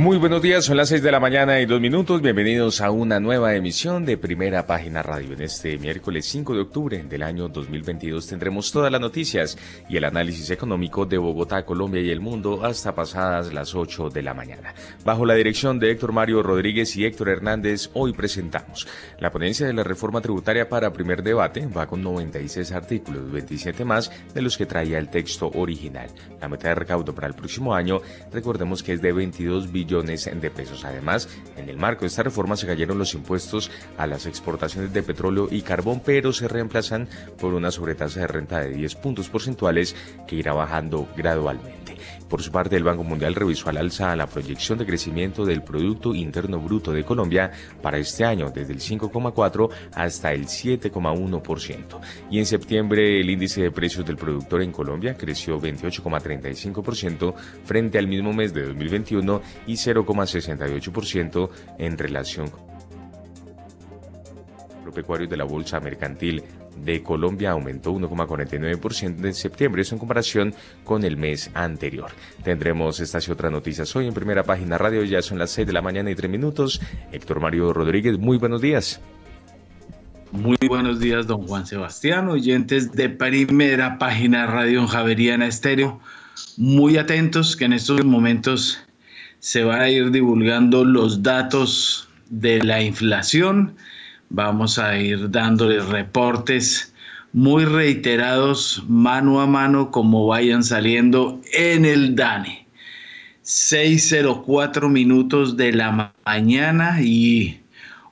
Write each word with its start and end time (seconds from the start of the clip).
Muy 0.00 0.16
buenos 0.16 0.40
días, 0.40 0.64
son 0.64 0.78
las 0.78 0.88
6 0.88 1.02
de 1.02 1.12
la 1.12 1.20
mañana 1.20 1.60
y 1.60 1.66
dos 1.66 1.78
minutos. 1.78 2.22
Bienvenidos 2.22 2.80
a 2.80 2.90
una 2.90 3.20
nueva 3.20 3.54
emisión 3.54 4.06
de 4.06 4.16
Primera 4.16 4.66
Página 4.66 5.02
Radio. 5.02 5.34
En 5.34 5.42
este 5.42 5.76
miércoles 5.76 6.24
5 6.24 6.54
de 6.54 6.60
octubre 6.62 7.02
del 7.02 7.22
año 7.22 7.48
2022 7.48 8.26
tendremos 8.26 8.72
todas 8.72 8.90
las 8.90 9.02
noticias 9.02 9.58
y 9.90 9.98
el 9.98 10.04
análisis 10.04 10.48
económico 10.48 11.04
de 11.04 11.18
Bogotá, 11.18 11.66
Colombia 11.66 12.00
y 12.00 12.08
el 12.08 12.20
mundo 12.20 12.64
hasta 12.64 12.94
pasadas 12.94 13.52
las 13.52 13.74
8 13.74 14.08
de 14.08 14.22
la 14.22 14.32
mañana. 14.32 14.74
Bajo 15.04 15.26
la 15.26 15.34
dirección 15.34 15.78
de 15.78 15.90
Héctor 15.90 16.12
Mario 16.12 16.42
Rodríguez 16.42 16.96
y 16.96 17.04
Héctor 17.04 17.28
Hernández, 17.28 17.90
hoy 17.92 18.14
presentamos 18.14 18.88
la 19.18 19.30
ponencia 19.30 19.66
de 19.66 19.74
la 19.74 19.84
reforma 19.84 20.22
tributaria 20.22 20.66
para 20.66 20.94
primer 20.94 21.22
debate. 21.22 21.66
Va 21.66 21.86
con 21.86 22.02
96 22.02 22.72
artículos, 22.72 23.30
27 23.30 23.84
más 23.84 24.10
de 24.32 24.40
los 24.40 24.56
que 24.56 24.64
traía 24.64 24.96
el 24.96 25.10
texto 25.10 25.50
original. 25.54 26.08
La 26.40 26.48
meta 26.48 26.68
de 26.68 26.74
recaudo 26.76 27.14
para 27.14 27.26
el 27.26 27.34
próximo 27.34 27.74
año, 27.74 28.00
recordemos 28.32 28.82
que 28.82 28.94
es 28.94 29.02
de 29.02 29.12
22 29.12 29.70
billones 29.70 29.89
de 29.90 30.50
pesos. 30.54 30.84
Además, 30.84 31.28
en 31.56 31.68
el 31.68 31.76
marco 31.76 32.02
de 32.02 32.06
esta 32.06 32.22
reforma 32.22 32.56
se 32.56 32.66
cayeron 32.66 32.96
los 32.96 33.14
impuestos 33.14 33.72
a 33.98 34.06
las 34.06 34.24
exportaciones 34.24 34.92
de 34.92 35.02
petróleo 35.02 35.48
y 35.50 35.62
carbón, 35.62 36.00
pero 36.04 36.32
se 36.32 36.46
reemplazan 36.46 37.08
por 37.40 37.54
una 37.54 37.72
sobretasa 37.72 38.20
de 38.20 38.26
renta 38.28 38.60
de 38.60 38.70
10 38.70 38.94
puntos 38.96 39.28
porcentuales 39.28 39.96
que 40.28 40.36
irá 40.36 40.52
bajando 40.52 41.08
gradualmente. 41.16 41.96
Por 42.30 42.42
su 42.42 42.52
parte, 42.52 42.76
el 42.76 42.84
Banco 42.84 43.02
Mundial 43.02 43.34
revisó 43.34 43.68
al 43.68 43.78
alza 43.78 44.14
la 44.14 44.28
proyección 44.28 44.78
de 44.78 44.86
crecimiento 44.86 45.44
del 45.44 45.64
Producto 45.64 46.14
Interno 46.14 46.60
Bruto 46.60 46.92
de 46.92 47.02
Colombia 47.02 47.50
para 47.82 47.98
este 47.98 48.24
año, 48.24 48.52
desde 48.54 48.72
el 48.72 48.78
5,4 48.78 49.68
hasta 49.94 50.32
el 50.32 50.46
7,1%. 50.46 52.00
Y 52.30 52.38
en 52.38 52.46
septiembre, 52.46 53.20
el 53.20 53.30
índice 53.30 53.62
de 53.62 53.72
precios 53.72 54.06
del 54.06 54.16
productor 54.16 54.62
en 54.62 54.70
Colombia 54.70 55.16
creció 55.16 55.60
28,35% 55.60 57.34
frente 57.64 57.98
al 57.98 58.06
mismo 58.06 58.32
mes 58.32 58.54
de 58.54 58.62
2021 58.62 59.42
y 59.66 59.76
0,68% 59.86 61.50
en 61.78 61.98
relación 61.98 62.50
con 62.50 62.70
pecuarios 64.92 65.30
de 65.30 65.36
la 65.36 65.44
Bolsa 65.44 65.80
Mercantil 65.80 66.42
de 66.84 67.02
Colombia 67.02 67.50
aumentó 67.50 67.92
1,49% 67.92 69.24
en 69.24 69.34
septiembre, 69.34 69.82
eso 69.82 69.94
en 69.94 69.98
comparación 69.98 70.54
con 70.84 71.04
el 71.04 71.16
mes 71.16 71.50
anterior. 71.54 72.10
Tendremos 72.42 73.00
estas 73.00 73.28
y 73.28 73.30
otras 73.30 73.52
noticias 73.52 73.94
hoy 73.96 74.06
en 74.06 74.14
primera 74.14 74.44
página 74.44 74.78
radio, 74.78 75.04
ya 75.04 75.22
son 75.22 75.38
las 75.38 75.50
6 75.50 75.66
de 75.66 75.72
la 75.72 75.82
mañana 75.82 76.10
y 76.10 76.14
3 76.14 76.30
minutos. 76.30 76.80
Héctor 77.12 77.40
Mario 77.40 77.72
Rodríguez, 77.72 78.18
muy 78.18 78.38
buenos 78.38 78.60
días. 78.60 79.00
Muy 80.32 80.56
buenos 80.68 81.00
días, 81.00 81.26
don 81.26 81.46
Juan 81.46 81.66
Sebastián, 81.66 82.28
oyentes 82.28 82.92
de 82.92 83.08
primera 83.08 83.98
página 83.98 84.46
radio 84.46 84.80
en 84.80 84.86
Javeriana 84.86 85.46
Estéreo. 85.46 86.00
Muy 86.56 86.98
atentos 86.98 87.56
que 87.56 87.64
en 87.64 87.72
estos 87.72 88.04
momentos 88.04 88.80
se 89.40 89.64
van 89.64 89.80
a 89.80 89.90
ir 89.90 90.10
divulgando 90.10 90.84
los 90.84 91.22
datos 91.22 92.08
de 92.30 92.62
la 92.62 92.80
inflación 92.80 93.74
Vamos 94.32 94.78
a 94.78 94.96
ir 94.96 95.28
dándoles 95.28 95.86
reportes 95.86 96.94
muy 97.32 97.64
reiterados 97.64 98.80
mano 98.86 99.40
a 99.40 99.46
mano 99.48 99.90
como 99.90 100.28
vayan 100.28 100.62
saliendo 100.62 101.40
en 101.52 101.84
el 101.84 102.14
DANE. 102.14 102.64
6.04 103.42 104.88
minutos 104.88 105.56
de 105.56 105.72
la 105.72 106.14
mañana 106.24 107.02
y 107.02 107.60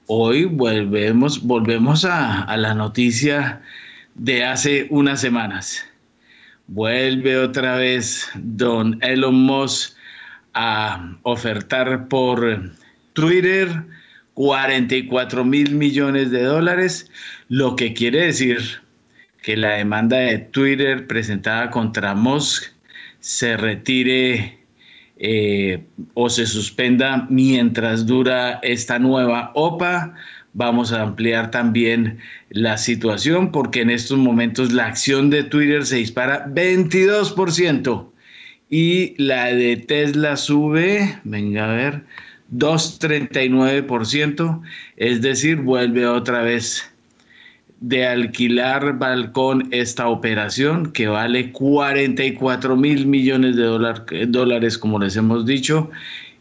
hoy 0.08 0.46
volvemos, 0.46 1.40
volvemos 1.40 2.04
a, 2.04 2.42
a 2.42 2.56
la 2.56 2.74
noticia 2.74 3.62
de 4.16 4.44
hace 4.44 4.88
unas 4.90 5.20
semanas. 5.20 5.84
Vuelve 6.66 7.38
otra 7.38 7.76
vez 7.76 8.28
don 8.34 8.98
Elon 9.04 9.36
Musk 9.36 9.96
a 10.60 11.16
ofertar 11.22 12.08
por 12.08 12.72
Twitter 13.12 13.68
44 14.34 15.44
mil 15.44 15.76
millones 15.76 16.32
de 16.32 16.42
dólares, 16.42 17.08
lo 17.48 17.76
que 17.76 17.94
quiere 17.94 18.26
decir 18.26 18.58
que 19.40 19.56
la 19.56 19.74
demanda 19.74 20.16
de 20.16 20.38
Twitter 20.38 21.06
presentada 21.06 21.70
contra 21.70 22.12
Musk 22.16 22.72
se 23.20 23.56
retire 23.56 24.58
eh, 25.18 25.84
o 26.14 26.28
se 26.28 26.44
suspenda 26.44 27.28
mientras 27.30 28.04
dura 28.04 28.58
esta 28.62 28.98
nueva 28.98 29.52
OPA. 29.54 30.16
Vamos 30.54 30.92
a 30.92 31.02
ampliar 31.02 31.52
también 31.52 32.18
la 32.50 32.78
situación 32.78 33.52
porque 33.52 33.82
en 33.82 33.90
estos 33.90 34.18
momentos 34.18 34.72
la 34.72 34.86
acción 34.86 35.30
de 35.30 35.44
Twitter 35.44 35.86
se 35.86 35.98
dispara 35.98 36.48
22% 36.48 38.08
y 38.70 39.14
la 39.22 39.46
de 39.46 39.76
Tesla 39.76 40.36
sube, 40.36 41.18
venga 41.24 41.70
a 41.70 41.74
ver, 41.74 42.02
2,39%, 42.54 44.62
es 44.96 45.22
decir, 45.22 45.56
vuelve 45.56 46.06
otra 46.06 46.42
vez 46.42 46.88
de 47.80 48.06
alquilar 48.06 48.98
balcón 48.98 49.68
esta 49.70 50.08
operación 50.08 50.90
que 50.92 51.06
vale 51.06 51.52
44 51.52 52.76
mil 52.76 53.06
millones 53.06 53.56
de 53.56 54.26
dólares, 54.26 54.76
como 54.78 54.98
les 54.98 55.16
hemos 55.16 55.46
dicho, 55.46 55.90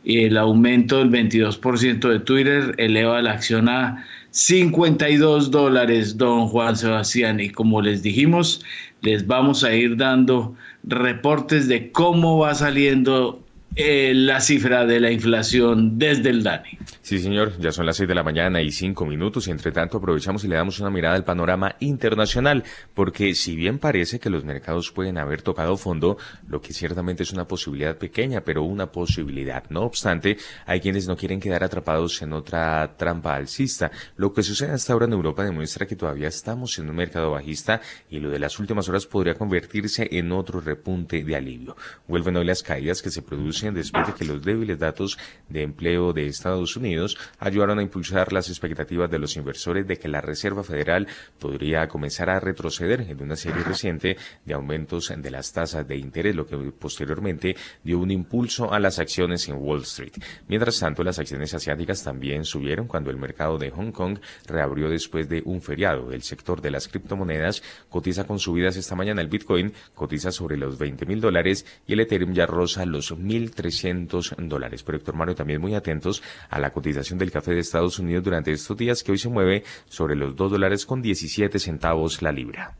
y 0.03 0.23
el 0.23 0.37
aumento 0.37 0.97
del 0.99 1.11
22% 1.11 2.09
de 2.09 2.19
Twitter 2.19 2.75
eleva 2.77 3.21
la 3.21 3.33
acción 3.33 3.69
a 3.69 4.03
52 4.31 5.51
dólares, 5.51 6.17
don 6.17 6.47
Juan 6.47 6.75
Sebastián. 6.77 7.39
Y 7.39 7.49
como 7.49 7.81
les 7.81 8.03
dijimos, 8.03 8.63
les 9.01 9.25
vamos 9.27 9.63
a 9.63 9.73
ir 9.73 9.97
dando 9.97 10.55
reportes 10.87 11.67
de 11.67 11.91
cómo 11.91 12.39
va 12.39 12.55
saliendo 12.55 13.46
eh, 13.77 14.11
la 14.15 14.41
cifra 14.41 14.87
de 14.87 14.99
la 14.99 15.11
inflación 15.11 15.99
desde 15.99 16.31
el 16.31 16.41
DANE. 16.41 16.79
Sí, 17.03 17.19
señor, 17.19 17.57
ya 17.59 17.71
son 17.71 17.85
las 17.85 17.95
seis 17.95 18.09
de 18.09 18.15
la 18.15 18.23
mañana 18.23 18.61
y 18.61 18.71
cinco 18.71 19.05
minutos 19.05 19.47
y 19.47 19.51
entre 19.51 19.71
tanto 19.71 19.97
aprovechamos 19.97 20.43
y 20.43 20.47
le 20.47 20.55
damos 20.55 20.79
una 20.79 20.89
mirada 20.89 21.15
al 21.15 21.23
panorama 21.23 21.75
internacional, 21.79 22.63
porque 22.95 23.35
si 23.35 23.55
bien 23.55 23.77
parece 23.77 24.19
que 24.19 24.31
los 24.31 24.43
mercados 24.43 24.91
pueden 24.91 25.19
haber 25.19 25.43
tocado 25.43 25.77
fondo, 25.77 26.17
lo 26.47 26.59
que 26.59 26.73
ciertamente 26.73 27.21
es 27.21 27.31
una 27.31 27.47
posibilidad 27.47 27.97
pequeña, 27.97 28.41
pero 28.41 28.63
una 28.63 28.91
posibilidad. 28.91 29.63
No 29.69 29.83
obstante, 29.83 30.37
hay 30.65 30.79
quienes 30.79 31.07
no 31.07 31.15
quieren 31.15 31.39
quedar 31.39 31.63
atrapados 31.63 32.21
en 32.23 32.33
otra 32.33 32.97
trampa 32.97 33.35
alcista. 33.35 33.91
Lo 34.15 34.33
que 34.33 34.41
sucede 34.41 34.71
hasta 34.71 34.93
ahora 34.93 35.05
en 35.05 35.13
Europa 35.13 35.43
demuestra 35.43 35.85
que 35.85 35.95
todavía 35.95 36.29
estamos 36.29 36.79
en 36.79 36.89
un 36.89 36.95
mercado 36.95 37.31
bajista 37.31 37.79
y 38.09 38.19
lo 38.19 38.31
de 38.31 38.39
las 38.39 38.59
últimas 38.59 38.89
horas 38.89 39.05
podría 39.05 39.35
convertirse 39.35 40.07
en 40.11 40.31
otro 40.31 40.61
repunte 40.61 41.23
de 41.23 41.35
alivio. 41.35 41.77
Vuelven 42.07 42.37
hoy 42.37 42.45
las 42.45 42.63
caídas 42.63 43.03
que 43.03 43.11
se 43.11 43.21
producen 43.21 43.66
después 43.73 44.07
de 44.07 44.13
que 44.13 44.25
los 44.25 44.43
débiles 44.43 44.79
datos 44.79 45.17
de 45.49 45.63
empleo 45.63 46.13
de 46.13 46.27
Estados 46.27 46.75
Unidos 46.75 47.17
ayudaron 47.39 47.79
a 47.79 47.83
impulsar 47.83 48.33
las 48.33 48.49
expectativas 48.49 49.09
de 49.09 49.19
los 49.19 49.35
inversores 49.37 49.87
de 49.87 49.97
que 49.97 50.07
la 50.07 50.21
Reserva 50.21 50.63
Federal 50.63 51.07
podría 51.39 51.87
comenzar 51.87 52.29
a 52.29 52.39
retroceder 52.39 53.01
en 53.01 53.21
una 53.21 53.35
serie 53.35 53.63
reciente 53.63 54.17
de 54.45 54.53
aumentos 54.53 55.13
de 55.15 55.31
las 55.31 55.51
tasas 55.53 55.87
de 55.87 55.97
interés, 55.97 56.35
lo 56.35 56.45
que 56.45 56.57
posteriormente 56.71 57.55
dio 57.83 57.99
un 57.99 58.11
impulso 58.11 58.73
a 58.73 58.79
las 58.79 58.99
acciones 58.99 59.47
en 59.47 59.55
Wall 59.55 59.81
Street. 59.83 60.13
Mientras 60.47 60.79
tanto, 60.79 61.03
las 61.03 61.19
acciones 61.19 61.53
asiáticas 61.53 62.03
también 62.03 62.45
subieron 62.45 62.87
cuando 62.87 63.09
el 63.09 63.17
mercado 63.17 63.57
de 63.57 63.69
Hong 63.71 63.91
Kong 63.91 64.19
reabrió 64.47 64.89
después 64.89 65.29
de 65.29 65.41
un 65.45 65.61
feriado. 65.61 66.11
El 66.11 66.23
sector 66.23 66.61
de 66.61 66.71
las 66.71 66.87
criptomonedas 66.87 67.63
cotiza 67.89 68.25
con 68.25 68.39
subidas 68.39 68.77
esta 68.77 68.95
mañana. 68.95 69.21
El 69.21 69.27
Bitcoin 69.27 69.73
cotiza 69.93 70.31
sobre 70.31 70.57
los 70.57 70.77
20 70.77 71.05
mil 71.05 71.21
dólares 71.21 71.65
y 71.85 71.93
el 71.93 71.99
Ethereum 72.01 72.33
ya 72.33 72.45
roza 72.45 72.85
los 72.85 73.17
mil 73.17 73.51
300 73.57 74.35
dólares. 74.37 74.83
Pero 74.83 74.97
Héctor 74.97 75.15
Mario 75.15 75.35
también 75.35 75.59
muy 75.59 75.75
atentos 75.75 76.23
a 76.49 76.59
la 76.59 76.71
cotización 76.71 77.19
del 77.19 77.31
café 77.31 77.51
de 77.51 77.59
Estados 77.59 77.99
Unidos 77.99 78.23
durante 78.23 78.53
estos 78.53 78.77
días 78.77 79.03
que 79.03 79.11
hoy 79.11 79.17
se 79.17 79.27
mueve 79.27 79.63
sobre 79.89 80.15
los 80.15 80.35
2 80.37 80.51
dólares 80.51 80.85
con 80.85 81.01
17 81.01 81.59
centavos 81.59 82.21
la 82.21 82.31
libra. 82.31 82.77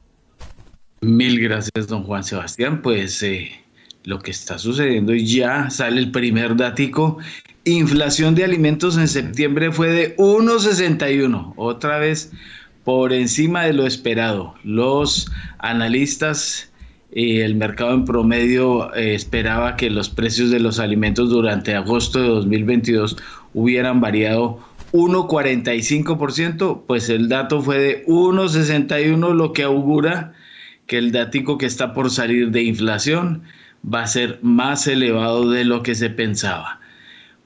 Mil 1.01 1.39
gracias, 1.41 1.87
don 1.87 2.03
Juan 2.03 2.23
Sebastián. 2.23 2.81
Pues 2.81 3.21
eh, 3.23 3.51
lo 4.03 4.19
que 4.19 4.31
está 4.31 4.57
sucediendo 4.57 5.13
y 5.13 5.25
ya 5.25 5.69
sale 5.69 5.99
el 5.99 6.11
primer 6.11 6.55
datico. 6.55 7.17
Inflación 7.65 8.35
de 8.35 8.45
alimentos 8.45 8.97
en 8.97 9.07
septiembre 9.07 9.71
fue 9.71 9.89
de 9.89 10.15
1,61. 10.15 11.53
Otra 11.57 11.99
vez 11.99 12.31
por 12.83 13.11
encima 13.11 13.65
de 13.65 13.73
lo 13.73 13.85
esperado. 13.85 14.55
Los 14.63 15.29
analistas 15.57 16.71
el 17.11 17.55
mercado 17.55 17.93
en 17.93 18.05
promedio 18.05 18.93
eh, 18.95 19.15
esperaba 19.15 19.75
que 19.75 19.89
los 19.89 20.09
precios 20.09 20.51
de 20.51 20.59
los 20.59 20.79
alimentos 20.79 21.29
durante 21.29 21.73
agosto 21.73 22.21
de 22.21 22.27
2022 22.27 23.17
hubieran 23.53 24.01
variado 24.01 24.59
1,45%, 24.91 26.83
pues 26.87 27.09
el 27.09 27.29
dato 27.29 27.61
fue 27.61 27.79
de 27.79 28.05
1,61, 28.05 29.33
lo 29.33 29.53
que 29.53 29.63
augura 29.63 30.33
que 30.85 30.97
el 30.97 31.11
dático 31.11 31.57
que 31.57 31.65
está 31.65 31.93
por 31.93 32.09
salir 32.09 32.51
de 32.51 32.63
inflación 32.63 33.43
va 33.93 34.03
a 34.03 34.07
ser 34.07 34.39
más 34.41 34.87
elevado 34.87 35.49
de 35.49 35.65
lo 35.65 35.83
que 35.83 35.95
se 35.95 36.09
pensaba. 36.09 36.79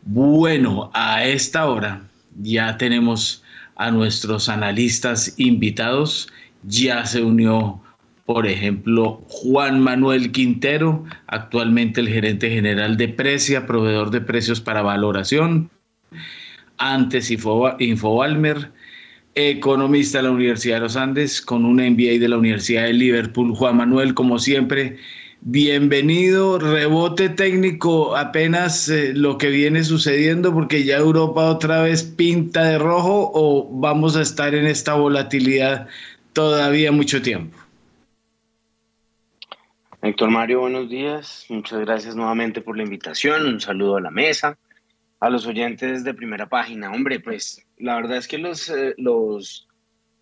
Bueno, 0.03 0.91
a 0.93 1.25
esta 1.25 1.67
hora 1.67 2.01
ya 2.39 2.77
tenemos 2.77 3.43
a 3.75 3.91
nuestros 3.91 4.49
analistas 4.49 5.33
invitados. 5.37 6.31
Ya 6.63 7.05
se 7.05 7.23
unió, 7.23 7.81
por 8.33 8.47
ejemplo, 8.47 9.21
Juan 9.27 9.81
Manuel 9.81 10.31
Quintero, 10.31 11.03
actualmente 11.27 11.99
el 11.99 12.07
gerente 12.07 12.49
general 12.49 12.95
de 12.95 13.09
Precia, 13.09 13.65
proveedor 13.65 14.09
de 14.09 14.21
precios 14.21 14.61
para 14.61 14.81
valoración. 14.81 15.69
Antes 16.77 17.29
Infobalmer, 17.29 18.71
economista 19.35 20.19
de 20.19 20.23
la 20.23 20.31
Universidad 20.31 20.77
de 20.77 20.81
los 20.81 20.95
Andes, 20.95 21.41
con 21.41 21.65
un 21.65 21.75
MBA 21.75 22.19
de 22.19 22.29
la 22.29 22.37
Universidad 22.37 22.83
de 22.83 22.93
Liverpool. 22.93 23.53
Juan 23.53 23.75
Manuel, 23.75 24.13
como 24.13 24.39
siempre, 24.39 24.95
bienvenido. 25.41 26.57
Rebote 26.57 27.27
técnico, 27.27 28.15
apenas 28.15 28.87
eh, 28.87 29.11
lo 29.13 29.37
que 29.37 29.49
viene 29.49 29.83
sucediendo, 29.83 30.53
porque 30.53 30.85
ya 30.85 30.97
Europa 30.97 31.49
otra 31.49 31.83
vez 31.83 32.03
pinta 32.03 32.63
de 32.63 32.77
rojo 32.77 33.29
o 33.33 33.67
vamos 33.69 34.15
a 34.15 34.21
estar 34.21 34.55
en 34.55 34.67
esta 34.67 34.93
volatilidad 34.93 35.89
todavía 36.31 36.93
mucho 36.93 37.21
tiempo. 37.21 37.60
Héctor 40.03 40.31
Mario, 40.31 40.61
buenos 40.61 40.89
días. 40.89 41.45
Muchas 41.49 41.79
gracias 41.81 42.15
nuevamente 42.15 42.61
por 42.61 42.75
la 42.75 42.81
invitación. 42.81 43.45
Un 43.45 43.61
saludo 43.61 43.97
a 43.97 44.01
la 44.01 44.09
mesa, 44.09 44.57
a 45.19 45.29
los 45.29 45.45
oyentes 45.45 46.03
de 46.03 46.15
primera 46.15 46.49
página. 46.49 46.91
Hombre, 46.91 47.19
pues 47.19 47.67
la 47.77 47.97
verdad 47.97 48.17
es 48.17 48.27
que 48.27 48.39
los, 48.39 48.67
eh, 48.69 48.95
los 48.97 49.67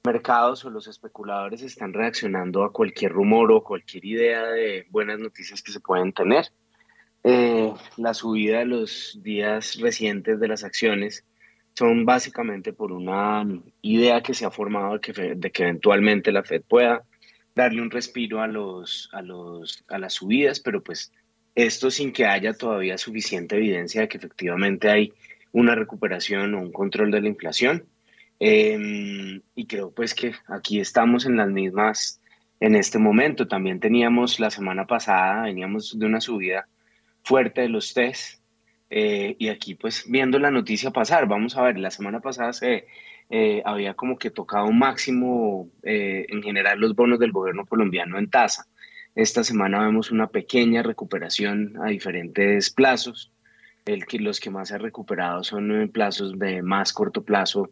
mercados 0.03 0.65
o 0.65 0.69
los 0.69 0.89
especuladores 0.89 1.61
están 1.61 1.93
reaccionando 1.93 2.65
a 2.65 2.73
cualquier 2.73 3.13
rumor 3.13 3.53
o 3.53 3.63
cualquier 3.63 4.03
idea 4.03 4.43
de 4.47 4.85
buenas 4.89 5.17
noticias 5.17 5.63
que 5.63 5.71
se 5.71 5.79
pueden 5.79 6.11
tener. 6.11 6.47
Eh, 7.23 7.73
la 7.95 8.13
subida 8.13 8.59
de 8.59 8.65
los 8.65 9.17
días 9.23 9.79
recientes 9.79 10.41
de 10.41 10.47
las 10.49 10.65
acciones 10.65 11.23
son 11.73 12.03
básicamente 12.03 12.73
por 12.73 12.91
una 12.91 13.47
idea 13.81 14.21
que 14.21 14.33
se 14.33 14.45
ha 14.45 14.51
formado 14.51 14.95
de 14.95 14.99
que, 14.99 15.35
de 15.35 15.51
que 15.51 15.63
eventualmente 15.63 16.33
la 16.33 16.43
Fed 16.43 16.63
pueda 16.67 17.05
darle 17.55 17.81
un 17.81 17.91
respiro 17.91 18.41
a, 18.41 18.47
los, 18.47 19.09
a, 19.11 19.21
los, 19.21 19.83
a 19.89 19.97
las 19.97 20.13
subidas, 20.13 20.59
pero 20.59 20.83
pues 20.83 21.11
esto 21.55 21.91
sin 21.91 22.11
que 22.11 22.25
haya 22.25 22.53
todavía 22.53 22.97
suficiente 22.97 23.57
evidencia 23.57 24.01
de 24.01 24.07
que 24.07 24.17
efectivamente 24.17 24.89
hay 24.89 25.13
una 25.51 25.75
recuperación 25.75 26.53
o 26.53 26.61
un 26.61 26.71
control 26.71 27.11
de 27.11 27.21
la 27.21 27.27
inflación. 27.27 27.85
Em, 28.39 29.41
y 29.55 29.65
creo 29.65 29.91
pues 29.91 30.13
que 30.13 30.33
aquí 30.47 30.79
estamos 30.79 31.25
en 31.25 31.35
las 31.35 31.49
mismas 31.49 32.21
en 32.59 32.75
este 32.75 32.99
momento. 32.99 33.47
También 33.47 33.79
teníamos 33.79 34.39
la 34.39 34.49
semana 34.49 34.85
pasada, 34.85 35.43
veníamos 35.43 35.97
de 35.97 36.05
una 36.05 36.21
subida 36.21 36.67
fuerte 37.23 37.61
de 37.61 37.69
los 37.69 37.93
test 37.93 38.39
eh, 38.89 39.35
y 39.37 39.49
aquí 39.49 39.75
pues 39.75 40.05
viendo 40.07 40.39
la 40.39 40.51
noticia 40.51 40.91
pasar, 40.91 41.27
vamos 41.27 41.57
a 41.57 41.63
ver, 41.63 41.77
la 41.77 41.91
semana 41.91 42.21
pasada 42.21 42.53
se 42.53 42.87
eh, 43.29 43.61
había 43.65 43.93
como 43.93 44.17
que 44.17 44.31
tocado 44.31 44.71
máximo 44.71 45.69
eh, 45.83 46.25
en 46.29 46.41
general 46.41 46.79
los 46.79 46.95
bonos 46.95 47.19
del 47.19 47.31
gobierno 47.31 47.65
colombiano 47.65 48.17
en 48.17 48.29
tasa. 48.29 48.65
Esta 49.15 49.43
semana 49.43 49.81
vemos 49.81 50.11
una 50.11 50.27
pequeña 50.27 50.83
recuperación 50.83 51.75
a 51.83 51.89
diferentes 51.89 52.69
plazos. 52.69 53.31
El 53.85 54.05
los 54.19 54.39
que 54.39 54.49
más 54.49 54.69
se 54.69 54.75
han 54.75 54.81
recuperado 54.81 55.43
son 55.43 55.71
en 55.71 55.89
plazos 55.89 56.37
de 56.37 56.61
más 56.61 56.93
corto 56.93 57.23
plazo, 57.23 57.71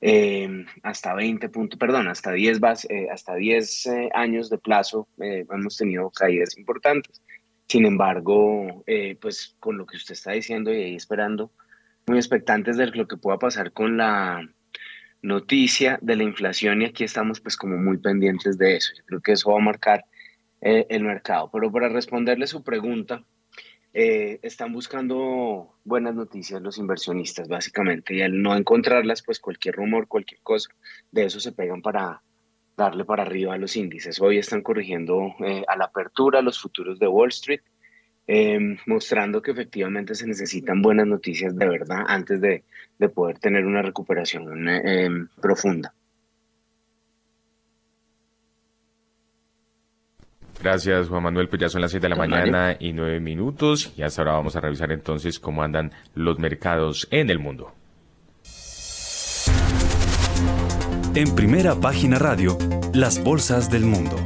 eh, 0.00 0.64
hasta 0.82 1.14
20 1.14 1.48
puntos, 1.48 1.78
perdón, 1.78 2.06
hasta 2.08 2.32
10, 2.32 2.60
eh, 2.88 3.08
hasta 3.10 3.34
10 3.34 3.86
eh, 3.86 4.10
años 4.14 4.48
de 4.48 4.58
plazo 4.58 5.08
hemos 5.18 5.76
tenido 5.76 6.10
caídas 6.10 6.56
importantes. 6.56 7.20
Sin 7.66 7.84
embargo, 7.84 8.84
pues 9.20 9.56
con 9.60 9.76
lo 9.76 9.84
que 9.84 9.96
usted 9.96 10.14
está 10.14 10.32
diciendo 10.32 10.72
y 10.72 10.82
ahí 10.82 10.94
esperando, 10.94 11.50
muy 12.06 12.16
expectantes 12.16 12.78
de 12.78 12.86
lo 12.86 13.06
que 13.06 13.18
pueda 13.18 13.38
pasar 13.38 13.72
con 13.72 13.98
la 13.98 14.48
noticia 15.22 15.98
de 16.02 16.16
la 16.16 16.22
inflación 16.22 16.82
y 16.82 16.86
aquí 16.86 17.04
estamos 17.04 17.40
pues 17.40 17.56
como 17.56 17.76
muy 17.76 17.98
pendientes 17.98 18.58
de 18.58 18.76
eso. 18.76 18.92
Yo 18.96 19.04
creo 19.04 19.20
que 19.20 19.32
eso 19.32 19.50
va 19.50 19.58
a 19.58 19.64
marcar 19.64 20.04
el 20.60 21.04
mercado. 21.04 21.50
Pero 21.52 21.70
para 21.70 21.88
responderle 21.88 22.46
su 22.46 22.64
pregunta, 22.64 23.22
eh, 23.94 24.38
están 24.42 24.72
buscando 24.72 25.74
buenas 25.84 26.14
noticias 26.14 26.60
los 26.60 26.78
inversionistas, 26.78 27.48
básicamente, 27.48 28.14
y 28.14 28.22
al 28.22 28.40
no 28.40 28.54
encontrarlas, 28.54 29.22
pues 29.22 29.40
cualquier 29.40 29.76
rumor, 29.76 30.08
cualquier 30.08 30.40
cosa, 30.42 30.70
de 31.10 31.24
eso 31.24 31.40
se 31.40 31.52
pegan 31.52 31.80
para 31.80 32.22
darle 32.76 33.04
para 33.04 33.22
arriba 33.22 33.54
a 33.54 33.58
los 33.58 33.76
índices. 33.76 34.20
Hoy 34.20 34.38
están 34.38 34.62
corrigiendo 34.62 35.34
eh, 35.40 35.64
a 35.66 35.76
la 35.76 35.86
apertura 35.86 36.42
los 36.42 36.60
futuros 36.60 36.98
de 36.98 37.08
Wall 37.08 37.30
Street, 37.30 37.62
em, 38.28 38.76
mostrando 38.86 39.42
que 39.42 39.50
efectivamente 39.50 40.14
se 40.14 40.26
necesitan 40.26 40.82
buenas 40.82 41.06
noticias 41.06 41.56
de 41.56 41.66
verdad 41.66 42.04
antes 42.06 42.40
de, 42.40 42.62
de 42.98 43.08
poder 43.08 43.38
tener 43.38 43.64
una 43.64 43.82
recuperación 43.82 44.68
em, 44.68 45.28
profunda. 45.40 45.92
Gracias, 50.60 51.08
Juan 51.08 51.22
Manuel. 51.22 51.48
Pues 51.48 51.60
ya 51.60 51.68
son 51.68 51.80
las 51.80 51.90
7 51.90 52.04
de 52.04 52.08
la 52.10 52.16
mañana 52.16 52.76
y 52.78 52.92
9 52.92 53.20
minutos. 53.20 53.92
Y 53.96 54.02
hasta 54.02 54.22
ahora 54.22 54.32
vamos 54.32 54.56
a 54.56 54.60
revisar 54.60 54.92
entonces 54.92 55.38
cómo 55.38 55.62
andan 55.62 55.92
los 56.14 56.38
mercados 56.38 57.08
en 57.10 57.30
el 57.30 57.38
mundo. 57.38 57.72
En 61.14 61.34
primera 61.34 61.74
página 61.76 62.18
radio, 62.18 62.58
las 62.92 63.22
bolsas 63.22 63.70
del 63.70 63.84
mundo. 63.84 64.16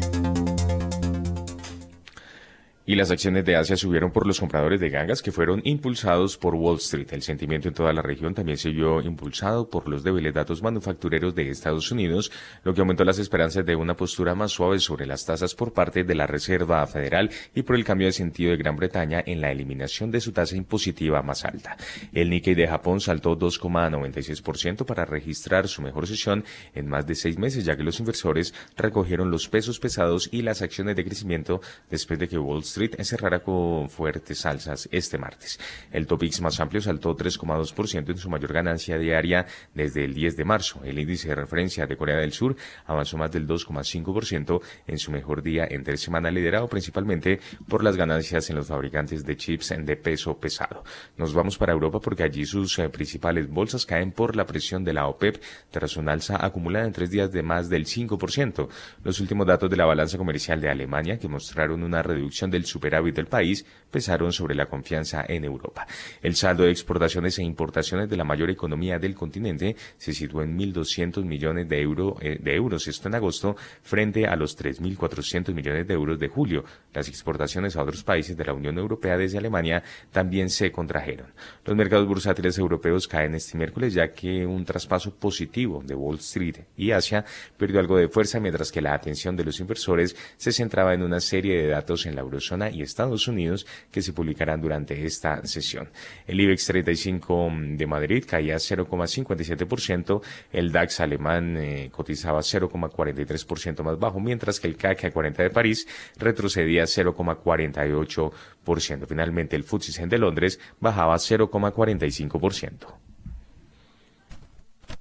Y 2.85 2.97
las 2.97 3.13
acciones 3.13 3.45
de 3.45 3.55
Asia 3.55 3.77
subieron 3.77 4.11
por 4.11 4.27
los 4.27 4.41
compradores 4.41 4.81
de 4.81 4.91
gangas 4.91 5.23
que 5.23 5.31
fueron 5.31 5.61
impulsados 5.63 6.37
por 6.37 6.57
Wall 6.57 6.79
Street. 6.79 7.07
El 7.13 7.23
sentimiento 7.23 7.69
en 7.69 7.75
toda 7.75 7.93
la 7.93 8.03
región 8.03 8.35
también 8.35 8.59
se 8.59 8.71
vio 8.71 9.01
impulsado 9.01 9.71
por 9.71 9.89
los 9.89 10.03
débiles 10.03 10.35
datos 10.35 10.65
manufactureros 10.65 11.33
de 11.37 11.49
Estados 11.49 11.93
Unidos, 11.93 12.33
lo 12.65 12.75
que 12.75 12.81
aumentó 12.81 13.05
las 13.05 13.21
esperanzas 13.21 13.65
de 13.65 13.77
una 13.77 13.95
postura 13.95 14.35
más 14.35 14.51
suave 14.51 14.81
sobre 14.81 15.07
las 15.07 15.25
tasas 15.25 15.55
por 15.55 15.73
parte 15.73 16.03
de 16.03 16.15
la 16.17 16.27
Reserva 16.27 16.85
Federal 16.89 17.31
y 17.55 17.63
por 17.63 17.77
el 17.77 17.85
cambio 17.85 18.09
de 18.09 18.13
sentido 18.13 18.51
de 18.51 18.57
Gran 18.57 18.75
Bretaña 18.75 19.23
en 19.25 19.41
la 19.41 19.53
eliminación 19.53 20.11
de 20.11 20.21
su 20.21 20.33
tasa 20.33 20.57
impositiva 20.57 21.23
más 21.23 21.45
alta. 21.45 21.77
El 22.13 22.31
Nikkei 22.31 22.57
de 22.57 22.67
Japón 22.67 23.01
saltó 23.01 23.39
2,96% 23.39 24.85
para 24.85 25.05
registrar 25.05 25.69
su 25.69 25.83
mejor 25.83 26.09
sesión 26.09 26.45
en 26.75 26.89
más 26.89 27.07
de 27.07 27.15
seis 27.15 27.39
meses, 27.39 27.65
ya 27.65 27.77
que 27.77 27.85
los 27.85 28.01
inversores 28.01 28.53
recogieron 28.77 29.31
los 29.31 29.49
pesos 29.49 29.79
pesados 29.79 30.29
y 30.33 30.43
las 30.43 30.63
acciones 30.63 30.97
de 30.97 31.05
crecimiento 31.05 31.61
después 31.89 32.19
de 32.19 32.27
que 32.27 32.39
Wall 32.39 32.65
Street 32.73 32.97
cerrará 33.03 33.41
con 33.41 33.91
fuertes 33.91 34.47
alzas 34.47 34.89
este 34.91 35.19
martes. 35.19 35.61
El 35.91 36.07
Topix 36.07 36.41
más 36.41 36.59
amplio 36.61 36.81
saltó 36.81 37.15
3,2% 37.15 38.11
en 38.11 38.19
su 38.19 38.31
mayor 38.31 38.53
ganancia 38.53 38.99
diaria 38.99 39.47
desde 39.75 40.05
el 40.05 40.15
10 40.15 40.37
de 40.37 40.45
marzo. 40.45 40.81
El 40.85 40.99
índice 40.99 41.29
de 41.29 41.35
referencia 41.35 41.87
de 41.87 41.97
Corea 41.97 42.17
del 42.17 42.33
Sur 42.33 42.57
avanzó 42.87 43.19
más 43.19 43.31
del 43.31 43.47
2,5% 43.47 44.61
en 44.87 44.99
su 44.99 45.11
mejor 45.11 45.43
día 45.43 45.67
en 45.69 45.85
tres 45.85 46.01
semanas, 46.01 46.33
liderado 46.33 46.69
principalmente 46.69 47.41
por 47.69 47.85
las 47.85 47.97
ganancias 47.97 48.49
en 48.49 48.57
los 48.57 48.69
fabricantes 48.69 49.25
de 49.25 49.37
chips 49.37 49.75
de 49.79 49.97
peso 49.97 50.39
pesado. 50.39 50.83
Nos 51.17 51.35
vamos 51.35 51.59
para 51.59 51.73
Europa 51.73 52.01
porque 52.01 52.23
allí 52.23 52.45
sus 52.45 52.79
eh, 52.79 52.89
principales 52.89 53.49
bolsas 53.49 53.87
caen 53.87 54.13
por 54.13 54.35
la 54.35 54.47
presión 54.47 54.85
de 54.85 54.93
la 54.93 55.07
OPEP 55.07 55.43
tras 55.71 55.97
una 55.97 56.13
alza 56.13 56.45
acumulada 56.45 56.87
en 56.87 56.93
tres 56.93 57.11
días 57.11 57.33
de 57.33 57.43
más 57.43 57.69
del 57.69 57.87
5%. 57.87 58.69
Los 59.05 59.21
últimos 59.21 59.47
datos 59.47 59.71
de 59.71 59.77
la 59.77 59.85
balanza 59.85 60.19
comercial 60.19 60.61
de 60.61 60.71
Alemania, 60.71 61.19
que 61.19 61.29
mostraron 61.29 61.83
una 61.83 62.03
reducción 62.03 62.51
del 62.51 62.62
superávit 62.65 63.15
del 63.15 63.27
país 63.27 63.65
pesaron 63.91 64.33
sobre 64.33 64.55
la 64.55 64.67
confianza 64.67 65.25
en 65.29 65.45
Europa. 65.45 65.87
El 66.23 66.35
saldo 66.35 66.65
de 66.65 66.71
exportaciones 66.71 67.39
e 67.39 67.43
importaciones 67.43 68.09
de 68.09 68.17
la 68.17 68.25
mayor 68.25 68.51
economía 68.51 68.99
del 68.99 69.15
continente 69.15 69.77
se 69.99 70.13
situó 70.13 70.43
en 70.43 70.59
1.200 70.59 71.25
millones 71.25 71.69
de, 71.69 71.81
euro, 71.81 72.17
eh, 72.21 72.39
de 72.41 72.55
euros 72.55 72.89
esto 72.89 73.09
en 73.09 73.15
agosto 73.15 73.57
frente 73.83 74.27
a 74.27 74.35
los 74.37 74.59
3.400 74.59 75.53
millones 75.53 75.87
de 75.87 75.95
euros 75.95 76.19
de 76.19 76.29
julio. 76.29 76.65
Las 76.93 77.09
exportaciones 77.09 77.77
a 77.77 77.83
otros 77.83 78.03
países 78.03 78.37
de 78.37 78.45
la 78.45 78.55
Unión 78.55 78.79
Europea 78.79 79.17
desde 79.17 79.39
Alemania 79.39 79.83
también 80.11 80.49
se 80.51 80.73
contrajeron. 80.73 81.27
Los 81.65 81.77
mercados 81.77 82.07
bursátiles 82.07 82.59
europeos 82.59 83.07
caen 83.07 83.35
este 83.35 83.59
miércoles 83.59 83.95
ya 83.95 84.13
que 84.13 84.47
un 84.47 84.65
traspaso 84.65 85.15
positivo 85.15 85.83
de 85.85 85.95
Wall 85.95 86.17
Street 86.17 86.57
y 86.77 86.91
Asia 86.91 87.25
perdió 87.57 87.81
algo 87.81 87.97
de 87.97 88.09
fuerza 88.09 88.41
mientras 88.41 88.73
que 88.73 88.81
la 88.81 88.95
atención 88.95 89.37
de 89.37 89.45
los 89.45 89.61
inversores 89.61 90.17
se 90.37 90.53
centraba 90.53 90.95
en 90.95 91.03
una 91.03 91.21
serie 91.21 91.63
de 91.63 91.69
datos 91.69 92.07
en 92.07 92.15
la 92.15 92.23
eurozona 92.23 92.52
y 92.73 92.83
Estados 92.83 93.29
Unidos 93.29 93.67
que 93.91 94.03
se 94.03 94.13
publicarán 94.13 94.61
durante 94.61 95.07
esta 95.07 95.47
sesión. 95.47 95.89
El 96.27 96.39
IBEX 96.41 96.67
35 96.67 97.51
de 97.77 97.87
Madrid 97.87 98.25
caía 98.29 98.57
0,57%, 98.57 100.21
el 100.53 100.71
DAX 100.71 101.01
alemán 101.01 101.57
eh, 101.57 101.89
cotizaba 101.91 102.41
0,43% 102.41 103.83
más 103.83 103.99
bajo, 103.99 104.21
mientras 104.21 104.61
que 104.61 104.69
el 104.69 104.77
CAC 104.77 105.11
40 105.13 105.43
de 105.43 105.51
París 105.51 105.89
retrocedía 106.19 106.85
0,48%. 106.85 109.07
Finalmente, 109.07 109.57
el 109.57 109.65
FTSE 109.65 110.07
de 110.07 110.19
Londres 110.19 110.61
bajaba 110.81 111.17
0,45%. 111.17 112.87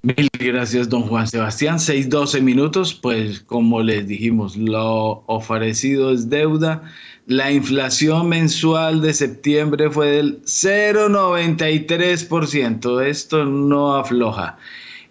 Mil 0.03 0.29
gracias, 0.39 0.89
don 0.89 1.03
Juan 1.03 1.27
Sebastián. 1.27 1.77
6-12 1.77 2.41
minutos, 2.41 2.95
pues 2.95 3.41
como 3.41 3.83
les 3.83 4.07
dijimos, 4.07 4.57
lo 4.57 5.23
ofrecido 5.27 6.11
es 6.11 6.27
deuda. 6.27 6.81
La 7.27 7.51
inflación 7.51 8.29
mensual 8.29 9.01
de 9.01 9.13
septiembre 9.13 9.91
fue 9.91 10.09
del 10.11 10.41
0,93%. 10.43 13.05
Esto 13.05 13.45
no 13.45 13.95
afloja. 13.95 14.57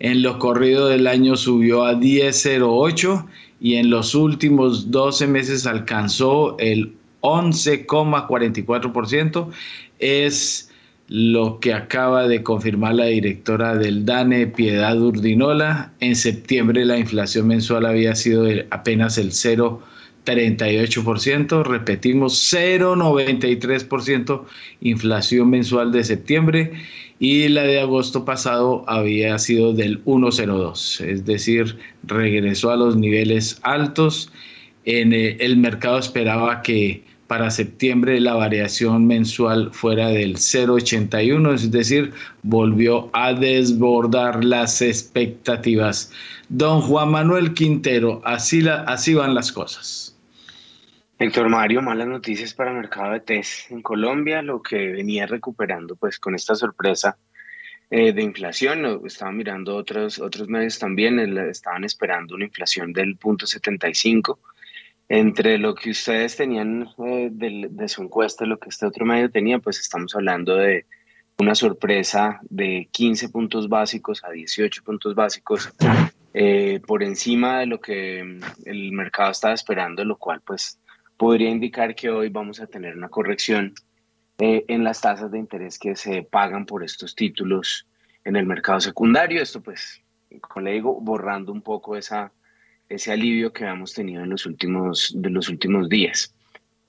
En 0.01 0.23
lo 0.23 0.41
corrido 0.41 0.89
del 0.89 1.07
año 1.07 1.37
subió 1.37 1.85
a 1.85 1.95
10,08 1.95 3.27
y 3.61 3.77
en 3.77 3.91
los 3.91 4.17
últimos 4.17 4.91
12 4.91 5.29
meses 5.29 5.67
alcanzó 5.67 6.59
el 6.59 6.95
11,44%. 7.21 9.49
Es 10.01 10.69
lo 11.07 11.61
que 11.61 11.75
acaba 11.75 12.27
de 12.27 12.43
confirmar 12.43 12.95
la 12.95 13.05
directora 13.07 13.77
del 13.77 14.05
DANE, 14.05 14.49
Piedad 14.49 15.01
Urdinola. 15.01 15.93
En 16.01 16.17
septiembre 16.17 16.85
la 16.85 16.99
inflación 16.99 17.47
mensual 17.47 17.87
había 17.87 18.17
sido 18.17 18.49
apenas 18.71 19.17
el 19.17 19.31
0,38%, 20.25 21.65
repetimos 21.65 22.53
0,93% 22.53 24.45
inflación 24.81 25.51
mensual 25.51 25.93
de 25.93 26.05
septiembre 26.05 26.73
y 27.19 27.49
la 27.49 27.63
de 27.65 27.81
agosto 27.81 28.25
pasado 28.25 28.85
había 28.87 29.39
sido 29.39 29.73
del 29.75 30.03
1,02, 30.05 31.01
es 31.05 31.25
decir, 31.27 31.77
regresó 32.03 32.71
a 32.71 32.77
los 32.77 32.97
niveles 32.97 33.61
altos. 33.63 34.33
En 34.87 35.13
el 35.13 35.57
mercado 35.59 35.99
esperaba 35.99 36.63
que 36.63 37.03
para 37.31 37.51
septiembre 37.51 38.19
la 38.19 38.35
variación 38.35 39.07
mensual 39.07 39.71
fuera 39.73 40.09
del 40.09 40.35
0,81, 40.37 41.55
es 41.55 41.71
decir, 41.71 42.13
volvió 42.43 43.09
a 43.13 43.35
desbordar 43.35 44.43
las 44.43 44.83
expectativas. 44.83 46.11
Don 46.49 46.81
Juan 46.81 47.13
Manuel 47.13 47.55
Quintero, 47.55 48.21
así, 48.25 48.63
la, 48.63 48.83
así 48.83 49.15
van 49.15 49.37
las 49.37 49.53
cosas. 49.53 50.10
Héctor 51.23 51.51
Mario, 51.51 51.83
malas 51.83 52.09
noticias 52.09 52.55
para 52.55 52.71
el 52.71 52.79
mercado 52.79 53.13
de 53.13 53.21
test 53.21 53.71
en 53.71 53.83
Colombia, 53.83 54.41
lo 54.41 54.63
que 54.63 54.91
venía 54.91 55.27
recuperando 55.27 55.95
pues 55.95 56.19
con 56.19 56.35
esta 56.35 56.55
sorpresa 56.55 57.19
eh, 57.91 58.15
de 58.15 58.23
inflación, 58.23 59.03
estaban 59.05 59.37
mirando 59.37 59.77
otros, 59.77 60.19
otros 60.19 60.49
medios 60.49 60.79
también, 60.79 61.19
estaban 61.51 61.85
esperando 61.85 62.37
una 62.37 62.47
inflación 62.47 62.95
del 62.95 63.19
0.75 63.19 64.39
entre 65.11 65.59
lo 65.59 65.75
que 65.75 65.91
ustedes 65.91 66.37
tenían 66.37 66.89
eh, 67.05 67.29
de, 67.31 67.89
su 67.89 68.01
encuesta 68.01 68.47
lo 68.47 68.59
que 68.59 68.71
este 68.71 68.87
otro 68.87 69.05
medio 69.05 69.31
tenía, 69.31 69.59
pues 69.59 69.79
estamos 69.79 70.17
hablando 70.17 70.57
de 70.57 70.87
una 71.37 71.55
sorpresa 71.55 72.41
de 72.49 72.89
15 72.93 73.29
puntos 73.29 73.69
básicos 73.69 74.25
a 74.25 74.31
18 74.31 74.83
puntos 74.83 75.15
básicos 75.15 75.71
eh, 76.33 76.81
por 76.87 77.03
encima 77.03 77.61
de 77.61 77.67
lo 77.67 77.79
que 77.79 78.41
el 78.65 78.93
mercado 78.93 79.33
estaba 79.33 79.53
esperando, 79.53 80.03
lo 80.03 80.17
cual 80.17 80.41
pues 80.41 80.81
podría 81.21 81.51
indicar 81.51 81.95
que 81.95 82.09
hoy 82.09 82.31
vamos 82.31 82.61
a 82.61 82.67
tener 82.67 82.97
una 82.97 83.11
corrección 83.11 83.75
eh, 84.39 84.65
en 84.69 84.85
las 84.85 85.03
tasas 85.03 85.31
de 85.31 85.39
interés 85.39 85.79
que 85.79 85.95
se 85.95 86.23
pagan 86.23 86.65
por 86.65 86.83
estos 86.83 87.15
títulos 87.15 87.87
en 88.25 88.37
el 88.37 88.47
mercado 88.47 88.81
secundario. 88.81 89.43
Esto 89.43 89.61
pues, 89.61 90.03
como 90.41 90.65
le 90.65 90.73
digo, 90.73 90.99
borrando 90.99 91.53
un 91.53 91.61
poco 91.61 91.95
esa 91.95 92.33
ese 92.89 93.13
alivio 93.13 93.53
que 93.53 93.67
hemos 93.67 93.93
tenido 93.93 94.25
en 94.25 94.31
los 94.31 94.47
últimos, 94.47 95.13
de 95.15 95.29
los 95.29 95.51
últimos 95.51 95.91
días. 95.91 96.35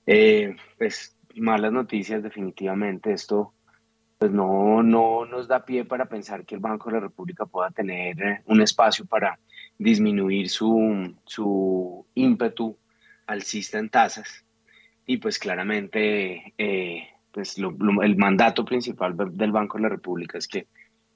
Eh, 0.07 0.55
pues 0.77 1.13
malas 1.35 1.73
noticias 1.73 2.23
definitivamente, 2.23 3.11
esto 3.11 3.53
pues 4.17 4.31
no, 4.31 4.81
no 4.81 5.25
nos 5.25 5.49
da 5.49 5.65
pie 5.65 5.83
para 5.83 6.05
pensar 6.05 6.45
que 6.45 6.55
el 6.55 6.61
Banco 6.61 6.89
de 6.89 6.95
la 6.95 7.01
República 7.01 7.45
pueda 7.45 7.69
tener 7.71 8.21
eh, 8.21 8.41
un 8.45 8.61
espacio 8.61 9.05
para 9.05 9.37
disminuir 9.77 10.47
su, 10.47 11.13
su 11.25 12.05
ímpetu 12.15 12.77
alcista 13.31 13.79
en 13.79 13.89
tasas. 13.89 14.45
Y 15.05 15.17
pues 15.17 15.39
claramente 15.39 16.53
eh, 16.57 17.07
pues 17.31 17.57
el 17.57 18.15
mandato 18.17 18.65
principal 18.65 19.15
del 19.33 19.51
Banco 19.51 19.77
de 19.77 19.83
la 19.83 19.89
República 19.89 20.37
es 20.37 20.47
que 20.47 20.67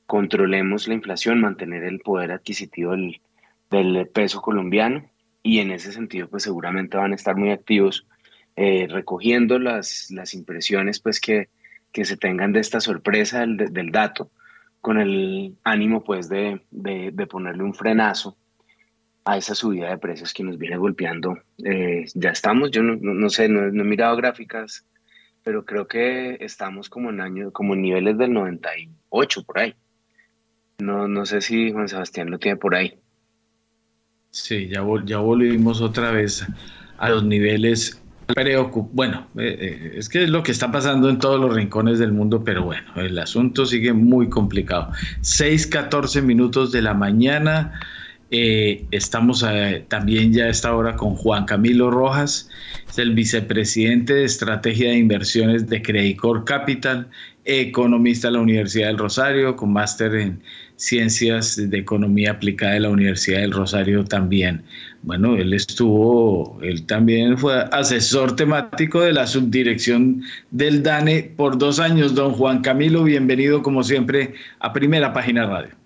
controlemos 0.05 0.87
la 0.87 0.93
inflación, 0.93 1.41
mantener 1.41 1.83
el 1.83 1.99
poder 1.99 2.31
adquisitivo 2.31 2.91
del, 2.91 3.21
del 3.69 4.07
peso 4.07 4.41
colombiano 4.41 5.09
y 5.43 5.59
en 5.59 5.71
ese 5.71 5.91
sentido 5.91 6.27
pues 6.27 6.43
seguramente 6.43 6.97
van 6.97 7.11
a 7.11 7.15
estar 7.15 7.35
muy 7.35 7.51
activos 7.51 8.07
eh, 8.55 8.87
recogiendo 8.89 9.59
las, 9.59 10.09
las 10.11 10.33
impresiones 10.33 10.99
pues 10.99 11.19
que, 11.19 11.49
que 11.91 12.05
se 12.05 12.17
tengan 12.17 12.53
de 12.53 12.61
esta 12.61 12.79
sorpresa 12.79 13.41
del, 13.41 13.57
del 13.57 13.91
dato 13.91 14.31
con 14.81 14.99
el 14.99 15.55
ánimo 15.63 16.03
pues 16.03 16.29
de, 16.29 16.61
de, 16.71 17.11
de, 17.11 17.27
ponerle 17.27 17.63
un 17.63 17.73
frenazo 17.73 18.37
a 19.25 19.37
esa 19.37 19.55
subida 19.55 19.89
de 19.89 19.97
precios 19.97 20.33
que 20.33 20.43
nos 20.43 20.57
viene 20.57 20.77
golpeando. 20.77 21.39
Eh, 21.63 22.05
ya 22.13 22.29
estamos, 22.29 22.71
yo 22.71 22.83
no, 22.83 23.29
sé, 23.29 23.49
no, 23.49 23.71
no, 23.71 23.81
he 23.81 23.85
mirado 23.85 24.15
gráficas, 24.15 24.85
pero 25.43 25.65
creo 25.65 25.87
que 25.87 26.37
estamos 26.39 26.89
como 26.89 27.09
en 27.09 27.19
años, 27.19 27.51
como 27.51 27.73
en 27.73 27.81
niveles 27.81 28.17
del 28.17 28.33
98 28.33 29.43
por 29.43 29.59
ahí. 29.59 29.75
No, 30.77 31.07
no 31.07 31.25
sé 31.25 31.41
si 31.41 31.71
Juan 31.71 31.87
Sebastián 31.87 32.29
lo 32.29 32.37
tiene 32.37 32.57
por 32.57 32.75
ahí. 32.75 32.99
Sí, 34.29 34.67
ya, 34.67 34.81
volvimos 34.81 35.81
otra 35.81 36.11
vez 36.11 36.45
a 36.97 37.09
los 37.09 37.23
niveles 37.23 38.01
bueno, 38.91 39.27
eh, 39.37 39.55
eh, 39.59 39.91
es 39.97 40.09
que 40.09 40.23
es 40.23 40.29
lo 40.31 40.41
que 40.41 40.51
está 40.51 40.71
pasando 40.71 41.09
en 41.09 41.19
todos 41.19 41.39
los 41.39 41.53
rincones 41.53 41.99
del 41.99 42.11
mundo, 42.11 42.43
pero 42.43 42.63
bueno, 42.63 42.87
el 42.95 43.17
asunto 43.19 43.67
sigue 43.67 43.93
muy 43.93 44.29
complicado. 44.29 44.91
6, 45.21 45.67
14 45.67 46.23
minutos 46.23 46.71
de 46.71 46.81
la 46.81 46.95
mañana. 46.95 47.79
Eh, 48.31 48.85
estamos 48.91 49.45
también 49.87 50.33
ya 50.33 50.45
a 50.45 50.49
esta 50.49 50.75
hora 50.75 50.95
con 50.95 51.15
Juan 51.15 51.45
Camilo 51.45 51.91
Rojas, 51.91 52.49
es 52.89 52.97
el 52.97 53.13
vicepresidente 53.13 54.15
de 54.15 54.23
Estrategia 54.23 54.89
de 54.89 54.97
Inversiones 54.97 55.69
de 55.69 55.81
Credicor 55.81 56.43
Capital, 56.43 57.07
economista 57.45 58.27
de 58.29 58.33
la 58.33 58.39
Universidad 58.39 58.87
del 58.87 58.97
Rosario, 58.97 59.55
con 59.55 59.71
máster 59.73 60.15
en 60.15 60.41
Ciencias 60.77 61.55
de 61.69 61.77
Economía 61.77 62.31
Aplicada 62.31 62.73
de 62.73 62.79
la 62.81 62.89
Universidad 62.89 63.39
del 63.41 63.51
Rosario 63.51 64.03
también. 64.03 64.63
Bueno, 65.03 65.35
él 65.35 65.53
estuvo, 65.53 66.59
él 66.63 66.85
también 66.85 67.37
fue 67.37 67.63
asesor 67.71 68.35
temático 68.35 69.01
de 69.01 69.13
la 69.13 69.27
subdirección 69.27 70.23
del 70.51 70.81
DANE 70.81 71.31
por 71.37 71.57
dos 71.57 71.79
años. 71.79 72.15
Don 72.15 72.33
Juan 72.33 72.61
Camilo, 72.61 73.03
bienvenido 73.03 73.61
como 73.61 73.83
siempre 73.83 74.33
a 74.59 74.73
Primera 74.73 75.13
Página 75.13 75.45
Radio. 75.45 75.84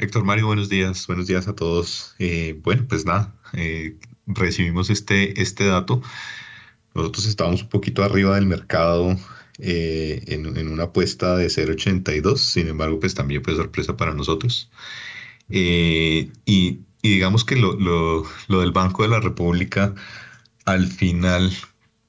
Héctor 0.00 0.22
Mario, 0.22 0.46
buenos 0.46 0.68
días, 0.68 1.08
buenos 1.08 1.26
días 1.26 1.48
a 1.48 1.56
todos. 1.56 2.14
Eh, 2.20 2.56
bueno, 2.62 2.86
pues 2.88 3.04
nada, 3.04 3.34
eh, 3.52 3.96
recibimos 4.28 4.90
este, 4.90 5.42
este 5.42 5.66
dato. 5.66 6.00
Nosotros 6.94 7.26
estábamos 7.26 7.62
un 7.62 7.68
poquito 7.68 8.04
arriba 8.04 8.36
del 8.36 8.46
mercado 8.46 9.16
eh, 9.58 10.22
en, 10.28 10.46
una 10.68 10.84
apuesta 10.84 11.34
de 11.36 11.48
0.82, 11.48 12.36
sin 12.36 12.68
embargo, 12.68 13.00
pues 13.00 13.14
también 13.14 13.42
fue 13.42 13.56
sorpresa 13.56 13.96
para 13.96 14.14
nosotros. 14.14 14.70
Eh, 15.48 16.30
y, 16.46 16.78
digamos 17.02 17.44
que 17.44 17.56
lo, 17.56 18.24
del 18.48 18.70
Banco 18.70 19.02
de 19.02 19.08
la 19.08 19.18
República, 19.18 19.96
al 20.64 20.86
final, 20.86 21.50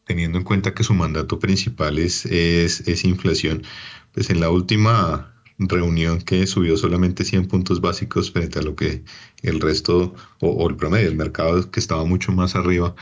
teniendo 0.05 0.37
en 0.37 0.43
cuenta 0.43 0.75
que 0.75 0.83
su 0.83 0.93
mandato 0.93 1.39
principal 1.39 1.97
es, 1.97 2.27
es, 2.27 3.03
inflación, 3.03 3.63
pues 4.11 4.29
en 4.29 4.41
la 4.41 4.51
última 4.51 5.38
reunión 5.59 6.21
que 6.21 6.47
subió 6.47 6.77
solamente 6.77 7.25
100 7.25 7.47
puntos 7.47 7.81
básicos 7.81 8.31
frente 8.31 8.59
a 8.59 8.61
lo 8.61 8.75
que 8.75 9.03
el 9.41 9.59
resto 9.61 10.15
o, 10.39 10.69
el 10.69 10.75
promedio 10.77 11.07
del 11.07 11.17
mercado 11.17 11.69
que 11.71 11.79
estaba 11.79 12.05
mucho 12.05 12.31
más 12.31 12.55
arriba 12.55 12.95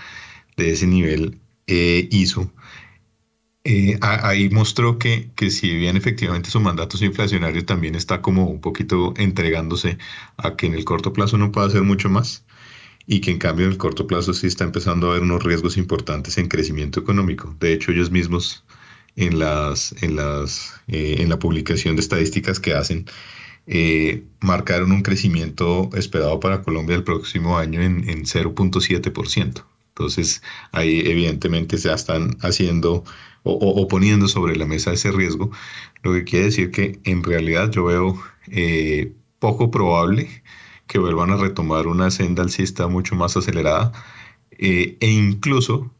de 0.57 0.71
ese 0.71 0.87
nivel 0.87 1.39
eh, 1.67 2.07
hizo, 2.11 2.51
eh, 3.69 3.99
ahí 4.01 4.49
mostró 4.49 4.97
que, 4.97 5.29
que 5.35 5.51
si 5.51 5.75
bien 5.75 5.97
efectivamente 5.97 6.49
su 6.49 6.61
mandato 6.61 7.03
inflacionario, 7.03 7.65
también 7.65 7.95
está 7.95 8.21
como 8.21 8.47
un 8.47 8.61
poquito 8.61 9.13
entregándose 9.17 9.97
a 10.37 10.55
que 10.55 10.67
en 10.67 10.73
el 10.73 10.85
corto 10.85 11.11
plazo 11.11 11.37
no 11.37 11.51
pueda 11.51 11.67
hacer 11.67 11.83
mucho 11.83 12.09
más 12.09 12.45
y 13.05 13.19
que 13.19 13.31
en 13.31 13.39
cambio 13.39 13.65
en 13.65 13.73
el 13.73 13.77
corto 13.77 14.07
plazo 14.07 14.33
sí 14.33 14.47
está 14.47 14.63
empezando 14.63 15.07
a 15.07 15.11
haber 15.11 15.23
unos 15.23 15.43
riesgos 15.43 15.75
importantes 15.75 16.37
en 16.37 16.47
crecimiento 16.47 17.01
económico. 17.01 17.55
De 17.59 17.73
hecho, 17.73 17.91
ellos 17.91 18.09
mismos 18.09 18.63
en, 19.17 19.39
las, 19.39 19.93
en, 20.01 20.15
las, 20.15 20.79
eh, 20.87 21.17
en 21.19 21.29
la 21.29 21.39
publicación 21.39 21.97
de 21.97 22.01
estadísticas 22.01 22.61
que 22.61 22.73
hacen, 22.73 23.05
eh, 23.67 24.23
marcaron 24.39 24.93
un 24.93 25.01
crecimiento 25.01 25.89
esperado 25.93 26.39
para 26.39 26.61
Colombia 26.61 26.95
el 26.95 27.03
próximo 27.03 27.57
año 27.57 27.81
en, 27.81 28.09
en 28.09 28.23
0.7%. 28.23 29.65
Entonces, 29.89 30.41
ahí 30.71 31.01
evidentemente 31.05 31.77
se 31.77 31.91
están 31.91 32.37
haciendo 32.41 33.03
o, 33.43 33.87
poniendo 33.87 34.27
sobre 34.27 34.55
la 34.55 34.65
mesa 34.65 34.93
ese 34.93 35.11
riesgo, 35.11 35.51
lo 36.03 36.13
que 36.13 36.23
quiere 36.23 36.45
decir 36.45 36.71
que 36.71 36.99
en 37.03 37.23
realidad 37.23 37.71
yo 37.71 37.85
veo 37.85 38.21
eh, 38.47 39.13
poco 39.39 39.71
probable 39.71 40.43
que 40.87 40.99
vuelvan 40.99 41.31
a 41.31 41.37
retomar 41.37 41.87
una 41.87 42.11
senda 42.11 42.43
alcista 42.43 42.87
mucho 42.87 43.15
más 43.15 43.37
acelerada 43.37 43.91
eh, 44.51 44.97
e 44.99 45.09
incluso 45.09 45.91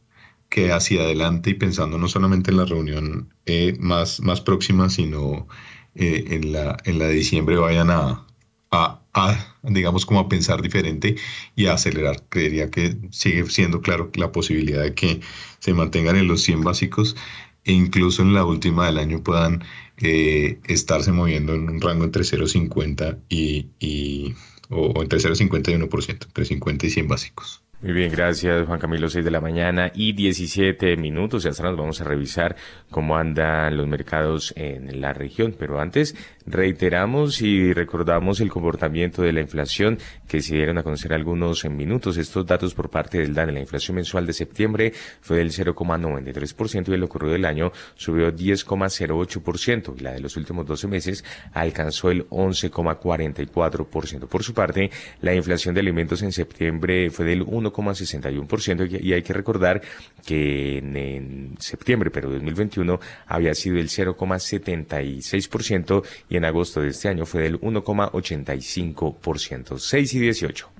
que 0.48 0.72
hacia 0.72 1.02
adelante 1.02 1.50
y 1.50 1.54
pensando 1.54 1.98
no 1.98 2.08
solamente 2.08 2.50
en 2.50 2.56
la 2.58 2.64
reunión 2.64 3.34
eh, 3.46 3.76
más, 3.80 4.20
más 4.20 4.40
próxima, 4.40 4.90
sino 4.90 5.46
en, 5.94 6.52
la, 6.52 6.76
en 6.84 6.98
la 6.98 7.06
de 7.06 7.14
diciembre 7.14 7.56
vayan 7.56 7.90
a, 7.90 8.24
a, 8.70 9.56
digamos, 9.62 10.06
como 10.06 10.20
a 10.20 10.28
pensar 10.28 10.62
diferente 10.62 11.16
y 11.56 11.66
a 11.66 11.74
acelerar. 11.74 12.24
Creería 12.28 12.70
que 12.70 12.96
sigue 13.10 13.44
siendo 13.46 13.80
claro 13.80 14.10
la 14.14 14.32
posibilidad 14.32 14.82
de 14.82 14.94
que 14.94 15.20
se 15.58 15.74
mantengan 15.74 16.16
en 16.16 16.28
los 16.28 16.42
100 16.42 16.62
básicos 16.62 17.16
e 17.64 17.72
incluso 17.72 18.22
en 18.22 18.34
la 18.34 18.44
última 18.44 18.86
del 18.86 18.98
año 18.98 19.22
puedan 19.22 19.64
eh, 19.98 20.60
estarse 20.64 21.12
moviendo 21.12 21.54
en 21.54 21.68
un 21.68 21.80
rango 21.80 22.04
entre 22.04 22.22
0,50 22.22 23.18
y, 23.28 23.68
y 23.78 24.34
o, 24.70 25.02
entre 25.02 25.18
0,50 25.18 25.70
y 25.70 25.88
1%, 25.88 26.26
entre 26.26 26.44
50 26.44 26.86
y 26.86 26.90
100 26.90 27.08
básicos. 27.08 27.62
Muy 27.80 27.92
bien, 27.92 28.10
gracias 28.10 28.66
Juan 28.66 28.80
Camilo, 28.80 29.08
6 29.08 29.24
de 29.24 29.30
la 29.30 29.40
mañana 29.40 29.92
y 29.94 30.12
17 30.12 30.96
minutos. 30.96 31.44
Ya 31.44 31.50
nos 31.50 31.76
vamos 31.76 32.00
a 32.00 32.04
revisar 32.04 32.56
cómo 32.90 33.16
andan 33.16 33.76
los 33.76 33.86
mercados 33.86 34.52
en 34.56 35.00
la 35.00 35.12
región. 35.12 35.54
Pero 35.56 35.78
antes 35.78 36.16
reiteramos 36.50 37.40
y 37.42 37.72
recordamos 37.72 38.40
el 38.40 38.50
comportamiento 38.50 39.22
de 39.22 39.32
la 39.32 39.40
inflación 39.40 39.98
que 40.26 40.42
se 40.42 40.56
dieron 40.56 40.78
a 40.78 40.82
conocer 40.82 41.12
algunos 41.12 41.64
en 41.64 41.76
minutos. 41.76 42.16
Estos 42.16 42.44
datos 42.46 42.74
por 42.74 42.90
parte 42.90 43.18
del 43.18 43.34
DANE, 43.34 43.52
la 43.52 43.60
inflación 43.60 43.94
mensual 43.96 44.26
de 44.26 44.32
septiembre 44.32 44.92
fue 45.20 45.38
del 45.38 45.52
0,93% 45.52 46.88
y 46.88 46.94
el 46.94 47.04
ocurrido 47.04 47.34
del 47.34 47.44
año 47.44 47.72
subió 47.94 48.34
10,08% 48.34 49.94
y 49.98 50.02
la 50.02 50.12
de 50.12 50.20
los 50.20 50.36
últimos 50.36 50.66
12 50.66 50.88
meses 50.88 51.24
alcanzó 51.52 52.10
el 52.10 52.28
11,44%. 52.28 54.26
Por 54.26 54.42
su 54.42 54.54
parte, 54.54 54.90
la 55.20 55.34
inflación 55.34 55.74
de 55.74 55.80
alimentos 55.80 56.22
en 56.22 56.32
septiembre 56.32 57.10
fue 57.10 57.24
del 57.24 57.42
1 57.42 57.68
1,61% 57.72 59.02
y 59.02 59.12
hay 59.12 59.22
que 59.22 59.32
recordar 59.32 59.80
que 60.24 60.78
en, 60.78 61.56
septiembre, 61.58 62.10
pero 62.10 62.30
2021 62.30 63.00
había 63.26 63.54
sido 63.54 63.78
el 63.78 63.88
0,76% 63.88 66.04
y 66.28 66.36
en 66.38 66.46
agosto 66.46 66.80
de 66.80 66.88
este 66.88 67.08
año 67.08 67.26
fue 67.26 67.42
del 67.42 67.60
1,85%. 67.60 69.78
6 69.78 70.14
y 70.14 70.20
18. 70.20 70.70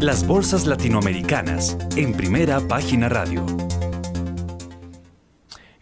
Las 0.00 0.26
bolsas 0.26 0.66
latinoamericanas 0.66 1.78
en 1.96 2.12
primera 2.12 2.60
página 2.60 3.08
radio. 3.08 3.46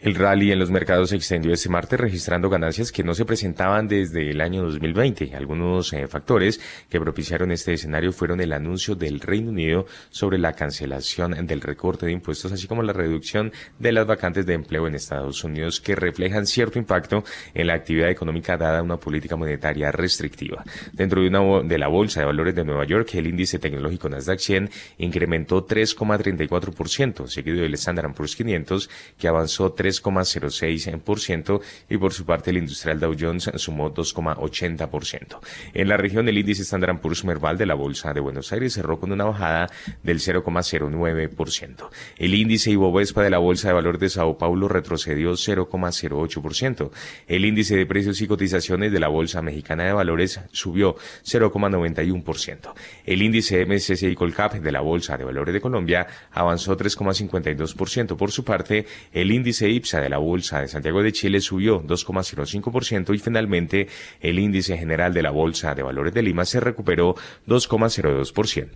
El 0.02 0.16
rally 0.16 0.50
en 0.50 0.58
los 0.58 0.68
mercados 0.68 1.10
se 1.10 1.16
extendió 1.16 1.52
este 1.52 1.68
martes 1.68 2.00
registrando 2.00 2.50
ganancias 2.50 2.90
que 2.90 3.04
no 3.04 3.14
se 3.14 3.24
presentaban 3.24 3.86
desde 3.86 4.30
el 4.30 4.40
año 4.40 4.64
2020. 4.64 5.36
Algunos 5.36 5.92
eh, 5.92 6.08
factores 6.08 6.60
que 6.90 6.98
propiciaron 6.98 7.52
este 7.52 7.74
escenario 7.74 8.10
fueron 8.10 8.40
el 8.40 8.52
anuncio 8.52 8.96
del 8.96 9.20
Reino 9.20 9.50
Unido 9.50 9.86
sobre 10.10 10.38
la 10.38 10.54
cancelación 10.54 11.46
del 11.46 11.60
recorte 11.60 12.06
de 12.06 12.10
impuestos, 12.10 12.50
así 12.50 12.66
como 12.66 12.82
la 12.82 12.92
reducción 12.92 13.52
de 13.78 13.92
las 13.92 14.04
vacantes 14.04 14.44
de 14.44 14.54
empleo 14.54 14.88
en 14.88 14.96
Estados 14.96 15.44
Unidos, 15.44 15.80
que 15.80 15.94
reflejan 15.94 16.46
cierto 16.46 16.80
impacto 16.80 17.22
en 17.54 17.68
la 17.68 17.74
actividad 17.74 18.10
económica 18.10 18.56
dada 18.56 18.82
una 18.82 18.96
política 18.96 19.36
monetaria 19.36 19.92
restrictiva. 19.92 20.64
Dentro 20.92 21.22
de, 21.22 21.28
una, 21.28 21.62
de 21.62 21.78
la 21.78 21.86
Bolsa 21.86 22.18
de 22.18 22.26
Valores 22.26 22.56
de 22.56 22.64
Nueva 22.64 22.84
York, 22.86 23.14
el 23.14 23.28
índice 23.28 23.60
tecnológico 23.60 24.08
Nasdaq 24.08 24.40
100 24.40 24.68
incrementó 24.98 25.64
3,34%, 25.64 27.28
seguido 27.28 27.62
del 27.62 27.74
Standard 27.74 28.12
Poor's 28.14 28.34
500, 28.34 28.90
que 29.16 29.28
avanzó 29.28 29.72
3 29.72 29.91
3,06% 29.92 31.60
y 31.88 31.96
por 31.96 32.12
su 32.12 32.24
parte 32.24 32.50
el 32.50 32.58
industrial 32.58 33.00
Dow 33.00 33.14
Jones 33.18 33.50
sumó 33.56 33.92
2,80%. 33.92 35.38
En 35.74 35.88
la 35.88 35.96
región 35.96 36.28
el 36.28 36.38
índice 36.38 36.62
Standard 36.62 37.00
Poor's 37.00 37.24
Merval 37.24 37.58
de 37.58 37.66
la 37.66 37.74
Bolsa 37.74 38.12
de 38.12 38.20
Buenos 38.20 38.52
Aires 38.52 38.72
cerró 38.72 38.98
con 38.98 39.12
una 39.12 39.24
bajada 39.24 39.68
del 40.02 40.18
0,09%. 40.18 41.90
El 42.16 42.34
índice 42.34 42.70
Ibovespa 42.70 43.22
de 43.22 43.30
la 43.30 43.38
Bolsa 43.38 43.68
de 43.68 43.74
Valores 43.74 44.00
de 44.00 44.08
Sao 44.08 44.38
Paulo 44.38 44.68
retrocedió 44.68 45.32
0,08%. 45.32 46.90
El 47.26 47.44
índice 47.44 47.76
de 47.76 47.86
precios 47.86 48.20
y 48.20 48.26
cotizaciones 48.26 48.92
de 48.92 49.00
la 49.00 49.08
Bolsa 49.08 49.42
Mexicana 49.42 49.84
de 49.84 49.92
Valores 49.92 50.40
subió 50.52 50.96
0,91%. 51.24 52.72
El 53.04 53.22
índice 53.22 53.64
MSCI 53.66 54.14
Colcap 54.14 54.54
de 54.54 54.72
la 54.72 54.80
Bolsa 54.80 55.16
de 55.16 55.24
Valores 55.24 55.54
de 55.54 55.60
Colombia 55.60 56.06
avanzó 56.30 56.76
3,52%. 56.76 58.16
Por 58.16 58.30
su 58.30 58.44
parte, 58.44 58.86
el 59.12 59.30
índice 59.30 59.68
IPSA 59.82 60.00
de 60.00 60.08
la 60.08 60.18
Bolsa 60.18 60.60
de 60.60 60.68
Santiago 60.68 61.02
de 61.02 61.12
Chile 61.12 61.40
subió 61.40 61.82
2,05% 61.82 63.14
y 63.14 63.18
finalmente 63.18 63.88
el 64.20 64.38
índice 64.38 64.78
general 64.78 65.12
de 65.12 65.22
la 65.22 65.30
Bolsa 65.30 65.74
de 65.74 65.82
Valores 65.82 66.14
de 66.14 66.22
Lima 66.22 66.44
se 66.44 66.60
recuperó 66.60 67.16
2,02%. 67.48 68.68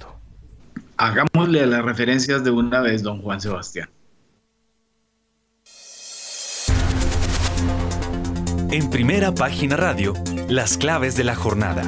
Hagámosle 0.96 1.66
las 1.66 1.84
referencias 1.84 2.42
de 2.42 2.50
una 2.50 2.80
vez, 2.80 3.02
don 3.02 3.22
Juan 3.22 3.40
Sebastián. 3.40 3.88
En 8.70 8.90
primera 8.90 9.32
página 9.32 9.76
radio, 9.76 10.14
las 10.48 10.76
claves 10.76 11.16
de 11.16 11.24
la 11.24 11.34
jornada. 11.34 11.82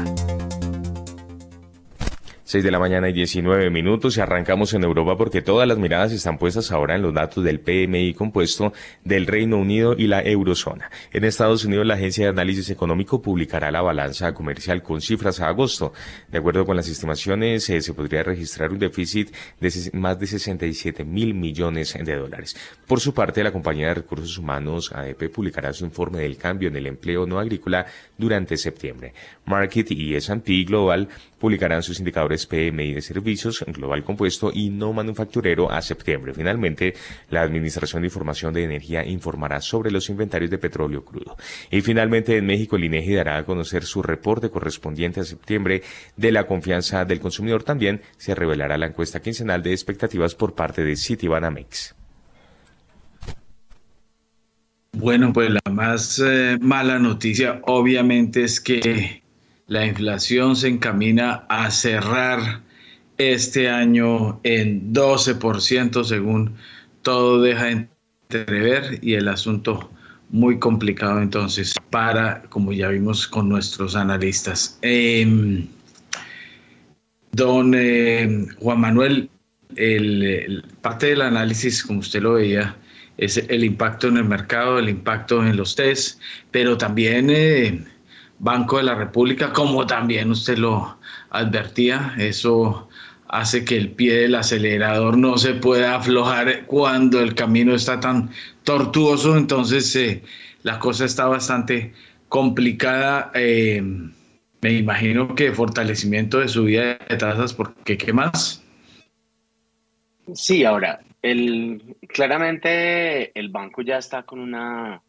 6 2.48 2.64
de 2.64 2.70
la 2.70 2.78
mañana 2.78 3.11
y 3.11 3.12
19 3.12 3.68
minutos 3.68 4.16
y 4.16 4.22
arrancamos 4.22 4.72
en 4.72 4.82
Europa 4.82 5.18
porque 5.18 5.42
todas 5.42 5.68
las 5.68 5.76
miradas 5.76 6.12
están 6.12 6.38
puestas 6.38 6.72
ahora 6.72 6.96
en 6.96 7.02
los 7.02 7.12
datos 7.12 7.44
del 7.44 7.61
PMI 7.61 8.14
compuesto 8.14 8.72
del 9.04 9.26
Reino 9.26 9.58
Unido 9.58 9.94
y 9.94 10.06
la 10.06 10.22
eurozona. 10.22 10.90
En 11.12 11.24
Estados 11.24 11.66
Unidos 11.66 11.84
la 11.84 11.96
Agencia 11.96 12.24
de 12.24 12.30
Análisis 12.30 12.70
Económico 12.70 13.20
publicará 13.20 13.70
la 13.70 13.82
balanza 13.82 14.32
comercial 14.32 14.82
con 14.82 15.02
cifras 15.02 15.40
a 15.40 15.48
agosto. 15.48 15.92
De 16.32 16.38
acuerdo 16.38 16.64
con 16.64 16.74
las 16.74 16.88
estimaciones 16.88 17.68
eh, 17.68 17.82
se 17.82 17.92
podría 17.92 18.22
registrar 18.22 18.72
un 18.72 18.78
déficit 18.78 19.30
de 19.61 19.70
más 19.92 20.18
de 20.18 20.26
67 20.26 21.04
mil 21.04 21.34
millones 21.34 21.98
de 22.02 22.16
dólares. 22.16 22.56
Por 22.87 23.00
su 23.00 23.12
parte 23.12 23.44
la 23.44 23.52
compañía 23.52 23.88
de 23.88 23.94
recursos 23.96 24.38
humanos 24.38 24.90
ADP 24.90 25.30
publicará 25.30 25.74
su 25.74 25.84
informe 25.84 26.20
del 26.20 26.38
cambio 26.38 26.70
en 26.70 26.76
el 26.76 26.87
empleo 26.87 27.26
no 27.26 27.38
agrícola 27.38 27.84
durante 28.16 28.56
septiembre. 28.56 29.12
Market 29.44 29.90
y 29.90 30.14
S&P 30.14 30.64
Global 30.64 31.11
publicarán 31.38 31.82
sus 31.82 31.98
indicadores 31.98 32.38
PMI 32.46 32.94
de 32.94 33.03
servicios 33.03 33.64
global 33.66 34.05
compuesto 34.05 34.51
y 34.53 34.70
no 34.70 34.92
manufacturero 34.92 35.70
a 35.70 35.83
septiembre. 35.83 36.35
Finalmente, 36.35 36.94
la 37.31 37.42
Administración 37.42 38.03
de 38.03 38.09
Información 38.09 38.53
de 38.55 38.64
Energía 38.64 39.05
informará 39.05 39.61
sobre 39.61 39.90
los 39.90 40.09
inventarios 40.09 40.51
de 40.51 40.59
petróleo 40.59 41.05
crudo. 41.05 41.37
Y 41.70 41.81
finalmente, 41.81 42.37
en 42.37 42.46
México, 42.46 42.77
el 42.77 42.85
INEGI 42.85 43.14
dará 43.14 43.38
a 43.38 43.44
conocer 43.44 43.85
su 43.85 44.03
reporte 44.03 44.51
correspondiente 44.51 45.20
a 45.20 45.24
septiembre 45.24 45.83
de 46.16 46.33
la 46.33 46.46
confianza 46.46 47.05
del 47.05 47.20
consumidor. 47.20 47.62
También 47.62 48.03
se 48.16 48.35
revelará 48.35 48.79
la 48.79 48.87
encuesta 48.87 49.20
quincenal 49.20 49.62
de 49.62 49.72
expectativas 49.72 50.35
por 50.35 50.55
parte 50.55 50.85
de 50.85 50.96
Citibanamex. 50.96 51.94
Bueno, 54.92 55.33
pues 55.33 55.51
la 55.51 55.72
más 55.72 56.20
eh, 56.24 56.59
mala 56.61 56.98
noticia 56.98 57.61
obviamente 57.64 58.42
es 58.42 58.61
que 58.61 59.22
la 59.68 59.87
inflación 59.87 60.57
se 60.57 60.68
encamina 60.68 61.44
a 61.48 61.70
cerrar 61.70 62.62
este 63.18 63.68
año 63.68 64.40
en 64.42 64.92
12% 64.92 66.04
según 66.04 66.54
todo 67.02 67.42
deja 67.42 67.70
entrever 67.70 68.98
y 69.02 69.14
el 69.14 69.28
asunto 69.28 69.90
muy 70.31 70.59
complicado 70.59 71.20
entonces 71.20 71.74
para, 71.90 72.42
como 72.48 72.72
ya 72.72 72.88
vimos 72.88 73.26
con 73.26 73.48
nuestros 73.48 73.94
analistas. 73.94 74.78
Em, 74.83 75.66
don 77.33 77.74
em, 77.74 78.48
Juan 78.61 78.81
Manuel, 78.81 79.31
el, 79.76 80.64
parte 80.81 81.07
del 81.07 81.22
análisis, 81.22 81.83
como 81.83 82.00
usted 82.00 82.22
lo 82.22 82.35
veía, 82.35 82.76
es 83.16 83.37
el 83.37 83.64
impacto 83.64 84.09
en 84.09 84.18
el 84.18 84.24
mercado, 84.24 84.78
el 84.78 84.88
impacto 84.88 85.44
en 85.44 85.57
los 85.57 85.76
test, 85.76 86.20
pero 86.50 86.78
también... 86.78 87.28
Eh, 87.31 87.85
Banco 88.38 88.77
de 88.77 88.85
la 88.85 88.94
República, 88.94 89.53
como 89.53 89.87
también 89.87 90.31
usted 90.31 90.59
lo 90.59 90.98
advertía, 91.31 92.14
eso 92.18 92.88
hace 93.29 93.64
que 93.64 93.77
el 93.77 93.90
pie 93.90 94.14
del 94.22 94.35
acelerador 94.35 95.18
no 95.18 95.37
se 95.37 95.55
pueda 95.55 95.96
aflojar 95.96 96.64
cuando 96.66 97.20
el 97.20 97.35
camino 97.35 97.74
está 97.74 98.01
tan 98.01 98.31
tortuoso, 98.64 99.37
entonces 99.37 99.94
eh, 99.96 100.22
la 100.62 100.79
cosa 100.79 101.05
está 101.05 101.27
bastante 101.27 101.92
complicada. 102.29 103.31
Eh, 103.35 103.83
me 104.61 104.72
imagino 104.72 105.35
que 105.35 105.53
fortalecimiento 105.53 106.40
de 106.40 106.48
subida 106.48 106.98
de 107.09 107.16
tasas, 107.16 107.53
porque 107.53 107.96
¿qué 107.96 108.12
más? 108.12 108.64
Sí, 110.35 110.64
ahora, 110.64 111.01
el, 111.22 111.96
claramente 112.09 113.38
el 113.38 113.51
banco 113.51 113.83
ya 113.83 113.98
está 113.98 114.22
con 114.22 114.40
una 114.40 115.01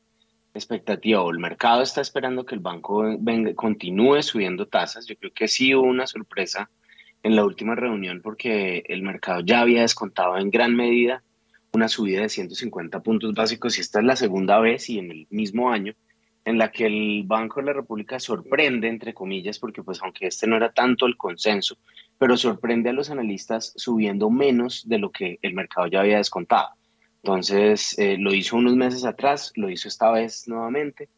expectativa 0.54 1.22
o 1.22 1.32
el 1.32 1.40
mercado 1.40 1.82
está 1.82 2.02
esperando 2.02 2.46
que 2.46 2.56
el 2.56 2.62
banco 2.62 3.04
venga, 3.20 3.54
continúe 3.54 4.22
subiendo 4.24 4.68
tasas. 4.68 5.06
Yo 5.06 5.16
creo 5.16 5.32
que 5.34 5.48
sí 5.48 5.74
hubo 5.76 5.88
una 5.88 6.08
sorpresa 6.08 6.70
en 7.24 7.36
la 7.36 7.46
última 7.46 7.76
reunión 7.76 8.22
porque 8.22 8.84
el 8.88 9.04
mercado 9.04 9.42
ya 9.42 9.62
había 9.62 9.82
descontado 9.82 10.38
en 10.38 10.50
gran 10.50 10.76
medida 10.76 11.24
una 11.72 11.88
subida 11.88 12.22
de 12.22 12.30
150 12.30 13.02
puntos 13.02 13.34
básicos 13.34 13.78
y 13.78 13.82
esta 13.82 14.00
es 14.00 14.06
la 14.06 14.16
segunda 14.16 14.60
vez 14.60 14.90
y 14.90 15.00
en 15.00 15.12
el 15.12 15.28
mismo 15.30 15.72
año 15.72 15.94
en 16.46 16.58
la 16.58 16.72
que 16.72 16.88
el 16.88 17.24
Banco 17.28 17.60
de 17.60 17.68
la 17.68 17.74
República 17.74 18.20
sorprende, 18.20 18.88
entre 18.88 19.14
comillas, 19.14 19.60
porque 19.60 19.84
pues 19.84 20.02
aunque 20.02 20.28
este 20.28 20.48
no 20.48 20.56
era 20.56 20.72
tanto 20.72 21.06
el 21.06 21.16
consenso, 21.16 21.78
pero 22.18 22.38
sorprende 22.38 22.90
a 22.90 22.94
los 22.94 23.12
analistas 23.12 23.74
subiendo 23.76 24.32
menos 24.32 24.88
de 24.88 24.98
lo 24.98 25.12
que 25.12 25.38
el 25.42 25.54
mercado 25.54 25.88
ya 25.88 26.00
había 26.00 26.18
descontado. 26.18 26.70
Entonces, 27.23 27.97
eh, 27.99 28.17
lo 28.17 28.34
hizo 28.34 28.55
unos 28.55 28.75
meses 28.75 29.05
atrás, 29.05 29.51
lo 29.55 29.69
hizo 29.69 29.88
esta 29.88 30.12
vez 30.12 30.47
nuevamente. 30.47 31.10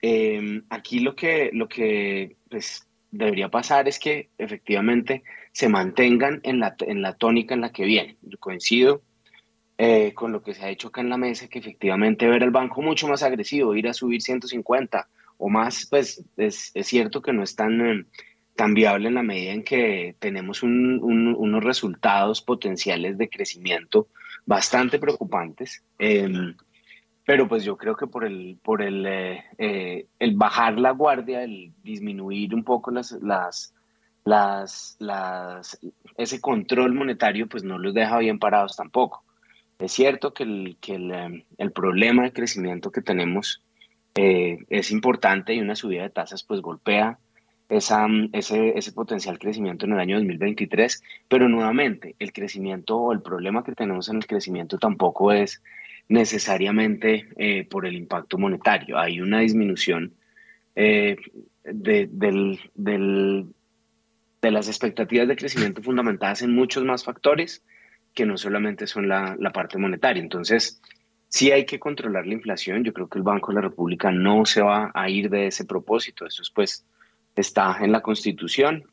Em, 0.00 0.64
aquí 0.68 1.00
lo 1.00 1.16
que, 1.16 1.50
lo 1.52 1.68
que 1.68 2.36
pues, 2.50 2.86
debería 3.10 3.48
pasar 3.48 3.88
es 3.88 3.98
que 3.98 4.30
efectivamente 4.38 5.22
se 5.52 5.68
mantengan 5.68 6.40
en 6.44 6.60
la, 6.60 6.76
en 6.80 7.02
la 7.02 7.14
tónica 7.14 7.54
en 7.54 7.62
la 7.62 7.72
que 7.72 7.84
vienen. 7.84 8.16
Yo 8.22 8.38
coincido 8.38 9.02
eh, 9.78 10.12
con 10.14 10.32
lo 10.32 10.42
que 10.42 10.54
se 10.54 10.64
ha 10.64 10.70
hecho 10.70 10.88
acá 10.88 11.00
en 11.00 11.08
la 11.08 11.16
mesa, 11.16 11.48
que 11.48 11.58
efectivamente 11.58 12.28
ver 12.28 12.42
el 12.42 12.50
banco 12.50 12.82
mucho 12.82 13.08
más 13.08 13.22
agresivo, 13.22 13.74
ir 13.74 13.88
a 13.88 13.94
subir 13.94 14.20
150 14.20 15.08
o 15.38 15.48
más, 15.48 15.86
pues 15.88 16.24
es, 16.36 16.72
es 16.74 16.86
cierto 16.86 17.22
que 17.22 17.32
no 17.32 17.42
es 17.42 17.56
viable 18.66 19.08
en 19.08 19.14
la 19.14 19.22
medida 19.22 19.52
en 19.52 19.62
que 19.62 20.16
tenemos 20.18 20.62
unos 20.62 21.64
resultados 21.64 22.42
potenciales 22.42 23.16
de 23.16 23.28
crecimiento 23.28 24.08
bastante 24.46 24.98
preocupantes. 24.98 25.82
Em, 25.98 26.54
pero 27.24 27.46
pues 27.46 27.62
yo 27.64 27.76
creo 27.76 27.94
que 27.94 28.06
por 28.06 28.24
el, 28.24 28.58
por 28.62 28.82
el, 28.82 29.06
eh, 29.06 29.44
eh, 29.58 30.06
el 30.18 30.36
bajar 30.36 30.78
la 30.78 30.90
guardia, 30.90 31.42
el 31.42 31.72
disminuir 31.82 32.54
un 32.54 32.64
poco 32.64 32.90
las, 32.90 33.12
las, 33.22 33.74
las, 34.24 34.96
las, 34.98 35.78
ese 36.16 36.40
control 36.40 36.94
monetario, 36.94 37.48
pues 37.48 37.64
no 37.64 37.78
los 37.78 37.94
deja 37.94 38.18
bien 38.18 38.38
parados 38.38 38.76
tampoco. 38.76 39.24
Es 39.78 39.92
cierto 39.92 40.34
que 40.34 40.42
el, 40.42 40.78
que 40.80 40.96
el, 40.96 41.12
em, 41.12 41.44
el 41.58 41.72
problema 41.72 42.24
de 42.24 42.32
crecimiento 42.32 42.90
que 42.90 43.02
tenemos 43.02 43.62
eh, 44.16 44.58
es 44.68 44.90
importante 44.90 45.54
y 45.54 45.60
una 45.60 45.76
subida 45.76 46.02
de 46.02 46.10
tasas 46.10 46.42
pues 46.42 46.60
golpea 46.60 47.18
esa, 47.68 48.06
ese, 48.32 48.78
ese 48.78 48.92
potencial 48.92 49.38
crecimiento 49.38 49.86
en 49.86 49.92
el 49.92 50.00
año 50.00 50.16
2023, 50.16 51.02
pero 51.28 51.48
nuevamente 51.48 52.16
el 52.18 52.32
crecimiento 52.32 52.96
o 52.96 53.12
el 53.12 53.20
problema 53.20 53.62
que 53.62 53.72
tenemos 53.72 54.08
en 54.08 54.16
el 54.16 54.26
crecimiento 54.26 54.78
tampoco 54.78 55.32
es 55.32 55.62
necesariamente 56.08 57.28
eh, 57.36 57.66
por 57.68 57.86
el 57.86 57.94
impacto 57.94 58.38
monetario. 58.38 58.98
Hay 58.98 59.20
una 59.20 59.40
disminución 59.40 60.14
eh, 60.74 61.16
de, 61.64 62.08
del, 62.10 62.58
de, 62.74 64.50
las 64.50 64.68
expectativas 64.68 65.28
de 65.28 65.36
crecimiento 65.36 65.82
fundamentadas 65.82 66.42
en 66.42 66.54
muchos 66.54 66.84
más 66.84 67.04
factores 67.04 67.62
que 68.14 68.24
no 68.24 68.38
solamente 68.38 68.86
son 68.86 69.08
la, 69.08 69.36
la, 69.38 69.52
parte 69.52 69.76
monetaria. 69.76 70.22
Entonces, 70.22 70.80
sí 71.28 71.52
hay 71.52 71.66
que 71.66 71.78
controlar 71.78 72.26
la 72.26 72.32
inflación. 72.32 72.82
Yo 72.82 72.94
creo 72.94 73.08
que 73.08 73.18
el 73.18 73.24
Banco 73.24 73.48
de 73.48 73.56
la 73.56 73.60
República 73.60 74.10
no 74.10 74.46
se 74.46 74.62
va 74.62 74.90
a 74.94 75.10
ir 75.10 75.28
de 75.28 75.48
ese 75.48 75.66
propósito. 75.66 76.26
Eso 76.26 76.40
es 76.40 76.50
pues 76.50 76.86
está 77.40 77.78
en 77.80 77.92
la 77.92 78.00
Constitución. 78.00 78.84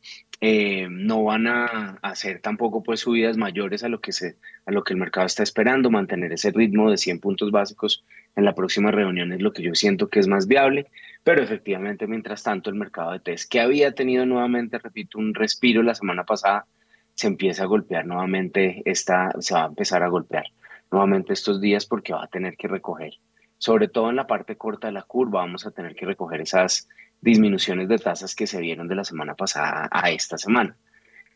Eh, 0.41 0.87
no 0.89 1.23
van 1.23 1.47
a 1.47 1.97
hacer 2.01 2.41
tampoco 2.41 2.83
pues 2.83 2.99
subidas 2.99 3.37
mayores 3.37 3.83
a 3.83 3.89
lo 3.89 4.01
que 4.01 4.11
se 4.11 4.35
a 4.65 4.71
lo 4.71 4.83
que 4.83 4.93
el 4.93 4.99
mercado 4.99 5.25
está 5.25 5.43
esperando 5.43 5.89
mantener 5.89 6.33
ese 6.33 6.51
ritmo 6.51 6.91
de 6.91 6.97
100 6.97 7.21
puntos 7.21 7.51
básicos 7.51 8.03
en 8.35 8.43
la 8.43 8.53
próxima 8.53 8.91
reunión 8.91 9.31
es 9.31 9.41
lo 9.41 9.53
que 9.53 9.63
yo 9.63 9.73
siento 9.75 10.09
que 10.09 10.19
es 10.19 10.27
más 10.27 10.45
viable 10.45 10.87
pero 11.23 11.41
efectivamente 11.41 12.05
mientras 12.05 12.43
tanto 12.43 12.69
el 12.69 12.75
mercado 12.75 13.13
de 13.13 13.21
test 13.21 13.49
que 13.49 13.61
había 13.61 13.93
tenido 13.93 14.25
nuevamente 14.25 14.77
repito 14.77 15.19
un 15.19 15.33
respiro 15.33 15.81
la 15.83 15.95
semana 15.95 16.25
pasada 16.25 16.65
se 17.13 17.27
empieza 17.27 17.63
a 17.63 17.67
golpear 17.67 18.05
nuevamente 18.05 18.81
esta 18.83 19.31
se 19.39 19.53
va 19.53 19.63
a 19.63 19.67
empezar 19.67 20.03
a 20.03 20.09
golpear 20.09 20.47
nuevamente 20.91 21.31
estos 21.31 21.61
días 21.61 21.85
porque 21.85 22.11
va 22.11 22.25
a 22.25 22.27
tener 22.27 22.57
que 22.57 22.67
recoger 22.67 23.13
sobre 23.57 23.87
todo 23.87 24.09
en 24.09 24.17
la 24.17 24.27
parte 24.27 24.57
corta 24.57 24.87
de 24.87 24.93
la 24.93 25.03
curva 25.03 25.39
vamos 25.39 25.65
a 25.65 25.71
tener 25.71 25.95
que 25.95 26.05
recoger 26.05 26.41
esas 26.41 26.89
disminuciones 27.21 27.87
de 27.87 27.97
tasas 27.97 28.35
que 28.35 28.47
se 28.47 28.59
vieron 28.59 28.87
de 28.87 28.95
la 28.95 29.03
semana 29.03 29.35
pasada 29.35 29.89
a 29.91 30.11
esta 30.11 30.37
semana. 30.37 30.75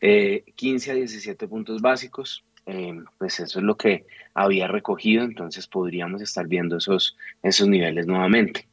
eh, 0.00 0.92
a 0.92 0.94
17 0.96 1.48
puntos 1.48 1.82
básicos, 1.82 2.44
eh, 2.66 2.98
pues 3.18 3.40
eso 3.40 3.58
es 3.58 3.64
lo 3.64 3.76
que 3.76 4.06
había 4.34 4.66
recogido, 4.66 5.24
entonces 5.24 5.66
podríamos 5.66 6.22
estar 6.22 6.46
viendo 6.46 6.78
esos, 6.78 7.16
esos 7.42 7.68
niveles 7.68 8.06
nuevamente. 8.06 8.66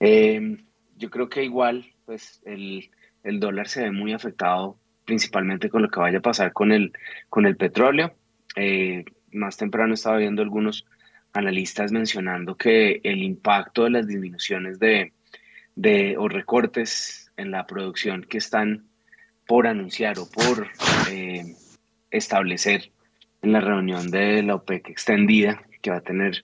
Eh, 0.00 0.58
yo 0.96 1.10
creo 1.10 1.28
que 1.28 1.44
igual, 1.44 1.86
pues 2.04 2.40
el, 2.44 2.90
el, 3.22 3.38
dólar 3.38 3.68
se 3.68 3.82
ve 3.82 3.90
muy 3.92 4.12
afectado 4.12 4.76
principalmente 5.04 5.70
con 5.70 5.82
lo 5.82 5.88
que 5.88 6.00
vaya 6.00 6.18
a 6.18 6.22
pasar 6.22 6.52
con 6.52 6.72
el, 6.72 6.92
con 7.28 7.46
el 7.46 7.56
petróleo. 7.56 8.14
más 9.30 9.56
temprano 9.56 9.94
estaba 9.94 10.16
viendo 10.16 10.42
algunos 10.42 10.84
analistas 11.32 11.92
mencionando 11.92 12.56
que 12.56 13.00
el 13.04 13.22
impacto 13.22 13.84
de 13.84 13.90
las 13.90 14.06
disminuciones 14.08 14.80
de, 14.80 15.12
de, 15.76 16.16
o 16.18 16.28
recortes 16.28 17.30
en 17.36 17.50
la 17.50 17.66
producción 17.66 18.24
que 18.24 18.38
están 18.38 18.86
por 19.46 19.66
anunciar 19.66 20.18
o 20.18 20.28
por 20.28 20.68
eh, 21.10 21.54
establecer 22.10 22.90
en 23.42 23.52
la 23.52 23.60
reunión 23.60 24.10
de 24.10 24.42
la 24.42 24.56
OPEC 24.56 24.88
extendida 24.88 25.62
que 25.80 25.90
va 25.90 25.98
a 25.98 26.00
tener 26.00 26.42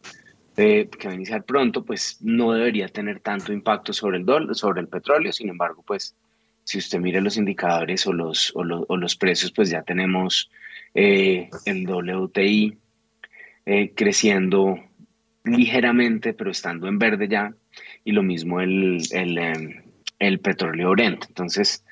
que 0.54 0.88
va 1.06 1.12
a 1.12 1.14
iniciar 1.14 1.44
pronto, 1.44 1.82
pues 1.82 2.18
no 2.20 2.52
debería 2.52 2.86
tener 2.88 3.20
tanto 3.20 3.52
impacto 3.52 3.94
sobre 3.94 4.18
el 4.18 4.26
dólar, 4.26 4.54
sobre 4.54 4.82
el 4.82 4.88
petróleo. 4.88 5.32
Sin 5.32 5.48
embargo, 5.48 5.82
pues 5.86 6.14
si 6.64 6.78
usted 6.78 6.98
mira 6.98 7.20
los 7.20 7.36
indicadores 7.36 8.06
o 8.06 8.12
los, 8.12 8.52
o 8.54 8.62
los, 8.62 9.16
precios, 9.16 9.50
pues 9.52 9.70
ya 9.70 9.82
tenemos 9.82 10.50
eh, 10.94 11.48
el 11.64 11.88
WTI 11.88 12.76
eh, 13.64 13.92
creciendo 13.94 14.78
ligeramente, 15.44 16.34
pero 16.34 16.50
estando 16.50 16.86
en 16.86 16.98
verde 16.98 17.28
ya, 17.28 17.54
y 18.04 18.12
lo 18.12 18.22
mismo 18.22 18.60
el, 18.60 19.02
el, 19.10 19.38
em, 19.38 20.38
petróleo 20.38 20.90
Brent. 20.90 21.24
Entonces, 21.28 21.84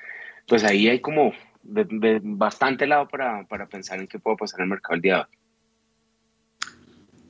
pues 0.47 0.63
ahí 0.63 0.87
hay 0.87 0.99
como 0.99 1.33
bastante 1.63 2.87
lado 2.87 3.07
para, 3.07 3.45
para, 3.45 3.67
pensar 3.67 3.99
en 3.99 4.07
qué 4.07 4.19
puede 4.19 4.37
pasar 4.37 4.61
en 4.61 4.63
el 4.63 4.69
mercado 4.69 4.95
el 4.95 5.01
día 5.01 5.15
de 5.15 5.21
hoy. 5.21 5.27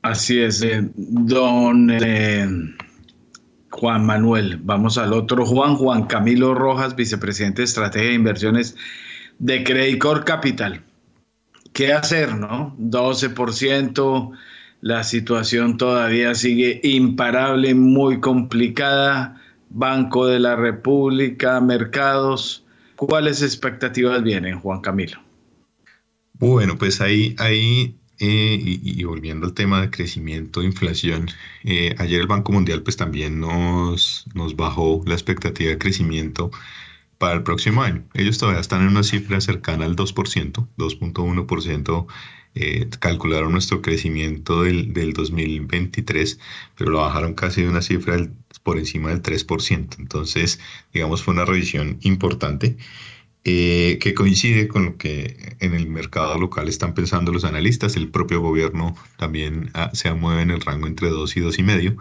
Así 0.03 0.41
es, 0.41 0.63
eh, 0.63 0.89
don 0.95 1.91
eh, 1.91 2.47
Juan 3.69 4.05
Manuel. 4.05 4.57
Vamos 4.63 4.97
al 4.97 5.13
otro 5.13 5.45
Juan, 5.45 5.75
Juan 5.75 6.05
Camilo 6.05 6.55
Rojas, 6.55 6.95
vicepresidente 6.95 7.61
de 7.61 7.65
Estrategia 7.65 8.09
de 8.09 8.15
Inversiones 8.15 8.75
de 9.37 9.63
Credicor 9.63 10.25
Capital. 10.25 10.83
¿Qué 11.73 11.93
hacer, 11.93 12.35
no? 12.35 12.75
12%, 12.77 14.31
la 14.81 15.03
situación 15.03 15.77
todavía 15.77 16.35
sigue 16.35 16.81
imparable, 16.83 17.73
muy 17.75 18.19
complicada. 18.19 19.37
Banco 19.69 20.27
de 20.27 20.39
la 20.39 20.57
República, 20.57 21.61
mercados. 21.61 22.65
¿Cuáles 22.97 23.41
expectativas 23.41 24.21
vienen, 24.21 24.59
Juan 24.59 24.81
Camilo? 24.81 25.21
Bueno, 26.33 26.77
pues 26.77 26.99
ahí, 26.99 27.35
ahí 27.39 27.95
eh, 28.19 28.59
y, 28.59 29.03
volviendo 29.03 29.47
al 29.47 29.53
tema 29.53 29.81
de 29.81 29.89
crecimiento, 29.89 30.61
inflación, 30.61 31.27
eh, 31.63 31.95
ayer 31.97 32.21
el 32.21 32.27
Banco 32.27 32.51
Mundial 32.51 32.83
pues 32.83 32.97
también 32.97 33.39
nos, 33.39 34.25
nos 34.33 34.55
bajó 34.55 35.01
la 35.05 35.13
expectativa 35.13 35.69
de 35.69 35.77
crecimiento 35.77 36.51
para 37.17 37.35
el 37.35 37.43
próximo 37.43 37.81
año. 37.81 38.03
Ellos 38.13 38.37
todavía 38.37 38.61
están 38.61 38.81
en 38.81 38.89
una 38.89 39.03
cifra 39.03 39.39
cercana 39.41 39.85
al 39.85 39.95
2%, 39.95 40.67
2.1% 40.77 42.07
eh, 42.55 42.89
calcularon 42.99 43.51
nuestro 43.51 43.81
crecimiento 43.81 44.63
del, 44.63 44.93
del, 44.93 45.13
2023, 45.13 46.39
pero 46.77 46.91
lo 46.91 46.99
bajaron 46.99 47.33
casi 47.33 47.61
de 47.61 47.69
una 47.69 47.81
cifra 47.81 48.17
por 48.63 48.77
encima 48.77 49.09
del 49.09 49.21
3%. 49.21 49.97
Entonces, 49.99 50.59
digamos, 50.93 51.23
fue 51.23 51.33
una 51.33 51.45
revisión 51.45 51.97
importante. 52.01 52.77
Eh, 53.43 53.97
que 53.99 54.13
coincide 54.13 54.67
con 54.67 54.85
lo 54.85 54.97
que 54.97 55.55
en 55.59 55.73
el 55.73 55.87
mercado 55.87 56.37
local 56.37 56.67
están 56.67 56.93
pensando 56.93 57.31
los 57.31 57.43
analistas. 57.43 57.95
El 57.95 58.09
propio 58.09 58.39
gobierno 58.39 58.95
también 59.17 59.71
ah, 59.73 59.89
se 59.93 60.13
mueve 60.13 60.43
en 60.43 60.51
el 60.51 60.61
rango 60.61 60.85
entre 60.85 61.09
2 61.09 61.37
y 61.37 61.39
2,5. 61.39 61.97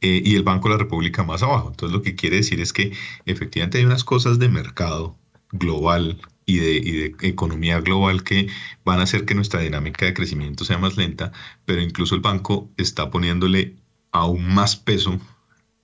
Eh, 0.00 0.22
y 0.24 0.34
el 0.34 0.42
Banco 0.42 0.68
de 0.68 0.74
la 0.74 0.78
República 0.78 1.22
más 1.24 1.42
abajo. 1.42 1.70
Entonces, 1.70 1.94
lo 1.94 2.02
que 2.02 2.14
quiere 2.14 2.36
decir 2.36 2.60
es 2.60 2.72
que 2.72 2.92
efectivamente 3.26 3.78
hay 3.78 3.84
unas 3.84 4.02
cosas 4.04 4.38
de 4.38 4.48
mercado 4.48 5.16
global 5.52 6.20
y 6.46 6.58
de, 6.58 7.14
economía 7.22 7.80
global 7.80 8.24
que 8.24 8.48
van 8.84 9.00
a 9.00 9.04
hacer 9.04 9.24
que 9.24 9.34
nuestra 9.34 9.60
dinámica 9.60 10.06
de 10.06 10.14
crecimiento 10.14 10.64
sea 10.64 10.78
más 10.78 10.96
lenta, 10.96 11.32
pero 11.64 11.80
incluso 11.80 12.14
el 12.14 12.20
banco 12.20 12.70
está 12.76 13.10
poniéndole 13.10 13.76
aún 14.12 14.54
más 14.54 14.76
peso, 14.76 15.20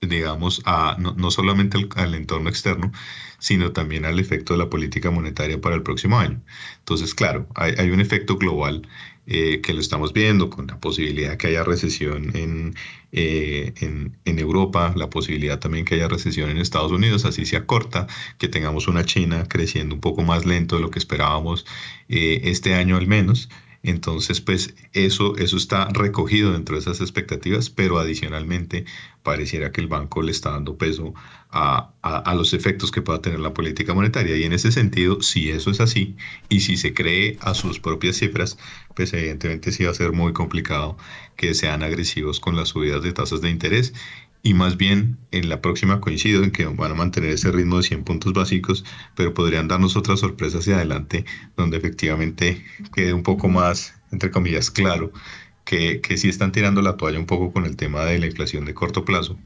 digamos, 0.01 0.61
a, 0.65 0.97
no, 0.99 1.31
solamente 1.31 1.77
al, 1.95 2.15
entorno 2.15 2.49
externo, 2.49 2.91
sino 3.39 3.71
también 3.71 4.05
al 4.05 4.19
efecto 4.19 4.53
de 4.53 4.59
la 4.59 4.69
política 4.69 5.11
monetaria 5.11 5.59
para 5.59 5.75
el 5.75 5.83
próximo 5.83 6.19
año. 6.19 6.41
Entonces, 6.79 7.13
claro, 7.13 7.47
hay, 7.55 7.73
hay 7.77 7.91
un 7.91 8.01
efecto 8.01 8.37
global 8.37 8.87
eh, 9.31 9.61
que 9.61 9.75
lo 9.75 9.79
estamos 9.79 10.11
viendo 10.11 10.49
con 10.49 10.65
la 10.65 10.79
posibilidad 10.79 11.37
que 11.37 11.47
haya 11.47 11.63
recesión 11.63 12.31
eh, 12.33 13.73
en, 13.79 14.17
en, 14.25 14.39
Europa, 14.39 14.91
la 14.95 15.11
posibilidad 15.11 15.59
también 15.59 15.85
que 15.85 15.93
haya 15.93 16.07
recesión 16.07 16.49
en 16.49 16.57
Estados 16.57 16.91
Unidos, 16.91 17.25
así 17.25 17.45
sea 17.45 17.67
corta, 17.67 18.07
que 18.39 18.47
tengamos 18.47 18.87
una 18.87 19.05
China 19.05 19.45
creciendo 19.47 19.93
un 19.93 20.01
poco 20.01 20.23
más 20.23 20.47
lento 20.47 20.77
de 20.77 20.81
lo 20.81 20.89
que 20.89 20.97
esperábamos 20.97 21.67
eh, 22.07 22.41
este 22.45 22.73
año 22.73 22.97
al 22.97 23.05
menos. 23.05 23.49
Entonces, 23.81 24.41
pues 24.41 24.75
eso, 24.91 25.37
eso 25.37 25.55
está 25.55 25.87
recogido 25.89 26.51
dentro 26.51 26.75
de 26.75 26.81
esas 26.81 26.99
expectativas, 26.99 27.69
pero 27.69 27.97
adicionalmente 27.97 28.85
pareciera 29.23 29.71
que 29.71 29.79
el 29.79 29.87
banco 29.87 30.21
le 30.21 30.31
está 30.31 30.51
dando 30.51 30.77
peso 30.77 31.13
a, 31.49 31.93
a, 32.01 32.35
los 32.35 32.53
efectos 32.53 32.91
que 32.91 33.01
pueda 33.01 33.21
tener 33.21 33.39
la 33.39 33.53
política 33.53 33.93
monetaria. 33.93 34.35
Y 34.35 34.43
en 34.43 34.53
ese 34.53 34.71
sentido, 34.71 35.21
si 35.21 35.49
eso 35.49 35.71
es 35.71 35.79
así, 35.79 36.15
y 36.49 36.59
si 36.59 36.75
se 36.75 36.93
cree 36.93 37.37
a 37.41 37.53
sus 37.53 37.79
propias 37.79 38.17
cifras, 38.17 38.57
pues 38.95 39.13
evidentemente 39.13 39.71
sí 39.71 39.85
va 39.85 39.91
a 39.91 39.93
ser 39.93 40.11
muy 40.11 40.33
complicado 40.33 40.97
que 41.37 41.53
sean 41.53 41.81
agresivos 41.81 42.39
con 42.41 42.55
las 42.57 42.69
subidas 42.69 43.01
de 43.01 43.13
tasas 43.13 43.41
de 43.41 43.49
interés 43.49 43.93
y 44.41 44.53
más 44.53 44.77
bien 44.77 45.17
en 45.31 45.49
la 45.49 45.61
próxima 45.61 45.99
coincido 45.99 46.43
en 46.43 46.51
que 46.51 46.65
van 46.65 46.91
a 46.91 46.95
mantener 46.95 47.31
ese 47.31 47.51
ritmo 47.51 47.77
de 47.77 47.83
100 47.83 48.03
puntos 48.03 48.33
básicos, 48.33 48.85
pero 49.15 49.33
podrían 49.33 49.67
darnos 49.67 49.95
otra 49.95 50.17
sorpresa 50.17 50.59
hacia 50.59 50.75
adelante 50.75 51.25
donde 51.57 51.77
efectivamente 51.77 52.63
quede 52.93 53.13
un 53.13 53.23
poco 53.23 53.49
más, 53.49 53.93
entre 54.11 54.31
comillas, 54.31 54.71
claro 54.71 55.11
que, 55.65 56.01
que 56.01 56.17
sí 56.17 56.29
están 56.29 56.51
tirando 56.51 56.81
la 56.81 56.97
toalla 56.97 57.19
un 57.19 57.25
poco 57.25 57.51
con 57.51 57.65
el 57.65 57.75
tema 57.75 58.05
de 58.05 58.19
la 58.19 58.25
inflación 58.27 58.65
de 58.65 58.73
corto 58.73 59.05
plazo 59.05 59.37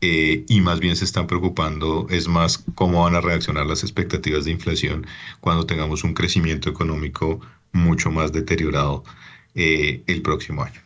eh, 0.00 0.44
y 0.48 0.60
más 0.60 0.80
bien 0.80 0.96
se 0.96 1.04
están 1.04 1.26
preocupando 1.26 2.06
es 2.10 2.28
más 2.28 2.64
cómo 2.74 3.04
van 3.04 3.14
a 3.14 3.22
reaccionar 3.22 3.66
las 3.66 3.82
expectativas 3.82 4.44
de 4.44 4.50
inflación 4.50 5.06
cuando 5.40 5.64
tengamos 5.64 6.04
un 6.04 6.12
crecimiento 6.12 6.68
económico 6.68 7.40
mucho 7.72 8.10
más 8.10 8.32
deteriorado 8.32 9.02
eh, 9.54 10.02
el 10.06 10.20
próximo 10.20 10.62
año. 10.62 10.83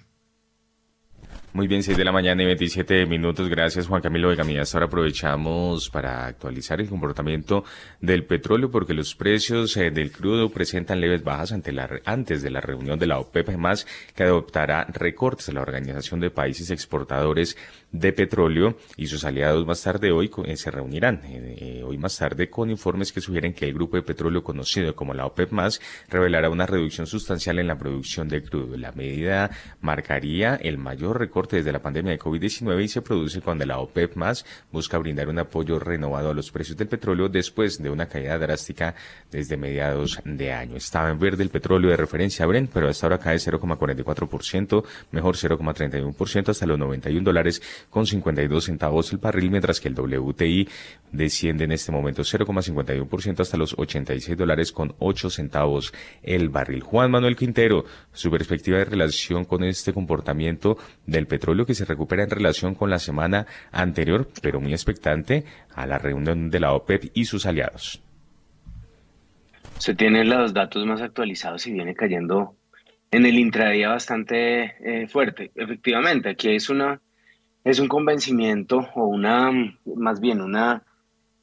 Muy 1.55 1.67
bien, 1.67 1.83
6 1.83 1.97
de 1.97 2.05
la 2.05 2.13
mañana 2.13 2.43
y 2.43 2.47
27 2.47 3.07
minutos. 3.07 3.49
Gracias, 3.49 3.87
Juan 3.87 4.03
Camilo 4.03 4.29
Vegamillas. 4.29 4.75
Ahora 4.75 4.87
aprovechamos 4.87 5.89
para 5.89 6.27
actualizar 6.27 6.79
el 6.79 6.91
comportamiento 6.91 7.65
del 8.03 8.25
petróleo 8.25 8.71
porque 8.71 8.93
los 8.93 9.15
precios 9.15 9.75
eh, 9.79 9.91
del 9.91 10.13
crudo 10.13 10.51
presentan 10.51 11.01
leves 11.01 11.25
bajas 11.25 11.53
ante 11.53 11.73
la, 11.73 11.89
antes 12.05 12.43
de 12.43 12.51
la 12.51 12.61
reunión 12.61 12.99
de 12.99 13.07
la 13.07 13.19
OPEP, 13.19 13.57
más 13.57 13.87
que 14.15 14.25
adoptará 14.25 14.85
recortes 14.93 15.49
a 15.49 15.53
la 15.53 15.63
Organización 15.63 16.21
de 16.21 16.31
Países 16.31 16.71
Exportadores 16.71 17.57
de 17.93 18.13
Petróleo 18.13 18.77
y 18.97 19.07
sus 19.07 19.25
aliados 19.25 19.67
más 19.67 19.83
tarde 19.83 20.13
hoy 20.13 20.31
eh, 20.45 20.57
se 20.57 20.71
reunirán 20.71 21.21
eh, 21.25 21.83
hoy 21.85 21.97
más 21.97 22.19
tarde 22.19 22.51
con 22.51 22.71
informes 22.71 23.13
que 23.13 23.21
sugieren 23.21 23.55
que 23.55 23.67
el 23.67 23.75
grupo 23.75 23.97
de 23.97 24.03
petróleo 24.03 24.43
conocido 24.43 24.95
como 24.95 25.15
la 25.15 25.25
OPEP 25.27 25.53
más 25.53 25.81
revelará 26.09 26.51
una 26.51 26.67
reducción 26.67 27.07
sustancial 27.07 27.59
en 27.59 27.67
la 27.67 27.79
producción 27.79 28.29
de 28.29 28.43
crudo. 28.43 28.77
La 28.77 28.93
medida 28.93 29.51
marcaría 29.81 30.57
el 30.57 30.77
mayor 30.79 31.19
recorte 31.19 31.57
desde 31.57 31.73
la 31.73 31.81
pandemia 31.81 32.13
de 32.13 32.19
COVID-19 32.19 32.85
y 32.85 32.89
se 32.89 33.03
produce 33.03 33.41
cuando 33.41 33.65
la 33.65 33.79
OPEP 33.79 34.17
más 34.17 34.45
busca 34.71 34.99
brindar 34.99 35.29
un 35.29 35.39
apoyo 35.39 35.79
renovado 35.79 36.31
a 36.31 36.35
los 36.35 36.51
precios 36.51 36.77
del 36.77 36.89
petróleo 36.89 37.29
después 37.29 37.83
de 37.83 37.91
una 37.91 38.07
caída 38.07 38.39
drástica 38.39 38.95
desde 39.31 39.57
mediados 39.57 40.21
de 40.25 40.53
año. 40.53 40.77
Estaba 40.77 41.11
en 41.11 41.19
verde 41.19 41.43
el 41.43 41.51
petróleo 41.51 41.91
de 41.91 41.97
referencia 41.97 42.47
Brent, 42.47 42.71
pero 42.73 42.89
hasta 42.89 43.07
ahora 43.07 43.19
cae 43.19 43.37
0,44%, 43.37 44.85
mejor 45.13 45.37
0,31% 45.37 46.49
hasta 46.51 46.67
los 46.67 46.79
91 46.79 47.25
dólares 47.25 47.63
con 47.91 48.07
52 48.07 48.65
centavos 48.65 49.13
el 49.13 49.19
barril, 49.19 49.51
mientras 49.51 49.81
que 49.81 49.89
el 49.89 49.95
WTI 49.95 50.69
desciende 51.13 51.65
en 51.65 51.73
este 51.73 51.93
momento 51.93 52.23
0,51% 52.23 53.41
hasta 53.41 53.57
los 53.57 53.75
86 53.79 54.37
dólares 54.37 54.73
con 54.73 54.95
8 54.99 55.31
centavos 55.31 55.93
el 56.23 56.49
barril. 56.49 56.83
Juan 56.83 57.11
Manuel 57.11 57.37
Quintero, 57.37 57.85
su 58.13 58.31
perspectiva 58.31 58.79
de 58.79 58.85
relación 58.85 59.45
con 59.45 59.65
este 59.65 59.93
comportamiento 59.93 60.77
del 61.07 61.27
petróleo 61.27 61.67
que 61.67 61.75
se 61.75 61.85
recupera 61.85 62.25
en 62.25 62.31
relación 62.31 62.75
con 62.75 62.91
la 62.91 62.99
semana 62.99 63.47
anterior, 63.73 64.29
pero 64.43 64.61
muy 64.61 64.73
expectante 64.73 65.45
a 65.75 65.87
la 65.87 65.99
reunión 65.99 66.51
de 66.51 66.61
la 66.61 66.73
OPEP 66.73 67.11
y 67.15 67.25
sus 67.25 67.47
aliados. 67.47 68.03
Se 69.79 69.95
tienen 69.95 70.29
los 70.29 70.53
datos 70.53 70.85
más 70.87 71.01
actualizados 71.01 71.67
y 71.67 71.73
viene 71.73 71.95
cayendo 71.95 72.57
en 73.11 73.27
el 73.27 73.39
intradía 73.39 73.89
bastante 73.89 74.75
eh, 74.81 75.07
fuerte. 75.07 75.51
Efectivamente, 75.55 76.31
aquí 76.31 76.55
es 76.55 76.69
una 76.69 77.01
es 77.65 77.79
un 77.79 77.89
convencimiento 77.89 78.89
o 78.95 79.07
una 79.07 79.51
más 79.85 80.21
bien 80.21 80.41
una 80.41 80.83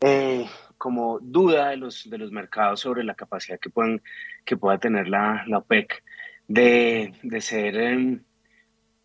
eh, 0.01 0.45
como 0.77 1.19
duda 1.19 1.69
de 1.69 1.77
los 1.77 2.09
de 2.09 2.17
los 2.17 2.31
mercados 2.31 2.81
sobre 2.81 3.03
la 3.03 3.15
capacidad 3.15 3.59
que 3.59 3.69
pueden 3.69 4.01
que 4.43 4.57
pueda 4.57 4.77
tener 4.77 5.07
la, 5.07 5.43
la 5.47 5.59
OPEC 5.59 6.03
de, 6.47 7.13
de 7.23 7.41
ser 7.41 7.75
em, 7.77 8.21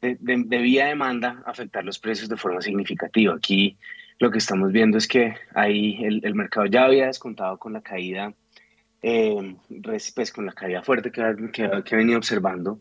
de, 0.00 0.16
de, 0.20 0.58
vía 0.58 0.86
demanda 0.86 1.42
afectar 1.46 1.84
los 1.84 1.98
precios 1.98 2.28
de 2.28 2.36
forma 2.36 2.62
significativa. 2.62 3.34
Aquí 3.34 3.76
lo 4.18 4.30
que 4.30 4.38
estamos 4.38 4.72
viendo 4.72 4.98
es 4.98 5.06
que 5.06 5.34
ahí 5.54 6.02
el, 6.02 6.20
el 6.24 6.34
mercado 6.34 6.66
ya 6.66 6.84
había 6.84 7.06
descontado 7.06 7.58
con 7.58 7.72
la 7.72 7.82
caída, 7.82 8.32
eh, 9.02 9.56
pues 9.82 10.32
con 10.32 10.46
la 10.46 10.52
caída 10.52 10.82
fuerte 10.82 11.10
que, 11.10 11.22
que, 11.52 11.68
que 11.84 11.94
ha 11.94 11.98
venido 11.98 12.18
observando. 12.18 12.80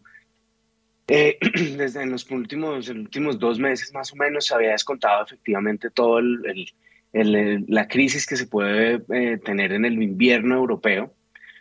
Eh, 1.09 1.37
desde 1.77 2.05
los 2.05 2.29
últimos, 2.31 2.87
los 2.87 2.97
últimos 2.97 3.39
dos 3.39 3.59
meses 3.59 3.93
más 3.93 4.13
o 4.13 4.15
menos 4.15 4.45
se 4.45 4.53
había 4.55 4.71
descontado 4.71 5.25
efectivamente 5.25 5.89
todo 5.89 6.19
el, 6.19 6.71
el, 7.13 7.65
la 7.67 7.87
crisis 7.87 8.25
que 8.25 8.37
se 8.37 8.47
puede 8.47 9.01
eh, 9.09 9.37
tener 9.43 9.73
en 9.73 9.85
el 9.85 10.01
invierno 10.01 10.55
europeo 10.55 11.13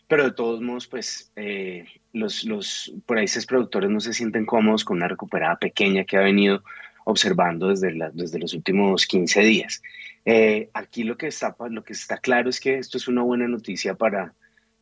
pero 0.09 0.25
de 0.25 0.33
todos 0.33 0.63
modos, 0.63 0.87
pues 0.87 1.31
eh, 1.37 1.85
los, 2.15 2.43
los 2.45 2.93
países 3.05 3.45
productores 3.45 3.91
no 3.91 4.01
se 4.01 4.15
sienten 4.15 4.47
cómodos 4.47 4.83
con 4.83 4.97
una 4.97 5.07
recuperada 5.07 5.57
pequeña 5.59 6.05
que 6.05 6.17
ha 6.17 6.21
venido 6.21 6.65
observando 7.05 7.69
desde, 7.69 7.93
la, 7.95 8.11
desde 8.11 8.39
los 8.39 8.55
últimos 8.55 9.07
15 9.07 9.41
días. 9.43 9.83
Eh, 10.25 10.71
aquí 10.73 11.05
lo 11.05 11.19
que, 11.19 11.27
está, 11.27 11.55
lo 11.71 11.85
que 11.85 11.93
está 11.93 12.17
claro 12.17 12.49
es 12.49 12.59
que 12.59 12.79
esto 12.79 12.97
es 12.97 13.07
una 13.07 13.23
buena 13.23 13.47
noticia 13.49 13.95
para, 13.95 14.33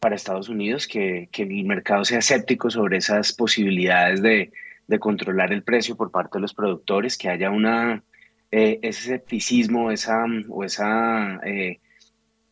para 0.01 0.17
Estados 0.17 0.49
Unidos, 0.49 0.87
que, 0.87 1.29
que 1.33 1.43
el 1.43 1.65
mercado 1.65 2.05
sea 2.05 2.19
escéptico 2.19 2.71
sobre 2.71 2.99
esas 2.99 3.33
posibilidades 3.33 4.23
de, 4.23 4.53
de, 4.87 4.99
controlar 4.99 5.53
el 5.53 5.63
precio 5.63 5.97
por 5.97 6.11
parte 6.11 6.39
de 6.39 6.43
los 6.43 6.55
productores, 6.55 7.17
que 7.17 7.29
haya 7.29 7.51
una, 7.51 8.03
eh, 8.51 8.79
ese 8.83 9.15
escepticismo 9.15 9.91
esa, 9.91 10.25
o 10.49 10.65
esa 10.65 11.41
eh, 11.45 11.81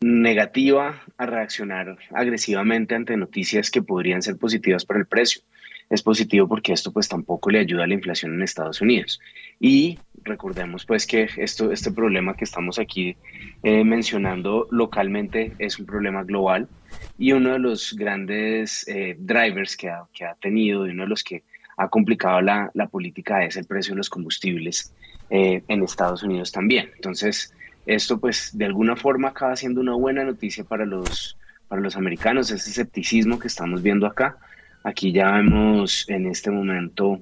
negativa 0.01 1.01
a 1.17 1.25
reaccionar 1.25 1.97
agresivamente 2.13 2.95
ante 2.95 3.17
noticias 3.17 3.71
que 3.71 3.81
podrían 3.81 4.21
ser 4.21 4.37
positivas 4.37 4.85
para 4.85 4.99
el 4.99 5.07
precio. 5.07 5.41
Es 5.89 6.01
positivo 6.01 6.47
porque 6.47 6.73
esto 6.73 6.91
pues 6.91 7.07
tampoco 7.07 7.51
le 7.51 7.59
ayuda 7.59 7.83
a 7.83 7.87
la 7.87 7.93
inflación 7.93 8.33
en 8.33 8.41
Estados 8.41 8.81
Unidos. 8.81 9.19
Y 9.59 9.99
recordemos 10.23 10.85
pues 10.85 11.05
que 11.05 11.29
esto, 11.37 11.71
este 11.71 11.91
problema 11.91 12.35
que 12.35 12.43
estamos 12.43 12.79
aquí 12.79 13.15
eh, 13.63 13.83
mencionando 13.83 14.67
localmente 14.71 15.53
es 15.59 15.79
un 15.79 15.85
problema 15.85 16.23
global 16.23 16.67
y 17.17 17.31
uno 17.31 17.53
de 17.53 17.59
los 17.59 17.93
grandes 17.93 18.87
eh, 18.87 19.15
drivers 19.17 19.77
que 19.77 19.89
ha, 19.89 20.35
tenido 20.41 20.85
y 20.85 20.91
uno 20.91 21.03
de 21.03 21.09
los 21.09 21.23
que 21.23 21.43
ha 21.77 21.87
complicado 21.87 22.41
la, 22.41 22.71
política 22.91 23.43
es 23.43 23.57
el 23.57 23.65
precio 23.65 23.93
de 23.93 23.97
los 23.97 24.09
combustibles 24.09 24.93
eh, 25.29 25.61
en 25.67 25.83
Estados 25.83 26.23
Unidos 26.23 26.51
también. 26.51 26.89
Entonces, 26.95 27.53
esto 27.85 28.19
pues 28.19 28.57
de 28.57 28.65
alguna 28.65 28.95
forma 28.95 29.29
acaba 29.29 29.55
siendo 29.55 29.81
una 29.81 29.93
buena 29.93 30.23
noticia 30.23 30.63
para 30.63 30.85
los, 30.85 31.37
para 31.67 31.81
los 31.81 31.95
americanos, 31.95 32.51
ese 32.51 32.69
escepticismo 32.69 33.39
que 33.39 33.47
estamos 33.47 33.81
viendo 33.81 34.07
acá. 34.07 34.37
Aquí 34.83 35.11
ya 35.11 35.31
vemos 35.31 36.05
en 36.09 36.27
este 36.27 36.51
momento 36.51 37.21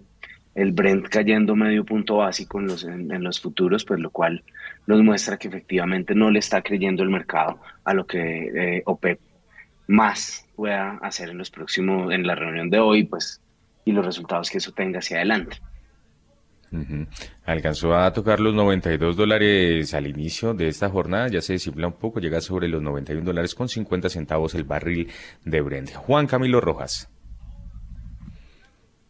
el 0.56 0.72
Brent 0.72 1.08
cayendo 1.08 1.56
medio 1.56 1.84
punto 1.84 2.18
básico 2.18 2.60
en 2.60 2.68
los, 2.68 2.84
en, 2.84 3.24
los 3.24 3.42
futuros, 3.42 3.86
pues 3.86 4.00
lo 4.00 4.12
cual 4.12 4.44
nos 4.86 5.02
muestra 5.02 5.38
que 5.38 5.48
efectivamente 5.48 6.14
no 6.14 6.30
le 6.30 6.40
está 6.40 6.62
creyendo 6.62 7.04
el 7.04 7.10
mercado 7.10 7.60
a 7.86 7.94
lo 7.94 8.06
que 8.06 8.78
eh, 8.78 8.84
OPEP 8.86 9.20
más 9.88 10.46
pueda 10.56 11.00
hacer 11.02 11.30
en 11.30 11.38
los 11.38 11.52
próximos, 11.52 12.12
en 12.14 12.26
la 12.26 12.36
reunión 12.36 12.70
de 12.70 12.80
hoy, 12.80 13.04
pues, 13.04 13.42
y 13.86 13.92
los 13.92 14.06
resultados 14.06 14.50
que 14.50 14.60
eso 14.60 14.72
tenga 14.72 15.00
hacia 15.00 15.18
adelante. 15.18 15.58
Alcanzó 17.46 17.96
a 17.96 18.12
tocar 18.14 18.40
los 18.40 18.56
92 18.56 19.16
dólares 19.16 19.94
al 19.94 20.08
inicio 20.08 20.54
de 20.56 20.68
esta 20.68 20.90
jornada, 20.90 21.28
ya 21.28 21.42
se 21.42 21.54
desinfla 21.54 21.88
un 21.88 21.94
poco, 21.94 22.20
llega 22.20 22.42
sobre 22.42 22.68
los 22.68 22.82
91 22.82 23.24
dólares 23.24 23.54
con 23.54 23.70
50 23.70 24.10
centavos 24.10 24.56
el 24.56 24.64
barril 24.64 25.10
de 25.46 25.62
Brent. 25.62 25.94
Juan 25.94 26.26
Camilo 26.26 26.62
Rojas. 26.62 27.10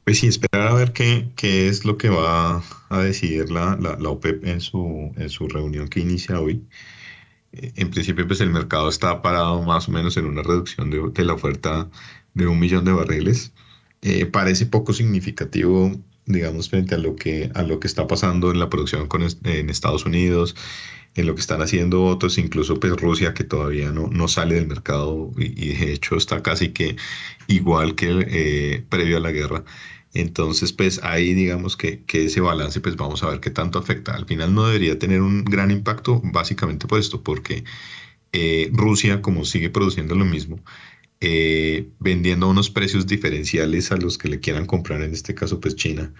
Pues 0.03 0.19
sí, 0.19 0.27
esperar 0.27 0.67
a 0.67 0.73
ver 0.73 0.91
qué, 0.91 1.29
qué 1.37 1.69
es 1.69 1.85
lo 1.85 1.97
que 1.97 2.09
va 2.09 2.61
a 2.89 2.99
decidir 2.99 3.49
la, 3.49 3.77
la, 3.77 4.09
OPEP 4.09 4.45
en 4.45 4.59
su, 4.59 5.13
en 5.15 5.29
su 5.29 5.47
reunión 5.47 5.87
que 5.87 6.01
inicia 6.01 6.41
hoy. 6.41 6.67
En 7.53 7.91
principio, 7.91 8.27
pues 8.27 8.41
el 8.41 8.49
mercado 8.49 8.89
está 8.89 9.21
parado 9.21 9.61
más 9.63 9.87
o 9.87 9.91
menos 9.91 10.17
en 10.17 10.25
una 10.25 10.43
reducción 10.43 10.89
de, 10.89 11.01
de 11.13 11.25
la 11.25 11.33
oferta 11.33 11.89
de 12.33 12.47
un 12.47 12.59
millón 12.59 12.85
de 12.85 12.93
barriles. 12.93 13.53
Eh, 14.01 14.25
parece 14.25 14.65
poco 14.65 14.93
significativo 14.93 15.91
digamos, 16.25 16.69
frente 16.69 16.95
a 16.95 16.97
lo 16.97 17.15
que, 17.15 17.51
a 17.53 17.63
lo 17.63 17.79
que 17.79 17.87
está 17.87 18.07
pasando 18.07 18.51
en 18.51 18.59
la 18.59 18.69
producción 18.69 19.07
con, 19.07 19.23
en 19.23 19.69
Estados 19.69 20.05
Unidos, 20.05 20.55
en 21.15 21.27
lo 21.27 21.35
que 21.35 21.41
están 21.41 21.61
haciendo 21.61 22.03
otros, 22.05 22.37
incluso 22.37 22.79
pues 22.79 22.93
Rusia 22.93 23.33
que 23.33 23.43
todavía 23.43 23.91
no, 23.91 24.07
no 24.07 24.27
sale 24.27 24.55
del 24.55 24.67
mercado 24.67 25.31
y, 25.37 25.73
de 25.73 25.93
hecho 25.93 26.15
está 26.15 26.41
casi 26.41 26.69
que 26.69 26.95
igual 27.47 27.95
que 27.95 28.25
eh, 28.27 28.85
previo 28.89 29.17
a 29.17 29.19
la 29.19 29.31
guerra. 29.31 29.63
Entonces, 30.13 30.73
pues 30.73 30.99
ahí 31.03 31.33
digamos 31.33 31.75
que, 31.75 32.03
que, 32.05 32.25
ese 32.25 32.39
balance, 32.41 32.79
pues 32.81 32.95
vamos 32.95 33.23
a 33.23 33.29
ver 33.29 33.39
qué 33.39 33.49
tanto 33.49 33.79
afecta. 33.79 34.13
Al 34.13 34.25
final 34.27 34.53
no 34.53 34.67
debería 34.67 34.99
tener 34.99 35.21
un 35.21 35.43
gran 35.43 35.71
impacto, 35.71 36.21
básicamente 36.23 36.87
por 36.87 36.99
esto, 36.99 37.23
porque 37.23 37.63
eh, 38.33 38.69
Rusia, 38.73 39.21
como 39.21 39.45
sigue 39.45 39.69
produciendo 39.69 40.15
lo 40.15 40.25
mismo, 40.25 40.59
eh, 41.21 41.89
vendiendo 41.99 42.49
unos 42.49 42.69
precios 42.71 43.07
diferenciales 43.07 43.91
a 43.91 43.97
los 43.97 44.17
que 44.17 44.29
le 44.29 44.39
quieran 44.39 44.65
comprar, 44.65 45.01
en 45.03 45.13
este 45.13 45.35
caso 45.35 45.59
pues 45.59 45.75
China, 45.75 46.13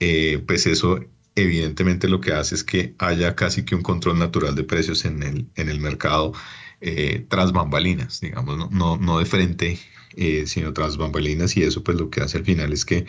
eh, 0.00 0.42
pues 0.46 0.66
eso 0.66 1.04
evidentemente 1.34 2.08
lo 2.08 2.20
que 2.20 2.32
hace 2.32 2.54
es 2.54 2.64
que 2.64 2.94
haya 2.98 3.36
casi 3.36 3.64
que 3.64 3.74
un 3.74 3.82
control 3.82 4.18
natural 4.18 4.54
de 4.54 4.64
precios 4.64 5.04
en 5.04 5.22
el, 5.22 5.48
en 5.56 5.68
el 5.68 5.80
mercado 5.80 6.32
tras 7.28 7.52
bambalinas, 7.52 8.20
digamos, 8.20 8.56
no, 8.56 8.68
no, 8.70 8.96
no 8.98 9.18
de 9.18 9.24
frente, 9.26 9.78
sino 10.46 10.72
tras 10.72 10.96
bambalinas 10.96 11.56
y 11.56 11.62
eso 11.62 11.84
pues 11.84 11.98
lo 11.98 12.10
que 12.10 12.20
hace 12.20 12.38
al 12.38 12.44
final 12.44 12.72
es 12.72 12.84
que 12.84 13.06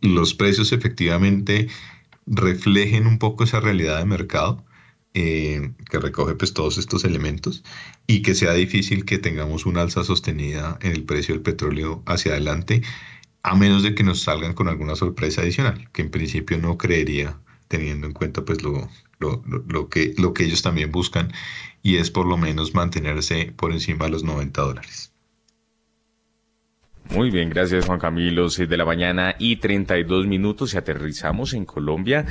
los 0.00 0.34
precios 0.34 0.72
efectivamente 0.72 1.68
reflejen 2.26 3.06
un 3.06 3.18
poco 3.18 3.44
esa 3.44 3.60
realidad 3.60 3.98
de 3.98 4.04
mercado. 4.04 4.64
Eh, 5.16 5.70
que 5.88 6.00
recoge 6.00 6.34
pues 6.34 6.54
todos 6.54 6.76
estos 6.76 7.04
elementos 7.04 7.62
y 8.08 8.22
que 8.22 8.34
sea 8.34 8.52
difícil 8.52 9.04
que 9.04 9.18
tengamos 9.18 9.64
una 9.64 9.82
alza 9.82 10.02
sostenida 10.02 10.76
en 10.82 10.90
el 10.90 11.04
precio 11.04 11.34
del 11.34 11.42
petróleo 11.42 12.02
hacia 12.04 12.32
adelante, 12.32 12.82
a 13.44 13.54
menos 13.54 13.84
de 13.84 13.94
que 13.94 14.02
nos 14.02 14.22
salgan 14.22 14.54
con 14.54 14.66
alguna 14.66 14.96
sorpresa 14.96 15.42
adicional, 15.42 15.88
que 15.92 16.02
en 16.02 16.10
principio 16.10 16.58
no 16.58 16.78
creería 16.78 17.38
teniendo 17.68 18.08
en 18.08 18.12
cuenta 18.12 18.44
pues 18.44 18.64
lo, 18.64 18.88
lo, 19.20 19.88
que, 19.88 20.14
lo 20.18 20.34
que 20.34 20.44
ellos 20.46 20.62
también 20.62 20.90
buscan 20.90 21.32
y 21.82 21.96
es 21.98 22.10
por 22.10 22.26
lo 22.26 22.36
menos 22.36 22.74
mantenerse 22.74 23.52
por 23.56 23.72
encima 23.72 24.06
de 24.06 24.10
los 24.10 24.24
90 24.24 24.62
dólares. 24.62 25.13
Muy 27.14 27.30
bien, 27.30 27.48
gracias 27.48 27.86
Juan 27.86 28.00
Camilo. 28.00 28.48
6 28.48 28.68
de 28.68 28.76
la 28.76 28.84
mañana 28.84 29.36
y 29.38 29.56
32 29.56 30.26
minutos 30.26 30.74
y 30.74 30.78
aterrizamos 30.78 31.54
en 31.54 31.64
Colombia 31.64 32.26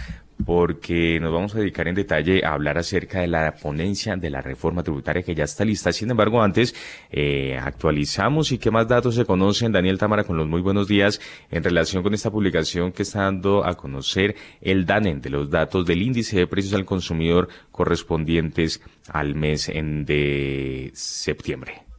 porque 0.46 1.22
nos 1.22 1.32
vamos 1.32 1.56
a 1.56 1.60
dedicar 1.60 1.88
en 1.88 1.96
detalle 1.96 2.43
a 2.43 2.52
hablar 2.52 2.78
acerca 2.78 3.22
de 3.22 3.28
la 3.28 3.54
ponencia 3.54 4.17
de 4.17 4.30
la 4.30 4.41
reforma 4.41 4.84
tributaria 4.84 5.24
que 5.24 5.36
ya 5.36 5.46
está 5.46 5.63
lista. 5.63 5.93
Sin 5.93 6.12
embargo, 6.12 6.43
antes 6.43 6.76
eh, 7.10 7.58
actualizamos 7.58 8.52
y 8.52 8.58
qué 8.58 8.72
más 8.72 8.86
datos 8.86 9.15
se 9.15 9.24
conocen. 9.24 9.72
Daniel 9.72 9.98
Támara 9.98 10.26
con 10.26 10.36
los 10.36 10.50
muy 10.50 10.60
buenos 10.60 10.89
días 10.89 11.22
en 11.50 11.63
relación 11.63 12.04
con 12.04 12.13
esta 12.13 12.30
publicación 12.30 12.91
que 12.91 13.04
está 13.04 13.22
dando 13.22 13.65
a 13.65 13.76
conocer 13.76 14.36
el 14.60 14.86
DANEN 14.86 15.22
de 15.22 15.30
los 15.30 15.50
datos 15.50 15.86
del 15.86 16.02
índice 16.02 16.38
de 16.38 16.48
precios 16.48 16.74
al 16.74 16.84
consumidor 16.84 17.48
correspondientes 17.72 18.82
al 19.08 19.34
mes 19.34 19.67
de 19.67 20.91
septiembre. 20.93 21.93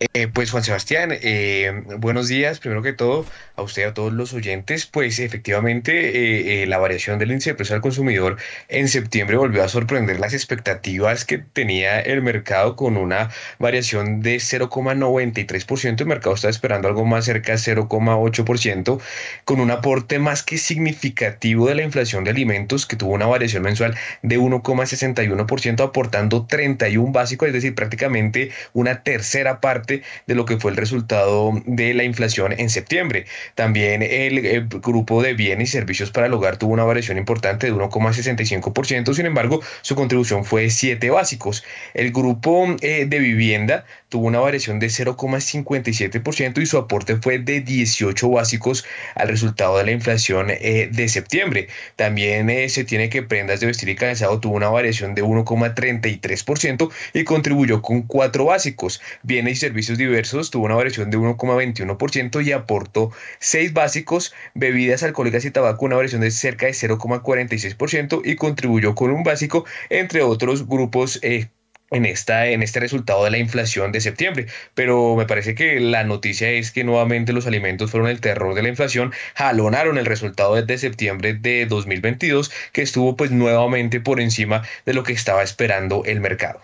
Eh, 0.00 0.28
pues 0.28 0.50
Juan 0.50 0.64
Sebastián, 0.64 1.10
eh, 1.12 1.82
buenos 1.98 2.26
días. 2.26 2.58
Primero 2.58 2.80
que 2.80 2.94
todo, 2.94 3.26
a 3.54 3.60
usted 3.60 3.82
y 3.82 3.84
a 3.84 3.92
todos 3.92 4.14
los 4.14 4.32
oyentes, 4.32 4.86
pues 4.86 5.18
efectivamente 5.18 6.62
eh, 6.62 6.66
la 6.66 6.78
variación 6.78 7.18
del 7.18 7.32
índice 7.32 7.50
de 7.50 7.56
precio 7.56 7.76
al 7.76 7.82
consumidor 7.82 8.38
en 8.68 8.88
septiembre 8.88 9.36
volvió 9.36 9.62
a 9.62 9.68
sorprender 9.68 10.18
las 10.18 10.32
expectativas 10.32 11.26
que 11.26 11.36
tenía 11.36 12.00
el 12.00 12.22
mercado 12.22 12.76
con 12.76 12.96
una 12.96 13.28
variación 13.58 14.22
de 14.22 14.36
0,93%. 14.36 16.00
El 16.00 16.06
mercado 16.06 16.34
está 16.34 16.48
esperando 16.48 16.88
algo 16.88 17.04
más 17.04 17.26
cerca 17.26 17.52
de 17.52 17.58
0,8%, 17.58 19.00
con 19.44 19.60
un 19.60 19.70
aporte 19.70 20.18
más 20.18 20.42
que 20.42 20.56
significativo 20.56 21.68
de 21.68 21.74
la 21.74 21.82
inflación 21.82 22.24
de 22.24 22.30
alimentos 22.30 22.86
que 22.86 22.96
tuvo 22.96 23.12
una 23.12 23.26
variación 23.26 23.64
mensual 23.64 23.94
de 24.22 24.38
1,61%, 24.38 25.84
aportando 25.84 26.46
31 26.46 27.12
básicos, 27.12 27.48
es 27.48 27.52
decir, 27.52 27.74
prácticamente 27.74 28.50
una 28.72 29.02
tercera 29.02 29.60
parte 29.60 29.89
de 30.26 30.34
lo 30.34 30.44
que 30.44 30.58
fue 30.58 30.70
el 30.70 30.76
resultado 30.76 31.52
de 31.66 31.94
la 31.94 32.04
inflación 32.04 32.54
en 32.56 32.70
septiembre. 32.70 33.26
También 33.54 34.02
el, 34.02 34.68
grupo 34.68 35.22
de 35.22 35.34
bienes 35.34 35.70
y 35.70 35.72
servicios 35.72 36.10
para 36.10 36.26
el 36.26 36.32
hogar 36.32 36.56
tuvo 36.56 36.72
una 36.72 36.84
variación 36.84 37.18
importante 37.18 37.66
de 37.66 37.74
1,65%, 37.74 39.14
sin 39.14 39.26
embargo, 39.26 39.60
su 39.82 39.94
contribución 39.94 40.44
fue 40.44 40.70
7 40.70 41.10
básicos. 41.10 41.64
El 41.94 42.12
grupo 42.12 42.66
eh, 42.80 43.06
de 43.06 43.18
vivienda 43.18 43.84
tuvo 44.08 44.26
una 44.26 44.40
variación 44.40 44.78
de 44.78 44.88
0,57% 44.88 46.60
y 46.60 46.66
su 46.66 46.78
aporte 46.78 47.16
fue 47.16 47.38
de 47.38 47.60
18 47.60 48.28
básicos 48.28 48.84
al 49.14 49.28
resultado 49.28 49.78
de 49.78 49.84
la 49.84 49.92
inflación 49.92 50.48
eh, 50.50 50.88
de 50.92 51.08
septiembre. 51.08 51.68
También 51.96 52.50
eh, 52.50 52.68
se 52.68 52.84
tiene 52.84 53.08
que 53.08 53.22
prendas 53.22 53.60
de 53.60 53.66
vestir 53.66 53.88
y 53.88 53.94
calzado 53.94 54.40
tuvo 54.40 54.56
una 54.56 54.68
variación 54.68 55.14
de 55.14 55.24
1,33% 55.24 56.90
y 57.14 57.24
contribuyó 57.24 57.80
con 57.82 58.02
4 58.02 58.44
básicos. 58.44 59.00
Bienes 59.22 59.54
y 59.54 59.60
servicios 59.60 59.79
servicios 59.80 59.98
diversos 59.98 60.50
tuvo 60.50 60.66
una 60.66 60.74
variación 60.74 61.10
de 61.10 61.16
1,21% 61.16 62.44
y 62.44 62.52
aportó 62.52 63.12
6 63.38 63.72
básicos, 63.72 64.34
bebidas 64.54 65.02
alcohólicas 65.02 65.44
y 65.46 65.50
tabaco 65.50 65.86
una 65.86 65.96
variación 65.96 66.20
de 66.20 66.30
cerca 66.30 66.66
de 66.66 66.72
0,46% 66.72 68.20
y 68.24 68.36
contribuyó 68.36 68.94
con 68.94 69.10
un 69.10 69.22
básico, 69.22 69.64
entre 69.88 70.22
otros 70.22 70.66
grupos 70.68 71.18
eh, 71.22 71.48
en, 71.90 72.04
esta, 72.04 72.46
en 72.48 72.62
este 72.62 72.78
resultado 72.78 73.24
de 73.24 73.30
la 73.30 73.38
inflación 73.38 73.90
de 73.90 74.02
septiembre. 74.02 74.46
Pero 74.74 75.16
me 75.16 75.24
parece 75.24 75.54
que 75.54 75.80
la 75.80 76.04
noticia 76.04 76.50
es 76.50 76.72
que 76.72 76.84
nuevamente 76.84 77.32
los 77.32 77.46
alimentos 77.46 77.90
fueron 77.90 78.10
el 78.10 78.20
terror 78.20 78.54
de 78.54 78.62
la 78.62 78.68
inflación, 78.68 79.14
jalonaron 79.34 79.96
el 79.96 80.04
resultado 80.04 80.56
desde 80.56 80.76
septiembre 80.76 81.32
de 81.32 81.64
2022, 81.64 82.52
que 82.72 82.82
estuvo 82.82 83.16
pues 83.16 83.30
nuevamente 83.30 84.00
por 84.00 84.20
encima 84.20 84.62
de 84.84 84.92
lo 84.92 85.04
que 85.04 85.14
estaba 85.14 85.42
esperando 85.42 86.04
el 86.04 86.20
mercado. 86.20 86.60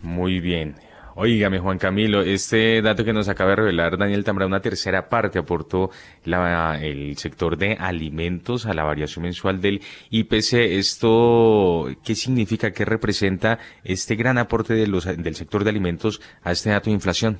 Muy 0.00 0.40
bien. 0.40 0.91
Oígame, 1.14 1.58
Juan 1.58 1.78
Camilo, 1.78 2.22
este 2.22 2.80
dato 2.80 3.04
que 3.04 3.12
nos 3.12 3.28
acaba 3.28 3.50
de 3.50 3.56
revelar 3.56 3.98
Daniel 3.98 4.24
Tambra, 4.24 4.46
una 4.46 4.60
tercera 4.60 5.10
parte 5.10 5.38
aportó 5.38 5.90
el 6.24 7.16
sector 7.18 7.58
de 7.58 7.74
alimentos 7.74 8.64
a 8.64 8.72
la 8.72 8.84
variación 8.84 9.24
mensual 9.24 9.60
del 9.60 9.82
IPC. 10.10 10.54
¿Esto 10.54 11.88
qué 12.02 12.14
significa, 12.14 12.72
qué 12.72 12.86
representa 12.86 13.58
este 13.84 14.16
gran 14.16 14.38
aporte 14.38 14.74
del 14.74 15.34
sector 15.34 15.64
de 15.64 15.70
alimentos 15.70 16.22
a 16.42 16.52
este 16.52 16.70
dato 16.70 16.88
de 16.88 16.94
inflación? 16.94 17.38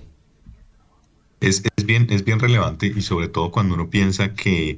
Es, 1.40 1.62
bien, 1.84 2.06
es 2.10 2.24
bien 2.24 2.40
relevante 2.40 2.86
y 2.86 3.00
sobre 3.00 3.28
todo 3.28 3.50
cuando 3.50 3.74
uno 3.74 3.88
piensa 3.88 4.34
que 4.34 4.76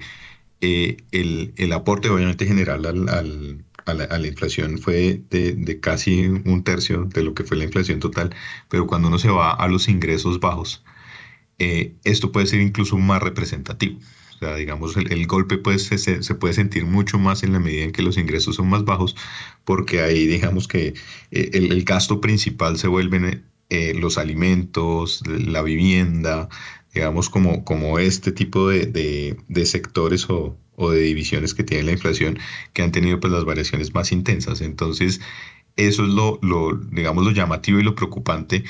eh, 0.60 0.96
el, 1.10 1.72
aporte 1.72 2.08
obviamente 2.08 2.46
general 2.46 2.86
al 2.86 3.64
a 3.86 3.94
la, 3.94 4.26
inflación 4.26 4.78
fue 4.78 5.22
de, 5.30 5.80
casi 5.80 6.26
un 6.26 6.64
tercio 6.64 7.04
de 7.04 7.22
lo 7.22 7.34
que 7.34 7.44
fue 7.44 7.56
la 7.56 7.64
inflación 7.64 8.00
total, 8.00 8.34
pero 8.68 8.86
cuando 8.86 9.08
uno 9.08 9.18
se 9.18 9.30
va 9.30 9.52
a 9.52 9.68
los 9.68 9.88
ingresos 9.88 10.40
bajos, 10.40 10.84
eh, 11.58 11.94
esto 12.04 12.32
puede 12.32 12.46
ser 12.46 12.60
incluso 12.60 12.96
más 12.98 13.22
representativo. 13.22 13.98
O 14.34 14.38
sea, 14.38 14.56
digamos, 14.56 14.96
el, 14.96 15.26
golpe 15.26 15.58
pues, 15.58 15.84
se, 15.84 16.34
puede 16.34 16.54
sentir 16.54 16.84
mucho 16.84 17.18
más 17.18 17.42
en 17.44 17.52
la 17.52 17.60
medida 17.60 17.84
en 17.84 17.92
que 17.92 18.02
los 18.02 18.18
ingresos 18.18 18.56
son 18.56 18.68
más 18.68 18.84
bajos, 18.84 19.16
porque 19.64 20.00
ahí 20.00 20.26
digamos 20.26 20.66
que 20.66 20.94
eh, 21.30 21.50
el, 21.52 21.84
gasto 21.84 22.20
principal 22.20 22.78
se 22.78 22.88
vuelven 22.88 23.44
eh, 23.70 23.94
los 23.94 24.18
alimentos, 24.18 25.22
la 25.26 25.62
vivienda, 25.62 26.48
digamos, 26.94 27.28
como, 27.28 27.64
como 27.64 27.98
este 27.98 28.32
tipo 28.32 28.68
de, 28.68 29.36
de 29.48 29.66
sectores 29.66 30.28
o, 30.30 30.56
o 30.76 30.90
de 30.90 31.00
divisiones 31.00 31.54
que 31.54 31.64
tiene 31.64 31.84
la 31.84 31.92
inflación 31.92 32.38
que 32.72 32.82
han 32.82 32.92
tenido 32.92 33.20
pues 33.20 33.32
las 33.32 33.44
variaciones 33.44 33.94
más 33.94 34.12
intensas. 34.12 34.60
Entonces, 34.60 35.20
eso 35.76 36.04
es 36.04 36.08
lo, 36.08 36.38
lo, 36.42 36.76
digamos, 36.76 37.24
lo 37.24 37.30
llamativo 37.32 37.80
y 37.80 37.82
lo 37.82 37.94
preocupante 37.94 38.64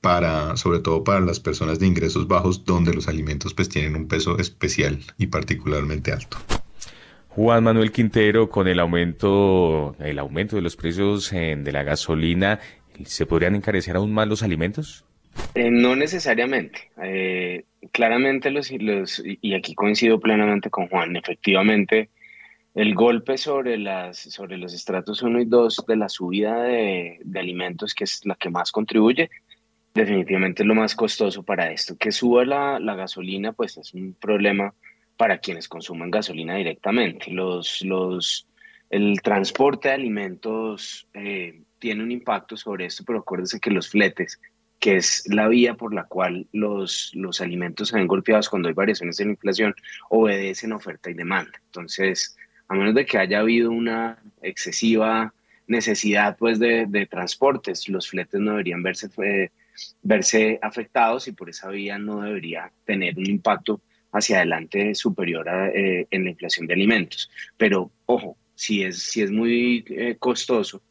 para, 0.00 0.56
sobre 0.56 0.80
todo 0.80 1.04
para 1.04 1.20
las 1.20 1.40
personas 1.40 1.78
de 1.78 1.86
ingresos 1.86 2.26
bajos, 2.26 2.64
donde 2.64 2.94
los 2.94 3.08
alimentos 3.08 3.54
pues 3.54 3.68
tienen 3.68 3.96
un 3.96 4.08
peso 4.08 4.38
especial 4.38 4.98
y 5.18 5.26
particularmente 5.26 6.12
alto. 6.12 6.38
Juan 7.28 7.62
Manuel 7.64 7.92
Quintero, 7.92 8.50
con 8.50 8.66
el 8.66 8.80
aumento, 8.80 9.94
el 10.00 10.18
aumento 10.18 10.56
de 10.56 10.62
los 10.62 10.74
precios 10.74 11.30
de 11.30 11.72
la 11.72 11.84
gasolina, 11.84 12.58
¿se 13.04 13.24
podrían 13.24 13.54
encarecer 13.54 13.96
aún 13.96 14.12
más 14.12 14.26
los 14.26 14.42
alimentos? 14.42 15.04
Eh, 15.54 15.70
no 15.70 15.96
necesariamente. 15.96 16.90
Eh, 17.02 17.64
claramente, 17.92 18.50
los, 18.50 18.70
y 18.70 19.54
aquí 19.54 19.74
coincido 19.74 20.20
plenamente 20.20 20.70
con 20.70 20.88
Juan, 20.88 21.16
efectivamente, 21.16 22.10
el 22.74 22.94
golpe 22.94 23.36
sobre, 23.36 23.76
las, 23.78 24.18
sobre 24.18 24.56
los 24.56 24.72
estratos 24.72 25.22
1 25.22 25.40
y 25.40 25.44
2 25.44 25.84
de 25.88 25.96
la 25.96 26.08
subida 26.08 26.62
de, 26.62 27.18
alimentos, 27.34 27.94
que 27.94 28.04
es 28.04 28.24
la 28.24 28.36
que 28.36 28.50
más 28.50 28.70
contribuye, 28.70 29.28
definitivamente 29.92 30.62
es 30.62 30.66
lo 30.68 30.74
más 30.74 30.94
costoso 30.94 31.42
para 31.42 31.72
esto. 31.72 31.96
Que 31.96 32.12
suba 32.12 32.44
la, 32.44 32.78
la 32.78 32.94
gasolina, 32.94 33.52
pues 33.52 33.76
es 33.76 33.92
un 33.92 34.14
problema 34.14 34.72
para 35.16 35.38
quienes 35.38 35.68
consumen 35.68 36.10
gasolina 36.10 36.54
directamente. 36.54 37.30
Los, 37.32 37.82
los, 37.82 38.46
el 38.88 39.20
transporte 39.20 39.88
de 39.88 39.94
alimentos 39.94 41.08
eh, 41.12 41.62
tiene 41.78 42.04
un 42.04 42.12
impacto 42.12 42.56
sobre 42.56 42.86
esto, 42.86 43.04
pero 43.04 43.18
acuérdense 43.18 43.58
que 43.58 43.70
los 43.70 43.90
fletes 43.90 44.40
que 44.80 44.96
es 44.96 45.24
la 45.26 45.46
vía 45.46 45.74
por 45.74 45.94
la 45.94 46.04
cual 46.04 46.46
los, 46.52 47.12
los 47.14 47.42
alimentos 47.42 47.88
se 47.88 47.96
ven 47.96 48.06
golpeados 48.06 48.48
cuando 48.48 48.68
hay 48.68 48.74
variaciones 48.74 49.20
en 49.20 49.28
la 49.28 49.32
inflación, 49.34 49.74
obedecen 50.08 50.72
oferta 50.72 51.10
y 51.10 51.14
demanda. 51.14 51.60
Entonces, 51.66 52.36
a 52.66 52.74
menos 52.74 52.94
de 52.94 53.04
que 53.04 53.18
haya 53.18 53.40
habido 53.40 53.70
una 53.70 54.18
excesiva 54.42 55.34
necesidad 55.66 56.36
pues, 56.38 56.58
de, 56.58 56.86
de 56.88 57.06
transportes, 57.06 57.88
los 57.90 58.08
fletes 58.08 58.40
no 58.40 58.52
deberían 58.52 58.82
verse, 58.82 59.10
eh, 59.22 59.50
verse 60.02 60.58
afectados 60.62 61.28
y 61.28 61.32
por 61.32 61.50
esa 61.50 61.68
vía 61.68 61.98
no 61.98 62.22
debería 62.22 62.72
tener 62.86 63.18
un 63.18 63.28
impacto 63.28 63.82
hacia 64.12 64.38
adelante 64.38 64.94
superior 64.94 65.48
a, 65.48 65.68
eh, 65.68 66.08
en 66.10 66.24
la 66.24 66.30
inflación 66.30 66.66
de 66.66 66.74
alimentos. 66.74 67.30
Pero, 67.58 67.90
ojo, 68.06 68.38
si 68.54 68.82
es, 68.82 68.98
si 69.02 69.20
es 69.20 69.30
muy 69.30 69.84
eh, 69.90 70.16
costoso 70.18 70.82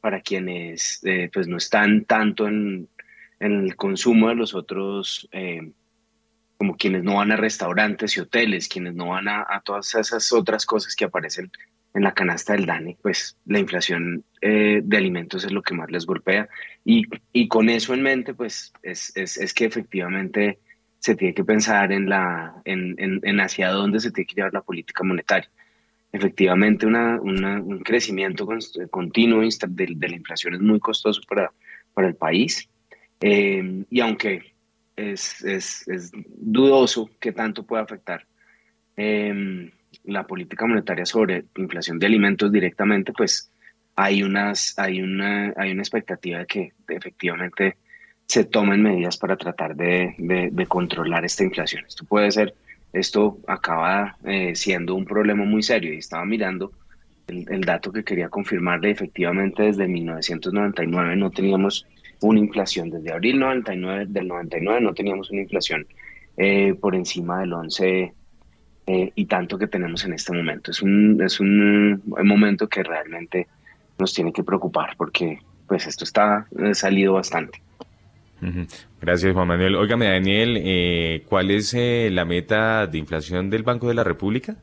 para 0.00 0.20
quienes 0.20 1.00
pues 1.32 1.48
no 1.48 1.56
están 1.56 2.04
tanto 2.04 2.46
en, 2.46 2.88
en 3.40 3.64
el 3.64 3.76
consumo 3.76 4.28
de 4.28 4.34
los 4.34 4.54
otros, 4.54 5.28
eh, 5.32 5.72
como 6.56 6.76
quienes 6.76 7.04
no 7.04 7.16
van 7.16 7.32
a 7.32 7.36
restaurantes 7.36 8.16
y 8.16 8.20
hoteles, 8.20 8.68
quienes 8.68 8.94
no 8.94 9.08
van 9.08 9.28
a, 9.28 9.62
todas 9.64 9.94
esas 9.94 10.32
otras 10.32 10.64
cosas 10.64 10.96
que 10.96 11.04
aparecen 11.04 11.50
en 11.94 12.02
la 12.02 12.12
canasta 12.12 12.52
del 12.52 12.66
DANE, 12.66 12.98
pues 13.00 13.36
la 13.46 13.58
inflación 13.58 14.24
eh, 14.40 14.80
de 14.82 14.96
alimentos 14.96 15.44
es 15.44 15.52
lo 15.52 15.62
que 15.62 15.74
más 15.74 15.90
les 15.90 16.06
golpea. 16.06 16.48
Y, 16.84 17.04
y, 17.32 17.48
con 17.48 17.68
eso 17.68 17.94
en 17.94 18.02
mente, 18.02 18.34
pues 18.34 18.72
es, 18.82 19.12
es, 19.16 19.38
es 19.38 19.54
que 19.54 19.64
efectivamente 19.64 20.58
se 20.98 21.14
tiene 21.14 21.34
que 21.34 21.44
pensar 21.44 21.92
en, 21.92 22.08
la, 22.08 22.60
en, 22.64 22.96
en, 22.98 23.40
hacia 23.40 23.70
dónde 23.70 24.00
se 24.00 24.10
tiene 24.10 24.26
que 24.26 24.34
llevar 24.34 24.52
la 24.52 24.62
política 24.62 25.04
monetaria. 25.04 25.48
Efectivamente, 26.12 26.86
una, 26.86 27.20
un 27.20 27.80
crecimiento 27.84 28.46
continuo 28.90 29.40
de, 29.42 29.86
de, 29.94 30.08
la 30.08 30.16
inflación 30.16 30.54
es 30.54 30.60
muy 30.60 30.80
costoso 30.80 31.20
para, 31.28 31.52
para 31.94 32.08
el 32.08 32.14
país. 32.14 32.68
Eh, 33.20 33.84
y 33.90 34.00
aunque 34.00 34.54
es, 34.96 35.44
es, 35.44 35.86
es, 35.88 36.12
dudoso 36.28 37.10
que 37.20 37.32
tanto 37.32 37.64
pueda 37.64 37.82
afectar 37.82 38.26
eh, 38.96 39.70
la 40.04 40.26
política 40.26 40.66
monetaria 40.66 41.06
sobre 41.06 41.44
inflación 41.56 41.98
de 41.98 42.06
alimentos 42.06 42.50
directamente, 42.50 43.12
pues 43.12 43.50
hay, 43.94 44.22
unas, 44.22 44.78
hay, 44.78 45.00
una, 45.00 45.52
hay 45.56 45.72
una 45.72 45.82
expectativa 45.82 46.40
de 46.40 46.46
que 46.46 46.72
efectivamente 46.88 47.76
se 48.26 48.44
tomen 48.44 48.82
medidas 48.82 49.16
para 49.16 49.36
tratar 49.36 49.76
de, 49.76 50.14
de, 50.18 50.66
controlar 50.66 51.24
esta 51.24 51.44
inflación. 51.44 51.84
Esto 51.86 52.04
puede 52.04 52.30
ser, 52.30 52.54
esto 52.92 53.38
acaba 53.46 54.16
eh, 54.24 54.54
siendo 54.54 54.94
un 54.94 55.04
problema 55.04 55.44
muy 55.44 55.62
serio 55.62 55.92
y 55.94 55.98
estaba 55.98 56.24
mirando 56.24 56.72
el, 57.28 57.46
el, 57.50 57.60
dato 57.62 57.92
que 57.92 58.04
quería 58.04 58.28
confirmarle, 58.28 58.90
efectivamente 58.90 59.62
desde 59.62 59.86
1999 59.86 61.16
no 61.16 61.30
teníamos 61.30 61.86
una 62.20 62.40
inflación, 62.40 62.90
desde 62.90 63.12
abril 63.12 63.38
99, 63.38 64.06
del 64.08 64.28
99 64.28 64.80
no 64.80 64.94
teníamos 64.94 65.30
una 65.30 65.42
inflación 65.42 65.86
eh, 66.36 66.74
por 66.74 66.94
encima 66.94 67.40
del 67.40 67.52
11 67.52 68.12
eh, 68.86 69.12
y 69.14 69.26
tanto 69.26 69.58
que 69.58 69.66
tenemos 69.66 70.04
en 70.04 70.12
este 70.12 70.32
momento. 70.32 70.70
Es 70.70 70.82
un, 70.82 71.20
es 71.22 71.40
un 71.40 72.02
momento 72.24 72.68
que 72.68 72.82
realmente 72.82 73.46
nos 73.98 74.12
tiene 74.14 74.32
que 74.32 74.44
preocupar 74.44 74.94
porque 74.96 75.38
pues 75.66 75.86
esto 75.86 76.04
está 76.04 76.46
salido 76.72 77.14
bastante. 77.14 77.60
Gracias, 79.00 79.32
Juan 79.32 79.48
Manuel. 79.48 79.76
Óigame, 79.76 80.06
Daniel, 80.06 80.56
eh, 80.60 81.24
¿cuál 81.28 81.50
es 81.50 81.72
eh, 81.74 82.10
la 82.12 82.24
meta 82.24 82.86
de 82.86 82.98
inflación 82.98 83.50
del 83.50 83.62
Banco 83.62 83.88
de 83.88 83.94
la 83.94 84.04
República? 84.04 84.56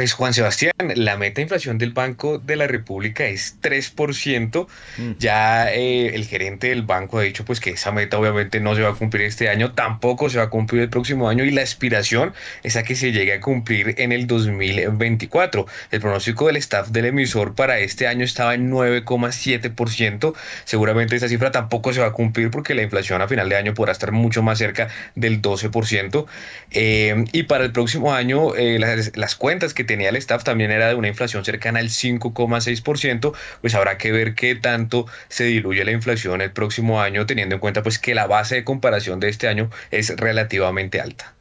Pues 0.00 0.14
Juan 0.14 0.32
Sebastián, 0.32 0.72
la 0.94 1.18
meta 1.18 1.34
de 1.34 1.42
inflación 1.42 1.76
del 1.76 1.92
Banco 1.92 2.38
de 2.38 2.56
la 2.56 2.66
República 2.66 3.26
es 3.26 3.58
3%. 3.60 4.66
Mm. 4.96 5.10
Ya 5.18 5.70
eh, 5.70 6.14
el 6.14 6.24
gerente 6.24 6.70
del 6.70 6.84
banco 6.84 7.18
ha 7.18 7.22
dicho 7.22 7.44
pues 7.44 7.60
que 7.60 7.68
esa 7.68 7.92
meta 7.92 8.18
obviamente 8.18 8.60
no 8.60 8.74
se 8.74 8.80
va 8.80 8.88
a 8.88 8.94
cumplir 8.94 9.26
este 9.26 9.50
año, 9.50 9.72
tampoco 9.72 10.30
se 10.30 10.38
va 10.38 10.44
a 10.44 10.48
cumplir 10.48 10.80
el 10.80 10.88
próximo 10.88 11.28
año 11.28 11.44
y 11.44 11.50
la 11.50 11.60
aspiración 11.60 12.32
es 12.62 12.76
a 12.76 12.82
que 12.82 12.96
se 12.96 13.12
llegue 13.12 13.34
a 13.34 13.40
cumplir 13.40 13.94
en 13.98 14.12
el 14.12 14.26
2024. 14.26 15.66
El 15.90 16.00
pronóstico 16.00 16.46
del 16.46 16.56
staff 16.56 16.88
del 16.88 17.04
emisor 17.04 17.54
para 17.54 17.78
este 17.78 18.06
año 18.06 18.24
estaba 18.24 18.54
en 18.54 18.70
9,7%. 18.70 20.34
Seguramente 20.64 21.14
esa 21.14 21.28
cifra 21.28 21.50
tampoco 21.50 21.92
se 21.92 22.00
va 22.00 22.06
a 22.06 22.12
cumplir 22.12 22.50
porque 22.50 22.74
la 22.74 22.80
inflación 22.80 23.20
a 23.20 23.28
final 23.28 23.50
de 23.50 23.56
año 23.56 23.74
podrá 23.74 23.92
estar 23.92 24.12
mucho 24.12 24.42
más 24.42 24.56
cerca 24.56 24.88
del 25.14 25.42
12%. 25.42 26.24
Eh, 26.70 27.26
y 27.32 27.42
para 27.42 27.64
el 27.64 27.72
próximo 27.72 28.14
año 28.14 28.56
eh, 28.56 28.78
las, 28.78 29.14
las 29.14 29.34
cuentas 29.34 29.74
que 29.74 29.89
tenía 29.90 30.10
el 30.10 30.16
staff 30.16 30.44
también 30.44 30.70
era 30.70 30.86
de 30.86 30.94
una 30.94 31.08
inflación 31.08 31.44
cercana 31.44 31.80
al 31.80 31.88
5,6%, 31.88 33.34
pues 33.60 33.74
habrá 33.74 33.98
que 33.98 34.12
ver 34.12 34.36
qué 34.36 34.54
tanto 34.54 35.06
se 35.26 35.42
diluye 35.46 35.84
la 35.84 35.90
inflación 35.90 36.40
el 36.42 36.52
próximo 36.52 37.00
año, 37.00 37.26
teniendo 37.26 37.56
en 37.56 37.60
cuenta 37.60 37.82
pues 37.82 37.98
que 37.98 38.14
la 38.14 38.28
base 38.28 38.54
de 38.54 38.62
comparación 38.62 39.18
de 39.18 39.28
este 39.28 39.48
año 39.48 39.68
es 39.90 40.16
relativamente 40.16 41.00
alta. 41.00 41.34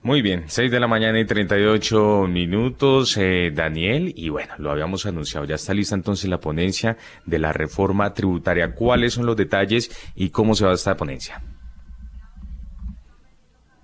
Muy 0.00 0.22
bien, 0.22 0.44
6 0.46 0.70
de 0.70 0.78
la 0.78 0.86
mañana 0.86 1.18
y 1.18 1.24
38 1.24 2.28
minutos, 2.28 3.16
eh, 3.16 3.50
Daniel, 3.52 4.12
y 4.16 4.28
bueno, 4.28 4.54
lo 4.58 4.70
habíamos 4.70 5.04
anunciado, 5.04 5.44
ya 5.44 5.56
está 5.56 5.74
lista 5.74 5.96
entonces 5.96 6.30
la 6.30 6.38
ponencia 6.38 6.96
de 7.26 7.40
la 7.40 7.52
reforma 7.52 8.14
tributaria. 8.14 8.76
¿Cuáles 8.76 9.14
son 9.14 9.26
los 9.26 9.36
detalles 9.36 9.90
y 10.14 10.30
cómo 10.30 10.54
se 10.54 10.64
va 10.64 10.72
esta 10.72 10.96
ponencia? 10.96 11.42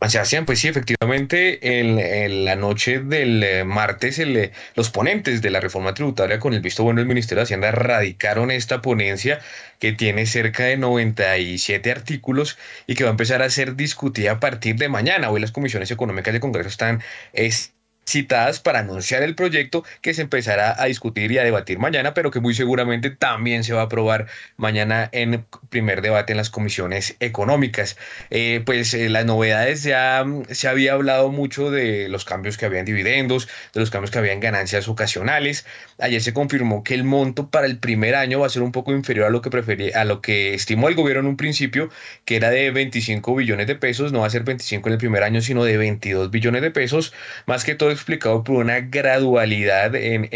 Sebastián, 0.07 0.47
pues 0.47 0.61
sí, 0.61 0.69
efectivamente, 0.69 1.81
en, 1.81 2.45
la 2.45 2.57
noche 2.57 3.01
del 3.01 3.43
eh, 3.43 3.65
martes, 3.65 4.19
eh, 4.19 4.53
los 4.75 4.91
ponentes 4.91 5.43
de 5.43 5.51
la 5.51 5.61
reforma 5.61 5.93
tributaria 5.93 6.39
con 6.39 6.55
el 6.55 6.61
visto 6.61 6.85
bueno 6.85 7.01
del 7.01 7.09
Ministerio 7.09 7.41
de 7.41 7.45
Hacienda 7.45 7.73
radicaron 7.73 8.51
esta 8.51 8.81
ponencia 8.81 9.41
que 9.81 9.93
tiene 9.93 10.25
cerca 10.27 10.65
de 10.65 10.77
97 10.77 11.91
artículos 11.91 12.59
y 12.87 12.95
que 12.95 13.05
va 13.05 13.11
a 13.11 13.13
empezar 13.13 13.43
a 13.43 13.51
ser 13.51 13.75
discutida 13.77 14.33
a 14.33 14.41
partir 14.41 14.77
de 14.77 14.89
mañana. 14.89 15.31
Hoy 15.31 15.41
las 15.41 15.53
comisiones 15.53 15.91
económicas 15.91 16.33
del 16.33 16.41
Congreso 16.41 16.69
están 16.69 17.03
citadas 18.09 18.61
para 18.61 18.81
anunciar 18.81 19.23
el 19.23 19.35
proyecto 19.35 19.85
que 20.01 20.15
se 20.15 20.23
empezará 20.23 20.81
a 20.81 20.87
discutir 20.87 21.31
y 21.31 21.39
a 21.39 21.45
debatir 21.45 21.79
mañana, 21.79 22.15
pero 22.15 22.31
que 22.31 22.41
muy 22.41 22.55
seguramente 22.55 23.11
también 23.11 23.65
se 23.65 23.75
va 23.75 23.83
a 23.83 23.85
aprobar 23.85 24.27
mañana 24.57 25.09
en 25.13 25.45
primer 25.69 26.01
debate 26.01 26.33
en 26.33 26.39
las 26.39 26.51
comisiones 26.51 27.17
económicas. 27.21 27.97
Eh, 28.31 28.63
pues 28.65 28.95
eh, 28.95 29.09
las 29.09 29.27
novedades 29.27 29.83
ya 29.83 30.25
mm, 30.25 30.45
se 30.51 30.69
había 30.69 30.95
hablado 30.95 31.31
mucho 31.31 31.71
de 31.71 32.09
los 32.09 32.25
cambios 32.25 32.57
que 32.57 32.67
habían 32.67 32.85
dividendos, 32.85 33.49
de 33.75 33.81
los 33.81 33.91
cambios 33.91 34.11
que 34.11 34.19
habían 34.19 34.41
ganancias 34.41 34.89
ocasionales. 34.89 35.67
Ayer 36.01 36.23
se 36.23 36.33
confirmó 36.33 36.85
que 36.85 36.95
el 36.95 37.03
monto 37.03 37.51
para 37.51 37.67
el 37.67 37.79
primer 37.79 38.15
año 38.15 38.39
va 38.39 38.47
a 38.47 38.51
ser 38.51 38.63
un 38.63 38.71
poco 38.71 38.93
inferior 38.93 39.27
a 39.27 39.31
lo 39.31 39.43
que 39.43 39.51
prefería, 39.51 40.01
a 40.01 40.05
lo 40.05 40.21
que 40.21 40.55
estimó 40.55 40.89
el 40.89 40.95
gobierno 40.95 41.23
en 41.23 41.27
un 41.27 41.37
principio, 41.37 41.91
que 42.25 42.37
era 42.37 42.51
de 42.51 42.71
25 42.71 43.35
billones 43.35 43.67
de 43.67 43.75
pesos, 43.75 44.13
no 44.13 44.21
va 44.21 44.29
a 44.29 44.31
ser 44.31 44.45
25 44.45 44.89
en 44.89 44.93
el 44.93 44.99
primer 44.99 45.25
año, 45.25 45.41
sino 45.41 45.65
de 45.65 45.77
22 45.77 46.31
billones 46.31 46.63
de 46.63 46.71
pesos, 46.71 47.13
más 47.47 47.65
que 47.65 47.75
todo 47.75 47.91
explicado 47.91 48.45
por 48.45 48.57
una 48.57 48.79
gradualidad 48.81 49.95
en, 49.97 50.29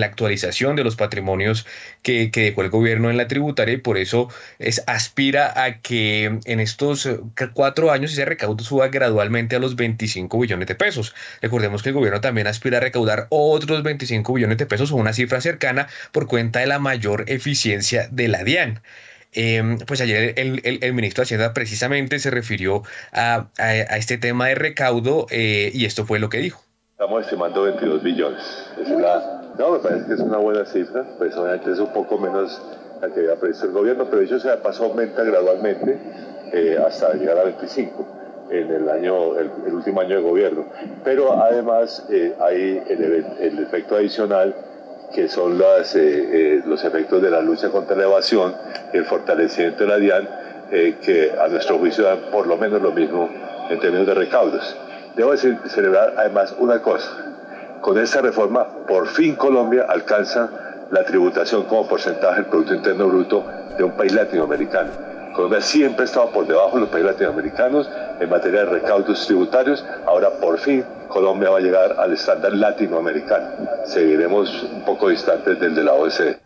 la 0.00 0.06
actualización 0.06 0.76
de 0.76 0.84
los 0.84 0.94
patrimonios 0.94 1.66
que, 2.02 2.30
dejó 2.32 2.62
el 2.62 2.70
gobierno 2.70 3.10
en 3.10 3.16
la 3.16 3.26
tributaria 3.26 3.74
y 3.74 3.78
por 3.78 3.98
eso 3.98 4.28
es, 4.60 4.82
aspira 4.86 5.64
a 5.64 5.80
que 5.80 6.38
en 6.44 6.60
estos 6.60 7.06
eh, 7.06 7.18
cuatro 7.52 7.90
años 7.90 8.12
ese 8.12 8.24
recaudo 8.24 8.62
suba 8.62 8.88
gradualmente 8.88 9.56
a 9.56 9.58
los 9.58 9.74
25 9.74 10.38
billones 10.38 10.68
de 10.68 10.74
pesos. 10.76 11.14
Recordemos 11.42 11.82
que 11.82 11.88
el 11.88 11.96
gobierno 11.96 12.20
también 12.20 12.46
aspira 12.46 12.78
a 12.78 12.80
recaudar 12.80 13.26
otros 13.30 13.82
25 13.82 14.32
billones 14.34 14.58
de 14.58 14.66
pesos 14.66 14.92
una 15.00 15.12
cifra 15.12 15.40
cercana 15.40 15.88
por 16.12 16.26
cuenta 16.26 16.60
de 16.60 16.66
la 16.66 16.78
mayor 16.78 17.24
eficiencia 17.26 18.08
de 18.10 18.28
la 18.28 18.44
DIAN. 18.44 18.80
Em, 19.32 19.78
pues 19.78 20.00
ayer 20.00 20.34
el, 20.36 20.60
el, 20.64 20.92
ministro 20.92 21.22
de 21.22 21.26
Hacienda 21.26 21.54
precisamente 21.54 22.18
se 22.18 22.30
refirió 22.30 22.82
a, 23.12 23.46
a, 23.58 23.96
este 23.96 24.18
tema 24.18 24.48
de 24.48 24.56
recaudo 24.56 25.26
eh, 25.30 25.70
y 25.72 25.84
esto 25.84 26.04
fue 26.04 26.18
lo 26.18 26.28
que 26.28 26.38
dijo. 26.38 26.60
Estamos 26.92 27.22
estimando 27.22 27.62
22 27.62 28.02
billones. 28.02 28.42
Es 28.80 28.88
no, 28.88 29.72
me 29.72 29.78
parece 29.78 30.06
que 30.06 30.14
es 30.14 30.20
una 30.20 30.38
buena 30.38 30.64
cifra, 30.64 31.04
pues 31.18 31.36
obviamente 31.36 31.72
es 31.72 31.78
un 31.78 31.92
poco 31.92 32.18
menos 32.18 32.60
la 33.00 33.08
que 33.08 33.20
había 33.20 33.36
previsto 33.36 33.66
el 33.66 33.72
gobierno, 33.72 34.06
pero 34.10 34.22
eso 34.22 34.40
se 34.40 34.48
pasó 34.58 34.86
aumenta 34.86 35.22
gradualmente 35.22 35.98
eh, 36.52 36.78
hasta 36.84 37.14
llegar 37.14 37.38
a 37.38 37.44
25 37.44 38.48
en 38.50 38.70
el 38.70 38.88
año, 38.88 39.38
el, 39.38 39.50
último 39.72 40.00
año 40.00 40.16
de 40.16 40.22
gobierno. 40.22 40.66
Pero 41.04 41.40
además 41.40 42.04
eh, 42.10 42.34
hay 42.40 42.82
el, 42.88 43.24
el, 43.38 43.58
efecto 43.60 43.96
adicional 43.96 44.54
que 45.14 45.28
son 45.28 45.58
las, 45.58 45.94
eh, 45.96 46.62
los 46.66 46.84
efectos 46.84 47.22
de 47.22 47.30
la 47.30 47.40
lucha 47.40 47.68
contra 47.70 47.96
la 47.96 48.04
evasión 48.04 48.54
y 48.92 48.96
el 48.98 49.04
fortalecimiento 49.04 49.84
de 49.84 49.88
la 49.88 49.96
DIAN, 49.96 50.28
que 50.70 51.32
a 51.36 51.48
nuestro 51.48 51.78
juicio 51.78 52.04
dan 52.04 52.30
por 52.30 52.46
lo 52.46 52.56
menos 52.56 52.80
lo 52.80 52.92
mismo 52.92 53.28
en 53.68 53.80
términos 53.80 54.06
de 54.06 54.14
recaudos. 54.14 54.76
Debo 55.16 55.32
decir, 55.32 55.58
celebrar 55.66 56.14
además 56.16 56.54
una 56.58 56.80
cosa. 56.80 57.10
Con 57.80 57.98
esta 57.98 58.20
reforma, 58.20 58.66
por 58.86 59.08
fin 59.08 59.34
Colombia 59.34 59.86
alcanza 59.88 60.48
la 60.90 61.04
tributación 61.04 61.64
como 61.64 61.88
porcentaje 61.88 62.42
del 62.42 62.46
Producto 62.46 62.74
Interno 62.74 63.08
Bruto 63.08 63.44
de 63.76 63.84
un 63.84 63.92
país 63.92 64.12
latinoamericano. 64.12 65.09
Colombia 65.40 65.62
siempre 65.62 66.02
ha 66.02 66.04
estado 66.04 66.30
por 66.32 66.46
debajo 66.46 66.74
de 66.74 66.82
los 66.82 66.90
países 66.90 67.12
latinoamericanos 67.12 67.88
en 68.20 68.28
materia 68.28 68.60
de 68.60 68.72
recaudos 68.72 69.26
tributarios. 69.26 69.82
Ahora, 70.06 70.38
por 70.38 70.58
fin, 70.58 70.84
Colombia 71.08 71.48
va 71.48 71.56
a 71.56 71.60
llegar 71.62 71.92
al 71.98 72.12
estándar 72.12 72.52
latinoamericano. 72.52 73.48
Seguiremos 73.86 74.64
un 74.64 74.84
poco 74.84 75.08
distantes 75.08 75.58
del 75.58 75.74
de 75.74 75.82
la 75.82 75.94
OECD. 75.94 76.36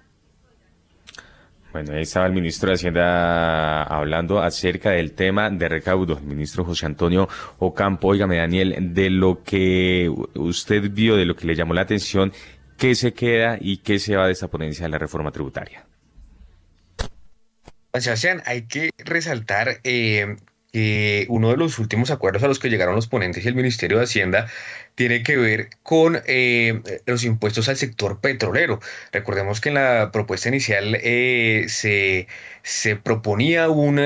Bueno, 1.72 1.92
ahí 1.92 2.03
estaba 2.03 2.26
el 2.26 2.34
ministro 2.34 2.68
de 2.68 2.74
Hacienda 2.74 3.82
hablando 3.82 4.40
acerca 4.40 4.90
del 4.90 5.11
tema 5.14 5.51
de 5.51 5.68
recaudo, 5.68 6.16
el 6.16 6.22
ministro 6.22 6.64
José 6.64 6.86
Antonio 6.86 7.28
Ocampo. 7.59 8.07
Óigame, 8.07 8.36
Daniel, 8.36 8.95
de 8.95 9.11
lo 9.11 9.42
que 9.42 10.09
usted 10.36 10.88
vio, 10.92 11.16
de 11.16 11.24
lo 11.24 11.34
que 11.34 11.49
le 11.49 11.57
llamó 11.57 11.74
la 11.74 11.80
atención, 11.80 12.32
¿qué 12.78 12.95
se 12.95 13.12
queda 13.12 13.59
y 13.61 13.78
qué 13.78 13.99
se 13.99 14.14
va 14.14 14.26
de 14.26 14.32
esa 14.34 14.47
ponencia 14.47 14.84
de 14.84 14.90
la 14.90 14.99
reforma 14.99 15.32
tributaria? 15.32 15.84
Sebastián, 18.01 18.42
hay 18.45 18.62
que 18.62 18.90
resaltar 18.99 19.78
eh, 19.84 20.36
que 20.72 21.26
uno 21.28 21.51
de 21.51 21.57
los 21.57 21.78
últimos 21.78 22.11
acuerdos 22.11 22.42
a 22.42 22.49
los 22.49 22.59
que 22.59 22.68
llegaron 22.68 22.97
los 22.97 23.07
ponentes 23.07 23.45
y 23.45 23.49
el 23.49 23.55
Ministerio 23.55 23.99
de 23.99 24.05
Hacienda 24.05 24.49
tiene 24.97 25.22
que 25.22 25.36
ver 25.36 25.68
con 25.84 26.20
eh, 26.26 26.82
los 27.07 27.22
impuestos 27.22 27.68
al 27.68 27.76
sector 27.76 28.20
petrolero. 28.20 28.80
Recordemos 29.12 29.61
que 29.61 29.68
en 29.68 29.76
la 29.76 30.11
propuesta 30.12 30.49
inicial 30.49 30.99
eh, 31.01 31.66
se, 31.68 32.26
se, 32.64 32.97
proponía 32.97 33.68
un 33.68 34.01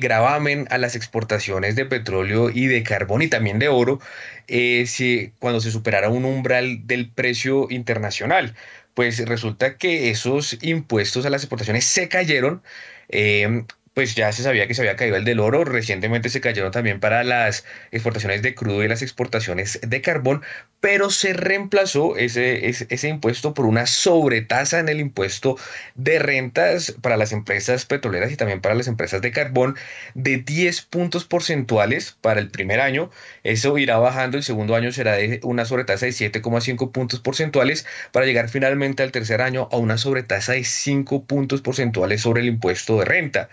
gravamen 0.00 0.66
a 0.70 0.78
las 0.78 0.96
exportaciones 0.96 1.76
de 1.76 1.84
petróleo 1.84 2.48
y 2.48 2.66
de 2.68 2.82
carbón 2.82 3.20
y 3.20 3.28
también 3.28 3.58
de 3.58 3.68
oro 3.68 4.00
si, 4.48 5.32
cuando 5.40 5.60
se 5.60 5.70
superara 5.70 6.08
un 6.08 6.24
umbral 6.24 6.86
del 6.86 7.10
precio 7.10 7.66
internacional. 7.68 8.54
Pues 8.94 9.22
resulta 9.28 9.76
que 9.76 10.08
esos 10.08 10.56
impuestos 10.62 11.26
a 11.26 11.30
las 11.30 11.42
exportaciones 11.42 11.84
se 11.84 12.08
cayeron 12.08 12.62
eh, 13.08 13.64
pues 13.96 14.14
ya 14.14 14.30
se 14.30 14.42
sabía 14.42 14.68
que 14.68 14.74
se 14.74 14.82
había 14.82 14.94
caído 14.94 15.16
el 15.16 15.24
del 15.24 15.40
oro, 15.40 15.64
recientemente 15.64 16.28
se 16.28 16.42
cayeron 16.42 16.70
también 16.70 17.00
para 17.00 17.24
las 17.24 17.64
exportaciones 17.90 18.42
de 18.42 18.54
crudo 18.54 18.84
y 18.84 18.88
las 18.88 19.00
exportaciones 19.00 19.80
de 19.80 20.02
carbón, 20.02 20.42
pero 20.80 21.08
se 21.08 21.32
reemplazó 21.32 22.14
ese, 22.18 22.68
ese, 22.68 23.08
impuesto 23.08 23.54
por 23.54 23.64
una 23.64 23.86
sobretasa 23.86 24.80
en 24.80 24.90
el 24.90 25.00
impuesto 25.00 25.56
de 25.94 26.18
rentas 26.18 26.94
para 27.00 27.16
las 27.16 27.32
empresas 27.32 27.86
petroleras 27.86 28.30
y 28.30 28.36
también 28.36 28.60
para 28.60 28.74
las 28.74 28.86
empresas 28.86 29.22
de 29.22 29.32
carbón 29.32 29.76
de 30.12 30.36
10 30.36 30.82
puntos 30.82 31.24
porcentuales 31.24 32.18
para 32.20 32.38
el 32.40 32.50
primer 32.50 32.80
año. 32.80 33.10
Eso 33.44 33.78
irá 33.78 33.96
bajando, 33.96 34.36
el 34.36 34.44
segundo 34.44 34.76
año 34.76 34.92
será 34.92 35.14
de 35.14 35.40
una 35.42 35.64
sobretasa 35.64 36.04
de 36.04 36.12
7,5 36.12 36.92
puntos 36.92 37.20
porcentuales 37.20 37.86
para 38.12 38.26
llegar 38.26 38.50
finalmente 38.50 39.02
al 39.02 39.10
tercer 39.10 39.40
año 39.40 39.70
a 39.72 39.78
una 39.78 39.96
sobretasa 39.96 40.52
de 40.52 40.64
5 40.64 41.24
puntos 41.24 41.62
porcentuales 41.62 42.20
sobre 42.20 42.42
el 42.42 42.48
impuesto 42.48 42.98
de 42.98 43.06
renta. 43.06 43.48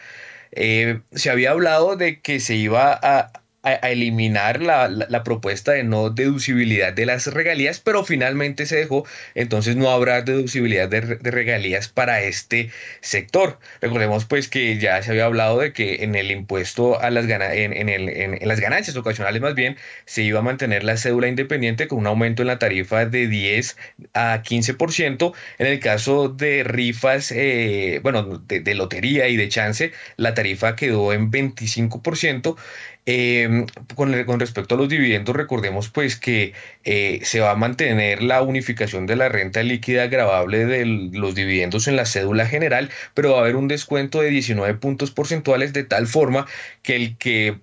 Eh, 0.55 1.01
se 1.11 1.29
había 1.29 1.51
hablado 1.51 1.95
de 1.95 2.21
que 2.21 2.39
se 2.39 2.55
iba 2.55 2.99
a, 3.01 3.42
a, 3.63 3.73
eliminar 3.89 4.61
la, 4.61 4.89
la, 4.89 5.23
propuesta 5.23 5.71
de 5.71 5.83
no 5.83 6.09
deducibilidad 6.09 6.93
de 6.93 7.05
las 7.05 7.27
regalías, 7.27 7.79
pero 7.79 8.03
finalmente 8.03 8.65
se 8.65 8.75
dejó, 8.75 9.05
entonces 9.35 9.75
no 9.77 9.89
habrá 9.89 10.21
deducibilidad 10.21 10.89
de, 10.89 11.01
de, 11.01 11.31
regalías 11.31 11.87
para 11.87 12.21
este 12.21 12.71
sector. 13.01 13.59
Recordemos 13.81 14.25
pues 14.25 14.49
que 14.49 14.77
ya 14.77 15.01
se 15.01 15.11
había 15.11 15.25
hablado 15.25 15.59
de 15.59 15.71
que 15.71 16.03
en 16.03 16.15
el 16.15 16.29
impuesto 16.31 16.99
a 16.99 17.09
las, 17.09 17.25
en, 17.25 17.73
en, 17.73 17.89
el, 17.89 18.09
en, 18.09 18.47
las 18.47 18.59
ganancias 18.59 18.97
ocasionales 18.97 19.41
más 19.41 19.55
bien 19.55 19.77
se 20.05 20.23
iba 20.23 20.39
a 20.39 20.41
mantener 20.43 20.83
la 20.83 20.97
cédula 20.97 21.27
independiente 21.27 21.87
con 21.87 21.99
un 21.99 22.07
aumento 22.07 22.41
en 22.43 22.49
la 22.49 22.59
tarifa 22.59 23.05
de 23.05 23.27
10 23.27 23.77
a 24.13 24.41
15%. 24.43 25.33
En 25.57 25.67
el 25.67 25.79
caso 25.79 26.27
de 26.27 26.63
rifas, 26.65 27.31
eh, 27.31 28.01
bueno, 28.03 28.39
de, 28.39 28.59
de 28.59 28.75
lotería 28.75 29.29
y 29.29 29.37
de 29.37 29.47
chance, 29.47 29.93
la 30.17 30.33
tarifa 30.33 30.75
quedó 30.75 31.13
en 31.13 31.31
25%. 31.31 32.57
Eh, 33.05 33.65
con, 33.95 34.23
con, 34.23 34.39
respecto 34.39 34.75
a 34.75 34.77
los 34.77 34.87
dividendos, 34.87 35.35
recordemos 35.35 35.89
pues 35.89 36.15
que 36.15 36.53
eh, 36.85 37.19
se 37.23 37.41
va 37.41 37.51
a 37.51 37.55
mantener 37.55 38.23
la 38.23 38.41
unificación 38.41 39.05
de 39.07 39.17
la 39.17 39.27
renta 39.27 39.61
líquida 39.61 40.03
agravable 40.03 40.65
de 40.65 40.85
los 40.85 41.35
dividendos 41.35 41.87
en 41.89 41.97
la 41.97 42.05
cédula 42.05 42.45
general, 42.45 42.89
pero 43.13 43.31
va 43.33 43.39
a 43.39 43.41
haber 43.41 43.57
un 43.57 43.67
descuento 43.67 44.21
de 44.21 44.29
19 44.29 44.75
puntos 44.75 45.11
porcentuales 45.11 45.73
de 45.73 45.83
tal 45.83 46.07
forma 46.07 46.47
que 46.81 46.95
el 46.95 47.17
que 47.17 47.59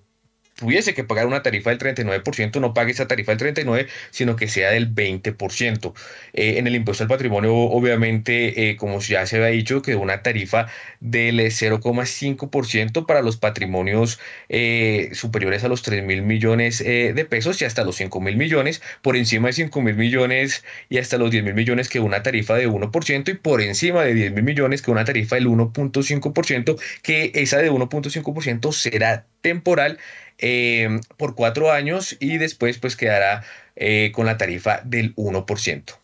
tuviese 0.61 0.95
que 0.95 1.05
pagar 1.05 1.27
una 1.27 1.43
tarifa 1.43 1.71
del 1.71 1.79
39%, 1.79 2.61
no 2.61 2.75
pague 2.75 2.93
esa 2.93 3.09
tarifa 3.09 3.35
del 3.35 3.55
39%, 3.55 3.89
sino 4.11 4.37
que 4.37 4.47
sea 4.47 4.71
del 4.71 4.95
20%. 4.95 5.95
Eh, 6.35 6.59
en 6.59 6.67
el 6.67 6.77
impuesto 6.77 7.05
al 7.05 7.09
patrimonio, 7.09 7.55
obviamente, 7.55 8.71
eh, 8.71 8.77
como 8.77 9.01
ya 9.01 9.27
se 9.27 9.37
había 9.37 9.49
dicho, 9.49 9.83
quedó 9.83 10.01
una 10.01 10.23
tarifa 10.23 10.67
del 11.01 11.41
0,5% 11.41 13.07
para 13.07 13.23
los 13.23 13.39
patrimonios 13.39 14.21
eh, 14.49 15.11
superiores 15.15 15.65
a 15.65 15.69
los 15.69 15.83
3 15.83 16.05
mil 16.05 16.23
millones 16.23 16.79
de 16.81 17.27
pesos 17.29 17.61
y 17.63 17.65
hasta 17.65 17.85
los 17.85 17.97
5 17.97 18.21
mil 18.21 18.37
millones, 18.37 18.83
por 19.03 19.17
encima 19.17 19.49
de 19.49 19.55
5 19.55 19.81
mil 19.81 19.95
millones 19.95 20.65
y 20.89 20.99
hasta 20.99 21.17
los 21.17 21.31
10 21.31 21.45
mil 21.45 21.55
millones 21.55 21.89
que 21.89 22.01
una 22.01 22.23
tarifa 22.23 22.57
de 22.57 22.69
1% 22.69 23.31
y 23.31 23.35
por 23.35 23.63
encima 23.63 24.03
de 24.05 24.15
10 24.15 24.33
mil 24.33 24.45
millones 24.45 24.83
que 24.83 24.91
una 24.91 25.05
tarifa 25.05 25.37
del 25.37 25.49
1.5%, 25.49 26.79
que 27.03 27.33
esa 27.35 27.59
de 27.59 27.71
1.5% 27.71 28.73
será 28.73 29.25
temporal 29.41 29.99
eh, 30.43 31.01
por 31.19 31.35
cuatro 31.35 31.71
años 31.71 32.17
y 32.19 32.39
después 32.39 32.79
pues 32.79 32.97
quedará 32.97 33.43
eh, 33.77 34.11
con 34.15 34.25
la 34.25 34.39
tarifa 34.39 34.81
del 34.85 35.15
1%. 35.17 35.95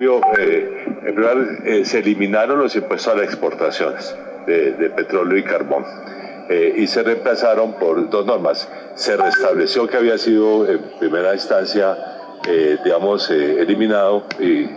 Eh, 0.00 0.84
en 1.06 1.14
primer 1.14 1.86
se 1.86 1.98
eliminaron 1.98 2.58
los 2.58 2.76
impuestos 2.76 3.14
a 3.14 3.16
las 3.16 3.24
exportaciones 3.26 4.14
de, 4.46 4.90
petróleo 4.90 5.38
y 5.38 5.42
carbón 5.42 5.84
y 6.76 6.86
se 6.86 7.02
reemplazaron 7.02 7.78
por 7.78 8.08
dos 8.08 8.24
normas. 8.24 8.68
Se 8.94 9.16
restableció 9.16 9.86
que 9.86 9.96
había 9.96 10.16
sido 10.16 10.68
en 10.70 10.80
primera 10.98 11.34
instancia, 11.34 11.96
digamos, 12.84 13.30
eliminado 13.30 14.26
y 14.38 14.68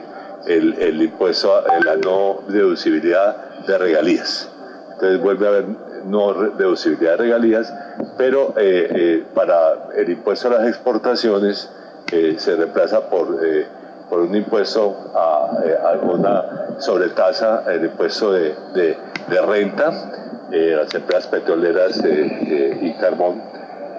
el, 0.47 0.73
el 0.79 1.01
impuesto 1.01 1.55
a 1.55 1.79
la 1.79 1.95
no 1.97 2.43
deducibilidad 2.49 3.65
de 3.67 3.77
regalías 3.77 4.51
entonces 5.01 5.19
vuelve 5.19 5.47
a 5.47 5.49
haber 5.49 5.65
no 6.05 6.31
deducibilidad 6.51 7.13
de 7.13 7.17
regalías, 7.17 7.73
pero 8.19 8.53
eh, 8.55 8.87
eh, 8.91 9.23
para 9.33 9.89
el 9.95 10.11
impuesto 10.11 10.47
a 10.47 10.59
las 10.59 10.67
exportaciones 10.67 11.71
eh, 12.11 12.35
se 12.37 12.55
reemplaza 12.55 13.09
por, 13.09 13.35
por 14.11 14.19
un 14.19 14.35
impuesto 14.35 15.11
a, 15.15 15.89
alguna 15.89 16.75
sobretasa, 16.79 17.63
el 17.73 17.85
impuesto 17.85 18.33
de, 18.33 18.53
de, 18.75 18.97
de 19.27 19.41
renta, 19.41 19.91
las 20.51 20.93
empresas 20.93 21.27
petroleras 21.27 21.99
y 22.03 22.93
carbón, 22.99 23.41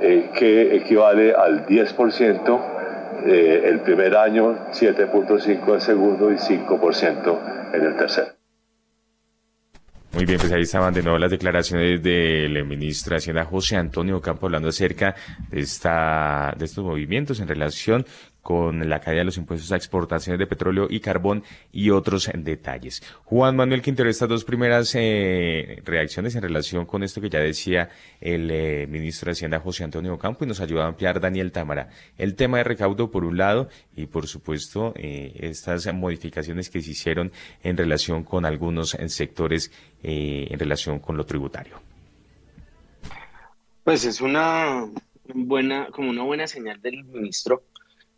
que 0.01 0.77
equivale 0.77 1.35
al 1.35 1.67
10% 1.67 2.61
el 3.25 3.81
primer 3.81 4.17
año, 4.17 4.57
7.5% 4.73 5.75
el 5.75 5.81
segundo 5.81 6.31
y 6.31 6.37
5% 6.37 7.39
en 7.73 7.85
el 7.87 7.97
tercero. 7.97 8.42
Muy 10.15 10.27
bien, 10.27 10.39
pues 10.39 10.53
ahí 10.53 10.63
estaban 10.63 10.93
de 10.93 11.03
nuevo 11.03 11.17
las 11.19 11.31
declaraciones 11.31 12.03
del 12.03 12.65
ministro 12.67 13.13
de 13.13 13.17
Hacienda 13.17 13.47
José 13.47 13.77
Antonio 13.77 14.21
Campo 14.21 14.45
hablando 14.45 14.69
acerca 14.69 15.15
de 15.49 15.61
esta, 15.61 16.55
de 16.59 16.67
estos 16.67 16.85
movimientos 16.85 17.41
en 17.41 17.49
relación 17.49 18.05
con 18.43 18.89
la 18.89 19.01
caída 19.01 19.21
de 19.21 19.25
los 19.27 19.37
impuestos 19.37 19.71
a 19.71 19.77
exportaciones 19.77 20.39
de 20.39 20.47
petróleo 20.47 20.89
y 20.91 21.01
carbón 21.01 21.45
y 21.71 21.91
otros 21.91 22.29
detalles. 22.35 23.03
Juan 23.25 23.57
Manuel 23.57 23.83
Quintero, 23.83 24.11
estas 24.11 24.29
dos 24.29 24.45
primeras 24.45 24.95
eh, 24.97 25.81
reacciones 25.85 26.35
en 26.35 26.43
relación 26.43 26.85
con 26.85 27.05
esto 27.05 27.21
que 27.21 27.31
ya 27.31 27.39
decía 27.39 27.89
el 28.21 28.51
eh, 28.51 28.87
ministro 28.89 29.27
de 29.27 29.33
Hacienda 29.33 29.61
José 29.61 29.85
Antonio 29.85 30.19
Campo 30.19 30.45
y 30.45 30.49
nos 30.49 30.61
ayuda 30.61 30.85
a 30.85 30.89
ampliar 30.89 31.21
Daniel 31.21 31.53
Támara. 31.53 31.89
El 32.19 32.35
tema 32.35 32.59
de 32.59 32.65
recaudo 32.65 33.11
por 33.11 33.25
un 33.25 33.39
lado 33.39 33.69
y 33.95 34.07
por 34.07 34.27
supuesto 34.27 34.93
eh, 34.97 35.33
estas 35.37 35.93
modificaciones 35.95 36.69
que 36.69 36.83
se 36.83 36.91
hicieron 36.91 37.31
en 37.63 37.77
relación 37.77 38.25
con 38.25 38.45
algunos 38.45 38.97
sectores 39.07 39.71
en 40.03 40.59
relación 40.59 40.99
con 40.99 41.17
lo 41.17 41.25
tributario. 41.25 41.81
Pues 43.85 44.05
es 44.05 44.21
una 44.21 44.89
buena, 45.33 45.89
como 45.91 46.11
una 46.11 46.23
buena 46.23 46.47
señal 46.47 46.81
del 46.81 47.05
ministro 47.05 47.63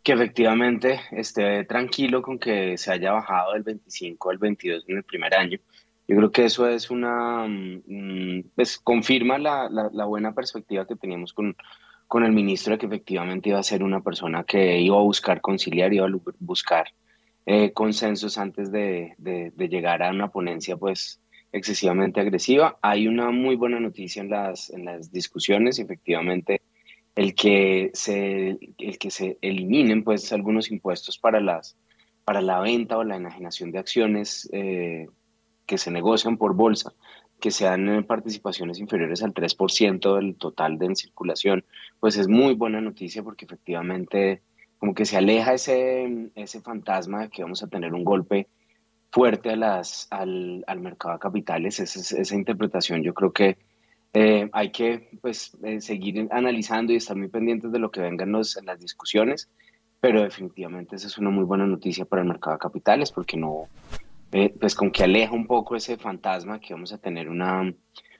que 0.05 0.13
efectivamente 0.13 1.01
esté 1.13 1.63
tranquilo 1.63 2.21
con 2.21 2.37
que 2.37 2.77
se 2.77 2.91
haya 2.91 3.11
bajado 3.11 3.53
del 3.53 3.63
25 3.63 4.29
al 4.29 4.37
22 4.37 4.85
en 4.87 4.97
el 4.97 5.03
primer 5.03 5.33
año. 5.33 5.57
Yo 6.07 6.15
creo 6.17 6.31
que 6.31 6.45
eso 6.45 6.69
es 6.69 6.91
una, 6.91 7.47
mm, 7.47 8.51
pues 8.53 8.77
confirma 8.77 9.39
la, 9.39 9.67
la, 9.67 10.05
buena 10.05 10.35
perspectiva 10.35 10.85
que 10.85 10.95
teníamos 10.95 11.33
con, 11.33 11.55
con 12.07 12.23
el 12.23 12.33
ministro 12.33 12.73
de 12.73 12.77
que 12.77 12.85
efectivamente 12.85 13.49
iba 13.49 13.57
a 13.57 13.63
ser 13.63 13.81
una 13.81 14.01
persona 14.01 14.43
que 14.43 14.79
iba 14.79 14.95
a 14.95 15.01
buscar 15.01 15.41
conciliar, 15.41 15.91
iba 15.91 16.05
a 16.05 16.11
buscar 16.37 16.85
eh, 17.47 17.73
consensos 17.73 18.37
antes 18.37 18.71
de, 18.71 19.15
de, 19.17 19.53
de, 19.55 19.67
llegar 19.69 20.03
a 20.03 20.11
una 20.11 20.27
ponencia 20.29 20.77
pues 20.77 21.19
excesivamente 21.51 22.19
agresiva. 22.19 22.77
Hay 22.83 23.07
una 23.07 23.31
muy 23.31 23.55
buena 23.55 23.79
noticia 23.79 24.21
en 24.21 24.29
las, 24.29 24.69
en 24.69 24.85
las 24.85 25.11
discusiones, 25.11 25.79
efectivamente 25.79 26.61
el 27.15 27.33
que 27.33 27.91
se, 27.93 28.57
el 28.77 28.97
que 28.99 29.09
se 29.09 29.37
eliminen 29.41 30.03
pues 30.03 30.31
algunos 30.33 30.69
impuestos 30.69 31.17
para, 31.17 31.39
las, 31.39 31.77
para 32.25 32.41
la 32.41 32.59
venta 32.59 32.97
o 32.97 33.03
la 33.03 33.15
enajenación 33.15 33.71
de 33.71 33.79
acciones 33.79 34.49
eh, 34.51 35.07
que 35.65 35.77
se 35.77 35.91
negocian 35.91 36.37
por 36.37 36.53
bolsa, 36.53 36.93
que 37.39 37.51
sean 37.51 38.05
participaciones 38.07 38.79
inferiores 38.79 39.23
al 39.23 39.33
3% 39.33 40.15
del 40.15 40.35
total 40.35 40.77
de 40.77 40.87
en 40.87 40.95
circulación, 40.95 41.65
pues 41.99 42.17
es 42.17 42.27
muy 42.27 42.53
buena 42.53 42.81
noticia 42.81 43.23
porque 43.23 43.45
efectivamente 43.45 44.41
como 44.77 44.93
que 44.93 45.05
se 45.05 45.17
aleja 45.17 45.53
ese, 45.53 46.31
ese 46.35 46.61
fantasma 46.61 47.21
de 47.21 47.29
que 47.29 47.43
vamos 47.43 47.63
a 47.63 47.67
tener 47.67 47.93
un 47.93 48.03
golpe 48.03 48.49
fuerte 49.09 49.51
a 49.51 49.55
las, 49.55 50.07
al, 50.11 50.65
al 50.67 50.81
mercado 50.81 51.13
de 51.13 51.19
capitales. 51.19 51.79
Esa, 51.79 52.21
esa 52.21 52.35
interpretación 52.35 53.01
yo 53.01 53.13
creo 53.13 53.31
que 53.31 53.57
eh, 54.17 54.49
hay 54.53 54.71
que 54.71 55.09
pues, 55.21 55.57
eh, 55.61 55.81
seguir 55.81 56.29
analizando 56.31 56.93
y 56.93 56.95
estar 56.95 57.17
muy 57.17 57.27
pendientes 57.27 57.73
de 57.73 57.79
lo 57.79 57.91
que 57.91 57.99
vengan 57.99 58.31
las 58.31 58.79
discusiones, 58.79 59.49
pero 59.99 60.23
definitivamente 60.23 60.95
esa 60.95 61.07
es 61.07 61.17
una 61.17 61.31
muy 61.31 61.43
buena 61.43 61.67
noticia 61.67 62.05
para 62.05 62.21
el 62.21 62.27
mercado 62.29 62.55
de 62.55 62.61
capitales 62.61 63.11
porque 63.11 63.35
no, 63.35 63.67
eh, 64.31 64.55
pues 64.57 64.73
con 64.73 64.91
que 64.91 65.03
aleja 65.03 65.33
un 65.33 65.45
poco 65.45 65.75
ese 65.75 65.97
fantasma 65.97 66.61
que 66.61 66.73
vamos 66.73 66.93
a 66.93 66.97
tener 66.97 67.27
una, 67.27 67.73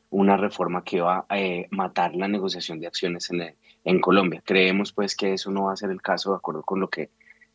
una 0.10 0.36
reforma 0.36 0.84
que 0.84 1.00
va 1.00 1.26
a 1.30 1.38
matar 1.70 2.14
la 2.14 2.28
negociación 2.28 2.82
de 2.82 2.88
acciones 2.88 3.32
en, 3.32 3.56
en 3.86 4.02
Colombia. 4.02 4.44
Creemos 4.46 4.92
pues 4.92 5.16
que 5.16 5.32
eso 5.32 5.50
no 5.50 5.68
va 5.68 5.74
a 5.74 5.78
ser 5.78 5.92
el 5.92 6.02
caso 6.02 6.32
de 6.32 6.36
acuerdo 6.36 6.64
con 6.64 6.82
lo 6.82 6.90
que 6.90 7.12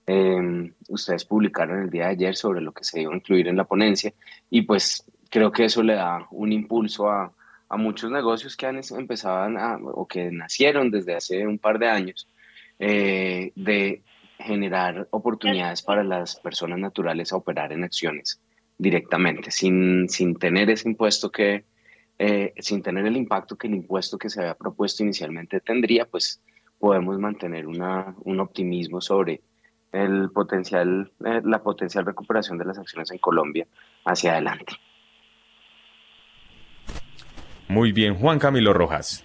em, 0.06 0.72
ustedes 0.88 1.26
publicaron 1.26 1.82
el 1.82 1.90
día 1.90 2.04
de 2.04 2.12
ayer 2.12 2.36
sobre 2.36 2.62
lo 2.62 2.72
que 2.72 2.84
se 2.84 3.02
iba 3.02 3.12
a 3.12 3.16
incluir 3.16 3.48
en 3.48 3.58
la 3.58 3.64
ponencia 3.64 4.14
y 4.48 4.62
pues 4.62 5.04
creo 5.28 5.52
que 5.52 5.66
eso 5.66 5.82
le 5.82 5.96
da 5.96 6.26
un 6.30 6.52
impulso 6.52 7.10
a 7.10 7.34
a 7.70 7.76
muchos 7.76 8.10
negocios 8.10 8.56
que 8.56 8.66
han 8.66 8.80
empezado 8.98 9.48
o 9.94 10.06
que 10.06 10.30
nacieron 10.30 10.90
desde 10.90 11.14
hace 11.14 11.46
un 11.46 11.58
par 11.58 11.78
de 11.78 11.88
años 11.88 12.28
eh, 12.80 13.52
de 13.54 14.02
generar 14.38 15.06
oportunidades 15.10 15.80
para 15.80 16.02
las 16.02 16.36
personas 16.36 16.78
naturales 16.80 17.32
a 17.32 17.36
operar 17.36 17.72
en 17.72 17.84
acciones 17.84 18.40
directamente, 18.76 19.50
sin, 19.50 20.08
sin 20.08 20.34
tener 20.36 20.68
ese 20.70 20.88
impuesto 20.88 21.30
que, 21.30 21.64
eh, 22.18 22.54
sin 22.58 22.82
tener 22.82 23.06
el 23.06 23.16
impacto 23.16 23.56
que 23.56 23.68
el 23.68 23.74
impuesto 23.74 24.18
que 24.18 24.30
se 24.30 24.40
había 24.40 24.54
propuesto 24.54 25.04
inicialmente 25.04 25.60
tendría, 25.60 26.06
pues 26.06 26.40
podemos 26.78 27.18
mantener 27.20 27.68
una, 27.68 28.16
un 28.24 28.40
optimismo 28.40 29.00
sobre 29.00 29.42
el 29.92 30.30
potencial, 30.30 31.12
eh, 31.24 31.40
la 31.44 31.62
potencial 31.62 32.04
recuperación 32.04 32.58
de 32.58 32.64
las 32.64 32.78
acciones 32.78 33.12
en 33.12 33.18
Colombia 33.18 33.66
hacia 34.04 34.32
adelante. 34.32 34.74
Muy 37.70 37.92
bien, 37.92 38.16
Juan 38.16 38.40
Camilo 38.40 38.72
Rojas. 38.72 39.22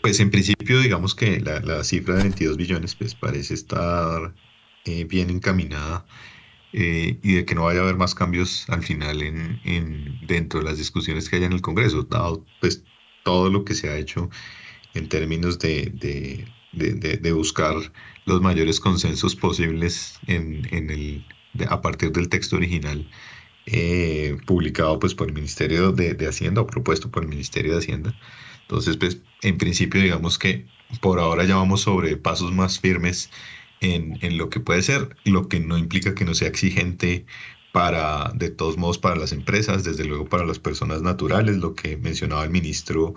Pues 0.00 0.20
en 0.20 0.30
principio, 0.30 0.80
digamos 0.80 1.14
que 1.14 1.38
la, 1.38 1.84
cifra 1.84 2.14
de 2.14 2.22
22 2.22 2.56
billones 2.56 2.94
pues 2.94 3.14
parece 3.14 3.52
estar 3.52 4.34
eh, 4.86 5.04
bien 5.04 5.28
encaminada 5.28 6.06
eh, 6.72 7.18
y 7.22 7.34
de 7.34 7.44
que 7.44 7.54
no 7.54 7.64
vaya 7.64 7.80
a 7.80 7.82
haber 7.82 7.96
más 7.96 8.14
cambios 8.14 8.70
al 8.70 8.82
final 8.82 9.20
en, 9.20 9.60
en, 9.64 10.18
dentro 10.26 10.60
de 10.60 10.64
las 10.64 10.78
discusiones 10.78 11.28
que 11.28 11.36
haya 11.36 11.44
en 11.44 11.52
el 11.52 11.60
Congreso, 11.60 12.04
dado 12.04 12.46
pues 12.62 12.82
todo 13.22 13.50
lo 13.50 13.66
que 13.66 13.74
se 13.74 13.90
ha 13.90 13.98
hecho 13.98 14.30
en 14.94 15.10
términos 15.10 15.58
de, 15.58 15.92
de, 16.72 17.32
buscar 17.32 17.74
los 18.24 18.40
mayores 18.40 18.80
consensos 18.80 19.36
posibles 19.36 20.18
en, 20.26 20.66
en 20.70 20.88
el, 20.88 21.26
a 21.68 21.82
partir 21.82 22.12
del 22.12 22.30
texto 22.30 22.56
original 22.56 23.06
eh, 23.70 24.38
publicado 24.46 24.98
pues, 24.98 25.14
por 25.14 25.28
el 25.28 25.34
Ministerio 25.34 25.92
de, 25.92 26.26
Hacienda 26.26 26.62
o 26.62 26.66
propuesto 26.66 27.10
por 27.10 27.22
el 27.22 27.28
Ministerio 27.28 27.72
de 27.72 27.78
Hacienda. 27.78 28.14
Entonces, 28.62 28.96
pues, 28.96 29.18
en 29.42 29.58
principio, 29.58 30.00
digamos 30.00 30.38
que 30.38 30.66
por 31.00 31.20
ahora 31.20 31.44
ya 31.44 31.56
vamos 31.56 31.82
sobre 31.82 32.16
pasos 32.16 32.52
más 32.52 32.80
firmes 32.80 33.30
en, 33.80 34.18
en 34.22 34.38
lo 34.38 34.48
que 34.50 34.60
puede 34.60 34.82
ser, 34.82 35.16
lo 35.24 35.48
que 35.48 35.60
no 35.60 35.76
implica 35.78 36.14
que 36.14 36.24
no 36.24 36.34
sea 36.34 36.48
exigente 36.48 37.26
para, 37.72 38.32
de 38.34 38.50
todos 38.50 38.76
modos, 38.78 38.98
para 38.98 39.16
las 39.16 39.32
empresas, 39.32 39.84
desde 39.84 40.04
luego 40.04 40.28
para 40.28 40.46
las 40.46 40.58
personas 40.58 41.02
naturales, 41.02 41.58
lo 41.58 41.74
que 41.74 41.96
mencionaba 41.96 42.44
el 42.44 42.50
ministro 42.50 43.14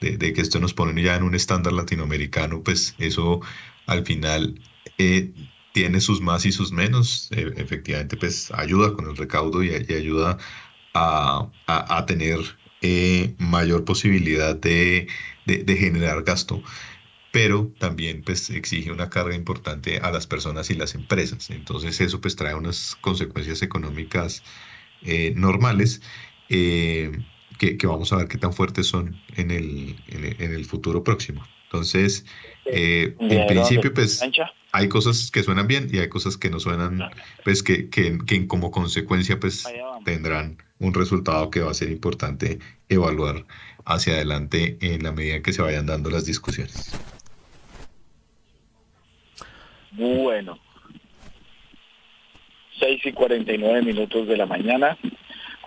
de, 0.00 0.32
que 0.32 0.40
esto 0.40 0.60
nos 0.60 0.74
pone 0.74 1.02
ya 1.02 1.16
en 1.16 1.22
un 1.22 1.34
estándar 1.34 1.72
latinoamericano, 1.74 2.62
pues 2.62 2.94
eso 2.98 3.40
al 3.86 4.04
final 4.06 4.60
eh, 4.98 5.32
tiene 5.72 6.00
sus 6.00 6.20
más 6.20 6.46
y 6.46 6.52
sus 6.52 6.72
menos. 6.72 7.28
E, 7.32 7.52
efectivamente, 7.56 8.16
pues 8.16 8.50
ayuda 8.52 8.94
con 8.94 9.08
el 9.08 9.16
recaudo 9.16 9.62
y, 9.62 9.70
ayuda 9.70 10.38
a, 10.94 12.04
tener 12.06 12.40
eh, 12.82 13.34
mayor 13.38 13.84
posibilidad 13.84 14.56
de, 14.56 15.06
generar 15.46 16.22
gasto 16.22 16.62
pero 17.32 17.70
también 17.78 18.22
pues 18.22 18.50
exige 18.50 18.90
una 18.90 19.08
carga 19.08 19.36
importante 19.36 19.98
a 19.98 20.10
las 20.10 20.26
personas 20.26 20.68
y 20.70 20.74
las 20.74 20.96
empresas. 20.96 21.50
Entonces 21.50 22.00
eso 22.00 22.20
pues 22.20 22.34
trae 22.34 22.56
unas 22.56 22.96
consecuencias 23.00 23.62
económicas 23.62 24.42
eh, 25.02 25.32
normales 25.36 26.02
que, 26.48 27.86
vamos 27.86 28.12
a 28.12 28.16
ver 28.16 28.28
qué 28.28 28.38
tan 28.38 28.52
fuertes 28.52 28.86
son 28.86 29.20
en 29.36 29.50
el, 29.50 29.96
en 30.08 30.52
el, 30.52 30.64
futuro 30.64 31.04
próximo. 31.04 31.44
Entonces, 31.64 32.24
eh, 32.64 33.14
en 33.20 33.46
principio, 33.46 33.92
pues 33.92 34.20
hay 34.72 34.88
cosas 34.88 35.30
que 35.30 35.42
suenan 35.42 35.66
bien 35.66 35.88
y 35.92 35.98
hay 35.98 36.08
cosas 36.08 36.36
que 36.36 36.50
no 36.50 36.60
suenan, 36.60 37.10
pues 37.44 37.62
que, 37.62 37.88
que, 37.90 38.18
que 38.26 38.46
como 38.46 38.70
consecuencia, 38.70 39.38
pues 39.40 39.64
tendrán 40.04 40.58
un 40.78 40.94
resultado 40.94 41.50
que 41.50 41.60
va 41.60 41.70
a 41.70 41.74
ser 41.74 41.90
importante 41.90 42.58
evaluar 42.88 43.44
hacia 43.84 44.14
adelante 44.14 44.78
en 44.80 45.02
la 45.02 45.12
medida 45.12 45.42
que 45.42 45.52
se 45.52 45.62
vayan 45.62 45.86
dando 45.86 46.10
las 46.10 46.24
discusiones. 46.24 46.92
Bueno, 49.92 50.58
6 52.78 53.06
y 53.06 53.12
49 53.12 53.82
minutos 53.82 54.26
de 54.28 54.36
la 54.36 54.46
mañana 54.46 54.96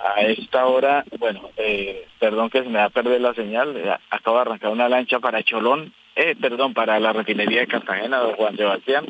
a 0.04 0.22
esta 0.22 0.66
hora, 0.66 1.06
bueno, 1.18 1.50
eh, 1.56 2.06
perdón 2.20 2.50
que 2.50 2.62
se 2.62 2.70
me 2.70 2.80
va 2.80 2.86
a 2.86 2.90
perder 2.90 3.22
la 3.22 3.34
señal, 3.34 3.76
eh, 3.78 3.96
acabo 4.10 4.38
de 4.38 4.42
arrancar 4.42 4.72
una 4.72 4.90
lancha 4.90 5.20
para 5.20 5.44
Cholón, 5.44 5.94
eh, 6.16 6.36
perdón, 6.40 6.74
para 6.74 7.00
la 7.00 7.14
refinería 7.14 7.62
de 7.62 7.68
Cartagena, 7.68 8.18
don 8.18 8.34
Juan 8.34 8.58
Sebastián. 8.58 9.06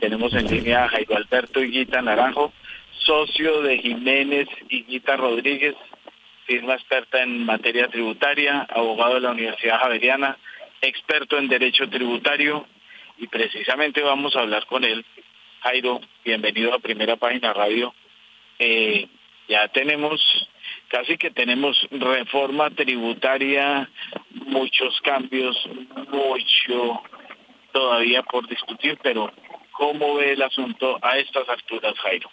tenemos 0.00 0.32
en 0.34 0.46
línea 0.46 0.84
a 0.84 0.88
Jairo 0.88 1.16
Alberto 1.16 1.62
Higuita 1.62 2.00
Naranjo, 2.00 2.52
socio 2.92 3.62
de 3.62 3.78
Jiménez 3.78 4.48
Higuita 4.68 5.16
Rodríguez, 5.16 5.74
firma 6.46 6.74
experta 6.74 7.22
en 7.22 7.44
materia 7.44 7.88
tributaria, 7.88 8.66
abogado 8.70 9.14
de 9.14 9.20
la 9.20 9.32
Universidad 9.32 9.80
Javeriana, 9.80 10.38
experto 10.80 11.38
en 11.38 11.48
derecho 11.48 11.88
tributario, 11.88 12.66
y 13.18 13.26
precisamente 13.26 14.02
vamos 14.02 14.36
a 14.36 14.40
hablar 14.40 14.66
con 14.66 14.84
él. 14.84 15.04
Jairo, 15.60 16.00
bienvenido 16.24 16.72
a 16.72 16.78
Primera 16.78 17.16
Página 17.16 17.52
Radio. 17.52 17.94
Ya 19.48 19.66
tenemos, 19.68 20.20
casi 20.88 21.16
que 21.16 21.30
tenemos 21.30 21.76
reforma 21.90 22.70
tributaria, 22.70 23.90
muchos 24.46 25.00
cambios, 25.02 25.56
mucho 26.12 27.02
todavía 27.72 28.22
por 28.22 28.46
discutir, 28.48 28.98
pero 29.02 29.32
¿cómo 29.72 30.16
ve 30.16 30.32
el 30.32 30.42
asunto 30.42 30.98
a 31.02 31.16
estas 31.16 31.48
alturas, 31.48 31.94
Jairo? 32.02 32.28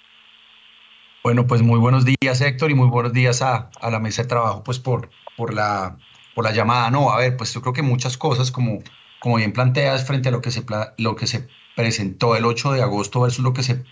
Bueno, 1.24 1.47
pues 1.47 1.61
muy 1.61 1.80
buenos 1.80 2.05
días, 2.05 2.41
Héctor, 2.41 2.70
y 2.70 2.76
muy 2.76 2.89
buenos 2.89 3.13
días 3.13 3.41
a, 3.41 3.72
la 3.82 3.99
mesa 3.99 4.24
de 4.24 4.28
trabajo, 4.28 4.63
pues 4.63 4.80
por, 4.80 5.09
por, 5.38 5.53
la, 5.53 5.97
por 6.36 6.43
la 6.43 6.51
llamada. 6.51 6.91
No, 6.91 7.11
a 7.11 7.18
ver, 7.18 7.38
pues 7.38 7.53
yo 7.53 7.61
creo 7.61 7.74
que 7.74 7.82
muchas 7.82 8.18
cosas, 8.18 8.51
como, 8.51 8.84
como 9.20 9.38
bien 9.38 9.53
planteas, 9.53 10.05
frente 10.05 10.30
a 10.30 10.32
lo 10.32 10.41
que, 10.41 10.51
se, 10.51 10.63
lo 10.97 11.16
que 11.16 11.28
se 11.28 11.47
presentó 11.76 12.36
el 12.36 12.45
8 12.45 12.74
de 12.74 12.84
agosto 12.84 13.22
versus 13.22 13.43
lo 13.43 13.53
que 13.53 13.63
se 13.63 13.84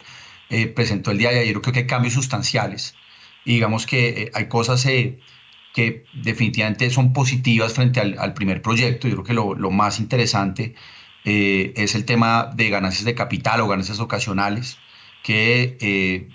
eh, 0.50 0.68
presentó 0.68 1.10
el 1.10 1.18
día 1.18 1.32
de 1.32 1.40
ayer, 1.40 1.60
creo 1.62 1.74
que 1.74 1.80
hay 1.80 1.88
cambios 1.88 2.14
sustanciales 2.14 2.96
y 3.46 3.54
digamos 3.56 3.86
que 3.86 4.10
eh, 4.10 4.32
hay 4.34 4.48
cosas 4.48 4.86
eh, 4.86 5.20
que 5.74 6.06
definitivamente 6.14 6.90
son 6.90 7.14
positivas 7.14 7.74
frente 7.74 8.00
al, 8.00 8.34
primer 8.34 8.62
proyecto. 8.62 9.08
Yo 9.08 9.24
creo 9.24 9.56
que 9.56 9.60
lo, 9.60 9.72
más 9.72 10.00
interesante 10.00 10.76
eh, 11.26 11.74
es 11.76 11.96
el 11.96 12.06
tema 12.06 12.52
de 12.54 12.70
ganancias 12.70 13.06
de 13.06 13.16
capital 13.16 13.62
o 13.62 13.68
ganancias 13.68 14.00
ocasionales 14.00 14.78
que 15.24 16.28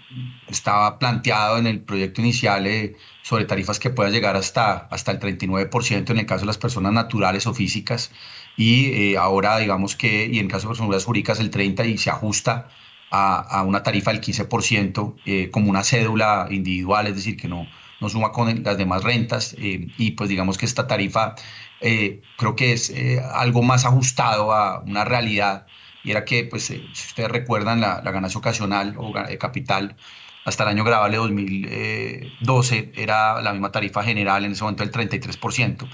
estaba 0.48 0.98
planteado 0.98 1.58
en 1.58 1.66
el 1.66 1.80
proyecto 1.80 2.22
inicial 2.22 2.96
sobre 3.22 3.44
tarifas 3.44 3.78
que 3.78 3.90
puedan 3.90 4.14
llegar 4.14 4.34
hasta, 4.34 4.88
hasta 4.90 5.12
el 5.12 5.20
39% 5.20 6.10
en 6.10 6.18
el 6.18 6.24
caso 6.24 6.40
de 6.40 6.46
las 6.46 6.56
personas 6.56 6.94
naturales 6.94 7.46
o 7.46 7.52
físicas 7.52 8.10
y 8.56 9.14
ahora 9.16 9.58
digamos 9.58 9.94
que, 9.94 10.26
y 10.32 10.38
en 10.38 10.48
caso 10.48 10.68
de 10.68 10.74
personas 10.74 11.04
jurídicas 11.04 11.38
el 11.38 11.50
30% 11.50 11.86
y 11.86 11.98
se 11.98 12.08
ajusta 12.08 12.70
a, 13.10 13.62
una 13.66 13.82
tarifa 13.82 14.12
del 14.12 14.20
15% 14.20 15.14
eh, 15.24 15.50
como 15.50 15.70
una 15.70 15.82
cédula 15.84 16.46
individual, 16.50 17.06
es 17.06 17.16
decir, 17.16 17.36
que 17.36 17.48
no, 17.48 17.66
no 18.00 18.08
suma 18.08 18.32
con 18.32 18.62
las 18.62 18.76
demás 18.76 19.02
rentas 19.02 19.54
eh, 19.58 19.88
y 19.96 20.12
pues 20.12 20.28
digamos 20.28 20.58
que 20.58 20.66
esta 20.66 20.86
tarifa 20.86 21.34
eh, 21.80 22.22
creo 22.36 22.56
que 22.56 22.72
es 22.72 22.92
algo 23.32 23.62
más 23.62 23.84
ajustado 23.84 24.52
a 24.52 24.80
una 24.80 25.04
realidad 25.04 25.66
y 26.04 26.10
era 26.10 26.24
que 26.24 26.44
pues 26.44 26.66
si 26.66 26.88
ustedes 26.92 27.30
recuerdan 27.30 27.80
la, 27.80 28.00
ganancia 28.00 28.38
ocasional 28.38 28.94
o 28.98 29.12
capital 29.38 29.96
hasta 30.44 30.64
el 30.64 30.70
año 30.70 30.84
grabable 30.84 31.18
2012 31.18 32.92
era 32.94 33.42
la 33.42 33.52
misma 33.52 33.70
tarifa 33.70 34.02
general, 34.02 34.44
en 34.44 34.52
ese 34.52 34.64
momento 34.64 34.82
el 34.82 34.92
33%, 34.92 35.88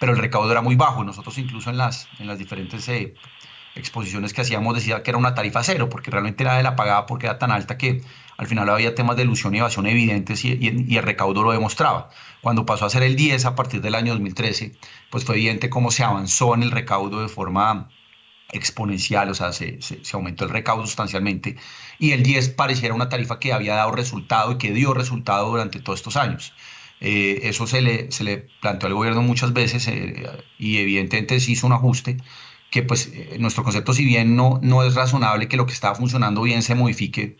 pero 0.00 0.12
el 0.12 0.18
recaudo 0.18 0.50
era 0.50 0.62
muy 0.62 0.76
bajo. 0.76 1.04
Nosotros 1.04 1.36
incluso 1.38 1.68
en 1.70 1.76
las, 1.76 2.08
en 2.18 2.26
las 2.26 2.38
diferentes 2.38 2.88
exposiciones 3.78 4.32
que 4.32 4.42
hacíamos 4.42 4.74
decía 4.74 5.02
que 5.02 5.10
era 5.10 5.18
una 5.18 5.34
tarifa 5.34 5.62
cero, 5.62 5.88
porque 5.88 6.10
realmente 6.10 6.44
nadie 6.44 6.62
la 6.62 6.76
pagaba 6.76 7.06
porque 7.06 7.26
era 7.26 7.38
tan 7.38 7.50
alta 7.50 7.78
que 7.78 8.02
al 8.36 8.46
final 8.46 8.68
había 8.68 8.94
temas 8.94 9.16
de 9.16 9.24
ilusión 9.24 9.54
y 9.54 9.58
evasión 9.58 9.86
evidentes 9.86 10.44
y, 10.44 10.96
el 10.96 11.02
recaudo 11.02 11.42
lo 11.42 11.52
demostraba. 11.52 12.10
Cuando 12.40 12.64
pasó 12.66 12.86
a 12.86 12.90
ser 12.90 13.02
el 13.02 13.16
10 13.16 13.44
a 13.46 13.54
partir 13.54 13.80
del 13.80 13.94
año 13.94 14.12
2013, 14.12 14.76
pues 15.10 15.24
fue 15.24 15.36
evidente 15.36 15.70
cómo 15.70 15.90
se 15.90 16.04
avanzó 16.04 16.54
en 16.54 16.62
el 16.62 16.70
recaudo 16.70 17.20
de 17.20 17.28
forma 17.28 17.88
exponencial, 18.50 19.28
o 19.30 19.34
sea, 19.34 19.52
se, 19.52 19.78
aumentó 20.12 20.44
el 20.44 20.50
recaudo 20.50 20.86
sustancialmente 20.86 21.56
y 21.98 22.12
el 22.12 22.22
10 22.22 22.50
pareciera 22.50 22.94
una 22.94 23.08
tarifa 23.08 23.38
que 23.38 23.52
había 23.52 23.74
dado 23.74 23.90
resultado 23.90 24.52
y 24.52 24.58
que 24.58 24.72
dio 24.72 24.94
resultado 24.94 25.50
durante 25.50 25.80
todos 25.80 25.98
estos 25.98 26.16
años. 26.16 26.54
Eh, 27.00 27.40
eso 27.44 27.66
se 27.66 27.80
le, 27.82 28.10
se 28.10 28.24
le 28.24 28.48
planteó 28.60 28.88
al 28.88 28.94
gobierno 28.94 29.22
muchas 29.22 29.52
veces 29.52 29.86
eh, 29.88 30.26
y 30.58 30.78
evidentemente 30.78 31.38
se 31.40 31.52
hizo 31.52 31.66
un 31.66 31.72
ajuste 31.72 32.16
que 32.70 32.82
pues 32.82 33.10
eh, 33.12 33.36
nuestro 33.38 33.64
concepto, 33.64 33.92
si 33.92 34.04
bien 34.04 34.36
no, 34.36 34.60
no 34.62 34.82
es 34.82 34.94
razonable 34.94 35.48
que 35.48 35.56
lo 35.56 35.66
que 35.66 35.72
estaba 35.72 35.94
funcionando 35.94 36.42
bien 36.42 36.62
se 36.62 36.74
modifique, 36.74 37.36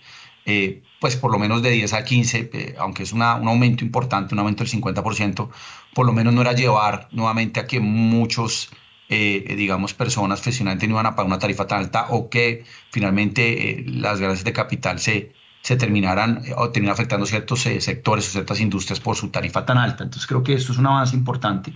eh, 0.47 0.83
pues 1.01 1.17
por 1.17 1.31
lo 1.31 1.39
menos 1.39 1.63
de 1.63 1.71
10 1.71 1.93
a 1.93 2.05
15, 2.05 2.51
eh, 2.53 2.75
aunque 2.79 3.03
es 3.03 3.13
una, 3.13 3.37
un 3.37 3.49
aumento 3.49 3.85
importante, 3.85 4.35
un 4.35 4.41
aumento 4.41 4.65
del 4.65 4.73
50%, 4.73 5.51
por 5.95 6.07
lo 6.07 6.13
menos 6.13 6.33
no 6.33 6.41
era 6.41 6.53
llevar 6.53 7.09
nuevamente 7.13 7.61
a 7.61 7.67
que 7.67 7.81
muchos, 7.81 8.71
digamos, 9.09 9.95
personas 9.95 10.41
profesionalmente 10.41 10.87
no 10.87 10.93
iban 10.93 11.07
a 11.07 11.17
pagar 11.17 11.29
una 11.29 11.39
tarifa 11.39 11.67
tan 11.67 11.79
alta 11.79 12.09
o 12.11 12.29
que 12.29 12.65
finalmente 12.91 13.83
las 13.87 14.21
ganancias 14.21 14.45
de 14.45 14.53
capital 14.53 14.99
se, 14.99 15.33
se 15.63 15.77
terminaran 15.77 16.43
o 16.57 16.69
terminan 16.69 16.93
afectando 16.93 17.25
ciertos 17.25 17.61
sectores 17.61 18.29
o 18.29 18.31
ciertas 18.33 18.61
industrias 18.61 19.01
por 19.01 19.17
su 19.17 19.31
tarifa 19.31 19.65
tan 19.65 19.79
alta. 19.79 20.05
Entonces 20.05 20.27
creo 20.27 20.43
que 20.43 20.53
esto 20.53 20.73
es 20.73 20.79
un 20.79 20.89
avance 20.89 21.17
importante. 21.17 21.73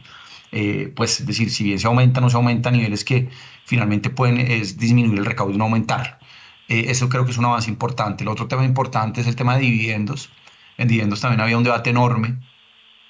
Eh, 0.53 0.92
pues 0.94 1.20
es 1.20 1.26
decir, 1.26 1.50
si 1.50 1.64
bien 1.64 1.78
se 1.78 1.86
aumenta, 1.86 2.20
no 2.20 2.28
se 2.30 2.36
aumenta 2.36 2.68
a 2.68 2.72
niveles 2.72 3.05
que 3.05 3.30
finalmente 3.64 4.11
pueden 4.11 4.38
es 4.38 4.76
disminuir 4.78 5.18
el 5.18 5.24
recaudo 5.24 5.53
y 5.53 5.57
no 5.57 5.64
aumentar. 5.64 6.18
eso 6.68 7.09
creo 7.09 7.24
que 7.24 7.32
es 7.32 7.38
un 7.38 7.46
avance 7.46 7.70
importante. 7.70 8.24
El 8.24 8.28
otro 8.28 8.48
tema 8.48 8.64
importante 8.64 9.20
es 9.20 9.26
el 9.26 9.36
tema 9.36 9.57
de 9.57 9.62
dividendos. 9.62 10.30
En 10.78 10.88
dividendos 10.88 11.20
también 11.20 11.40
había 11.40 11.57
un 11.59 11.64
debate 11.64 11.90
enorme, 11.90 12.38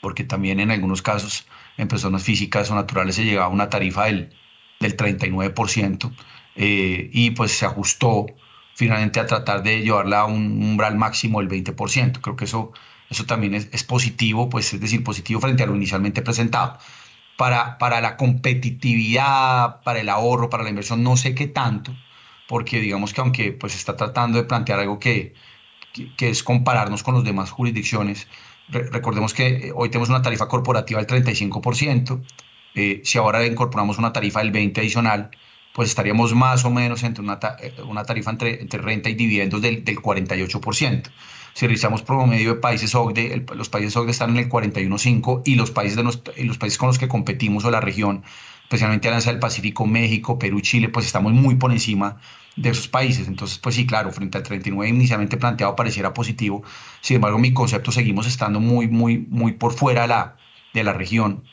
porque 0.00 0.24
también 0.24 0.60
en 0.60 0.70
algunos 0.70 1.02
casos 1.02 1.46
en 1.76 1.88
personas 1.88 2.22
físicas 2.22 2.70
o 2.70 2.74
naturales 2.74 3.16
se 3.16 3.24
llegaba 3.24 3.46
a 3.46 3.50
una 3.50 3.68
tarifa 3.70 4.06
del, 4.06 4.34
del 4.80 4.96
39%, 4.96 6.12
y 6.56 7.30
pues 7.32 7.52
se 7.52 7.66
ajustó 7.66 8.26
finalmente 8.74 9.20
a 9.20 9.26
tratar 9.26 9.62
de 9.62 9.82
llevarla 9.82 10.20
a 10.20 10.26
un 10.26 10.62
umbral 10.62 10.96
máximo 10.96 11.40
del 11.40 11.48
20%. 11.48 12.20
Creo 12.20 12.36
que 12.36 12.44
eso, 12.44 12.72
eso 13.10 13.24
también 13.24 13.54
es, 13.54 13.68
es 13.72 13.84
positivo, 13.84 14.48
pues 14.48 14.72
es 14.74 14.80
decir, 14.80 15.04
positivo 15.04 15.40
frente 15.40 15.62
a 15.62 15.66
lo 15.66 15.76
inicialmente 15.76 16.22
presentado. 16.22 16.78
Para, 17.42 17.76
para 17.76 18.00
la 18.00 18.16
competitividad, 18.16 19.82
para 19.82 19.98
el 19.98 20.08
ahorro, 20.08 20.48
para 20.48 20.62
la 20.62 20.68
inversión, 20.68 21.02
no 21.02 21.16
sé 21.16 21.34
qué 21.34 21.48
tanto, 21.48 21.92
porque 22.46 22.78
digamos 22.78 23.12
que 23.12 23.20
aunque 23.20 23.50
pues 23.50 23.74
está 23.74 23.96
tratando 23.96 24.38
de 24.38 24.44
plantear 24.44 24.78
algo 24.78 25.00
que, 25.00 25.34
que, 26.16 26.28
es 26.28 26.44
compararnos 26.44 27.02
con 27.02 27.16
las 27.16 27.24
demás 27.24 27.50
jurisdicciones, 27.50 28.28
recordemos 28.68 29.34
que 29.34 29.48
eh, 29.48 29.72
hoy 29.74 29.88
tenemos 29.88 30.08
una 30.08 30.22
tarifa 30.22 30.46
corporativa 30.46 31.02
del 31.02 31.24
35%, 31.24 32.22
eh, 32.76 33.00
si 33.02 33.18
ahora 33.18 33.44
incorporamos 33.44 33.98
una 33.98 34.12
tarifa 34.12 34.38
del 34.38 34.52
20% 34.52 34.78
adicional, 34.78 35.32
pues 35.74 35.88
estaríamos 35.88 36.36
más 36.36 36.64
o 36.64 36.70
menos 36.70 37.02
entre 37.02 37.24
una, 37.24 37.40
eh, 37.60 37.74
una 37.84 38.04
tarifa 38.04 38.30
entre, 38.30 38.60
entre, 38.62 38.80
renta 38.80 39.10
y 39.10 39.14
dividendos 39.14 39.60
del, 39.60 39.82
del 39.82 39.96
48%. 39.96 41.10
Si 41.54 41.66
revisamos 41.66 42.02
promedio 42.02 42.54
de 42.54 42.60
países 42.60 42.94
OCDE, 42.94 43.44
los 43.54 43.68
países 43.68 43.96
OCDE 43.96 44.10
están 44.10 44.30
en 44.30 44.36
el 44.38 44.48
41.5 44.48 45.42
y 45.44 45.54
los 45.54 45.70
países, 45.70 45.96
de 45.96 46.02
los, 46.02 46.22
los 46.36 46.58
países 46.58 46.78
con 46.78 46.88
los 46.88 46.98
que 46.98 47.08
competimos 47.08 47.64
o 47.64 47.70
la 47.70 47.80
región, 47.80 48.22
especialmente 48.62 49.08
Alianza 49.08 49.30
del 49.30 49.40
Pacífico, 49.40 49.86
México, 49.86 50.38
Perú, 50.38 50.60
Chile, 50.60 50.88
pues 50.88 51.06
estamos 51.06 51.32
muy 51.32 51.56
por 51.56 51.72
encima 51.72 52.18
de 52.56 52.70
esos 52.70 52.88
países. 52.88 53.28
Entonces, 53.28 53.58
pues 53.58 53.74
sí, 53.74 53.86
claro, 53.86 54.10
frente 54.12 54.38
al 54.38 54.44
39 54.44 54.88
inicialmente 54.88 55.36
planteado 55.36 55.76
pareciera 55.76 56.14
positivo. 56.14 56.62
Sin 57.00 57.16
embargo, 57.16 57.38
mi 57.38 57.52
concepto 57.52 57.92
seguimos 57.92 58.26
estando 58.26 58.60
muy, 58.60 58.88
muy, 58.88 59.18
muy 59.18 59.52
por 59.52 59.74
fuera 59.74 60.02
de 60.02 60.08
la, 60.08 60.36
de 60.72 60.84
la 60.84 60.92
región 60.92 61.44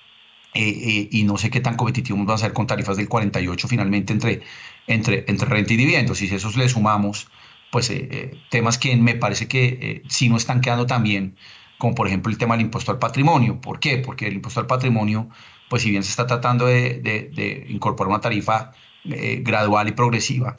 eh, 0.54 0.70
eh, 0.70 1.10
y 1.12 1.24
no 1.24 1.38
sé 1.38 1.50
qué 1.50 1.60
tan 1.60 1.76
competitivos 1.76 2.26
van 2.26 2.36
a 2.36 2.38
ser 2.38 2.54
con 2.54 2.66
tarifas 2.66 2.98
del 2.98 3.08
48 3.08 3.68
finalmente 3.68 4.14
entre, 4.14 4.42
entre, 4.88 5.26
entre 5.28 5.48
renta 5.48 5.74
y 5.74 5.78
dividendos. 5.78 6.22
Y 6.22 6.28
si 6.28 6.36
esos 6.36 6.58
le 6.58 6.68
sumamos, 6.70 7.28
pues 7.72 7.90
eh, 7.90 8.32
temas 8.50 8.78
que 8.78 8.96
me 8.96 9.16
parece 9.16 9.48
que 9.48 10.04
sí 10.08 10.30
no 10.30 10.38
están 10.38 10.62
quedando 10.62 10.86
tan 10.86 11.04
bien, 11.04 11.36
como 11.78 11.96
por 11.96 12.08
ejemplo 12.08 12.32
el 12.32 12.38
tema 12.38 12.56
del 12.56 12.66
impuesto 12.66 12.92
al 12.92 13.00
patrimonio. 13.00 13.62
¿Por 13.62 13.80
qué? 13.80 13.98
Porque 13.98 14.28
el 14.28 14.34
impuesto 14.34 14.60
al 14.60 14.68
patrimonio, 14.68 15.30
pues 15.70 15.84
si 15.84 15.92
bien 15.92 16.04
se 16.04 16.10
está 16.10 16.28
tratando 16.28 16.66
de, 16.66 17.66
incorporar 17.70 18.10
una 18.10 18.22
tarifa 18.22 18.72
gradual 19.04 19.88
y 19.88 19.92
progresiva, 19.94 20.56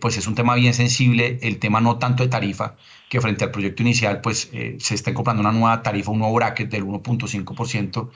pues 0.00 0.16
es 0.16 0.26
un 0.26 0.34
tema 0.34 0.54
bien 0.54 0.72
sensible, 0.72 1.38
el 1.42 1.58
tema 1.58 1.80
no 1.80 1.98
tanto 1.98 2.22
de 2.22 2.30
tarifa, 2.30 2.76
que 3.08 3.20
frente 3.20 3.44
al 3.44 3.50
proyecto 3.50 3.82
inicial, 3.82 4.20
pues 4.20 4.50
se 4.78 4.94
está 4.94 5.10
incorporando 5.10 5.42
una 5.42 5.52
nueva 5.52 5.82
tarifa, 5.82 6.10
un 6.10 6.20
nuevo 6.20 6.34
bracket 6.34 6.70
del 6.70 6.84
1.5% 6.84 8.10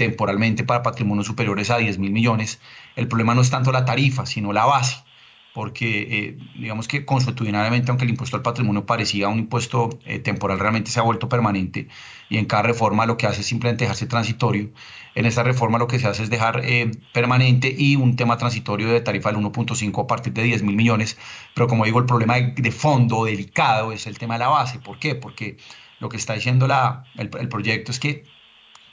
temporalmente 0.00 0.64
para 0.64 0.82
patrimonios 0.82 1.26
superiores 1.26 1.68
a 1.68 1.76
10 1.76 1.98
mil 1.98 2.10
millones, 2.10 2.58
el 2.96 3.06
problema 3.06 3.34
no 3.34 3.42
es 3.42 3.50
tanto 3.50 3.70
la 3.70 3.84
tarifa, 3.84 4.24
sino 4.24 4.50
la 4.50 4.64
base, 4.64 4.96
porque 5.52 6.00
eh, 6.00 6.38
digamos 6.58 6.86
que 6.86 7.04
consuetudinariamente, 7.04 7.90
aunque 7.90 8.04
el 8.04 8.10
impuesto 8.10 8.36
al 8.36 8.42
patrimonio 8.42 8.86
parecía 8.86 9.28
un 9.28 9.38
impuesto 9.38 9.90
eh, 10.04 10.20
temporal, 10.20 10.58
realmente 10.60 10.90
se 10.90 11.00
ha 11.00 11.02
vuelto 11.02 11.28
permanente 11.28 11.88
y 12.28 12.38
en 12.38 12.44
cada 12.46 12.62
reforma 12.62 13.06
lo 13.06 13.16
que 13.16 13.26
hace 13.26 13.40
es 13.40 13.46
simplemente 13.46 13.84
dejarse 13.84 14.06
transitorio. 14.06 14.70
En 15.16 15.26
esta 15.26 15.42
reforma 15.42 15.78
lo 15.78 15.88
que 15.88 15.98
se 15.98 16.06
hace 16.06 16.22
es 16.22 16.30
dejar 16.30 16.60
eh, 16.64 16.92
permanente 17.12 17.74
y 17.76 17.96
un 17.96 18.14
tema 18.14 18.38
transitorio 18.38 18.88
de 18.92 19.00
tarifa 19.00 19.32
del 19.32 19.42
1.5 19.42 20.04
a 20.04 20.06
partir 20.06 20.32
de 20.32 20.44
10 20.44 20.62
mil 20.62 20.76
millones, 20.76 21.18
pero 21.54 21.66
como 21.66 21.84
digo, 21.84 21.98
el 21.98 22.06
problema 22.06 22.36
de, 22.36 22.70
fondo 22.72 23.24
delicado 23.24 23.92
es 23.92 24.06
el 24.06 24.18
tema 24.18 24.34
de 24.34 24.40
la 24.40 24.48
base. 24.48 24.78
¿Por 24.78 25.00
qué? 25.00 25.16
Porque 25.16 25.56
lo 25.98 26.08
que 26.08 26.16
está 26.16 26.34
diciendo 26.34 26.68
la, 26.68 27.04
el, 27.16 27.28
proyecto 27.48 27.90
es 27.90 27.98
que 27.98 28.24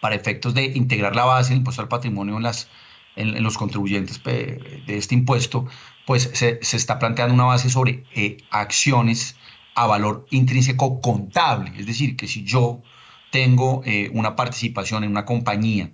para 0.02 0.16
efectos 0.16 0.56
de 0.56 0.66
integrar 0.66 1.16
la 1.16 1.26
base 1.26 1.50
del 1.50 1.60
impuesto 1.60 1.84
al 1.84 1.88
patrimonio 1.88 2.38
en, 2.38 2.44
las, 2.44 2.68
en, 3.16 3.42
los 3.44 3.58
contribuyentes 3.58 4.22
de 4.24 4.84
este 4.88 5.14
impuesto, 5.14 5.68
pues 6.08 6.32
se, 6.34 6.60
se 6.64 6.78
está 6.78 7.00
planteando 7.00 7.34
una 7.34 7.44
base 7.44 7.70
sobre 7.70 8.06
eh, 8.16 8.38
acciones 8.50 9.36
a 9.76 9.88
valor 9.88 10.26
intrínseco 10.30 11.02
contable. 11.02 11.74
Es 11.78 11.86
decir, 11.86 12.16
que 12.16 12.30
si 12.30 12.46
yo 12.46 12.82
tengo 13.30 13.82
eh, 13.84 14.10
una 14.14 14.38
participación 14.38 15.04
en 15.04 15.12
una 15.12 15.26
compañía 15.26 15.92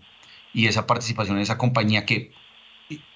y 0.54 0.68
esa 0.68 0.86
participación 0.86 1.38
en 1.38 1.42
esa 1.42 1.58
compañía 1.58 2.06
que 2.06 2.32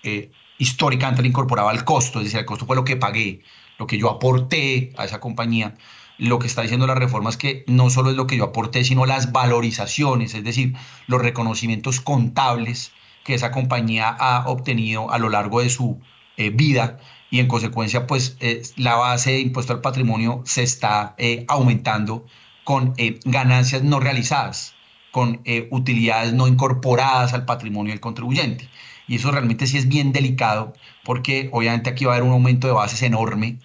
eh, 0.02 0.32
históricamente 0.58 1.22
le 1.22 1.28
incorporaba 1.28 1.70
al 1.70 1.86
costo, 1.86 2.18
es 2.18 2.26
decir, 2.26 2.39
el 2.39 2.48
costo 2.48 2.66
fue 2.66 2.76
lo 2.76 2.84
que 2.84 2.98
pagué, 2.98 3.43
lo 3.78 3.86
que 3.86 4.00
yo 4.00 4.10
aporté 4.10 4.91
a 4.98 5.06
esa 5.06 5.20
compañía, 5.20 5.76
lo 6.18 6.39
que 6.39 6.48
está 6.48 6.64
diciendo 6.64 6.88
la 6.88 6.95
reforma 6.95 7.30
es 7.30 7.38
que 7.38 7.64
no 7.68 7.91
solo 7.91 8.10
es 8.10 8.16
lo 8.16 8.26
que 8.26 8.38
yo 8.38 8.45
aporté, 8.45 8.84
sino 8.84 9.06
las 9.06 9.32
valorizaciones, 9.32 10.34
es 10.34 10.43
decir, 10.43 10.74
los 11.06 11.22
reconocimientos 11.22 12.02
contables 12.02 12.91
que 13.24 13.36
esa 13.36 13.52
compañía 13.52 14.10
ha 14.10 14.50
obtenido 14.50 15.12
a 15.12 15.20
lo 15.20 15.30
largo 15.30 15.62
de 15.62 15.70
su 15.70 16.02
eh, 16.38 16.52
vida 16.52 17.00
y 17.30 17.40
en 17.40 17.48
consecuencia 17.48 18.08
pues 18.08 18.38
eh, 18.40 18.62
la 18.78 18.96
base 18.96 19.32
de 19.32 19.40
impuesto 19.40 19.74
al 19.74 19.82
patrimonio 19.82 20.44
se 20.46 20.64
está 20.64 21.16
eh, 21.18 21.46
aumentando 21.48 22.26
con 22.64 22.94
ganancias 23.24 23.82
no 23.84 24.00
realizadas, 24.00 24.76
con 25.12 25.42
utilidades 25.72 26.34
no 26.34 26.48
incorporadas 26.48 27.34
al 27.34 27.46
patrimonio 27.46 27.94
del 27.94 28.02
contribuyente. 28.02 28.70
Y 29.08 29.16
eso 29.16 29.32
realmente 29.32 29.68
sí 29.68 29.78
es 29.78 29.88
bien 29.88 30.12
delicado 30.12 30.74
porque 31.06 31.50
obviamente 31.54 31.90
aquí 31.90 32.04
va 32.04 32.12
a 32.12 32.16
haber 32.18 32.28
un 32.28 32.34
aumento 32.34 32.68
de 32.68 32.74
bases 32.74 33.02
enorme 33.04 33.58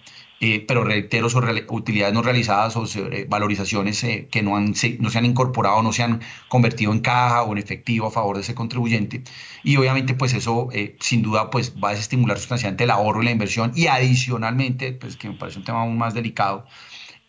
eh, 0.45 0.59
pero 0.67 0.83
reitero 0.83 1.29
sobre 1.29 1.65
utilidades 1.69 2.13
no 2.13 2.21
realizadas 2.21 2.75
o 2.75 2.85
sobre 2.85 3.23
valorizaciones 3.23 4.03
eh, 4.03 4.27
que 4.29 4.41
no, 4.41 4.57
han, 4.57 4.75
se, 4.75 4.97
no 4.99 5.09
se 5.09 5.17
han 5.17 5.23
incorporado, 5.25 5.81
no 5.81 5.93
se 5.93 6.03
han 6.03 6.19
convertido 6.49 6.91
en 6.91 6.99
caja 6.99 7.43
o 7.43 7.53
en 7.53 7.59
efectivo 7.59 8.07
a 8.07 8.11
favor 8.11 8.35
de 8.35 8.41
ese 8.41 8.53
contribuyente. 8.53 9.23
Y 9.63 9.77
obviamente 9.77 10.15
pues 10.15 10.33
eso 10.33 10.67
eh, 10.73 10.97
sin 10.99 11.21
duda 11.21 11.49
pues 11.49 11.75
va 11.81 11.91
a 11.91 11.93
estimular 11.93 12.37
sustancialmente 12.37 12.83
el 12.83 12.91
ahorro 12.91 13.21
y 13.21 13.25
la 13.25 13.31
inversión 13.31 13.71
y 13.73 13.87
adicionalmente, 13.87 14.91
pues 14.91 15.15
que 15.15 15.29
me 15.29 15.35
parece 15.35 15.59
un 15.59 15.63
tema 15.63 15.83
aún 15.83 15.97
más 15.97 16.13
delicado, 16.13 16.65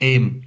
em, 0.00 0.42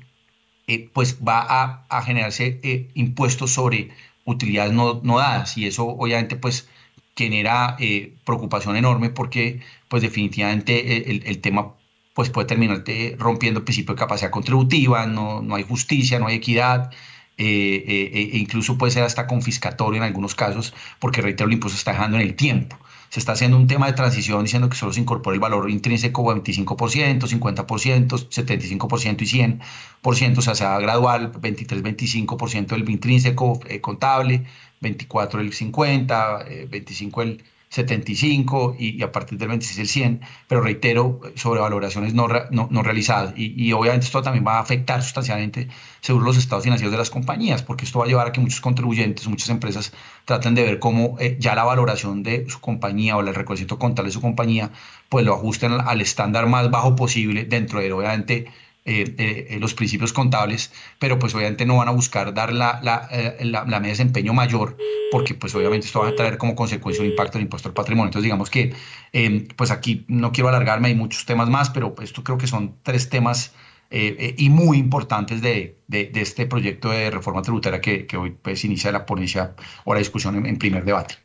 pues 0.94 1.20
va 1.26 1.86
a, 1.90 2.02
generarse 2.02 2.60
impuestos 2.96 3.52
sobre 3.52 3.92
utilidades 4.26 4.74
no, 4.74 5.00
no, 5.04 5.20
dadas 5.20 5.58
y 5.58 5.68
eso 5.68 5.88
obviamente 5.88 6.36
pues 6.36 6.68
genera 7.16 7.78
preocupación 8.26 8.76
enorme 8.76 9.10
porque 9.10 9.62
pues 9.88 10.02
definitivamente 10.04 11.10
el 11.30 11.40
tema 11.40 11.77
pues 12.18 12.32
puede 12.32 12.48
terminar 12.48 12.84
rompiendo 13.20 13.60
el 13.60 13.64
principio 13.64 13.94
de 13.94 14.00
capacidad 14.00 14.32
contributiva, 14.32 15.06
no, 15.06 15.44
no 15.44 15.54
hay 15.54 15.62
justicia, 15.62 16.18
no 16.18 16.26
hay 16.26 16.38
equidad, 16.38 16.90
eh, 17.38 17.84
eh, 17.86 18.30
e 18.34 18.38
incluso 18.40 18.76
puede 18.76 18.92
ser 18.92 19.04
hasta 19.04 19.28
confiscatorio 19.28 20.00
en 20.00 20.04
algunos 20.04 20.34
casos, 20.34 20.74
porque 20.98 21.22
reitero, 21.22 21.48
el 21.48 21.54
impuesto 21.54 21.78
está 21.78 21.92
dejando 21.92 22.18
en 22.18 22.24
el 22.24 22.34
tiempo. 22.36 22.76
Se 23.10 23.20
está 23.20 23.34
haciendo 23.34 23.56
un 23.56 23.68
tema 23.68 23.86
de 23.86 23.94
transición 23.94 24.44
diciendo 24.44 24.68
que 24.68 24.76
solo 24.76 24.94
se 24.94 25.00
incorpora 25.00 25.36
el 25.36 25.40
valor 25.40 25.70
intrínseco 25.70 26.24
25%, 26.24 27.20
50%, 27.20 28.08
75% 28.08 29.22
y 29.22 30.02
100%, 30.02 30.38
o 30.40 30.42
sea, 30.42 30.56
sea 30.56 30.80
gradual, 30.80 31.32
23-25% 31.34 32.70
del 32.70 32.90
intrínseco 32.90 33.60
eh, 33.68 33.80
contable, 33.80 34.44
24 34.82 35.40
el 35.40 35.54
50, 35.54 36.46
25 36.68 37.22
el 37.22 37.44
75 37.70 38.76
y, 38.80 39.02
a 39.04 39.12
partir 39.12 39.38
del 39.38 39.50
26 39.50 39.80
el 39.80 39.88
100, 39.88 40.22
pero 40.48 40.62
reitero, 40.62 41.20
sobre 41.36 41.60
valoraciones 41.60 42.14
no, 42.14 42.28
no, 42.52 42.84
realizadas. 42.84 43.34
Y, 43.36 43.72
obviamente 43.74 44.06
esto 44.06 44.22
también 44.22 44.46
va 44.46 44.58
a 44.58 44.62
afectar 44.62 45.04
sustancialmente, 45.04 45.68
según 46.02 46.24
los 46.24 46.38
estados 46.38 46.64
financieros 46.64 46.92
de 46.92 46.98
las 46.98 47.10
compañías, 47.10 47.64
porque 47.64 47.86
esto 47.86 48.00
va 48.00 48.06
a 48.06 48.08
llevar 48.08 48.28
a 48.28 48.32
que 48.32 48.40
muchos 48.40 48.62
contribuyentes, 48.62 49.28
muchas 49.28 49.50
empresas 49.50 49.94
traten 50.26 50.56
de 50.56 50.64
ver 50.64 50.80
cómo 50.80 51.18
eh, 51.20 51.38
ya 51.40 51.56
la 51.56 51.64
valoración 51.64 52.24
de 52.24 52.50
su 52.50 52.60
compañía 52.62 53.18
o 53.18 53.22
el 53.22 53.36
reconocimiento 53.36 53.78
contable 53.80 54.10
de 54.10 54.14
su 54.14 54.22
compañía, 54.22 54.72
pues 55.10 55.26
lo 55.26 55.34
ajusten 55.34 55.74
al 55.74 56.02
estándar 56.02 56.48
más 56.48 56.72
bajo 56.72 56.96
posible 56.96 57.46
dentro 57.46 57.80
de, 57.80 57.92
obviamente, 57.92 58.48
eh, 58.90 59.16
eh, 59.18 59.58
los 59.60 59.74
principios 59.74 60.14
contables, 60.14 60.72
pero 60.98 61.20
pues 61.20 61.36
obviamente 61.36 61.66
no 61.66 61.76
van 61.76 61.90
a 61.90 61.92
buscar 61.92 62.34
dar 62.34 62.54
la, 62.54 62.80
la, 62.82 63.10
eh, 63.12 63.44
la, 63.44 63.66
la 63.66 63.82
de 63.82 63.90
desempeño 63.90 64.34
mayor, 64.34 64.78
porque 65.12 65.34
pues 65.34 65.54
obviamente 65.56 65.88
esto 65.88 66.00
va 66.00 66.08
a 66.08 66.16
traer 66.16 66.38
como 66.38 66.56
consecuencia 66.56 67.04
un 67.04 67.10
impacto 67.10 67.38
en 67.38 67.42
el 67.42 67.46
impuesto 67.48 67.68
al 67.68 67.74
patrimonio. 67.74 68.08
Entonces 68.08 68.24
digamos 68.24 68.50
que 68.50 68.74
em, 69.12 69.46
pues 69.58 69.72
aquí 69.72 70.06
no 70.08 70.32
quiero 70.32 70.48
alargarme, 70.48 70.88
hay 70.88 70.96
muchos 70.96 71.26
temas 71.26 71.50
más, 71.50 71.70
pero 71.70 71.94
esto 72.02 72.24
creo 72.24 72.38
que 72.38 72.48
son 72.48 72.78
tres 72.82 73.10
temas 73.10 73.54
y 73.90 74.50
muy 74.50 74.78
importantes 74.78 75.42
de, 75.42 75.80
de, 75.88 76.10
este 76.14 76.46
proyecto 76.46 76.90
de 76.90 77.12
reforma 77.12 77.42
tributaria 77.42 77.82
que, 77.82 78.06
que, 78.06 78.16
hoy 78.16 78.38
pues 78.42 78.64
inicia 78.64 78.92
la 78.94 79.06
ponencia 79.06 79.54
o 79.84 79.94
la 79.94 80.00
discusión 80.00 80.46
en, 80.46 80.58
primer 80.58 80.86
debate. 80.86 81.16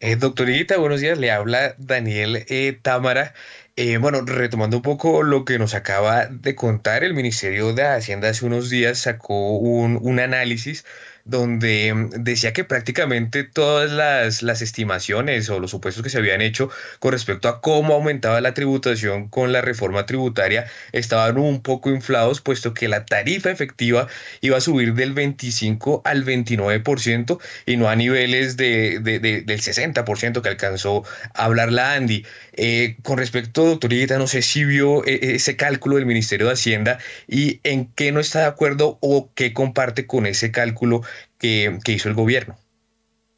Eh, 0.00 0.16
doctorita, 0.16 0.76
buenos 0.76 1.00
días. 1.00 1.18
Le 1.18 1.30
habla 1.30 1.74
Daniel 1.78 2.44
Támara. 2.82 3.32
Eh, 3.76 3.96
bueno, 3.98 4.20
retomando 4.22 4.76
un 4.76 4.82
poco 4.82 5.22
lo 5.22 5.44
que 5.44 5.58
nos 5.58 5.74
acaba 5.74 6.26
de 6.26 6.54
contar, 6.54 7.04
el 7.04 7.14
Ministerio 7.14 7.72
de 7.72 7.84
Hacienda 7.84 8.28
hace 8.28 8.44
unos 8.44 8.68
días 8.68 8.98
sacó 8.98 9.56
un, 9.56 10.20
análisis 10.20 10.84
donde 11.24 11.94
mm, 11.94 12.10
decía 12.24 12.52
que 12.52 12.64
prácticamente 12.64 13.44
todas 13.44 13.90
las, 13.90 14.42
las, 14.42 14.60
estimaciones 14.60 15.48
o 15.50 15.60
los 15.60 15.70
supuestos 15.70 16.02
que 16.02 16.10
se 16.10 16.18
habían 16.18 16.40
hecho 16.40 16.68
con 16.98 17.12
respecto 17.12 17.48
a 17.48 17.60
cómo 17.60 17.94
aumentaba 17.94 18.40
la 18.40 18.54
tributación 18.54 19.28
con 19.28 19.52
la 19.52 19.62
reforma 19.62 20.04
tributaria 20.04 20.66
estaban 20.92 21.38
un 21.38 21.62
poco 21.62 21.90
inflados, 21.90 22.40
puesto 22.40 22.74
que 22.74 22.88
la 22.88 23.06
tarifa 23.06 23.50
efectiva 23.50 24.08
iba 24.40 24.58
a 24.58 24.60
subir 24.60 24.94
del 24.94 25.14
25 25.14 26.02
al 26.04 26.24
29% 26.24 27.38
y 27.66 27.76
no 27.76 27.88
a 27.88 27.96
niveles 27.96 28.56
de, 28.56 28.98
del 29.00 29.60
60% 29.60 30.42
que 30.42 30.48
alcanzó 30.48 31.04
a 31.34 31.44
hablar 31.44 31.72
la 31.72 31.94
Andy. 31.94 32.26
Eh, 32.62 32.98
con 33.02 33.16
respecto, 33.16 33.64
doctor 33.64 33.90
Higuita, 33.90 34.18
no 34.18 34.26
sé 34.26 34.42
si 34.42 34.66
vio 34.66 35.02
eh, 35.06 35.34
ese 35.34 35.56
cálculo 35.56 35.96
del 35.96 36.04
Ministerio 36.04 36.46
de 36.46 36.52
Hacienda 36.52 36.98
y 37.26 37.58
en 37.62 37.86
qué 37.86 38.12
no 38.12 38.20
está 38.20 38.40
de 38.40 38.44
acuerdo 38.44 38.98
o 39.00 39.30
qué 39.34 39.54
comparte 39.54 40.06
con 40.06 40.26
ese 40.26 40.50
cálculo 40.50 41.00
que, 41.38 41.80
hizo 41.86 42.10
el 42.10 42.14
gobierno. 42.14 42.58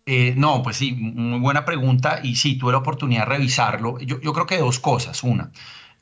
Eh, 0.07 0.35
no, 0.37 0.65
pues 0.65 0.79
sí, 0.79 0.91
muy 0.91 1.39
buena 1.39 1.65
pregunta 1.65 2.19
y 2.21 2.35
sí, 2.35 2.59
tuve 2.59 2.73
la 2.73 2.79
oportunidad 2.79 3.21
de 3.21 3.37
revisarlo. 3.37 4.01
Yo, 4.01 4.19
creo 4.19 4.47
que 4.47 4.59
dos 4.59 4.81
cosas. 4.81 5.23
Una, 5.23 5.53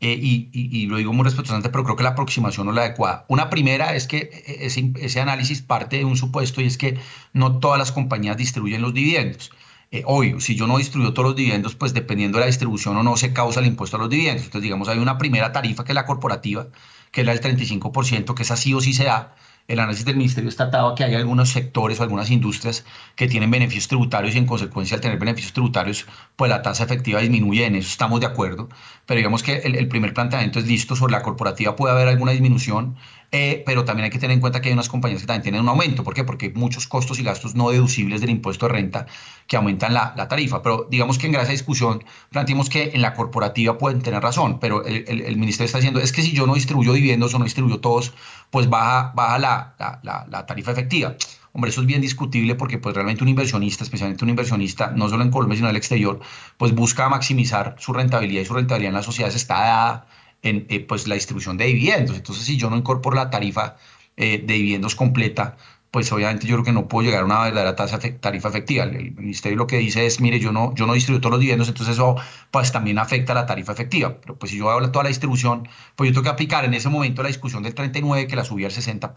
eh, 0.01 0.19
y, 0.19 0.87
lo 0.87 0.97
digo 0.97 1.13
muy 1.13 1.25
respetuosamente, 1.25 1.69
pero 1.69 1.85
creo 1.85 1.97
que 1.97 2.05
la 2.05 2.11
aproximación 2.11 2.65
no 2.65 2.73
es 2.73 2.77
la 2.77 2.85
adecuada. 2.85 3.27
Una 3.29 3.51
primera 3.51 3.95
es 3.95 4.07
que 4.07 4.31
ese, 4.47 4.93
ese, 4.99 5.21
análisis 5.21 5.61
parte 5.61 5.99
de 5.99 6.07
un 6.07 6.17
supuesto 6.17 6.63
y 6.63 6.65
es 6.65 6.79
que 6.79 6.97
no 7.35 7.59
todas 7.59 7.79
las 7.79 7.93
compañías 7.93 8.39
distribuyen 8.39 8.81
los 8.81 8.95
dividendos. 8.95 9.51
Eh, 9.93 10.05
hoy, 10.07 10.41
si 10.41 10.55
yo 10.55 10.69
no 10.69 10.79
distribuyo 10.79 11.13
todos 11.13 11.31
los 11.31 11.37
dividendos, 11.37 11.75
pues 11.75 11.93
dependiendo 11.93 12.39
de 12.39 12.43
la 12.43 12.47
distribución 12.47 12.97
o 12.97 13.03
no 13.03 13.17
se 13.17 13.33
causa 13.33 13.59
el 13.59 13.67
impuesto 13.67 13.97
a 13.97 14.01
los 14.01 14.09
dividendos. 14.09 14.45
Entonces, 14.45 14.63
digamos, 14.63 14.89
hay 14.89 14.99
una 14.99 15.19
primera 15.19 15.51
tarifa 15.53 15.85
que 15.85 15.91
es 15.93 15.95
la 15.97 16.07
corporativa, 16.07 16.69
que 17.11 17.23
es 17.23 17.27
la 17.27 17.35
del 17.35 17.41
35%, 17.41 18.35
que 18.35 18.43
esa 18.45 18.57
sí 18.57 18.73
o 18.73 18.81
sí 18.81 18.93
se 18.93 19.05
da. 19.05 19.35
El 19.67 19.81
análisis 19.81 20.05
del 20.05 20.17
Ministerio 20.17 20.49
estatado 20.49 20.95
que 20.95 21.05
hay 21.05 21.15
algunos 21.15 21.49
sectores 21.51 21.99
o 22.01 22.03
algunas 22.05 22.31
industrias 22.31 22.85
que 23.17 23.29
tienen 23.29 23.51
beneficios 23.51 23.89
tributarios 23.89 24.35
y 24.35 24.39
en 24.39 24.47
consecuencia 24.47 24.97
al 24.97 25.01
tener 25.01 25.19
beneficios 25.19 25.53
tributarios, 25.53 26.07
pues 26.37 26.49
la 26.51 26.63
tasa 26.63 26.85
efectiva 26.85 27.21
disminuye, 27.21 27.67
en 27.67 27.77
eso 27.77 27.89
estamos 27.89 28.21
de 28.21 28.27
acuerdo, 28.27 28.69
pero 29.07 29.19
digamos 29.19 29.43
que 29.43 29.59
el, 29.59 29.77
el 29.77 29.89
primer 29.89 30.13
planteamiento 30.15 30.59
es 30.59 30.67
listo, 30.67 30.97
sobre 30.97 31.13
la 31.13 31.23
corporativa 31.23 31.77
puede 31.77 31.95
haber 31.95 32.09
alguna 32.09 32.33
disminución, 32.33 32.97
eh, 33.33 33.63
pero 33.65 33.85
también 33.85 34.05
hay 34.05 34.11
que 34.11 34.19
tener 34.19 34.35
en 34.35 34.41
cuenta 34.41 34.61
que 34.61 34.69
hay 34.69 34.73
unas 34.73 34.89
compañías 34.89 35.21
que 35.21 35.27
también 35.27 35.43
tienen 35.43 35.61
un 35.61 35.69
aumento. 35.69 36.03
¿Por 36.03 36.15
qué? 36.15 36.25
Porque 36.25 36.47
hay 36.47 36.53
muchos 36.53 36.89
costos 36.89 37.21
y 37.21 37.23
gastos 37.23 37.55
no 37.55 37.71
deducibles 37.71 38.21
del 38.21 38.31
impuesto 38.31 38.67
de 38.67 38.73
renta 38.73 39.07
que 39.47 39.57
aumentan 39.57 39.95
la, 39.95 40.15
la 40.17 40.27
tarifa. 40.27 40.63
Pero 40.63 40.89
digamos 40.91 41.17
que 41.19 41.29
en 41.29 41.37
esa 41.37 41.53
discusión 41.53 42.03
planteamos 42.31 42.69
que 42.69 42.91
en 42.93 43.03
la 43.03 43.15
corporativa 43.15 43.79
pueden 43.79 44.03
tener 44.03 44.21
razón, 44.23 44.59
pero 44.59 44.85
el, 44.85 45.05
el, 45.09 45.37
ministerio 45.37 45.67
está 45.67 45.79
diciendo 45.79 46.01
es 46.01 46.13
que 46.13 46.23
si 46.23 46.33
yo 46.33 46.47
no 46.47 46.55
distribuyo 46.55 46.93
dividendos 46.93 47.33
o 47.35 47.39
no 47.39 47.45
distribuyo 47.45 47.79
todos, 47.79 48.13
pues 48.51 48.69
baja, 48.69 49.13
baja 49.15 49.39
la, 49.39 49.75
la, 50.03 50.27
la 50.29 50.47
tarifa 50.47 50.73
efectiva. 50.73 51.15
Hombre, 51.53 51.71
eso 51.71 51.81
es 51.81 51.87
bien 51.87 52.01
discutible 52.01 52.55
porque 52.55 52.79
pues 52.79 52.95
realmente 52.95 53.23
un 53.23 53.29
inversionista, 53.29 53.85
especialmente 53.85 54.25
un 54.25 54.31
inversionista, 54.31 54.93
no 54.95 55.09
solo 55.09 55.23
en 55.23 55.31
Colombia, 55.31 55.57
sino 55.57 55.69
en 55.69 55.71
el 55.71 55.77
exterior, 55.77 56.21
pues 56.57 56.73
busca 56.75 57.09
maximizar 57.09 57.77
su 57.79 57.93
rentabilidad 57.93 58.43
y 58.43 58.45
su 58.45 58.55
rentabilidad 58.55 58.91
en 58.91 58.95
las 58.95 59.05
sociedades 59.05 59.35
está 59.35 59.55
dada 59.55 60.07
en 60.43 60.67
eh, 60.69 60.81
pues, 60.81 61.07
la 61.07 61.15
distribución 61.15 61.57
de 61.57 61.67
dividendos. 61.67 62.17
Entonces, 62.17 62.45
si 62.45 62.57
yo 62.57 62.71
no 62.71 62.77
incorporo 62.77 63.17
la 63.17 63.31
tarifa 63.31 63.77
eh, 64.17 64.43
de 64.45 64.55
dividendos 64.55 64.95
completa, 64.95 65.57
pues 65.91 66.13
obviamente 66.13 66.47
yo 66.47 66.55
creo 66.57 66.65
que 66.65 66.73
no 66.73 66.87
puedo 66.87 67.07
llegar 67.07 67.23
a 67.23 67.25
una 67.25 67.43
verdadera 67.43 67.75
tasa 67.75 67.99
tarifa 67.99 68.49
efectiva. 68.49 68.85
El, 68.85 69.13
ministerio 69.13 69.59
lo 69.59 69.67
que 69.67 69.79
dice 69.79 70.07
es, 70.07 70.21
mire, 70.21 70.39
yo 70.39 70.53
no, 70.53 70.75
yo 70.75 70.87
no 70.87 70.95
distribuyo 70.95 71.21
todos 71.21 71.33
los 71.33 71.41
dividendos, 71.41 71.69
entonces 71.69 71.95
eso 71.95 72.17
pues 72.51 72.71
también 72.71 72.99
afecta 72.99 73.35
la 73.35 73.47
tarifa 73.47 73.73
efectiva. 73.73 74.21
Pero 74.21 74.39
pues 74.39 74.53
si 74.53 74.59
yo 74.59 74.71
hablo 74.71 74.91
toda 74.93 75.05
la 75.05 75.09
distribución, 75.09 75.69
pues 75.97 76.09
yo 76.09 76.15
tengo 76.15 76.25
que 76.25 76.31
aplicar 76.31 76.65
en 76.65 76.75
ese 76.75 76.89
momento 76.89 77.23
la 77.23 77.29
discusión 77.29 77.63
del 77.63 77.75
39, 77.75 78.29
que 78.29 78.37
la 78.37 78.45
subía 78.45 78.67
al 78.67 78.73
60 78.73 79.15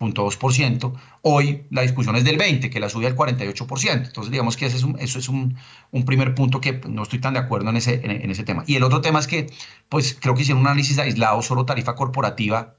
0.2%. 0.00 0.92
Hoy 1.22 1.64
la 1.70 1.82
discusión 1.82 2.16
es 2.16 2.24
del 2.24 2.36
20, 2.36 2.70
que 2.70 2.80
la 2.80 2.88
sube 2.88 3.06
al 3.06 3.16
48%. 3.16 4.06
Entonces, 4.06 4.30
digamos 4.30 4.56
que 4.56 4.66
ese 4.66 4.76
es 4.76 4.82
un, 4.82 4.98
eso 4.98 5.18
es 5.18 5.28
un, 5.28 5.56
un, 5.90 6.04
primer 6.04 6.34
punto 6.34 6.60
que 6.60 6.80
no 6.88 7.02
estoy 7.02 7.20
tan 7.20 7.34
de 7.34 7.40
acuerdo 7.40 7.70
en 7.70 7.76
ese, 7.76 8.00
en, 8.04 8.30
ese 8.30 8.44
tema. 8.44 8.64
Y 8.66 8.76
el 8.76 8.82
otro 8.82 9.00
tema 9.00 9.18
es 9.20 9.26
que, 9.26 9.46
pues, 9.88 10.16
creo 10.20 10.34
que 10.34 10.42
hicieron 10.42 10.62
un 10.62 10.68
análisis 10.68 10.98
aislado, 10.98 11.42
solo 11.42 11.64
tarifa 11.64 11.94
corporativa 11.94 12.76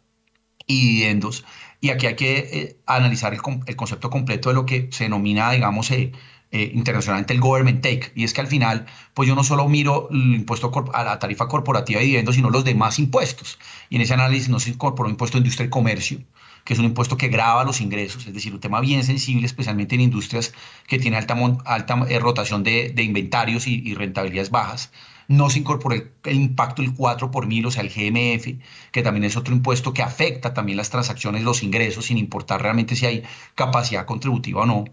y 0.67 0.87
dividendos. 0.87 1.45
Y 1.81 1.89
aquí 1.89 2.07
hay 2.07 2.15
que 2.15 2.37
eh, 2.37 2.77
analizar 2.85 3.33
el, 3.33 3.41
el, 3.67 3.75
concepto 3.75 4.09
completo 4.09 4.49
de 4.49 4.55
lo 4.55 4.65
que 4.65 4.89
se 4.91 5.05
denomina, 5.05 5.51
digamos, 5.51 5.91
eh, 5.91 6.11
eh, 6.51 6.71
internacionalmente 6.73 7.33
el 7.33 7.41
government 7.41 7.81
take. 7.81 8.11
Y 8.15 8.23
es 8.23 8.33
que 8.33 8.39
al 8.39 8.47
final, 8.47 8.85
pues 9.13 9.27
yo 9.27 9.35
no 9.35 9.43
solo 9.43 9.67
miro 9.67 10.07
el 10.09 10.35
impuesto 10.35 10.71
a 10.93 11.03
la 11.03 11.19
tarifa 11.19 11.47
corporativa 11.47 11.99
de 11.99 12.05
dividendos, 12.05 12.35
sino 12.35 12.49
los 12.49 12.63
demás 12.63 12.97
impuestos. 12.97 13.59
Y 13.89 13.97
en 13.97 14.03
ese 14.03 14.13
análisis 14.13 14.47
no 14.47 14.59
se 14.59 14.69
incorporó 14.69 15.09
impuesto 15.09 15.37
de 15.37 15.39
industria 15.39 15.67
y 15.67 15.69
comercio, 15.69 16.19
que 16.65 16.73
es 16.73 16.79
un 16.79 16.85
impuesto 16.85 17.15
que 17.15 17.29
grava 17.29 17.63
los 17.63 17.79
ingresos, 17.79 18.25
es 18.25 18.33
decir, 18.33 18.51
un 18.53 18.59
tema 18.59 18.81
bien 18.81 19.03
sensible, 19.03 19.45
especialmente 19.45 19.93
en 19.95 20.01
industrias 20.01 20.51
que 20.87 20.97
tienen 20.97 21.19
alta, 21.19 21.37
alta 21.63 22.05
eh, 22.09 22.19
rotación 22.19 22.63
de, 22.63 22.93
inventarios 22.97 23.67
y, 23.67 23.93
rentabilidades 23.93 24.49
bajas. 24.49 24.91
No 25.27 25.49
se 25.51 25.59
incorporó 25.59 25.95
el, 25.95 26.35
impacto 26.35 26.81
del 26.81 26.93
4 26.93 27.29
por 27.29 27.45
mil, 27.45 27.67
o 27.67 27.71
sea, 27.71 27.83
el 27.83 27.89
GMF, 27.89 28.59
que 28.91 29.03
también 29.03 29.23
es 29.25 29.37
otro 29.37 29.53
impuesto 29.53 29.93
que 29.93 30.01
afecta 30.01 30.53
también 30.55 30.77
las 30.77 30.89
transacciones, 30.89 31.43
los 31.43 31.61
ingresos, 31.61 32.07
sin 32.07 32.17
importar 32.17 32.61
realmente 32.61 32.95
si 32.95 33.05
hay 33.05 33.23
capacidad 33.53 34.05
contributiva 34.05 34.63
o 34.63 34.65
no. 34.65 34.85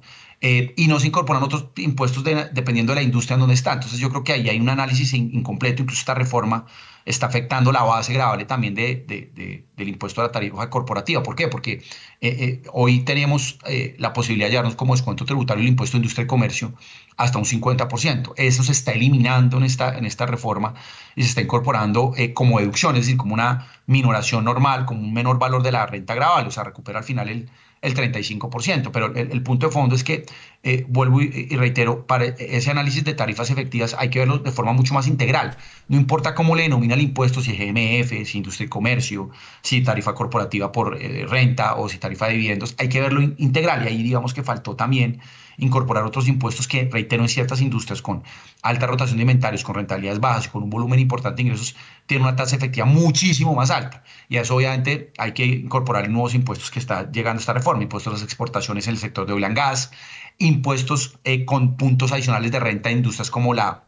Eh, 0.43 0.75
y 0.77 0.89
no 0.89 1.01
se 1.01 1.07
incorporan 1.07 1.43
otros 1.43 1.69
impuestos 1.77 2.25
dependiendo 2.25 2.93
de 2.93 2.97
la 2.97 3.03
industria 3.03 3.35
en 3.35 3.41
donde 3.41 3.55
está. 3.55 3.73
Entonces 3.73 3.99
yo 3.99 4.11
creo 4.11 4.25
que 4.25 4.33
ahí 4.33 4.49
hay 4.49 4.61
un 4.61 4.69
análisis 4.69 5.15
incompleto, 5.15 5.83
incluso 5.83 6.01
esta 6.01 6.15
reforma 6.15 6.67
está 7.05 7.27
afectando 7.27 7.73
la 7.73 7.83
base 7.83 8.13
gravable 8.13 8.45
también 8.45 8.75
de, 8.75 9.05
de, 9.07 9.65
del 9.77 9.89
impuesto 9.89 10.21
a 10.21 10.25
la 10.25 10.33
tarifa 10.33 10.71
corporativa. 10.71 11.23
¿Por 11.23 11.37
qué? 11.37 11.49
Porque 11.49 11.73
eh, 11.73 11.81
eh, 12.21 12.63
hoy 12.73 13.01
tenemos 13.01 13.59
eh, 13.67 13.97
la 13.99 14.13
posibilidad 14.13 14.47
de 14.47 14.53
llevarnos 14.53 14.77
como 14.77 14.95
descuento 14.95 15.25
tributario 15.25 15.63
el 15.63 15.69
impuesto 15.69 15.97
de 15.97 15.99
industria 15.99 16.25
y 16.25 16.27
comercio 16.27 16.75
hasta 17.17 17.39
un 17.39 17.45
50%. 17.45 18.35
Eso 18.37 18.63
se 18.63 18.73
está 18.73 18.93
eliminando 18.93 19.57
en 19.57 19.65
esta, 19.65 19.97
en 19.97 20.05
esta 20.05 20.27
reforma 20.27 20.75
y 21.17 21.23
se 21.23 21.29
está 21.29 21.41
incorporando 21.41 22.15
como 22.35 22.59
deducción, 22.59 22.97
es 22.97 23.03
decir, 23.03 23.17
como 23.17 23.35
una 23.35 23.69
minoración 23.87 24.45
normal, 24.45 24.87
como 24.87 25.01
un 25.01 25.13
menor 25.13 25.39
valor 25.39 25.63
de 25.63 25.73
la 25.73 25.87
renta 25.87 26.15
gravable, 26.15 26.49
o 26.49 26.53
sea, 26.53 26.65
recupera 26.65 26.99
al 26.99 27.05
final 27.05 27.29
el, 27.29 27.51
el 27.83 27.95
35%. 27.95 28.91
Pero 28.93 29.15
el, 29.15 29.43
punto 29.43 29.67
de 29.67 29.73
fondo 29.73 29.95
es 29.95 30.05
que, 30.05 30.25
eh, 30.63 30.87
vuelvo 30.89 31.21
y, 31.21 31.49
reitero, 31.57 32.07
para 32.07 32.25
ese 32.25 32.71
análisis 32.71 33.05
de 33.05 33.13
tarifas 33.15 33.51
efectivas 33.51 33.95
hay 33.99 34.09
que 34.09 34.21
verlo 34.21 34.39
de 34.39 34.53
forma 34.53 34.73
mucho 34.73 34.95
más 34.95 35.07
integral. 35.07 35.57
No 35.89 35.99
importa 35.99 36.35
cómo 36.35 36.57
le 36.57 36.63
denomina 36.63 36.95
el 36.95 37.03
impuesto, 37.03 37.41
si 37.41 37.51
es 37.51 37.59
GMF, 37.59 38.27
si 38.27 38.39
industria 38.39 38.67
y 38.67 38.69
comercio, 38.69 39.31
si 39.61 39.83
tarifa 39.83 40.15
corporativa 40.15 40.73
por 40.73 40.97
eh, 41.01 41.27
renta 41.29 41.75
o 41.75 41.89
si 41.89 41.99
tarifa 41.99 42.29
de 42.29 42.35
dividendos, 42.35 42.75
hay 42.79 42.89
que 42.89 43.01
verlo 43.01 43.21
integral. 43.21 43.85
Y 43.85 43.89
ahí 43.89 44.03
digamos 44.03 44.33
que 44.33 44.43
faltó 44.43 44.77
también 44.77 45.21
incorporar 45.63 46.05
otros 46.05 46.27
impuestos 46.27 46.67
que, 46.67 46.89
reitero, 46.91 47.23
en 47.23 47.29
ciertas 47.29 47.61
industrias 47.61 48.03
con 48.03 48.25
alta 48.63 48.87
rotación 48.87 49.17
de 49.17 49.23
inventarios, 49.23 49.63
con 49.63 49.77
rentabilidades 49.77 50.21
bajas 50.21 50.47
y 50.47 50.49
con 50.49 50.65
un 50.65 50.71
volumen 50.71 50.99
importante 50.99 51.37
de 51.37 51.43
ingresos, 51.43 51.77
tienen 52.07 52.27
una 52.27 52.37
tasa 52.37 52.57
efectiva 52.57 52.85
muchísimo 52.85 53.55
más 53.55 53.71
alta. 53.71 54.03
Y 54.29 54.39
a 54.39 54.43
eso 54.43 54.57
obviamente 54.57 55.13
hay 55.19 55.33
que 55.33 55.47
incorporar 55.47 56.09
nuevos 56.11 56.35
impuestos 56.35 56.71
que 56.71 56.81
está 56.81 57.11
llegando 57.11 57.41
esta 57.41 57.53
reforma, 57.53 57.83
impuestos 57.83 58.11
a 58.11 58.15
las 58.15 58.25
exportaciones 58.25 58.89
en 58.89 58.95
el 58.95 58.99
sector 58.99 59.25
de 59.25 59.35
oil 59.35 59.45
and 59.45 59.57
gas, 59.57 59.93
impuestos 60.39 61.19
eh, 61.23 61.45
con 61.45 61.77
puntos 61.77 62.13
adicionales 62.13 62.51
de 62.51 62.59
renta 62.59 62.89
de 62.89 62.97
industrias 62.97 63.31
como 63.31 63.55
la 63.55 63.85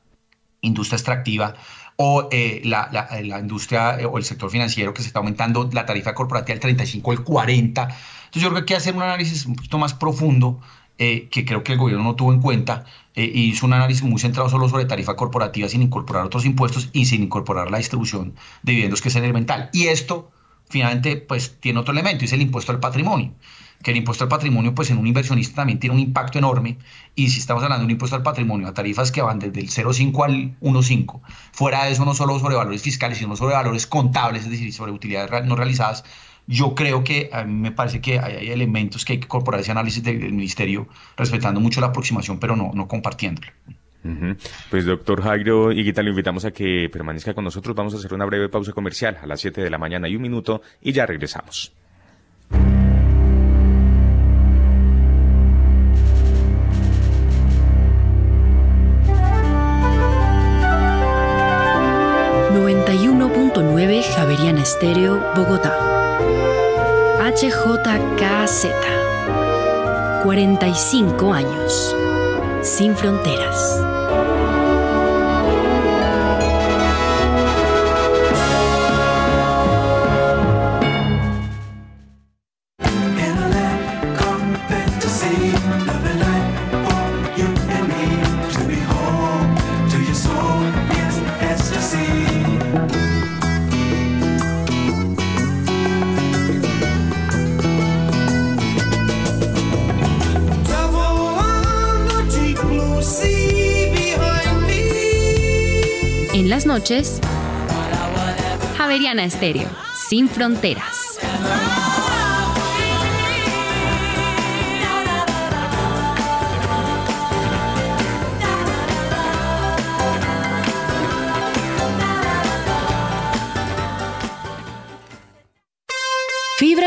industria 0.60 0.96
extractiva 0.96 1.54
o 1.96 2.28
eh, 2.30 2.62
la, 2.64 3.38
industria 3.40 4.00
eh, 4.00 4.06
o 4.06 4.16
el 4.18 4.24
sector 4.24 4.50
financiero 4.50 4.94
que 4.94 5.02
se 5.02 5.08
está 5.08 5.18
aumentando 5.18 5.68
la 5.72 5.86
tarifa 5.86 6.14
corporativa 6.14 6.54
del 6.54 6.60
35 6.60 7.10
al 7.10 7.24
40. 7.24 7.82
Entonces 7.82 8.42
yo 8.42 8.50
creo 8.50 8.52
que 8.52 8.58
hay 8.58 8.66
que 8.66 8.76
hacer 8.76 8.94
un 8.94 9.02
análisis 9.02 9.46
un 9.46 9.56
poquito 9.56 9.78
más 9.78 9.94
profundo 9.94 10.60
eh, 10.98 11.28
que 11.30 11.44
creo 11.44 11.64
que 11.64 11.72
el 11.72 11.78
gobierno 11.78 12.04
no 12.04 12.14
tuvo 12.14 12.32
en 12.32 12.40
cuenta 12.40 12.84
eh, 13.14 13.30
y 13.32 13.50
hizo 13.50 13.66
un 13.66 13.72
análisis 13.72 14.02
muy 14.02 14.20
centrado 14.20 14.48
solo 14.48 14.68
sobre 14.68 14.84
tarifa 14.84 15.16
corporativa 15.16 15.68
sin 15.68 15.82
incorporar 15.82 16.24
otros 16.24 16.44
impuestos 16.44 16.90
y 16.92 17.06
sin 17.06 17.22
incorporar 17.22 17.70
la 17.70 17.78
distribución 17.78 18.34
de 18.62 18.72
dividendos 18.72 19.02
que 19.02 19.08
es 19.08 19.16
elemental. 19.16 19.70
Y 19.72 19.88
esto 19.88 20.30
finalmente 20.68 21.16
pues 21.16 21.56
tiene 21.60 21.80
otro 21.80 21.92
elemento 21.92 22.24
es 22.24 22.32
el 22.32 22.42
impuesto 22.42 22.72
al 22.72 22.80
patrimonio 22.80 23.32
que 23.84 23.90
el 23.90 23.98
impuesto 23.98 24.24
al 24.24 24.28
patrimonio, 24.30 24.74
pues 24.74 24.90
en 24.90 24.98
un 24.98 25.06
inversionista 25.06 25.56
también 25.56 25.78
tiene 25.78 25.94
un 25.94 26.00
impacto 26.00 26.38
enorme. 26.38 26.78
Y 27.14 27.28
si 27.28 27.38
estamos 27.38 27.62
hablando 27.62 27.82
de 27.82 27.84
un 27.84 27.90
impuesto 27.92 28.16
al 28.16 28.22
patrimonio 28.22 28.66
a 28.66 28.74
tarifas 28.74 29.12
que 29.12 29.20
van 29.20 29.38
desde 29.38 29.60
el 29.60 29.68
0,5 29.68 30.24
al 30.24 30.58
1,5, 30.60 31.20
fuera 31.52 31.84
de 31.84 31.92
eso 31.92 32.04
no 32.04 32.14
solo 32.14 32.38
sobre 32.40 32.56
valores 32.56 32.82
fiscales, 32.82 33.18
sino 33.18 33.36
sobre 33.36 33.54
valores 33.54 33.86
contables, 33.86 34.44
es 34.44 34.50
decir, 34.50 34.72
sobre 34.72 34.90
utilidades 34.90 35.44
no 35.44 35.54
realizadas, 35.54 36.02
yo 36.46 36.74
creo 36.74 37.04
que 37.04 37.30
a 37.32 37.44
mí 37.44 37.52
me 37.52 37.72
parece 37.72 38.00
que 38.00 38.18
hay, 38.18 38.50
elementos 38.50 39.04
que 39.04 39.14
hay 39.14 39.18
que 39.18 39.24
incorporar 39.24 39.60
ese 39.60 39.70
análisis 39.72 40.02
del, 40.02 40.32
ministerio, 40.32 40.88
respetando 41.16 41.60
mucho 41.60 41.80
la 41.80 41.88
aproximación, 41.88 42.38
pero 42.38 42.56
no, 42.56 42.70
no 42.74 42.86
compartiéndolo. 42.86 43.48
Pues 44.70 44.84
doctor 44.84 45.22
Jairo 45.22 45.72
Higuita, 45.72 46.02
le 46.02 46.10
invitamos 46.10 46.44
a 46.44 46.50
que 46.50 46.90
permanezca 46.92 47.32
con 47.32 47.44
nosotros. 47.44 47.74
Vamos 47.74 47.94
a 47.94 47.96
hacer 47.96 48.12
una 48.12 48.26
breve 48.26 48.50
pausa 48.50 48.72
comercial 48.72 49.16
a 49.22 49.26
las 49.26 49.40
7 49.40 49.62
de 49.62 49.70
la 49.70 49.78
mañana 49.78 50.08
y 50.08 50.16
un 50.16 50.22
minuto 50.22 50.60
y 50.82 50.92
ya 50.92 51.06
regresamos. 51.06 51.72
Javeriana 64.02 64.62
Estéreo, 64.62 65.20
Bogotá. 65.34 65.93
HJKZ. 67.24 68.66
45 70.24 71.32
años. 71.32 71.96
Sin 72.60 72.94
fronteras. 72.94 73.93
Noches, 106.74 107.20
Javeriana 108.76 109.24
Estéreo, 109.24 109.68
sin 110.08 110.28
fronteras. 110.28 111.03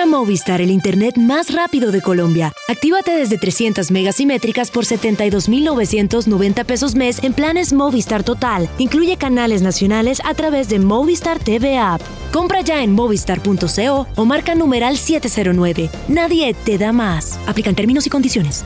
Movistar, 0.07 0.61
el 0.61 0.71
internet 0.71 1.17
más 1.17 1.53
rápido 1.53 1.91
de 1.91 2.01
Colombia. 2.01 2.53
Actívate 2.67 3.11
desde 3.11 3.37
300 3.37 3.91
megasimétricas 3.91 4.71
por 4.71 4.85
72,990 4.85 6.63
pesos 6.63 6.95
mes 6.95 7.23
en 7.23 7.33
planes 7.33 7.73
Movistar 7.73 8.23
Total. 8.23 8.69
Incluye 8.77 9.17
canales 9.17 9.61
nacionales 9.61 10.21
a 10.25 10.33
través 10.33 10.69
de 10.69 10.79
Movistar 10.79 11.39
TV 11.39 11.77
App. 11.77 12.01
Compra 12.31 12.61
ya 12.61 12.83
en 12.83 12.93
movistar.co 12.93 14.07
o 14.15 14.25
marca 14.25 14.55
numeral 14.55 14.97
709. 14.97 15.89
Nadie 16.07 16.53
te 16.53 16.77
da 16.77 16.91
más. 16.91 17.39
Aplican 17.47 17.75
términos 17.75 18.07
y 18.07 18.09
condiciones. 18.09 18.65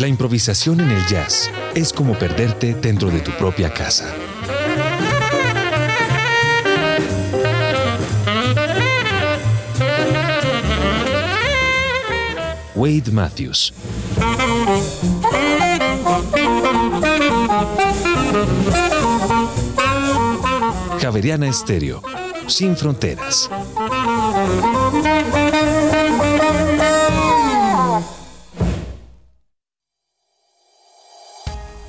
La 0.00 0.08
improvisación 0.08 0.80
en 0.80 0.90
el 0.92 1.06
jazz 1.06 1.50
es 1.74 1.92
como 1.92 2.18
perderte 2.18 2.72
dentro 2.72 3.10
de 3.10 3.20
tu 3.20 3.32
propia 3.32 3.70
casa. 3.70 4.10
Wade 12.74 13.10
Matthews. 13.12 13.74
Javeriana 20.98 21.46
Estéreo, 21.46 22.00
sin 22.46 22.74
fronteras. 22.74 23.50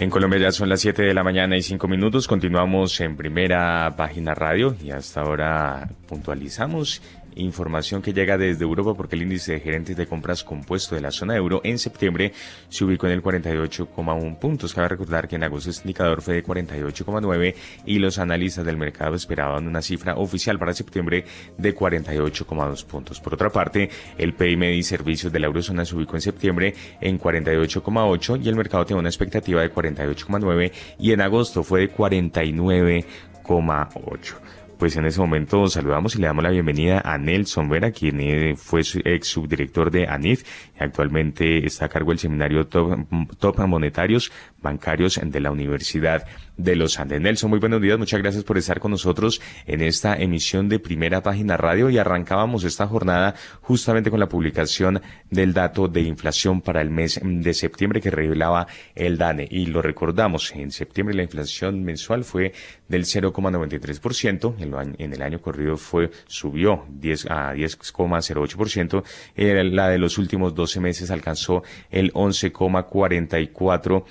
En 0.00 0.10
Colombia 0.10 0.38
ya 0.38 0.52
son 0.52 0.68
las 0.68 0.80
7 0.80 1.02
de 1.02 1.12
la 1.12 1.24
mañana 1.24 1.56
y 1.56 1.62
5 1.62 1.88
minutos. 1.88 2.28
Continuamos 2.28 3.00
en 3.00 3.16
primera 3.16 3.96
página 3.96 4.32
radio 4.32 4.76
y 4.80 4.92
hasta 4.92 5.22
ahora 5.22 5.88
puntualizamos 6.06 7.02
Información 7.38 8.02
que 8.02 8.12
llega 8.12 8.36
desde 8.36 8.64
Europa 8.64 8.94
porque 8.94 9.14
el 9.14 9.22
índice 9.22 9.52
de 9.52 9.60
gerentes 9.60 9.96
de 9.96 10.06
compras 10.06 10.42
compuesto 10.42 10.94
de 10.94 11.00
la 11.00 11.12
zona 11.12 11.36
euro 11.36 11.60
en 11.62 11.78
septiembre 11.78 12.32
se 12.68 12.84
ubicó 12.84 13.06
en 13.06 13.12
el 13.12 13.22
48,1 13.22 14.38
puntos. 14.38 14.74
Cabe 14.74 14.88
recordar 14.88 15.28
que 15.28 15.36
en 15.36 15.44
agosto 15.44 15.70
este 15.70 15.84
indicador 15.84 16.20
fue 16.20 16.34
de 16.34 16.44
48,9 16.44 17.54
y 17.86 18.00
los 18.00 18.18
analistas 18.18 18.64
del 18.64 18.76
mercado 18.76 19.14
esperaban 19.14 19.68
una 19.68 19.82
cifra 19.82 20.16
oficial 20.16 20.58
para 20.58 20.74
septiembre 20.74 21.24
de 21.56 21.74
48,2 21.74 22.84
puntos. 22.84 23.20
Por 23.20 23.34
otra 23.34 23.50
parte, 23.50 23.88
el 24.18 24.34
y 24.38 24.82
servicios 24.82 25.32
de 25.32 25.38
la 25.38 25.46
eurozona 25.46 25.84
se 25.84 25.94
ubicó 25.94 26.16
en 26.16 26.22
septiembre 26.22 26.74
en 27.00 27.20
48,8 27.20 28.44
y 28.44 28.48
el 28.48 28.56
mercado 28.56 28.84
tiene 28.84 29.00
una 29.00 29.08
expectativa 29.08 29.62
de 29.62 29.72
48,9 29.72 30.72
y 30.98 31.12
en 31.12 31.20
agosto 31.20 31.62
fue 31.62 31.80
de 31.80 31.94
49,8 31.94 34.57
pues 34.78 34.96
en 34.96 35.04
ese 35.06 35.20
momento 35.20 35.66
saludamos 35.66 36.14
y 36.14 36.20
le 36.20 36.26
damos 36.26 36.44
la 36.44 36.50
bienvenida 36.50 37.00
a 37.04 37.18
Nelson 37.18 37.68
Vera, 37.68 37.90
quien 37.90 38.20
eh, 38.20 38.54
fue 38.56 38.80
ex 38.80 39.26
subdirector 39.26 39.90
de 39.90 40.06
ANIF 40.06 40.44
y 40.78 40.84
actualmente 40.84 41.66
está 41.66 41.86
a 41.86 41.88
cargo 41.88 42.10
del 42.10 42.18
seminario 42.18 42.66
Top, 42.66 43.06
Top 43.38 43.58
Monetarios 43.58 44.30
Bancarios 44.62 45.20
de 45.22 45.40
la 45.40 45.50
Universidad 45.50 46.26
de 46.58 46.76
los 46.76 46.98
Andes. 46.98 47.20
Nelson, 47.20 47.48
muy 47.48 47.60
buenos 47.60 47.80
días, 47.80 47.98
muchas 47.98 48.20
gracias 48.20 48.44
por 48.44 48.58
estar 48.58 48.80
con 48.80 48.90
nosotros 48.90 49.40
en 49.66 49.80
esta 49.80 50.16
emisión 50.16 50.68
de 50.68 50.80
Primera 50.80 51.22
Página 51.22 51.56
Radio. 51.56 51.88
Y 51.88 51.96
arrancábamos 51.96 52.64
esta 52.64 52.86
jornada 52.86 53.34
justamente 53.62 54.10
con 54.10 54.20
la 54.20 54.28
publicación 54.28 55.00
del 55.30 55.54
dato 55.54 55.88
de 55.88 56.02
inflación 56.02 56.60
para 56.60 56.82
el 56.82 56.90
mes 56.90 57.20
de 57.22 57.54
septiembre 57.54 58.00
que 58.00 58.10
revelaba 58.10 58.66
el 58.94 59.16
DANE. 59.16 59.46
Y 59.50 59.66
lo 59.66 59.80
recordamos, 59.80 60.52
en 60.54 60.72
septiembre 60.72 61.14
la 61.14 61.22
inflación 61.22 61.84
mensual 61.84 62.24
fue 62.24 62.52
del 62.88 63.04
0,93%, 63.04 64.96
en, 64.98 65.12
el 65.12 65.22
año 65.22 65.40
corrido 65.40 65.76
fue 65.76 66.10
subió 66.26 66.84
10 66.88 67.26
a 67.26 67.54
10,08%, 67.54 69.04
eh, 69.36 69.64
la 69.64 69.88
de 69.88 69.98
los 69.98 70.18
últimos 70.18 70.54
12 70.54 70.80
meses 70.80 71.10
alcanzó 71.10 71.62
el 71.90 72.12
11,44% 72.12 74.04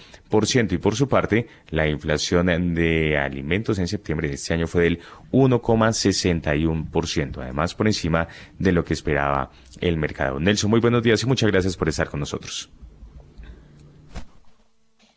y 0.69 0.77
por 0.77 0.95
su 0.95 1.07
parte 1.07 1.47
la 1.69 1.87
inflación 1.87 2.75
de 2.75 3.17
alimentos 3.17 3.79
en 3.79 3.87
septiembre 3.87 4.27
de 4.27 4.35
este 4.35 4.53
año 4.53 4.67
fue 4.67 4.83
del 4.83 4.99
1,61%, 5.31 7.41
además 7.41 7.73
por 7.73 7.87
encima 7.87 8.27
de 8.59 8.71
lo 8.71 8.85
que 8.85 8.93
esperaba 8.93 9.49
el 9.81 9.97
mercado. 9.97 10.39
Nelson, 10.39 10.69
muy 10.69 10.79
buenos 10.79 11.01
días 11.03 11.23
y 11.23 11.25
muchas 11.25 11.51
gracias 11.51 11.75
por 11.75 11.89
estar 11.89 12.09
con 12.09 12.19
nosotros. 12.19 12.69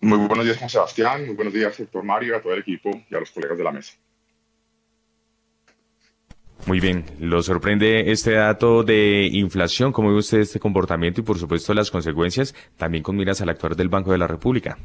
Muy 0.03 0.27
buenos 0.27 0.47
días, 0.47 0.57
Juan 0.57 0.71
Sebastián. 0.71 1.27
Muy 1.27 1.35
buenos 1.35 1.53
días, 1.53 1.75
sector 1.75 2.03
Mario, 2.03 2.35
a 2.37 2.41
todo 2.41 2.55
el 2.55 2.61
equipo 2.61 2.91
y 3.11 3.15
a 3.15 3.21
los 3.21 3.31
colegas 3.31 3.59
de 3.59 3.65
la 3.65 3.73
mesa. 3.73 3.93
Muy 6.67 6.79
bien, 6.79 7.05
¿lo 7.19 7.43
sorprende 7.43 8.11
este 8.11 8.33
dato 8.33 8.83
de 8.83 9.29
inflación? 9.33 9.93
¿Cómo 9.93 10.11
ve 10.11 10.19
usted 10.19 10.41
este 10.41 10.61
comportamiento 10.61 11.21
y, 11.21 11.25
por 11.25 11.39
supuesto, 11.39 11.73
las 11.75 11.91
consecuencias 11.91 12.55
también 12.77 13.03
con 13.03 13.17
miras 13.17 13.41
al 13.41 13.49
actuar 13.49 13.77
del 13.77 13.89
Banco 13.89 14.13
de 14.13 14.19
la 14.19 14.27
República? 14.27 14.79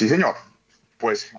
Sí, 0.00 0.08
señor. 0.08 0.34
Pues, 0.96 1.30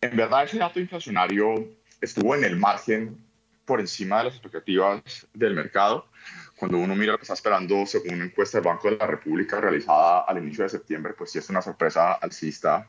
en 0.00 0.16
verdad, 0.16 0.44
ese 0.44 0.56
dato 0.56 0.80
inflacionario 0.80 1.76
estuvo 2.00 2.34
en 2.34 2.42
el 2.44 2.56
margen 2.56 3.22
por 3.66 3.80
encima 3.80 4.16
de 4.16 4.24
las 4.24 4.32
expectativas 4.32 5.26
del 5.34 5.52
mercado 5.52 6.08
cuando 6.56 6.78
uno 6.78 6.96
mira 6.96 7.12
lo 7.12 7.18
que 7.18 7.24
está 7.24 7.34
esperando 7.34 7.84
según 7.84 8.14
una 8.14 8.24
encuesta 8.24 8.56
del 8.56 8.64
Banco 8.64 8.88
de 8.88 8.96
la 8.96 9.06
República 9.06 9.60
realizada 9.60 10.20
al 10.20 10.38
inicio 10.38 10.64
de 10.64 10.70
septiembre, 10.70 11.12
pues 11.12 11.32
sí 11.32 11.38
es 11.38 11.50
una 11.50 11.60
sorpresa 11.60 12.14
alcista 12.14 12.88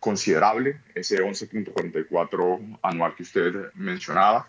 considerable, 0.00 0.80
ese 0.94 1.22
11.44 1.22 2.78
anual 2.80 3.14
que 3.14 3.24
usted 3.24 3.74
mencionaba. 3.74 4.48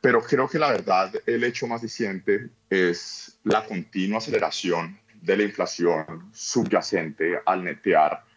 Pero 0.00 0.22
creo 0.22 0.48
que 0.48 0.60
la 0.60 0.70
verdad, 0.70 1.12
el 1.26 1.42
hecho 1.42 1.66
más 1.66 1.82
disidente 1.82 2.50
es 2.70 3.36
la 3.42 3.66
continua 3.66 4.18
aceleración 4.18 4.96
de 5.20 5.38
la 5.38 5.42
inflación 5.42 6.30
subyacente 6.32 7.40
al 7.44 7.64
netear 7.64 8.30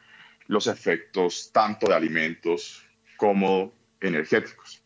los 0.48 0.68
efectos 0.68 1.52
tanto 1.52 1.88
de 1.88 1.96
alimentos 1.96 2.86
como 3.18 3.74
energéticos. 4.00 4.82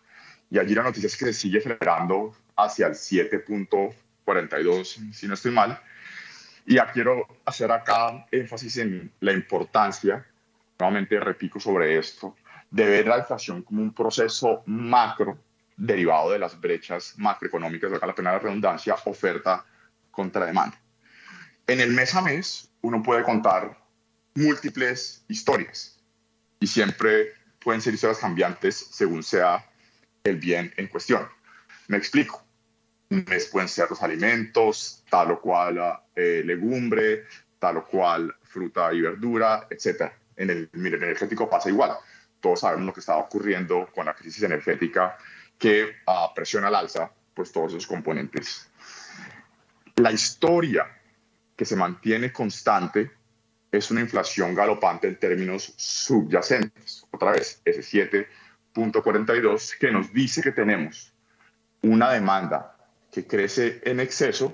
Y 0.49 0.59
allí 0.59 0.73
la 0.73 0.83
noticia 0.83 1.07
es 1.07 1.17
que 1.17 1.25
se 1.25 1.33
sigue 1.33 1.59
acelerando 1.59 2.35
hacia 2.55 2.87
el 2.87 2.95
7. 2.95 3.43
42, 4.25 4.99
si 5.11 5.27
no 5.27 5.33
estoy 5.33 5.51
mal. 5.51 5.79
Y 6.65 6.75
ya 6.75 6.91
quiero 6.91 7.25
hacer 7.45 7.71
acá 7.71 8.27
énfasis 8.31 8.77
en 8.77 9.11
la 9.21 9.33
importancia, 9.33 10.23
nuevamente 10.77 11.19
repito 11.19 11.59
sobre 11.59 11.97
esto, 11.97 12.35
de 12.69 12.85
ver 12.85 13.07
la 13.07 13.17
inflación 13.17 13.63
como 13.63 13.81
un 13.81 13.91
proceso 13.91 14.61
macro 14.67 15.39
derivado 15.75 16.31
de 16.31 16.37
las 16.37 16.59
brechas 16.59 17.15
macroeconómicas, 17.17 17.91
acá 17.91 18.05
la 18.05 18.13
pena 18.13 18.33
de 18.33 18.39
redundancia, 18.39 18.95
oferta 19.05 19.65
contra 20.11 20.45
demanda. 20.45 20.79
En 21.65 21.79
el 21.79 21.91
mes 21.91 22.13
a 22.13 22.21
mes 22.21 22.69
uno 22.81 23.01
puede 23.01 23.23
contar 23.23 23.75
múltiples 24.35 25.23
historias 25.27 25.99
y 26.59 26.67
siempre 26.67 27.33
pueden 27.59 27.81
ser 27.81 27.93
historias 27.93 28.19
cambiantes 28.19 28.75
según 28.91 29.23
sea 29.23 29.69
el 30.23 30.37
bien 30.37 30.73
en 30.77 30.87
cuestión. 30.87 31.27
Me 31.87 31.97
explico 31.97 32.45
un 33.09 33.25
mes 33.27 33.47
pueden 33.47 33.67
ser 33.67 33.89
los 33.89 34.03
alimentos, 34.03 35.03
tal 35.09 35.31
o 35.31 35.41
cual 35.41 35.79
eh, 36.15 36.43
legumbre, 36.45 37.25
tal 37.57 37.77
o 37.77 37.85
cual 37.85 38.35
fruta 38.43 38.93
y 38.93 39.01
verdura, 39.01 39.67
etc. 39.69 40.11
En 40.35 40.49
el 40.51 40.69
energético 40.73 41.49
pasa 41.49 41.69
igual. 41.69 41.97
Todos 42.39 42.61
sabemos 42.61 42.85
lo 42.85 42.93
que 42.93 42.99
está 42.99 43.17
ocurriendo 43.17 43.89
con 43.93 44.05
la 44.05 44.15
crisis 44.15 44.43
energética 44.43 45.17
que 45.57 45.85
uh, 46.07 46.33
presiona 46.33 46.67
al 46.67 46.75
alza 46.75 47.11
pues 47.33 47.51
todos 47.51 47.73
esos 47.73 47.87
componentes. 47.87 48.69
La 49.95 50.11
historia 50.11 50.85
que 51.55 51.65
se 51.65 51.75
mantiene 51.75 52.31
constante 52.31 53.11
es 53.71 53.91
una 53.91 54.01
inflación 54.01 54.55
galopante 54.55 55.07
en 55.07 55.19
términos 55.19 55.73
subyacentes. 55.77 57.05
Otra 57.11 57.31
vez, 57.31 57.61
ese 57.65 57.81
7.42 58.73 59.77
que 59.77 59.91
nos 59.91 60.11
dice 60.11 60.41
que 60.41 60.51
tenemos 60.51 61.13
una 61.81 62.11
demanda 62.11 62.75
que 63.11 63.25
crece 63.25 63.81
en 63.83 63.99
exceso 63.99 64.51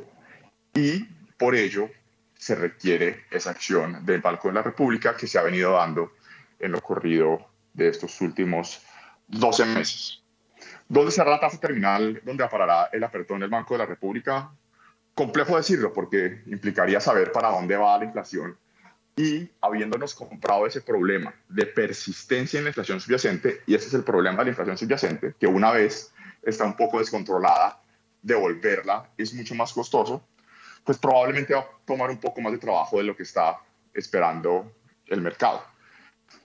y 0.74 1.06
por 1.38 1.56
ello 1.56 1.90
se 2.38 2.56
requiere 2.56 3.26
esa 3.32 3.52
acción 3.52 4.06
del 4.06 4.22
Banco 4.22 4.50
de 4.50 4.54
la 4.56 4.62
República 4.62 5.16
que 5.16 5.28
se 5.28 5.40
ha 5.40 5.44
venido 5.44 5.74
dando 5.74 6.14
en 6.60 6.72
lo 6.72 6.82
corrido 6.82 7.50
de 7.74 7.90
estos 7.90 8.22
últimos 8.22 8.82
12 9.28 9.66
meses. 9.66 10.22
¿Dónde 10.88 11.12
será 11.12 11.32
la 11.32 11.40
tasa 11.40 11.60
terminal 11.60 12.22
donde 12.24 12.44
aparará 12.44 12.90
el 12.92 13.04
apertón 13.04 13.40
del 13.40 13.50
Banco 13.50 13.74
de 13.74 13.80
la 13.80 13.86
República? 13.86 14.52
Complejo 15.14 15.58
decirlo 15.58 15.94
porque 15.94 16.44
implicaría 16.48 17.00
saber 17.00 17.32
para 17.32 17.50
dónde 17.50 17.76
va 17.78 17.98
la 17.98 18.06
inflación 18.06 18.58
y 19.16 19.50
habiéndonos 19.62 20.14
comprado 20.14 20.68
ese 20.68 20.82
problema 20.82 21.34
de 21.48 21.66
persistencia 21.66 22.58
en 22.58 22.66
la 22.66 22.70
inflación 22.70 23.00
subyacente, 23.00 23.62
y 23.66 23.76
ese 23.76 23.88
es 23.88 23.94
el 23.94 24.04
problema 24.04 24.40
de 24.40 24.46
la 24.46 24.50
inflación 24.50 24.78
subyacente, 24.78 25.36
que 25.40 25.48
una 25.48 25.72
vez 25.72 26.14
está 26.44 26.66
un 26.66 26.76
poco 26.76 27.00
descontrolada, 27.00 27.82
devolverla 28.22 29.10
es 29.18 29.34
mucho 29.34 29.56
más 29.56 29.72
costoso, 29.72 30.26
pues 30.84 30.98
probablemente 30.98 31.54
va 31.54 31.62
a 31.62 31.68
tomar 31.86 32.10
un 32.10 32.20
poco 32.20 32.42
más 32.42 32.52
de 32.52 32.60
trabajo 32.60 32.98
de 32.98 33.04
lo 33.04 33.16
que 33.16 33.24
está 33.24 33.60
esperando 33.94 34.72
el 35.08 35.22
mercado. 35.22 35.64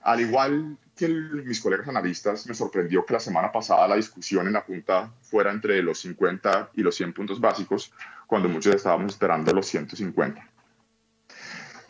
Al 0.02 0.20
igual 0.20 0.78
que 0.96 1.08
mis 1.08 1.60
colegas 1.60 1.88
analistas, 1.88 2.46
me 2.46 2.54
sorprendió 2.54 3.04
que 3.04 3.14
la 3.14 3.20
semana 3.20 3.50
pasada 3.50 3.88
la 3.88 3.96
discusión 3.96 4.46
en 4.46 4.52
la 4.52 4.60
Junta 4.60 5.10
fuera 5.22 5.50
entre 5.50 5.82
los 5.82 6.00
50 6.00 6.70
y 6.74 6.82
los 6.82 6.94
100 6.94 7.12
puntos 7.14 7.40
básicos, 7.40 7.92
cuando 8.26 8.48
muchos 8.48 8.74
estábamos 8.74 9.12
esperando 9.12 9.52
los 9.52 9.66
150. 9.66 10.49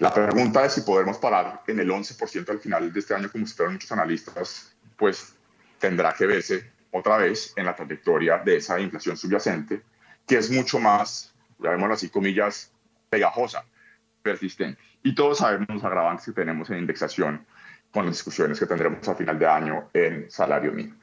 La 0.01 0.15
pregunta 0.15 0.63
de 0.63 0.71
si 0.71 0.81
podemos 0.81 1.19
parar 1.19 1.63
en 1.67 1.79
el 1.79 1.91
11% 1.91 2.49
al 2.49 2.59
final 2.59 2.91
de 2.91 3.01
este 3.01 3.15
año, 3.15 3.31
como 3.31 3.45
esperan 3.45 3.75
muchos 3.75 3.93
analistas, 3.93 4.75
pues 4.97 5.35
tendrá 5.79 6.15
que 6.15 6.25
verse 6.25 6.71
otra 6.91 7.19
vez 7.19 7.53
en 7.55 7.67
la 7.67 7.77
trayectoria 7.77 8.39
de 8.39 8.57
esa 8.57 8.81
inflación 8.81 9.19
subyacente, 9.19 9.83
que 10.27 10.39
es 10.39 10.51
mucho 10.51 10.79
más, 10.79 11.35
llamémoslo 11.59 11.93
así, 11.93 12.09
comillas, 12.09 12.73
pegajosa, 13.11 13.63
persistente. 14.23 14.81
Y 15.03 15.15
todos 15.15 15.37
sabemos 15.37 15.69
los 15.69 15.85
agravantes 15.85 16.25
que 16.25 16.33
tenemos 16.33 16.71
en 16.71 16.79
indexación 16.79 17.45
con 17.93 18.07
las 18.07 18.15
discusiones 18.15 18.59
que 18.59 18.65
tendremos 18.65 19.07
a 19.07 19.15
final 19.15 19.39
de 19.39 19.47
año 19.47 19.91
en 19.93 20.31
salario 20.31 20.73
mínimo. 20.73 20.97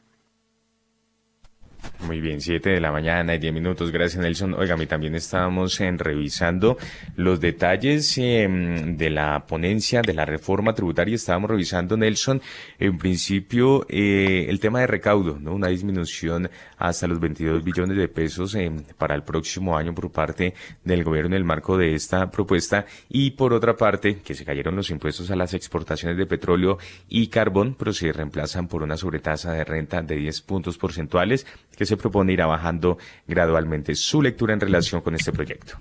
Muy 1.99 2.21
bien, 2.21 2.41
7 2.41 2.69
de 2.69 2.79
la 2.79 2.91
mañana 2.91 3.33
y 3.33 3.39
10 3.39 3.53
minutos. 3.53 3.91
Gracias, 3.91 4.21
Nelson. 4.21 4.53
Oiga, 4.53 4.75
a 4.75 4.77
mí 4.77 4.85
también 4.85 5.15
estábamos 5.15 5.81
en 5.81 5.97
revisando 5.97 6.77
los 7.15 7.39
detalles 7.39 8.17
em, 8.19 8.95
de 8.97 9.09
la 9.09 9.45
ponencia 9.47 10.03
de 10.03 10.13
la 10.13 10.23
reforma 10.23 10.73
tributaria. 10.73 11.15
Estábamos 11.15 11.49
revisando, 11.49 11.97
Nelson, 11.97 12.39
en 12.77 12.97
principio, 12.99 13.85
eh, 13.89 14.45
el 14.47 14.59
tema 14.59 14.81
de 14.81 14.87
recaudo, 14.87 15.39
¿no? 15.39 15.55
Una 15.55 15.69
disminución 15.69 16.49
hasta 16.77 17.07
los 17.07 17.19
22 17.19 17.63
billones 17.63 17.97
de 17.97 18.07
pesos 18.07 18.53
em, 18.53 18.83
para 18.97 19.15
el 19.15 19.23
próximo 19.23 19.75
año 19.75 19.95
por 19.95 20.11
parte 20.11 20.53
del 20.83 21.03
gobierno 21.03 21.31
en 21.31 21.41
el 21.41 21.45
marco 21.45 21.77
de 21.77 21.95
esta 21.95 22.29
propuesta. 22.29 22.85
Y 23.09 23.31
por 23.31 23.53
otra 23.53 23.75
parte, 23.75 24.19
que 24.19 24.35
se 24.35 24.45
cayeron 24.45 24.75
los 24.75 24.91
impuestos 24.91 25.31
a 25.31 25.35
las 25.35 25.55
exportaciones 25.55 26.15
de 26.17 26.27
petróleo 26.27 26.77
y 27.09 27.27
carbón, 27.27 27.75
pero 27.77 27.91
se 27.91 28.13
reemplazan 28.13 28.67
por 28.67 28.83
una 28.83 28.97
sobretasa 28.97 29.51
de 29.53 29.63
renta 29.63 30.03
de 30.03 30.15
10 30.15 30.41
puntos 30.43 30.77
porcentuales 30.77 31.47
que 31.75 31.86
se 31.87 31.97
propone 31.97 32.33
ir 32.33 32.39
bajando 32.39 32.97
gradualmente. 33.25 33.95
Su 33.95 34.21
lectura 34.21 34.53
en 34.53 34.59
relación 34.59 35.01
con 35.01 35.15
este 35.15 35.31
proyecto. 35.31 35.79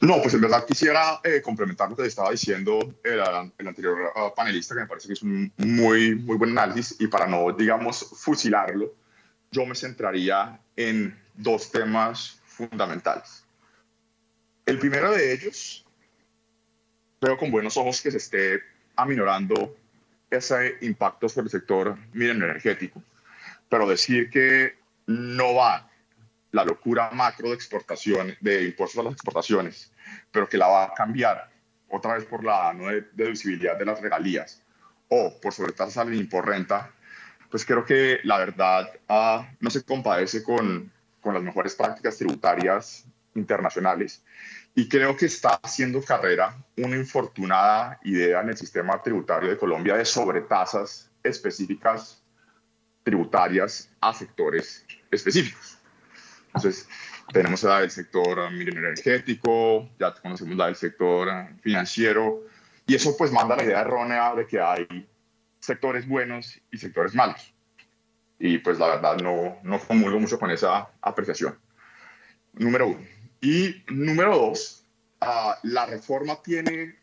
No, 0.00 0.22
pues 0.22 0.32
en 0.32 0.40
verdad 0.40 0.64
quisiera 0.66 1.20
eh, 1.22 1.42
complementar 1.42 1.90
lo 1.90 1.96
que 1.96 2.06
estaba 2.06 2.30
diciendo 2.30 2.78
el, 3.04 3.20
el 3.58 3.68
anterior 3.68 4.12
uh, 4.16 4.34
panelista, 4.34 4.74
que 4.74 4.80
me 4.80 4.86
parece 4.86 5.08
que 5.08 5.12
es 5.12 5.22
un 5.22 5.52
muy, 5.58 6.14
muy 6.14 6.38
buen 6.38 6.52
análisis, 6.52 6.96
y 6.98 7.06
para 7.06 7.26
no, 7.26 7.52
digamos, 7.52 8.08
fusilarlo, 8.16 8.94
yo 9.50 9.66
me 9.66 9.74
centraría 9.74 10.58
en 10.74 11.14
dos 11.34 11.70
temas 11.70 12.40
fundamentales. 12.46 13.44
El 14.64 14.78
primero 14.78 15.12
de 15.12 15.34
ellos, 15.34 15.84
veo 17.20 17.36
con 17.36 17.50
buenos 17.50 17.76
ojos 17.76 18.00
que 18.00 18.10
se 18.10 18.16
esté 18.16 18.62
aminorando 18.96 19.76
ese 20.30 20.76
impacto 20.80 21.28
sobre 21.28 21.46
el 21.46 21.50
sector 21.50 21.98
miren 22.12 22.42
energético 22.42 23.02
pero 23.70 23.88
decir 23.88 24.28
que 24.28 24.74
no 25.06 25.54
va 25.54 25.88
la 26.52 26.64
locura 26.64 27.10
macro 27.12 27.48
de 27.48 27.54
exportación, 27.54 28.36
de 28.40 28.64
impuestos 28.64 28.98
a 28.98 29.04
las 29.04 29.14
exportaciones, 29.14 29.92
pero 30.30 30.48
que 30.48 30.58
la 30.58 30.66
va 30.66 30.84
a 30.84 30.94
cambiar 30.94 31.50
otra 31.88 32.14
vez 32.14 32.24
por 32.24 32.44
la 32.44 32.72
no 32.74 32.88
deducibilidad 33.12 33.78
de 33.78 33.84
las 33.84 34.00
regalías 34.00 34.62
o 35.08 35.40
por 35.40 35.54
sobretasas 35.54 35.96
al 35.96 36.14
import 36.14 36.48
renta, 36.48 36.92
pues 37.50 37.64
creo 37.64 37.84
que 37.84 38.18
la 38.24 38.38
verdad 38.38 38.90
ah, 39.08 39.48
no 39.60 39.70
se 39.70 39.84
compadece 39.84 40.42
con, 40.42 40.92
con 41.20 41.34
las 41.34 41.42
mejores 41.42 41.74
prácticas 41.74 42.16
tributarias 42.18 43.04
internacionales 43.34 44.22
y 44.74 44.88
creo 44.88 45.16
que 45.16 45.26
está 45.26 45.60
haciendo 45.62 46.02
carrera 46.02 46.56
una 46.76 46.96
infortunada 46.96 47.98
idea 48.02 48.40
en 48.40 48.50
el 48.50 48.56
sistema 48.56 49.00
tributario 49.02 49.50
de 49.50 49.58
Colombia 49.58 49.96
de 49.96 50.04
sobretasas 50.04 51.10
específicas 51.22 52.19
tributarias 53.02 53.90
a 54.00 54.12
sectores 54.12 54.84
específicos. 55.10 55.78
Entonces, 56.46 56.88
tenemos 57.32 57.62
la 57.62 57.80
del 57.80 57.90
sector 57.90 58.38
energético, 58.38 59.88
ya 59.98 60.12
conocemos 60.14 60.56
la 60.56 60.66
del 60.66 60.76
sector 60.76 61.28
financiero, 61.60 62.44
y 62.86 62.94
eso 62.94 63.16
pues 63.16 63.30
manda 63.30 63.56
la 63.56 63.64
idea 63.64 63.80
errónea 63.82 64.34
de 64.34 64.46
que 64.46 64.60
hay 64.60 65.08
sectores 65.60 66.08
buenos 66.08 66.60
y 66.72 66.78
sectores 66.78 67.14
malos. 67.14 67.54
Y 68.38 68.58
pues 68.58 68.78
la 68.78 68.88
verdad 68.88 69.18
no, 69.18 69.58
no 69.62 69.78
comulgo 69.78 70.18
mucho 70.18 70.38
con 70.38 70.50
esa 70.50 70.88
apreciación. 71.00 71.58
Número 72.54 72.88
uno. 72.88 73.06
Y 73.40 73.84
número 73.88 74.36
dos, 74.36 74.84
uh, 75.20 75.52
la 75.62 75.86
reforma 75.86 76.42
tiene 76.42 76.96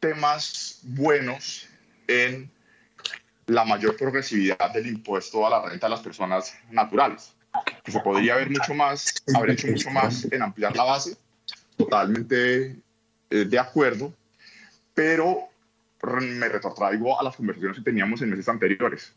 temas 0.00 0.80
buenos 0.82 1.68
en 2.06 2.50
la 3.50 3.64
mayor 3.64 3.96
progresividad 3.96 4.72
del 4.72 4.86
impuesto 4.86 5.44
a 5.44 5.50
la 5.50 5.68
renta 5.68 5.86
de 5.86 5.90
las 5.90 6.00
personas 6.00 6.54
naturales, 6.70 7.32
que 7.82 7.90
se 7.90 7.98
podría 7.98 8.34
haber 8.34 8.48
mucho 8.48 8.74
más, 8.74 9.12
haber 9.34 9.50
hecho 9.50 9.66
mucho 9.66 9.90
más 9.90 10.24
en 10.30 10.42
ampliar 10.42 10.76
la 10.76 10.84
base, 10.84 11.16
totalmente 11.76 12.76
eh, 13.28 13.44
de 13.44 13.58
acuerdo, 13.58 14.14
pero 14.94 15.48
me 16.20 16.48
retrotraigo 16.48 17.18
a 17.18 17.24
las 17.24 17.34
conversaciones 17.34 17.78
que 17.78 17.84
teníamos 17.84 18.22
en 18.22 18.30
meses 18.30 18.48
anteriores. 18.48 19.12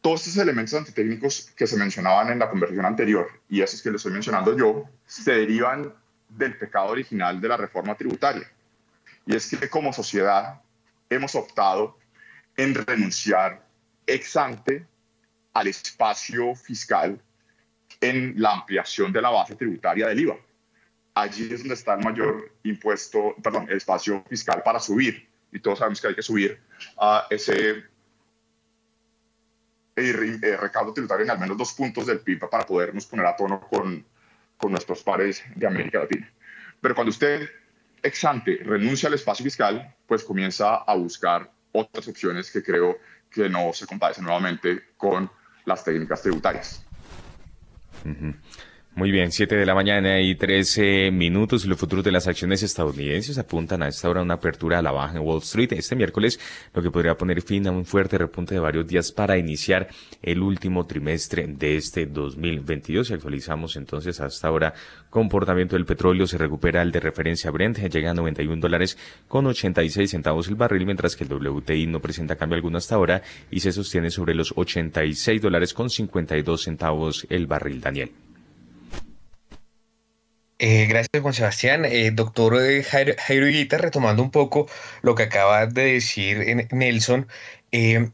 Todos 0.00 0.26
estos 0.26 0.42
elementos 0.42 0.74
antitécnicos 0.74 1.50
que 1.54 1.66
se 1.66 1.76
mencionaban 1.76 2.30
en 2.30 2.38
la 2.38 2.48
conversación 2.48 2.86
anterior 2.86 3.28
y 3.50 3.60
esos 3.60 3.82
que 3.82 3.90
les 3.90 3.96
estoy 3.96 4.12
mencionando 4.12 4.56
yo, 4.56 4.88
se 5.06 5.32
derivan 5.32 5.92
del 6.30 6.56
pecado 6.56 6.88
original 6.88 7.38
de 7.38 7.48
la 7.48 7.58
reforma 7.58 7.94
tributaria. 7.96 8.50
Y 9.26 9.36
es 9.36 9.50
que 9.50 9.68
como 9.68 9.92
sociedad 9.92 10.62
hemos 11.10 11.34
optado 11.34 11.97
en 12.58 12.74
renunciar 12.74 13.64
ex 14.04 14.36
ante 14.36 14.84
al 15.54 15.68
espacio 15.68 16.54
fiscal 16.56 17.18
en 18.00 18.34
la 18.36 18.52
ampliación 18.52 19.12
de 19.12 19.22
la 19.22 19.30
base 19.30 19.54
tributaria 19.54 20.08
del 20.08 20.20
IVA. 20.20 20.36
Allí 21.14 21.52
es 21.52 21.60
donde 21.60 21.74
está 21.74 21.94
el 21.94 22.04
mayor 22.04 22.52
impuesto, 22.64 23.34
perdón, 23.42 23.66
el 23.70 23.76
espacio 23.76 24.24
fiscal 24.28 24.62
para 24.62 24.80
subir. 24.80 25.28
Y 25.52 25.60
todos 25.60 25.78
sabemos 25.78 26.00
que 26.00 26.08
hay 26.08 26.14
que 26.14 26.22
subir 26.22 26.60
a 26.98 27.26
ese 27.30 27.84
eh, 29.96 30.56
recaudo 30.60 30.92
tributario 30.92 31.24
en 31.24 31.30
al 31.30 31.38
menos 31.38 31.56
dos 31.56 31.72
puntos 31.72 32.06
del 32.06 32.20
PIB 32.20 32.48
para 32.50 32.66
podernos 32.66 33.06
poner 33.06 33.26
a 33.26 33.36
tono 33.36 33.60
con, 33.60 34.04
con 34.56 34.72
nuestros 34.72 35.02
pares 35.02 35.44
de 35.54 35.66
América 35.66 36.00
Latina. 36.00 36.30
Pero 36.80 36.94
cuando 36.94 37.10
usted 37.10 37.48
ex 38.02 38.24
ante 38.24 38.58
renuncia 38.64 39.08
al 39.08 39.14
espacio 39.14 39.44
fiscal, 39.44 39.94
pues 40.06 40.24
comienza 40.24 40.76
a 40.76 40.94
buscar 40.94 41.50
otras 41.72 42.08
opciones 42.08 42.50
que 42.50 42.62
creo 42.62 42.98
que 43.30 43.48
no 43.48 43.72
se 43.72 43.86
compadecen 43.86 44.24
nuevamente 44.24 44.82
con 44.96 45.30
las 45.64 45.84
técnicas 45.84 46.22
tributarias. 46.22 46.84
Muy 48.98 49.12
bien, 49.12 49.30
7 49.30 49.54
de 49.54 49.64
la 49.64 49.76
mañana 49.76 50.20
y 50.20 50.34
13 50.34 51.12
minutos. 51.12 51.64
Los 51.66 51.78
futuros 51.78 52.04
de 52.04 52.10
las 52.10 52.26
acciones 52.26 52.64
estadounidenses 52.64 53.38
apuntan 53.38 53.80
a 53.80 53.86
esta 53.86 54.10
hora 54.10 54.22
una 54.22 54.34
apertura 54.34 54.80
a 54.80 54.82
la 54.82 54.90
baja 54.90 55.18
en 55.18 55.22
Wall 55.24 55.38
Street 55.38 55.72
este 55.74 55.94
miércoles, 55.94 56.40
lo 56.74 56.82
que 56.82 56.90
podría 56.90 57.16
poner 57.16 57.40
fin 57.40 57.68
a 57.68 57.70
un 57.70 57.84
fuerte 57.84 58.18
repunte 58.18 58.54
de 58.54 58.60
varios 58.60 58.88
días 58.88 59.12
para 59.12 59.38
iniciar 59.38 59.86
el 60.20 60.42
último 60.42 60.84
trimestre 60.84 61.46
de 61.46 61.76
este 61.76 62.06
2022. 62.06 63.06
Si 63.06 63.14
actualizamos 63.14 63.76
entonces 63.76 64.18
hasta 64.18 64.48
ahora 64.48 64.74
comportamiento 65.10 65.76
del 65.76 65.86
petróleo, 65.86 66.26
se 66.26 66.36
recupera 66.36 66.82
el 66.82 66.90
de 66.90 66.98
referencia 66.98 67.52
Brent, 67.52 67.78
llega 67.78 68.10
a 68.10 68.14
91 68.14 68.60
dólares 68.60 68.98
con 69.28 69.46
86 69.46 70.10
centavos 70.10 70.48
el 70.48 70.56
barril, 70.56 70.86
mientras 70.86 71.14
que 71.14 71.22
el 71.22 71.32
WTI 71.32 71.86
no 71.86 72.00
presenta 72.00 72.34
cambio 72.34 72.56
alguno 72.56 72.78
hasta 72.78 72.96
ahora 72.96 73.22
y 73.48 73.60
se 73.60 73.70
sostiene 73.70 74.10
sobre 74.10 74.34
los 74.34 74.52
86 74.56 75.40
dólares 75.40 75.72
con 75.72 75.88
52 75.88 76.60
centavos 76.60 77.28
el 77.30 77.46
barril. 77.46 77.80
Daniel. 77.80 78.27
Eh, 80.60 80.86
gracias, 80.86 81.22
Juan 81.22 81.34
Sebastián. 81.34 81.84
Eh, 81.84 82.10
doctor 82.10 82.60
eh, 82.60 82.82
Jairo, 82.82 83.14
Higuita, 83.48 83.78
retomando 83.78 84.22
un 84.22 84.30
poco 84.32 84.66
lo 85.02 85.14
que 85.14 85.24
acaba 85.24 85.66
de 85.66 85.92
decir 85.94 86.68
Nelson, 86.72 87.28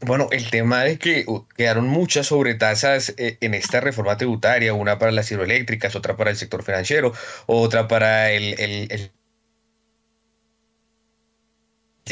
bueno, 0.01 0.27
el 0.31 0.49
tema 0.51 0.83
de 0.83 0.99
que 0.99 1.25
quedaron 1.55 1.87
muchas 1.87 2.27
sobretasas 2.27 3.13
en 3.17 3.53
esta 3.53 3.79
reforma 3.79 4.17
tributaria, 4.17 4.73
una 4.73 4.99
para 4.99 5.11
las 5.11 5.31
hidroeléctricas, 5.31 5.95
otra 5.95 6.17
para 6.17 6.31
el 6.31 6.37
sector 6.37 6.63
financiero, 6.63 7.13
otra 7.47 7.87
para 7.87 8.31
el, 8.31 8.59
el, 8.59 9.11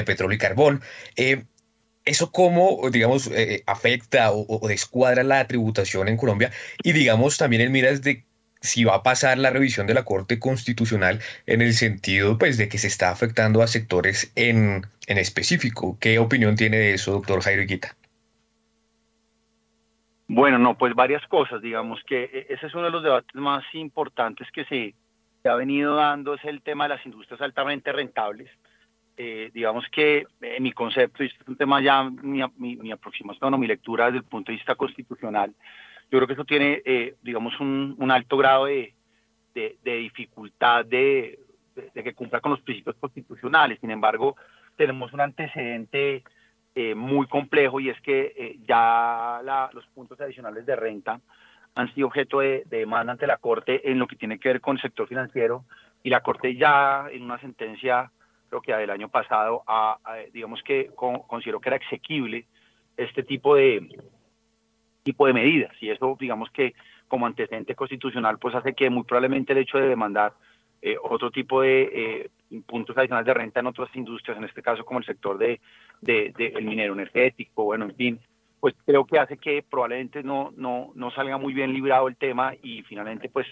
petróleo 0.05 0.35
y 0.35 0.39
carbón. 0.39 0.81
¿Eso 2.05 2.31
cómo, 2.31 2.89
digamos, 2.91 3.29
afecta 3.65 4.31
o, 4.31 4.45
o, 4.47 4.67
descuadra 4.67 5.23
la 5.23 5.45
tributación 5.47 6.07
en 6.07 6.17
Colombia? 6.17 6.51
Y 6.83 6.93
digamos 6.93 7.37
también 7.37 7.61
en 7.61 7.71
miras 7.71 8.01
de 8.01 8.25
si 8.63 8.85
va 8.85 8.95
a 8.95 9.03
pasar 9.03 9.37
la 9.37 9.49
revisión 9.49 9.85
de 9.87 9.93
la 9.93 10.05
Corte 10.05 10.39
Constitucional 10.39 11.19
en 11.45 11.61
el 11.61 11.73
sentido 11.73 12.37
pues, 12.37 12.57
de 12.57 12.69
que 12.69 12.77
se 12.77 12.87
está 12.87 13.11
afectando 13.11 13.61
a 13.61 13.67
sectores 13.67 14.31
en, 14.35 14.87
en 15.07 15.17
específico. 15.17 15.97
¿Qué 15.99 16.17
opinión 16.17 16.55
tiene 16.55 16.77
de 16.77 16.93
eso, 16.93 17.11
doctor 17.11 17.41
Jairo 17.41 17.61
Iquita? 17.61 17.95
Bueno, 20.27 20.57
no, 20.57 20.77
pues 20.77 20.95
varias 20.95 21.25
cosas. 21.27 21.61
Digamos 21.61 22.01
que 22.07 22.23
e, 22.23 22.53
ese 22.53 22.67
es 22.67 22.73
uno 22.73 22.85
de 22.85 22.91
los 22.91 23.03
debates 23.03 23.35
más 23.35 23.63
importantes 23.73 24.47
que 24.51 24.63
se, 24.65 24.95
ha 25.47 25.55
venido 25.55 25.95
dando, 25.95 26.35
es 26.35 26.45
el 26.45 26.61
tema 26.61 26.85
de 26.85 26.95
las 26.95 27.05
industrias 27.05 27.41
altamente 27.41 27.91
rentables. 27.91 28.49
Eh, 29.17 29.51
digamos 29.53 29.85
que 29.91 30.25
en 30.41 30.63
mi 30.63 30.71
concepto, 30.71 31.23
y 31.23 31.27
es 31.27 31.33
un 31.47 31.57
tema 31.57 31.81
ya, 31.81 32.03
mi, 32.03 32.41
mi, 32.57 32.77
mi 32.77 32.91
aproximación 32.91 33.53
o 33.53 33.57
mi 33.57 33.67
lectura 33.67 34.05
desde 34.05 34.19
el 34.19 34.23
punto 34.23 34.51
de 34.51 34.55
vista 34.55 34.73
constitucional, 34.73 35.53
yo 36.13 36.19
creo 36.19 36.27
que 36.27 36.33
eso 36.33 36.45
tiene, 36.45 36.79
eh, 36.85 37.15
digamos, 37.23 37.59
un, 37.59 38.11
alto 38.11 38.37
grado 38.37 38.65
de, 38.65 38.93
dificultad 39.83 40.85
de, 40.85 41.39
que 41.91 42.13
cumpla 42.13 42.39
con 42.39 42.51
los 42.51 42.61
principios 42.61 42.95
constitucionales. 42.97 43.79
Sin 43.79 43.89
embargo, 43.89 44.35
tenemos 44.75 45.11
un 45.11 45.21
antecedente 45.21 46.23
eh, 46.75 46.93
muy 46.93 47.25
complejo 47.25 47.79
y 47.79 47.89
es 47.89 47.99
que 48.01 48.31
eh, 48.37 48.59
ya 48.67 49.41
los 49.73 49.87
puntos 49.87 50.21
adicionales 50.21 50.67
de 50.67 50.75
renta 50.75 51.19
han 51.73 51.91
sido 51.95 52.05
objeto 52.05 52.41
de, 52.41 52.61
demanda 52.69 53.13
ante 53.13 53.25
la 53.25 53.37
Corte 53.37 53.89
en 53.89 53.97
lo 53.97 54.05
que 54.05 54.15
tiene 54.15 54.37
que 54.37 54.49
ver 54.49 54.61
con 54.61 54.75
el 54.75 54.83
sector 54.83 55.07
financiero 55.07 55.65
y 56.03 56.11
la 56.11 56.21
Corte 56.21 56.55
ya 56.55 57.07
en 57.11 57.23
una 57.23 57.39
sentencia, 57.39 58.11
creo 58.49 58.61
que 58.61 58.71
del 58.75 58.91
año 58.91 59.09
pasado, 59.09 59.63
digamos 60.31 60.61
que 60.61 60.91
consideró 60.95 61.59
que 61.59 61.69
era 61.69 61.77
exequible 61.77 62.45
este 62.97 63.23
tipo 63.23 63.55
de, 63.55 63.89
tipo 65.03 65.27
de 65.27 65.33
medidas. 65.33 65.71
Y 65.81 65.89
eso, 65.89 66.17
digamos 66.19 66.49
que 66.51 66.73
como 67.07 67.27
antecedente 67.27 67.75
constitucional, 67.75 68.39
pues 68.39 68.55
hace 68.55 68.73
que 68.73 68.89
muy 68.89 69.03
probablemente 69.03 69.53
el 69.53 69.59
hecho 69.59 69.77
de 69.77 69.87
demandar 69.87 70.33
eh, 70.81 70.97
otro 71.01 71.31
tipo 71.31 71.61
de 71.61 72.29
eh, 72.51 72.61
puntos 72.65 72.97
adicionales 72.97 73.25
de 73.25 73.33
renta 73.33 73.59
en 73.59 73.67
otras 73.67 73.95
industrias, 73.95 74.37
en 74.37 74.43
este 74.43 74.61
caso 74.61 74.83
como 74.83 74.99
el 74.99 75.05
sector 75.05 75.37
de, 75.37 75.61
el 76.05 76.65
minero 76.65 76.93
energético, 76.93 77.63
bueno, 77.63 77.85
en 77.85 77.95
fin, 77.95 78.19
pues 78.59 78.73
creo 78.85 79.05
que 79.05 79.17
hace 79.19 79.37
que 79.37 79.63
probablemente 79.63 80.23
no, 80.23 80.51
no, 80.57 80.91
no 80.95 81.11
salga 81.11 81.37
muy 81.37 81.53
bien 81.53 81.71
librado 81.71 82.07
el 82.07 82.17
tema 82.17 82.53
y 82.61 82.81
finalmente 82.83 83.29
pues 83.29 83.47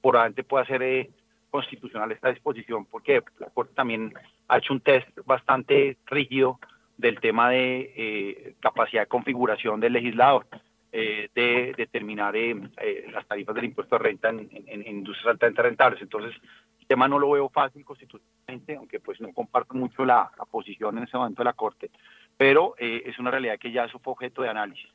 probablemente 0.00 0.42
pueda 0.42 0.64
ser 0.64 0.82
eh, 0.82 1.10
constitucional 1.50 2.10
esta 2.10 2.30
disposición, 2.30 2.86
porque 2.86 3.22
la 3.38 3.48
también 3.74 4.12
ha 4.48 4.58
hecho 4.58 4.72
un 4.72 4.80
test 4.80 5.06
bastante 5.24 5.98
rígido 6.06 6.58
del 6.96 7.20
tema 7.20 7.50
de 7.50 8.56
capacidad 8.60 9.02
de 9.02 9.08
configuración 9.08 9.78
del 9.80 9.92
legislador. 9.92 10.46
Eh, 10.94 11.30
de 11.34 11.72
determinar 11.74 12.36
eh, 12.36 12.54
eh, 12.76 13.06
las 13.10 13.26
tarifas 13.26 13.54
del 13.54 13.64
impuesto 13.64 13.96
de 13.96 14.02
renta 14.04 14.28
en, 14.28 14.86
industrias 14.86 15.26
altamente 15.26 15.62
rentables. 15.62 16.02
Entonces, 16.02 16.34
el 16.80 16.86
tema 16.86 17.08
no 17.08 17.18
lo 17.18 17.30
veo 17.30 17.48
fácil 17.48 17.82
constitucionalmente, 17.82 18.76
aunque 18.76 19.00
pues 19.00 19.18
no 19.18 19.32
comparto 19.32 19.72
mucho 19.72 20.04
la, 20.04 20.30
posición 20.50 20.98
en 20.98 21.04
ese 21.04 21.16
momento 21.16 21.40
de 21.40 21.46
la 21.46 21.54
Corte, 21.54 21.90
pero 22.36 22.74
es 22.76 23.18
una 23.18 23.30
realidad 23.30 23.58
que 23.58 23.72
ya 23.72 23.84
es 23.86 23.92
objeto 23.94 24.42
de 24.42 24.50
análisis. 24.50 24.90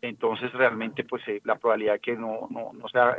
Entonces, 0.00 0.50
realmente, 0.54 1.04
pues 1.04 1.22
la 1.44 1.56
probabilidad 1.56 1.94
de 1.94 2.00
que 2.00 2.16
no, 2.16 2.48
no, 2.50 2.72
no 2.72 2.88
sea 2.88 3.14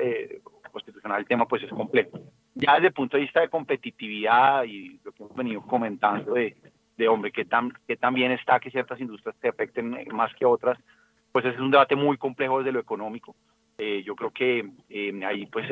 constitucional 0.72 1.19
el 1.19 1.27
tema, 1.27 1.47
pues 1.47 1.61
es 1.61 1.69
complejo. 1.69 2.19
Ya 2.55 2.73
desde 2.73 2.88
el 2.88 2.93
punto 2.93 3.15
de 3.15 3.23
vista 3.23 3.41
de 3.41 3.49
competitividad 3.49 4.64
y 4.64 4.99
lo 5.03 5.11
que 5.11 5.22
hemos 5.22 5.35
venido 5.35 5.61
comentando 5.61 6.34
de, 6.34 6.57
de 6.97 7.07
hombre, 7.07 7.31
que 7.31 7.45
tan, 7.45 7.72
que 7.88 7.95
también 7.95 8.31
está 8.31 8.60
que 8.60 8.72
ciertas 8.72 8.99
industrias 8.99 9.35
se 9.39 9.49
afecten 9.49 9.95
más 10.11 10.34
que 10.34 10.45
otras, 10.45 10.80
pues 11.34 11.45
ese 11.45 11.55
es 11.55 11.61
un 11.61 11.72
debate 11.72 11.95
muy 11.95 12.15
complejo 12.18 12.60
desde 12.60 12.72
lo 12.72 12.80
económico. 12.80 13.35
Eh, 13.77 14.03
yo 14.05 14.15
creo 14.15 14.30
que 14.30 14.69
eh, 14.88 15.26
ahí 15.26 15.47
pues 15.47 15.68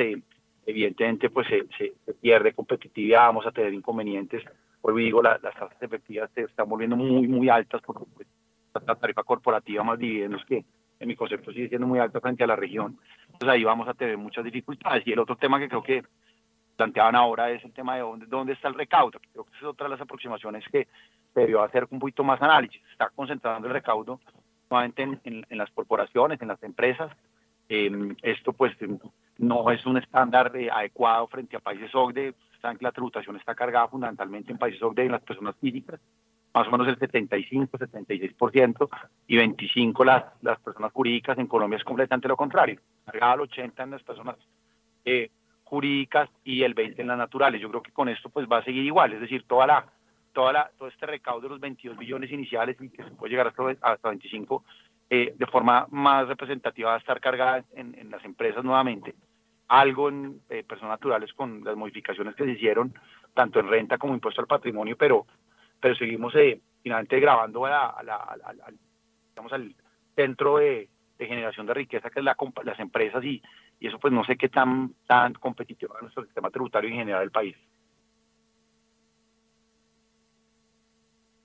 evidentemente 0.66 1.30
pues 1.30 1.48
se, 1.48 1.94
pierde 2.20 2.54
competitividad, 2.54 3.28
vamos 3.28 3.46
a 3.46 3.52
tener 3.52 3.74
inconvenientes. 3.74 4.44
Por 4.82 4.96
digo, 4.96 5.22
las 5.22 5.40
tasas 5.40 5.70
efectivas 5.80 6.32
se 6.34 6.42
están 6.42 6.68
volviendo 6.68 6.98
muy, 6.98 7.28
muy 7.28 7.48
altas 7.48 7.80
porque 7.86 8.06
pues, 8.16 8.28
la 8.88 8.96
tarifa 8.96 9.24
corporativa 9.24 9.84
más 9.84 10.00
dividendos 10.00 10.44
que 10.46 10.66
en 11.00 11.08
mi 11.08 11.16
concepto 11.16 11.52
sigue 11.52 11.70
siendo 11.70 11.86
muy 11.86 12.00
alta 12.00 12.20
frente 12.20 12.44
a 12.44 12.48
la 12.48 12.56
región. 12.56 12.98
Entonces 13.26 13.50
ahí 13.50 13.64
vamos 13.64 13.88
a 13.88 13.94
tener 13.94 14.18
muchas 14.18 14.44
dificultades. 14.44 15.06
Y 15.06 15.12
el 15.12 15.20
otro 15.20 15.36
tema 15.36 15.60
que 15.60 15.70
creo 15.70 15.84
que 15.84 16.04
planteaban 16.76 17.16
ahora 17.16 17.52
es 17.52 17.64
el 17.64 17.72
tema 17.72 17.96
de 17.96 18.02
dónde, 18.02 18.26
dónde 18.26 18.54
está 18.54 18.68
el 18.68 18.74
recaudo. 18.74 19.20
Creo 19.32 19.46
que 19.46 19.58
es 19.58 19.64
otra 19.64 19.86
de 19.86 19.92
las 19.92 20.02
aproximaciones 20.02 20.64
que 20.72 20.88
debió 21.36 21.62
hacer 21.62 21.88
un 21.92 22.00
poquito 22.00 22.24
más 22.24 22.42
análisis. 22.42 22.82
Está 22.92 23.10
concentrando 23.10 23.68
el 23.68 23.74
recaudo 23.74 24.20
nuevamente 24.72 25.20
en, 25.24 25.58
las 25.58 25.70
corporaciones, 25.72 26.42
en 26.42 26.48
las 26.48 26.64
empresas. 26.64 27.12
Em, 27.70 28.16
esto 28.22 28.54
pues 28.54 28.74
no 29.38 29.72
es 29.72 29.86
un 29.86 29.98
estándar 29.98 30.52
eh, 30.56 30.70
adecuado 30.72 31.28
frente 31.28 31.56
a 31.58 31.60
países 31.60 31.94
OCDE. 31.94 32.34
Saben 32.62 32.78
que 32.78 32.86
la 32.86 32.92
tributación 32.92 33.36
está 33.36 33.54
cargada 33.54 33.88
fundamentalmente 33.88 34.52
en 34.52 34.58
países 34.58 34.82
OCDE 34.82 35.06
en 35.06 35.12
las 35.12 35.22
personas 35.22 35.56
físicas, 35.60 36.00
más 36.54 36.68
o 36.68 36.72
menos 36.72 36.88
el 36.88 36.98
75, 36.98 37.78
76% 37.78 38.90
y 39.28 39.38
25 39.38 40.06
las, 40.06 40.26
las 40.42 40.60
personas 40.60 40.92
jurídicas. 40.92 41.38
En 41.38 41.48
Colombia 41.48 41.78
es 41.78 41.84
completamente 41.84 42.28
lo 42.28 42.38
contrario, 42.38 42.80
cargada 43.06 43.34
al 43.34 43.42
80 43.42 43.84
en 43.84 43.92
las 43.92 44.04
personas 44.04 44.36
eh, 45.06 45.30
jurídicas 45.64 46.30
y 46.44 46.64
el 46.64 46.74
20 46.74 47.02
en 47.02 47.08
las 47.08 47.18
naturales. 47.18 47.62
Yo 47.62 47.70
creo 47.70 47.82
que 47.82 47.92
con 47.92 48.10
esto 48.10 48.30
pues 48.30 48.48
va 48.52 48.58
a 48.58 48.64
seguir 48.64 48.84
igual, 48.84 49.14
es 49.14 49.22
decir, 49.22 49.44
toda 49.48 49.68
la 49.68 49.86
toda 50.34 50.54
la, 50.54 50.72
todo 50.78 50.90
este 50.90 51.06
recaudo 51.06 51.42
de 51.42 51.50
los 51.50 51.60
22 51.60 51.98
billones 51.98 52.32
iniciales 52.32 52.78
que 52.78 53.04
se 53.04 53.12
puede 53.12 53.32
llegar 53.32 53.48
hasta, 53.48 53.64
hasta 53.82 54.10
25, 54.10 54.64
eh, 55.10 55.34
de 55.38 55.46
forma 55.48 55.88
más 55.92 56.28
representativa 56.28 56.92
va 56.92 56.96
a 56.96 57.00
estar 57.00 57.20
cargada 57.20 57.64
en, 57.74 58.10
las 58.10 58.24
empresas 58.24 58.64
nuevamente, 58.64 59.14
algo 59.68 60.10
en 60.10 60.42
eh, 60.50 60.64
personas 60.64 60.94
naturales 60.94 61.34
con 61.34 61.64
las 61.64 61.76
modificaciones 61.76 62.36
que 62.36 62.46
se 62.46 62.52
hicieron, 62.52 62.94
tanto 63.34 63.60
en 63.60 63.68
renta 63.68 63.98
como 63.98 64.14
impuesto 64.14 64.42
al 64.42 64.48
patrimonio, 64.48 64.96
pero, 64.98 65.26
pero 65.80 65.96
seguimos 65.96 66.34
eh, 66.36 66.62
finalmente 66.82 67.20
grabando 67.20 67.66
a 67.66 68.02
digamos, 69.30 69.54
al 69.54 69.76
centro 70.16 70.58
de, 70.58 70.90
generación 71.20 71.68
de 71.68 71.76
riqueza 71.76 72.10
que 72.10 72.20
es 72.20 72.26
la, 72.26 72.36
las 72.64 72.80
empresas 72.80 73.24
y, 73.24 73.44
y 73.80 73.88
eso 73.88 74.00
pues 74.00 74.12
no 74.12 74.24
sé 74.24 74.38
qué 74.38 74.50
tan, 74.50 74.96
tan 75.06 75.34
competitivo 75.34 75.94
es 75.96 76.02
nuestro 76.02 76.24
sistema 76.24 76.50
tributario 76.50 76.90
en 76.90 76.96
general 76.96 77.22
del 77.22 77.32
país. 77.32 77.56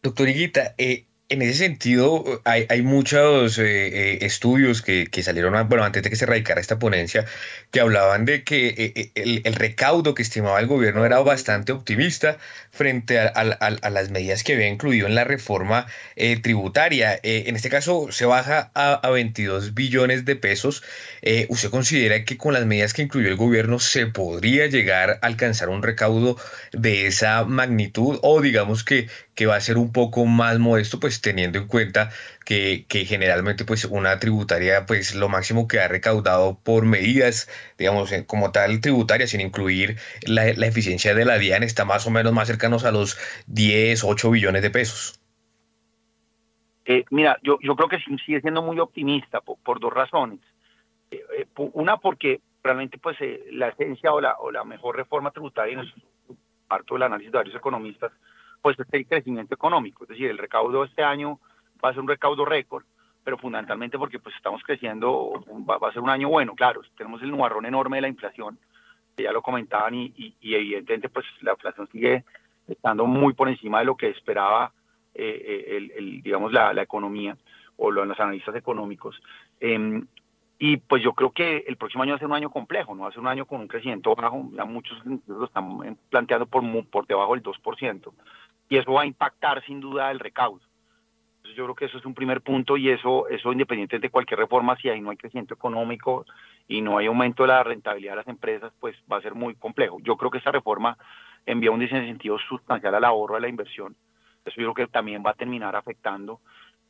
Doctor 0.06 0.28
Higuita, 0.28 0.74
eh, 0.78 1.05
en 1.28 1.42
ese 1.42 1.54
sentido, 1.54 2.40
hay, 2.44 2.66
hay 2.68 2.82
muchos 2.82 3.58
eh, 3.58 3.64
eh, 3.64 4.18
estudios 4.20 4.80
que, 4.80 5.08
que, 5.08 5.24
salieron, 5.24 5.68
bueno, 5.68 5.82
antes 5.82 6.04
de 6.04 6.10
que 6.10 6.14
se 6.14 6.24
radicara 6.24 6.60
esta 6.60 6.78
ponencia, 6.78 7.24
que 7.72 7.80
hablaban 7.80 8.24
de 8.24 8.44
que 8.44 8.92
eh, 8.94 9.42
el, 9.44 9.54
recaudo 9.54 10.14
que 10.14 10.22
estimaba 10.22 10.60
el 10.60 10.68
gobierno 10.68 11.04
era 11.04 11.18
bastante 11.20 11.72
optimista 11.72 12.38
frente 12.70 13.18
a, 13.18 13.26
a, 13.26 13.90
las 13.90 14.10
medidas 14.10 14.44
que 14.44 14.54
había 14.54 14.68
incluido 14.68 15.08
en 15.08 15.16
la 15.16 15.24
reforma 15.24 15.86
tributaria. 16.42 17.18
en 17.22 17.56
este 17.56 17.70
caso, 17.70 18.08
se 18.12 18.26
baja 18.26 18.70
a, 18.74 18.94
a 18.94 19.10
22 19.10 19.74
billones 19.74 20.24
de 20.24 20.36
pesos. 20.36 20.82
¿Usted 21.48 21.70
considera 21.70 22.24
que 22.24 22.36
con 22.36 22.52
las 22.52 22.66
medidas 22.66 22.92
que 22.92 23.02
incluyó 23.02 23.28
el 23.28 23.36
gobierno 23.36 23.78
se 23.78 24.06
podría 24.06 24.66
llegar 24.66 25.18
a 25.22 25.26
alcanzar 25.26 25.70
un 25.70 25.82
recaudo 25.82 26.36
de 26.72 27.06
esa 27.06 27.44
magnitud 27.44 28.18
o 28.22 28.40
digamos 28.40 28.84
que, 28.84 29.08
que 29.34 29.46
va 29.46 29.56
a 29.56 29.60
ser 29.60 29.78
un 29.78 29.92
poco 29.92 30.26
más 30.26 30.58
modesto, 30.58 31.00
pues 31.00 31.15
teniendo 31.20 31.58
en 31.58 31.66
cuenta 31.66 32.10
que, 32.44 32.86
generalmente 32.88 33.64
pues 33.64 33.84
una 33.84 34.18
tributaria 34.18 34.86
pues 34.86 35.14
lo 35.14 35.28
máximo 35.28 35.68
que 35.68 35.80
ha 35.80 35.88
recaudado 35.88 36.58
por 36.62 36.84
medidas, 36.84 37.48
digamos, 37.78 38.12
como 38.26 38.52
tal 38.52 38.80
tributaria, 38.80 39.26
sin 39.26 39.40
incluir 39.40 39.96
la, 40.26 40.46
eficiencia 40.48 41.14
de 41.14 41.24
la 41.24 41.38
DIAN, 41.38 41.62
está 41.62 41.84
más 41.84 42.06
o 42.06 42.10
menos 42.10 42.32
más 42.32 42.48
cercanos 42.48 42.84
a 42.84 42.92
los 42.92 43.18
10, 43.46 44.04
8 44.04 44.30
billones 44.30 44.62
de 44.62 44.70
pesos. 44.70 45.20
Eh, 46.84 47.04
mira, 47.10 47.36
yo, 47.42 47.58
yo 47.60 47.74
creo 47.74 47.88
que 47.88 47.98
sigue 48.24 48.40
siendo 48.40 48.62
muy 48.62 48.78
optimista 48.78 49.40
por, 49.40 49.80
dos 49.80 49.92
razones. 49.92 50.38
Eh, 51.10 51.20
eh, 51.38 51.46
una 51.56 51.96
porque 51.96 52.40
realmente 52.62 52.98
pues 52.98 53.16
la 53.50 53.68
esencia 53.68 54.12
o 54.12 54.20
la, 54.20 54.64
mejor 54.64 54.96
reforma 54.96 55.30
tributaria, 55.30 55.74
en 55.74 55.80
el 55.80 55.94
parto 56.68 56.94
del 56.94 57.04
análisis 57.04 57.32
de 57.32 57.38
varios 57.38 57.56
economistas, 57.56 58.12
pues 58.66 58.80
este 58.80 58.96
el 58.96 59.06
crecimiento 59.06 59.54
económico, 59.54 60.02
es 60.02 60.08
decir, 60.08 60.28
el 60.28 60.38
recaudo 60.38 60.82
este 60.82 61.04
año 61.04 61.38
va 61.84 61.90
a 61.90 61.92
ser 61.92 62.00
un 62.00 62.08
recaudo 62.08 62.44
récord, 62.44 62.84
pero 63.22 63.38
fundamentalmente 63.38 63.96
porque 63.96 64.18
pues 64.18 64.34
estamos 64.34 64.60
creciendo, 64.64 65.40
va, 65.70 65.88
a 65.88 65.92
ser 65.92 66.02
un 66.02 66.10
año 66.10 66.28
bueno, 66.28 66.56
claro, 66.56 66.80
tenemos 66.98 67.22
el 67.22 67.30
nubarrón 67.30 67.64
enorme 67.64 67.98
de 67.98 68.00
la 68.00 68.08
inflación, 68.08 68.58
que 69.16 69.22
ya 69.22 69.30
lo 69.30 69.40
comentaban 69.40 69.94
y, 69.94 70.34
evidentemente 70.42 71.08
pues 71.08 71.24
la 71.42 71.52
inflación 71.52 71.88
sigue 71.92 72.24
estando 72.66 73.06
muy 73.06 73.34
por 73.34 73.48
encima 73.48 73.78
de 73.78 73.84
lo 73.84 73.96
que 73.96 74.08
esperaba 74.08 74.72
eh, 75.14 75.68
eh, 75.68 75.88
el, 75.96 76.20
digamos 76.22 76.52
la, 76.52 76.74
la, 76.74 76.82
economía 76.82 77.36
o 77.76 77.92
los 77.92 78.18
analistas 78.18 78.56
económicos. 78.56 79.22
Em, 79.60 80.08
y 80.58 80.78
pues 80.78 81.04
yo 81.04 81.12
creo 81.12 81.30
que 81.30 81.58
el 81.68 81.76
próximo 81.76 82.02
año 82.02 82.14
va 82.14 82.16
a 82.16 82.18
ser 82.18 82.26
un 82.26 82.34
año 82.34 82.50
complejo, 82.50 82.96
no 82.96 83.02
va 83.02 83.10
a 83.10 83.12
ser 83.12 83.20
un 83.20 83.28
año 83.28 83.46
con 83.46 83.60
un 83.60 83.68
crecimiento 83.68 84.12
bajo, 84.16 84.50
ya 84.56 84.64
muchos 84.64 85.00
lo 85.28 85.44
están 85.44 85.96
planteando 86.10 86.46
por, 86.46 86.64
por 86.86 87.06
debajo 87.06 87.34
del 87.34 87.44
2% 87.44 88.12
y 88.68 88.76
eso 88.76 88.92
va 88.92 89.02
a 89.02 89.06
impactar 89.06 89.64
sin 89.64 89.80
duda 89.80 90.10
el 90.10 90.18
recaudo. 90.18 90.60
Entonces 91.36 91.56
yo 91.56 91.64
creo 91.64 91.74
que 91.76 91.84
eso 91.84 91.98
es 91.98 92.06
un 92.06 92.14
primer 92.14 92.40
punto 92.40 92.76
y 92.76 92.90
eso, 92.90 93.28
eso 93.28 93.52
independiente 93.52 93.98
de 93.98 94.10
cualquier 94.10 94.40
reforma, 94.40 94.76
si 94.76 94.88
ahí 94.88 95.00
no 95.00 95.10
hay 95.10 95.16
crecimiento 95.16 95.54
económico 95.54 96.26
y 96.66 96.80
no 96.80 96.98
hay 96.98 97.06
aumento 97.06 97.44
de 97.44 97.48
la 97.48 97.62
rentabilidad 97.62 98.12
de 98.12 98.16
las 98.16 98.28
empresas, 98.28 98.72
pues 98.80 98.96
va 99.10 99.18
a 99.18 99.22
ser 99.22 99.34
muy 99.34 99.54
complejo. 99.54 99.98
Yo 100.02 100.16
creo 100.16 100.30
que 100.30 100.38
esta 100.38 100.50
reforma 100.50 100.98
envía 101.44 101.70
un 101.70 101.78
desincentivo 101.78 102.38
sustancial 102.38 102.94
al 102.94 103.04
ahorro, 103.04 103.36
a 103.36 103.40
la 103.40 103.48
inversión. 103.48 103.94
Eso 104.44 104.60
yo 104.60 104.72
creo 104.72 104.86
que 104.86 104.92
también 104.92 105.22
va 105.24 105.30
a 105.30 105.34
terminar 105.34 105.76
afectando. 105.76 106.40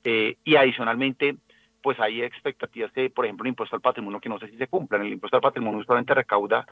Eh, 0.04 0.36
y 0.44 0.56
adicionalmente, 0.56 1.36
pues 1.82 2.00
hay 2.00 2.22
expectativas 2.22 2.92
de, 2.94 3.10
por 3.10 3.26
ejemplo, 3.26 3.44
el 3.44 3.50
impuesto 3.50 3.76
al 3.76 3.82
patrimonio 3.82 4.20
que 4.20 4.28
no 4.28 4.38
sé 4.38 4.48
si 4.48 4.56
se 4.56 4.68
cumplan. 4.68 5.02
El 5.02 5.12
impuesto 5.12 5.36
al 5.36 5.42
patrimonio 5.42 5.84
solamente 5.84 6.14
recauda 6.14 6.66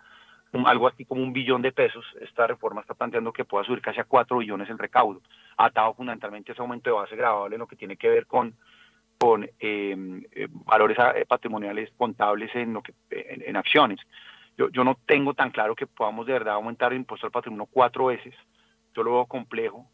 algo 0.67 0.87
así 0.89 1.05
como 1.05 1.23
un 1.23 1.33
billón 1.33 1.63
de 1.63 1.73
pesos. 1.73 2.05
Esta 2.21 2.47
reforma 2.47 2.81
está 2.81 2.95
planteando 2.95 3.33
que 3.33 3.45
pueda 3.45 3.65
subir 3.65 3.81
casi 3.81 4.01
a 4.01 4.05
cuatro 4.05 4.39
billones 4.39 4.69
el 4.71 4.79
recaudo, 4.79 5.21
atado 5.57 5.95
fundamentalmente 5.95 6.51
a 6.51 6.55
ese 6.55 6.63
aumento 6.63 6.91
de 6.91 6.97
base 6.97 7.17
grabable 7.17 7.57
en 7.57 7.61
lo 7.61 7.67
que 7.67 7.77
tiene 7.77 7.97
que 7.97 8.09
ver 8.09 8.27
con, 8.27 8.55
con 9.19 9.49
em, 9.59 10.23
eh, 10.33 10.49
valores 10.51 10.97
eh, 11.17 11.25
patrimoniales 11.27 11.91
contables 11.97 12.55
en, 12.55 12.73
lo 12.73 12.83
que, 12.83 12.95
en, 13.11 13.57
acciones. 13.57 14.01
Yo, 14.57 14.69
yo 14.71 14.85
no 14.85 14.97
tengo 15.07 15.35
tan 15.35 15.51
claro 15.51 15.75
que 15.75 15.87
podamos 15.87 16.27
de 16.27 16.35
verdad 16.35 16.55
aumentar 16.55 16.93
el 16.93 16.99
impuesto 16.99 17.27
al 17.27 17.33
patrimonio 17.33 17.67
cuatro 17.71 18.07
veces. 18.07 18.35
Yo 18.95 19.03
lo 19.03 19.13
veo 19.13 19.27
complejo. 19.27 19.87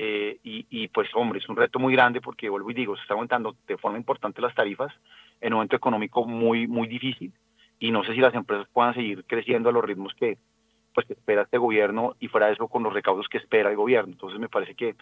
Eh, 0.00 0.38
y, 0.44 0.64
y, 0.70 0.88
pues 0.88 1.08
hombre, 1.14 1.40
es 1.40 1.48
un 1.48 1.56
reto 1.56 1.80
muy 1.80 1.92
grande 1.92 2.20
porque 2.20 2.48
vuelvo 2.48 2.70
y 2.70 2.74
digo, 2.74 2.94
se 2.94 3.02
está 3.02 3.14
aumentando 3.14 3.56
de 3.66 3.76
forma 3.78 3.98
importante 3.98 4.40
las 4.40 4.54
tarifas 4.54 4.92
en 5.40 5.52
un 5.52 5.56
momento 5.56 5.74
económico 5.74 6.24
muy, 6.24 6.68
muy 6.68 6.86
difícil 6.86 7.32
y 7.78 7.90
no 7.90 8.04
sé 8.04 8.14
si 8.14 8.20
las 8.20 8.34
empresas 8.34 8.66
puedan 8.72 8.94
seguir 8.94 9.24
creciendo 9.24 9.68
a 9.68 9.72
los 9.72 9.84
ritmos 9.84 10.14
que 10.14 10.38
pues 10.94 11.06
que 11.06 11.12
espera 11.12 11.42
este 11.42 11.58
gobierno 11.58 12.16
y 12.18 12.28
fuera 12.28 12.46
de 12.46 12.54
eso 12.54 12.66
con 12.66 12.82
los 12.82 12.92
recaudos 12.92 13.28
que 13.28 13.38
espera 13.38 13.70
el 13.70 13.76
gobierno. 13.76 14.12
Entonces 14.12 14.40
me 14.40 14.48
parece 14.48 14.74
que 14.74 14.96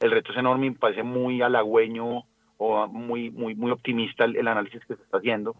el 0.00 0.10
reto 0.10 0.32
es 0.32 0.38
enorme, 0.38 0.70
me 0.70 0.76
parece 0.76 1.02
muy 1.02 1.42
halagüeño 1.42 2.24
o 2.56 2.86
muy 2.88 3.30
muy 3.30 3.54
muy 3.54 3.70
optimista 3.70 4.24
el, 4.24 4.48
análisis 4.48 4.84
que 4.86 4.96
se 4.96 5.02
está 5.02 5.18
haciendo. 5.18 5.54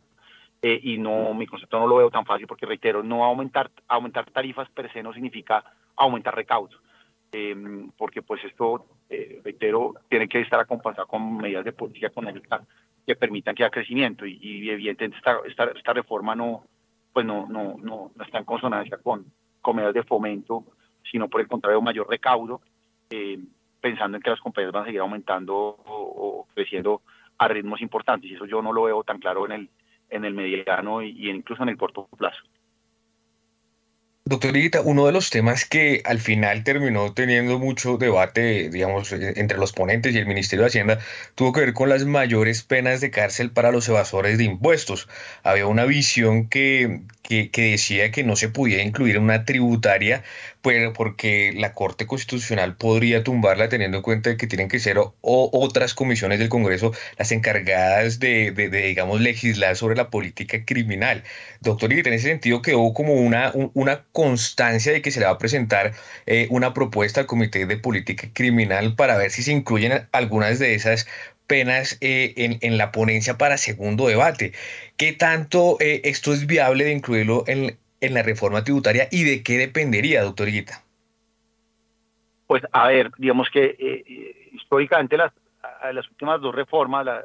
Eh, 0.63 0.81
y 0.83 0.97
no 0.97 1.35
mi 1.35 1.47
concepto 1.47 1.79
no 1.79 1.89
lo 1.89 1.97
veo 1.97 2.11
tan 2.11 2.25
fácil 2.25 2.47
porque 2.47 2.67
reitero, 2.67 3.03
no 3.03 3.25
aumentar 3.25 3.71
aumentar 3.89 4.31
tarifas 4.31 4.71
per 4.71 4.91
se 4.93 5.03
no 5.03 5.13
significa 5.13 5.65
aumentar 5.97 6.35
recaudos. 6.35 6.81
Em, 7.33 7.91
porque 7.97 8.21
pues 8.21 8.45
esto, 8.45 8.85
eh, 9.09 9.41
reitero, 9.43 9.95
tiene 10.11 10.29
que 10.29 10.41
estar 10.41 10.61
acompañado 10.61 11.07
con 11.07 11.39
medidas 11.39 11.65
de 11.65 11.73
política 11.73 12.09
económica 12.09 12.63
que 13.07 13.17
permitan 13.17 13.55
que 13.55 13.65
haya 13.65 13.71
crecimiento 13.71 14.27
y, 14.27 14.69
evidentemente 14.69 15.17
esta, 15.17 15.39
esta, 15.47 15.65
esta, 15.75 15.93
reforma 15.95 16.37
no 16.37 16.65
pues 17.13 17.25
no, 17.25 17.47
no, 17.49 17.77
no, 17.83 18.11
está 18.23 18.39
en 18.39 18.45
consonancia 18.45 18.99
con, 18.99 19.25
con 19.63 19.77
medidas 19.77 19.95
de 19.95 20.03
fomento, 20.03 20.65
sino 21.11 21.29
por 21.29 21.41
el 21.41 21.49
contrario 21.49 21.81
mayor 21.81 22.09
recaudo, 22.09 22.61
eh, 23.11 23.39
pensando 23.81 24.19
en 24.19 24.23
que 24.23 24.31
las 24.31 24.41
compañías 24.41 24.73
van 24.73 24.83
a 24.83 24.87
seguir 24.87 25.01
aumentando 25.01 25.55
o, 25.57 26.47
creciendo 26.55 27.01
a 27.39 27.49
ritmos 27.49 27.81
importantes 27.81 28.31
y 28.31 28.35
eso 28.35 28.45
yo 28.47 28.61
no 28.61 28.73
lo 28.73 28.85
veo 28.85 29.05
tan 29.05 29.19
claro 29.19 29.47
en 29.47 29.53
el, 29.53 29.71
en 30.11 30.25
el 30.27 30.35
mediano 30.35 31.03
y 31.03 31.31
incluso 31.31 31.63
en 31.63 31.71
el 31.71 31.79
corto 31.79 32.09
plazo. 32.17 32.43
Doctor 34.25 34.57
Higuita, 34.57 34.83
uno 34.83 35.07
de 35.07 35.13
los 35.13 35.31
temas 35.31 35.65
que 35.65 36.01
al 36.05 36.21
final 36.21 36.63
terminó 36.63 37.13
teniendo 37.13 37.59
mucho 37.59 37.97
debate, 37.97 38.71
digamos, 38.71 39.11
e, 39.13 39.41
entre 39.41 39.59
los 39.59 39.73
ponentes 39.73 40.15
y 40.15 40.19
el 40.19 40.27
Ministerio 40.27 40.63
de 40.63 40.69
Hacienda, 40.69 41.01
tuvo 41.35 41.53
que 41.53 41.61
ver 41.61 41.73
con 41.73 41.89
las 41.89 42.05
mayores 42.05 42.63
penas 42.63 43.01
de 43.01 43.11
cárcel 43.11 43.51
para 43.51 43.73
los 43.73 43.89
evasores 43.89 44.39
de 44.39 44.45
impuestos. 44.45 45.09
Había 45.43 45.67
una 45.67 45.87
visión 45.87 46.49
que, 46.49 47.03
que, 47.23 47.51
decía 47.53 48.13
que 48.13 48.23
no 48.23 48.37
se 48.37 48.49
podía 48.49 48.83
incluir 48.85 49.19
una 49.19 49.45
tributaria 49.45 50.23
pues, 50.63 50.91
porque 50.95 51.53
la 51.57 51.75
Corte 51.75 52.07
Constitucional 52.07 52.77
podría 52.77 53.25
tumbarla 53.25 53.69
teniendo 53.69 53.99
en 53.99 54.03
cuenta 54.03 54.37
que 54.37 54.47
tienen 54.47 54.69
que 54.69 54.79
ser 54.79 54.97
otras 55.21 55.95
comisiones 55.95 56.39
del 56.39 56.49
Congreso 56.49 56.93
las 57.19 57.33
encargadas 57.33 58.21
de, 58.21 58.53
digamos, 58.53 59.21
legislar 59.21 59.77
sobre 59.77 59.97
la 59.97 60.09
política 60.09 60.65
criminal. 60.65 61.25
Doctor, 61.61 61.93
y 61.93 62.01
en 62.01 62.13
ese 62.13 62.29
sentido 62.29 62.63
quedó 62.63 62.95
como 62.95 63.15
una, 63.15 63.53
una 63.75 64.05
constancia 64.13 64.93
de 64.93 65.03
que 65.03 65.11
se 65.11 65.21
le 65.21 65.27
va 65.27 65.33
a 65.33 65.39
presentar 65.39 65.95
eh, 66.27 66.47
una 66.51 66.73
propuesta 66.75 67.21
al 67.21 67.27
Comité 67.27 67.67
de 67.67 67.77
Política 67.77 68.29
Criminal 68.33 68.95
para 68.95 69.17
ver 69.19 69.31
si 69.33 69.43
se 69.43 69.53
incluyen 69.53 70.09
algunas 70.13 70.59
de 70.61 70.75
esas 70.75 71.07
penas 71.49 71.99
eh, 72.01 72.59
en, 72.63 72.79
la 72.79 72.93
ponencia 72.93 73.37
para 73.37 73.59
segundo 73.59 74.07
debate. 74.07 74.53
¿Qué 74.97 75.13
tanto 75.13 75.77
eh, 75.81 76.01
esto 76.05 76.33
es 76.33 76.47
viable 76.47 76.85
de 76.85 76.93
incluirlo 76.93 77.45
en, 77.47 77.77
la 78.11 78.23
reforma 78.23 78.65
tributaria 78.65 79.09
y 79.11 79.25
de 79.25 79.43
qué 79.43 79.59
dependería, 79.59 80.23
doctor 80.23 80.49
Guita? 80.49 80.83
Pues 82.47 82.63
a 82.73 82.89
ver, 82.89 83.11
digamos 83.17 83.49
que 83.51 83.77
eh, 83.79 84.49
históricamente 84.53 85.17
las, 85.17 85.33
las 85.93 86.09
últimas 86.11 86.41
dos 86.41 86.55
reformas, 86.55 87.07
la, 87.07 87.25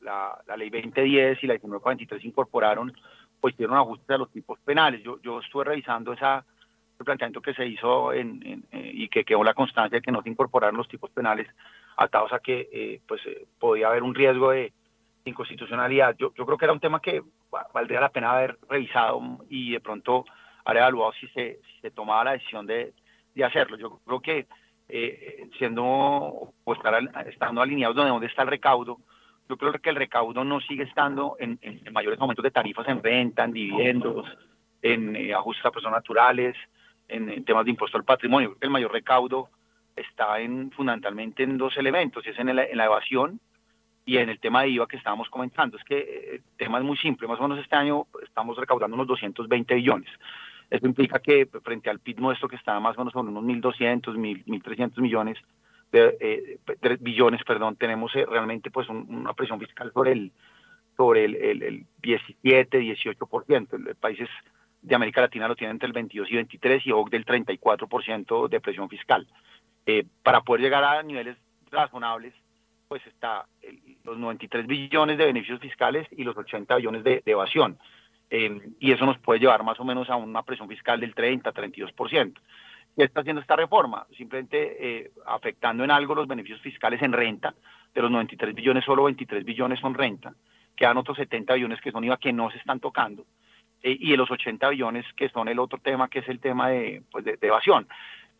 la, 0.00 0.56
ley 0.56 0.70
2010 0.70 1.42
y 1.42 1.46
la 1.46 1.54
1943 1.54 2.24
incorporaron, 2.24 2.92
pues 3.40 3.56
dieron 3.56 3.76
ajustes 3.76 4.10
a 4.10 4.18
los 4.18 4.30
tipos 4.30 4.58
penales. 4.60 5.02
Yo, 5.02 5.20
yo 5.22 5.40
estuve 5.40 5.64
revisando 5.64 6.12
esa, 6.12 6.44
el 6.98 7.04
planteamiento 7.04 7.42
que 7.42 7.54
se 7.54 7.66
hizo 7.66 8.12
en, 8.12 8.64
y 8.72 9.08
que 9.08 9.24
quedó 9.24 9.44
la 9.44 9.54
constancia 9.54 9.98
de 9.98 10.02
que 10.02 10.12
no 10.12 10.22
se 10.22 10.30
incorporaron 10.30 10.76
los 10.76 10.88
tipos 10.88 11.10
penales 11.10 11.48
atados 11.96 12.32
a 12.32 12.38
que 12.38 12.68
eh, 12.72 13.00
pues 13.06 13.20
eh, 13.26 13.46
podía 13.58 13.88
haber 13.88 14.02
un 14.02 14.14
riesgo 14.14 14.50
de 14.50 14.72
inconstitucionalidad. 15.24 16.16
Yo, 16.18 16.32
yo 16.34 16.46
creo 16.46 16.58
que 16.58 16.64
era 16.64 16.72
un 16.72 16.80
tema 16.80 17.00
que 17.00 17.22
valdría 17.72 18.00
la 18.00 18.10
pena 18.10 18.32
haber 18.32 18.58
revisado 18.68 19.20
y 19.48 19.72
de 19.72 19.80
pronto 19.80 20.24
haber 20.64 20.82
evaluado 20.82 21.12
si 21.12 21.28
se, 21.28 21.60
tomaba 21.94 22.24
la 22.24 22.32
decisión 22.32 22.66
de, 22.66 22.92
hacerlo. 23.44 23.76
Yo 23.76 24.00
creo 24.04 24.20
que 24.20 24.46
eh, 24.88 25.48
siendo 25.58 25.82
o 25.82 26.72
estar, 26.72 27.02
estando 27.26 27.62
alineados 27.62 27.96
donde, 27.96 28.10
donde 28.10 28.26
está 28.26 28.42
el 28.42 28.48
recaudo, 28.48 28.98
yo 29.48 29.56
creo 29.56 29.72
que 29.72 29.90
el 29.90 29.96
recaudo 29.96 30.44
no 30.44 30.60
sigue 30.60 30.84
estando 30.84 31.36
en, 31.38 31.58
mayores 31.92 32.20
aumentos 32.20 32.42
de 32.42 32.50
tarifas 32.50 32.88
en 32.88 33.02
renta, 33.02 33.44
en 33.44 33.52
dividendos, 33.52 34.26
en 34.82 35.16
eh, 35.16 35.34
ajustes 35.34 35.64
a 35.66 35.70
personas 35.70 35.98
naturales, 35.98 36.56
en, 37.08 37.44
temas 37.44 37.64
de 37.64 37.70
impuesto 37.70 37.98
al 37.98 38.04
patrimonio. 38.04 38.56
el 38.60 38.70
mayor 38.70 38.92
recaudo 38.92 39.50
está 39.96 40.40
en, 40.40 40.70
fundamentalmente 40.70 41.42
en 41.42 41.58
dos 41.58 41.76
elementos, 41.76 42.26
es 42.26 42.38
en, 42.38 42.54
la 42.56 42.84
evasión 42.84 43.40
y 44.06 44.18
en 44.18 44.28
el 44.28 44.38
tema 44.38 44.62
de 44.62 44.70
IVA 44.70 44.86
que 44.86 44.96
estábamos 44.96 45.28
comentando. 45.30 45.76
Es 45.76 45.84
que 45.84 45.98
eh, 45.98 46.34
el 46.34 46.42
tema 46.56 46.78
es 46.78 46.84
muy 46.84 46.96
simple, 46.96 47.28
más 47.28 47.40
o 47.40 47.42
menos 47.42 47.58
este 47.58 47.76
año 47.76 48.06
estamos 48.22 48.56
recaudando 48.56 48.94
unos 48.94 49.06
220 49.06 49.74
billones. 49.74 50.10
Eso 50.70 50.86
implica 50.86 51.18
que 51.18 51.46
frente 51.62 51.90
al 51.90 52.00
PIB 52.00 52.20
nuestro 52.20 52.48
que 52.48 52.56
está 52.56 52.78
más 52.80 52.96
o 52.96 53.00
menos 53.00 53.14
en 53.14 53.36
unos 53.36 53.44
1.200, 53.44 54.14
1.300 54.16 55.00
millones, 55.00 55.38
de, 55.92 56.16
eh, 56.20 56.98
billones, 57.00 57.44
perdón, 57.44 57.76
tenemos 57.76 58.14
eh, 58.16 58.26
realmente 58.26 58.70
pues 58.70 58.88
una 58.88 59.32
presión 59.34 59.60
fiscal 59.60 59.92
sobre 59.92 60.12
el 60.12 60.32
sobre 60.96 61.24
el, 61.24 61.34
el, 61.36 61.62
el 61.62 61.86
17, 62.02 62.80
18%. 62.80 63.68
El, 63.72 63.96
países 63.96 64.28
de 64.82 64.94
América 64.94 65.20
Latina 65.20 65.48
lo 65.48 65.56
tienen 65.56 65.76
entre 65.76 65.86
el 65.86 65.92
22 65.92 66.30
y 66.30 66.36
23 66.36 66.86
y 66.86 66.92
OC 66.92 67.10
del 67.10 67.24
34% 67.24 68.48
de 68.48 68.60
presión 68.60 68.88
fiscal. 68.88 69.26
Eh, 69.86 70.06
para 70.22 70.42
poder 70.42 70.62
llegar 70.62 70.84
a 70.84 71.02
niveles 71.02 71.36
razonables, 71.70 72.34
pues 72.88 73.06
está 73.06 73.46
los 74.04 74.18
93 74.18 74.66
billones 74.66 75.18
de 75.18 75.26
beneficios 75.26 75.60
fiscales 75.60 76.06
y 76.10 76.24
los 76.24 76.36
80 76.36 76.76
billones 76.76 77.04
de, 77.04 77.22
evasión. 77.26 77.78
y 78.30 78.92
eso 78.92 79.06
nos 79.06 79.18
puede 79.18 79.40
llevar 79.40 79.62
más 79.62 79.78
o 79.80 79.84
menos 79.84 80.10
a 80.10 80.16
una 80.16 80.42
presión 80.42 80.68
fiscal 80.68 81.00
del 81.00 81.14
30, 81.14 81.52
32%. 81.52 82.34
¿Qué 82.96 83.04
está 83.04 83.20
haciendo 83.20 83.40
esta 83.40 83.56
reforma? 83.56 84.06
Simplemente 84.16 84.76
eh, 84.78 85.10
afectando 85.26 85.82
en 85.82 85.90
algo 85.90 86.14
los 86.14 86.28
beneficios 86.28 86.60
fiscales 86.60 87.02
en 87.02 87.12
renta. 87.12 87.54
De 87.92 88.02
los 88.02 88.10
93 88.10 88.54
billones, 88.54 88.84
solo 88.84 89.04
23 89.04 89.44
billones 89.44 89.80
son 89.80 89.94
renta. 89.94 90.34
Quedan 90.76 90.96
otros 90.96 91.16
70 91.16 91.54
billones 91.54 91.80
que 91.80 91.90
son 91.90 92.04
IVA 92.04 92.16
que 92.18 92.32
no 92.32 92.50
se 92.50 92.58
están 92.58 92.80
tocando. 92.80 93.24
Eh, 93.82 93.96
y 93.98 94.12
de 94.12 94.16
los 94.16 94.30
80 94.30 94.68
billones 94.70 95.04
que 95.16 95.28
son 95.28 95.48
el 95.48 95.58
otro 95.58 95.78
tema, 95.78 96.08
que 96.08 96.20
es 96.20 96.28
el 96.28 96.40
tema 96.40 96.68
de, 96.68 97.02
pues 97.10 97.24
de, 97.24 97.38
evasión. 97.40 97.88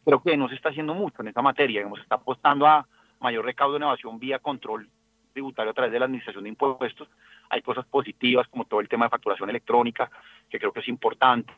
Creo 0.04 0.22
que 0.22 0.36
no 0.36 0.48
se 0.48 0.54
está 0.54 0.68
haciendo 0.68 0.94
mucho 0.94 1.22
en 1.22 1.28
esta 1.28 1.42
materia. 1.42 1.86
Se 1.94 2.00
está 2.00 2.16
apostando 2.16 2.66
a 2.66 2.86
mayor 3.20 3.44
recaudo 3.44 3.76
en 3.76 3.82
evasión 3.82 4.18
vía 4.18 4.38
control 4.38 4.88
tributario 5.32 5.70
a 5.70 5.74
través 5.74 5.92
de 5.92 5.98
la 5.98 6.06
administración 6.06 6.44
de 6.44 6.50
impuestos. 6.50 7.08
Hay 7.50 7.60
cosas 7.62 7.84
positivas 7.86 8.48
como 8.48 8.64
todo 8.64 8.80
el 8.80 8.88
tema 8.88 9.06
de 9.06 9.10
facturación 9.10 9.50
electrónica, 9.50 10.10
que 10.48 10.58
creo 10.58 10.72
que 10.72 10.80
es 10.80 10.88
importante 10.88 11.52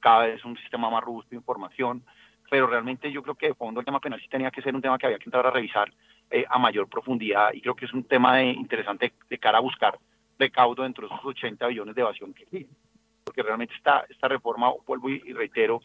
cada 0.00 0.26
vez 0.26 0.44
un 0.44 0.56
sistema 0.58 0.90
más 0.90 1.02
robusto 1.02 1.30
de 1.30 1.36
información, 1.36 2.02
pero 2.50 2.66
realmente 2.66 3.10
yo 3.12 3.22
creo 3.22 3.34
que 3.34 3.48
de 3.48 3.54
fondo 3.54 3.80
el 3.80 3.86
tema 3.86 4.00
penal 4.00 4.20
sí 4.20 4.28
tenía 4.28 4.50
que 4.50 4.62
ser 4.62 4.74
un 4.74 4.82
tema 4.82 4.98
que 4.98 5.06
había 5.06 5.18
que 5.18 5.26
entrar 5.26 5.46
a 5.46 5.50
revisar 5.50 5.92
eh, 6.30 6.44
a 6.48 6.58
mayor 6.58 6.88
profundidad 6.88 7.52
y 7.52 7.60
creo 7.60 7.74
que 7.74 7.86
es 7.86 7.92
un 7.92 8.04
tema 8.04 8.36
de, 8.36 8.50
interesante 8.50 9.12
de 9.28 9.38
cara 9.38 9.58
a 9.58 9.62
buscar 9.62 9.98
recaudo 10.38 10.82
dentro 10.82 11.08
de 11.08 11.14
esos 11.14 11.24
80 11.24 11.66
billones 11.66 11.94
de 11.94 12.00
evasión 12.00 12.32
que 12.32 12.44
existen. 12.44 12.76
Porque 13.24 13.42
realmente 13.42 13.74
esta, 13.74 14.06
esta 14.08 14.28
reforma, 14.28 14.72
vuelvo 14.86 15.10
y, 15.10 15.32
reitero, 15.32 15.80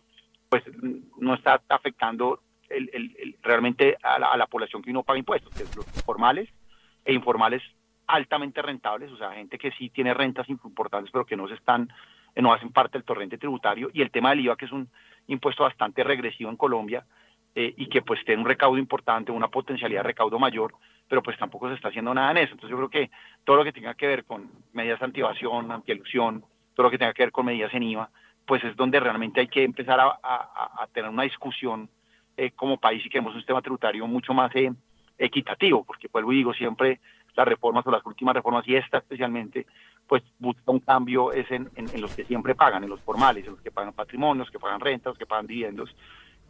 pues 0.50 0.64
no 1.18 1.34
está 1.34 1.62
afectando 1.68 2.40
el, 2.76 3.38
realmente 3.42 3.98
a 4.04 4.20
la, 4.20 4.28
a 4.28 4.38
la, 4.38 4.48
población 4.48 4.82
que 4.82 4.94
no 4.94 5.04
paga 5.04 5.20
impuestos, 5.20 5.54
que 5.54 5.64
es 5.64 5.76
los 5.76 5.86
formales 6.04 6.50
e 7.06 7.14
informales 7.14 7.62
altamente 8.08 8.62
rentables, 8.62 9.12
o 9.12 9.18
sea, 9.18 9.32
gente 9.32 9.58
que 9.58 9.72
sí 9.72 9.90
tiene 9.90 10.14
rentas 10.14 10.50
importantes 10.50 11.10
pero 11.12 11.26
que 11.26 11.38
no 11.38 11.48
se 11.48 11.56
están 11.56 11.90
no 12.42 12.52
hacen 12.52 12.72
parte 12.72 12.98
del 12.98 13.06
torrente 13.06 13.38
tributario, 13.38 13.90
y 13.94 14.02
el 14.02 14.10
tema 14.10 14.32
del 14.32 14.40
IVA, 14.42 14.56
que 14.56 14.66
es 14.66 14.72
un 14.72 14.90
impuesto 15.28 15.64
bastante 15.64 16.04
regresivo 16.04 16.50
en 16.50 16.58
Colombia, 16.58 17.06
eh, 17.56 17.74
y 17.78 17.88
que 17.88 18.02
pues 18.02 18.24
tiene 18.26 18.42
un 18.42 18.48
recaudo 18.48 18.80
importante, 18.80 19.32
una 19.32 19.50
potencialidad 19.50 20.00
de 20.00 20.08
recaudo 20.08 20.40
mayor, 20.40 20.74
pero 21.08 21.22
pues 21.22 21.38
tampoco 21.38 21.70
se 21.70 21.76
está 21.76 21.90
haciendo 21.90 22.14
nada 22.14 22.32
en 22.32 22.38
eso. 22.38 22.54
Entonces 22.54 22.72
yo 22.72 22.78
creo 22.78 22.90
que 22.90 23.12
todo 23.44 23.58
lo 23.58 23.64
que 23.64 23.72
tenga 23.72 23.94
que 23.94 24.08
ver 24.08 24.26
con 24.26 24.50
medidas 24.72 25.00
de 25.00 25.06
anti-evasión, 25.06 25.72
anti-elusión, 25.72 26.44
todo 26.74 26.86
lo 26.86 26.90
que 26.90 26.98
tenga 26.98 27.14
que 27.14 27.24
ver 27.24 27.32
con 27.32 27.46
medidas 27.46 27.72
en 27.76 27.84
IVA, 27.84 28.10
pues 28.48 28.64
es 28.64 28.76
donde 28.76 29.00
realmente 29.00 29.40
hay 29.40 29.48
que 29.48 29.64
empezar 29.64 30.00
a, 30.00 30.88
tener 30.94 31.12
una 31.12 31.24
discusión 31.24 31.90
eh, 32.38 32.52
como 32.52 32.78
país 32.78 33.06
y 33.06 33.10
queremos 33.10 33.34
un 33.34 33.40
sistema 33.40 33.62
tributario 33.62 34.08
mucho 34.08 34.34
más 34.34 34.56
eh, 34.56 34.72
equitativo, 35.18 35.84
porque 35.84 36.08
vuelvo 36.12 36.34
y 36.34 36.38
digo 36.38 36.54
siempre 36.54 37.00
las 37.36 37.48
reformas 37.48 37.86
o 37.88 37.92
las 37.92 38.06
últimas 38.06 38.36
reformas 38.36 38.68
y 38.68 38.76
esta 38.76 39.00
especialmente 39.00 39.66
pues 40.08 40.24
busca 40.40 40.72
un 40.72 40.80
cambio 40.80 41.32
es 41.32 41.50
en, 41.50 41.70
los 42.00 42.16
que 42.16 42.26
siempre 42.26 42.56
pagan, 42.56 42.84
en 42.84 42.90
los 42.90 43.02
formales, 43.02 43.46
en 43.46 43.52
los 43.52 43.62
que 43.62 43.72
pagan 43.72 43.94
patrimonios, 43.94 44.52
que 44.52 44.60
pagan 44.60 44.80
rentas, 44.80 45.18
que 45.18 45.26
pagan 45.26 45.48
dividendos, 45.48 45.96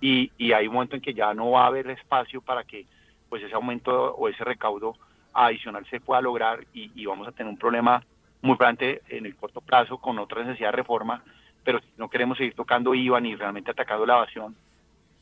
y, 0.01 0.31
hay 0.51 0.67
un 0.67 0.73
momento 0.73 0.95
en 0.97 1.01
que 1.01 1.13
ya 1.13 1.33
no 1.33 1.51
va 1.51 1.63
a 1.63 1.67
haber 1.67 1.89
espacio 1.89 2.41
para 2.41 2.63
que 2.65 2.85
pues 3.29 3.41
ese 3.41 3.55
aumento 3.55 4.13
o 4.15 4.27
ese 4.27 4.43
recaudo 4.43 4.95
adicional 5.33 5.85
se 5.89 6.01
pueda 6.01 6.21
lograr 6.21 6.65
y, 6.73 7.05
vamos 7.05 7.27
a 7.27 7.31
tener 7.31 7.49
un 7.49 7.57
problema 7.57 8.03
muy 8.41 8.57
grande 8.57 9.01
en 9.07 9.25
el 9.25 9.35
corto 9.35 9.61
plazo 9.61 9.97
con 9.97 10.19
otra 10.19 10.43
necesidad 10.43 10.69
de 10.69 10.77
reforma, 10.77 11.23
pero 11.63 11.79
no 11.97 12.09
queremos 12.09 12.37
seguir 12.37 12.53
tocando 12.53 12.93
IVA 12.93 13.21
ni 13.21 13.35
realmente 13.35 13.71
atacando 13.71 14.05
la 14.05 14.15
evasión, 14.15 14.55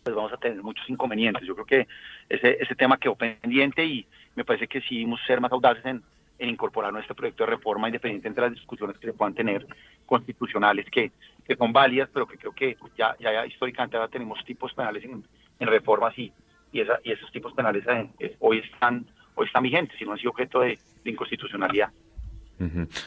pues 0.04 0.16
vamos 0.16 0.34
a 0.34 0.38
tener 0.38 0.62
muchos 0.64 0.88
inconvenientes. 0.90 1.44
Yo 1.46 1.54
creo 1.56 1.66
que 1.66 1.88
ese, 2.30 2.58
ese 2.60 2.76
tema 2.76 2.98
quedó 2.98 3.16
pendiente 3.16 3.86
y 3.86 4.06
me 4.36 4.44
parece 4.46 4.68
que 4.68 4.82
sí 4.82 4.96
debemos 4.98 5.20
ser 5.26 5.42
más 5.42 5.52
audaces 5.52 5.86
en, 5.86 6.04
en 6.40 6.50
incorporar 6.50 6.92
nuestro 6.92 7.16
proyecto 7.16 7.46
de 7.46 7.52
reforma 7.52 7.88
independiente 7.88 8.28
entre 8.28 8.44
las 8.46 8.54
discusiones 8.54 8.98
que 8.98 9.08
se 9.08 9.14
puedan 9.14 9.36
tener 9.36 9.66
constitucionales 10.06 10.86
que, 10.90 11.12
que 11.46 11.56
son 11.56 11.72
válidas, 11.72 12.10
pero 12.12 12.28
que 12.28 12.38
creo 12.38 12.54
que 12.54 12.78
ya, 12.98 13.16
ya 13.20 13.46
históricamente 13.46 13.98
ahora 13.98 14.10
tenemos 14.10 14.44
tipos 14.44 14.74
penales 14.74 15.04
en, 15.04 15.24
en 15.60 15.68
reformas 15.68 16.18
y, 16.18 16.34
esa, 16.74 17.00
y 17.04 17.12
esos 17.12 17.32
tipos 17.32 17.54
penales 17.54 17.84
eh, 18.20 18.36
hoy 18.40 18.60
están 18.60 19.06
hoy 19.36 19.46
están 19.48 19.64
vigentes 19.64 20.00
y 20.02 20.06
no 20.06 20.12
han 20.12 20.18
sido 20.18 20.32
objeto 20.32 20.60
de 20.62 20.78
inconstitucionalidad. 21.06 21.92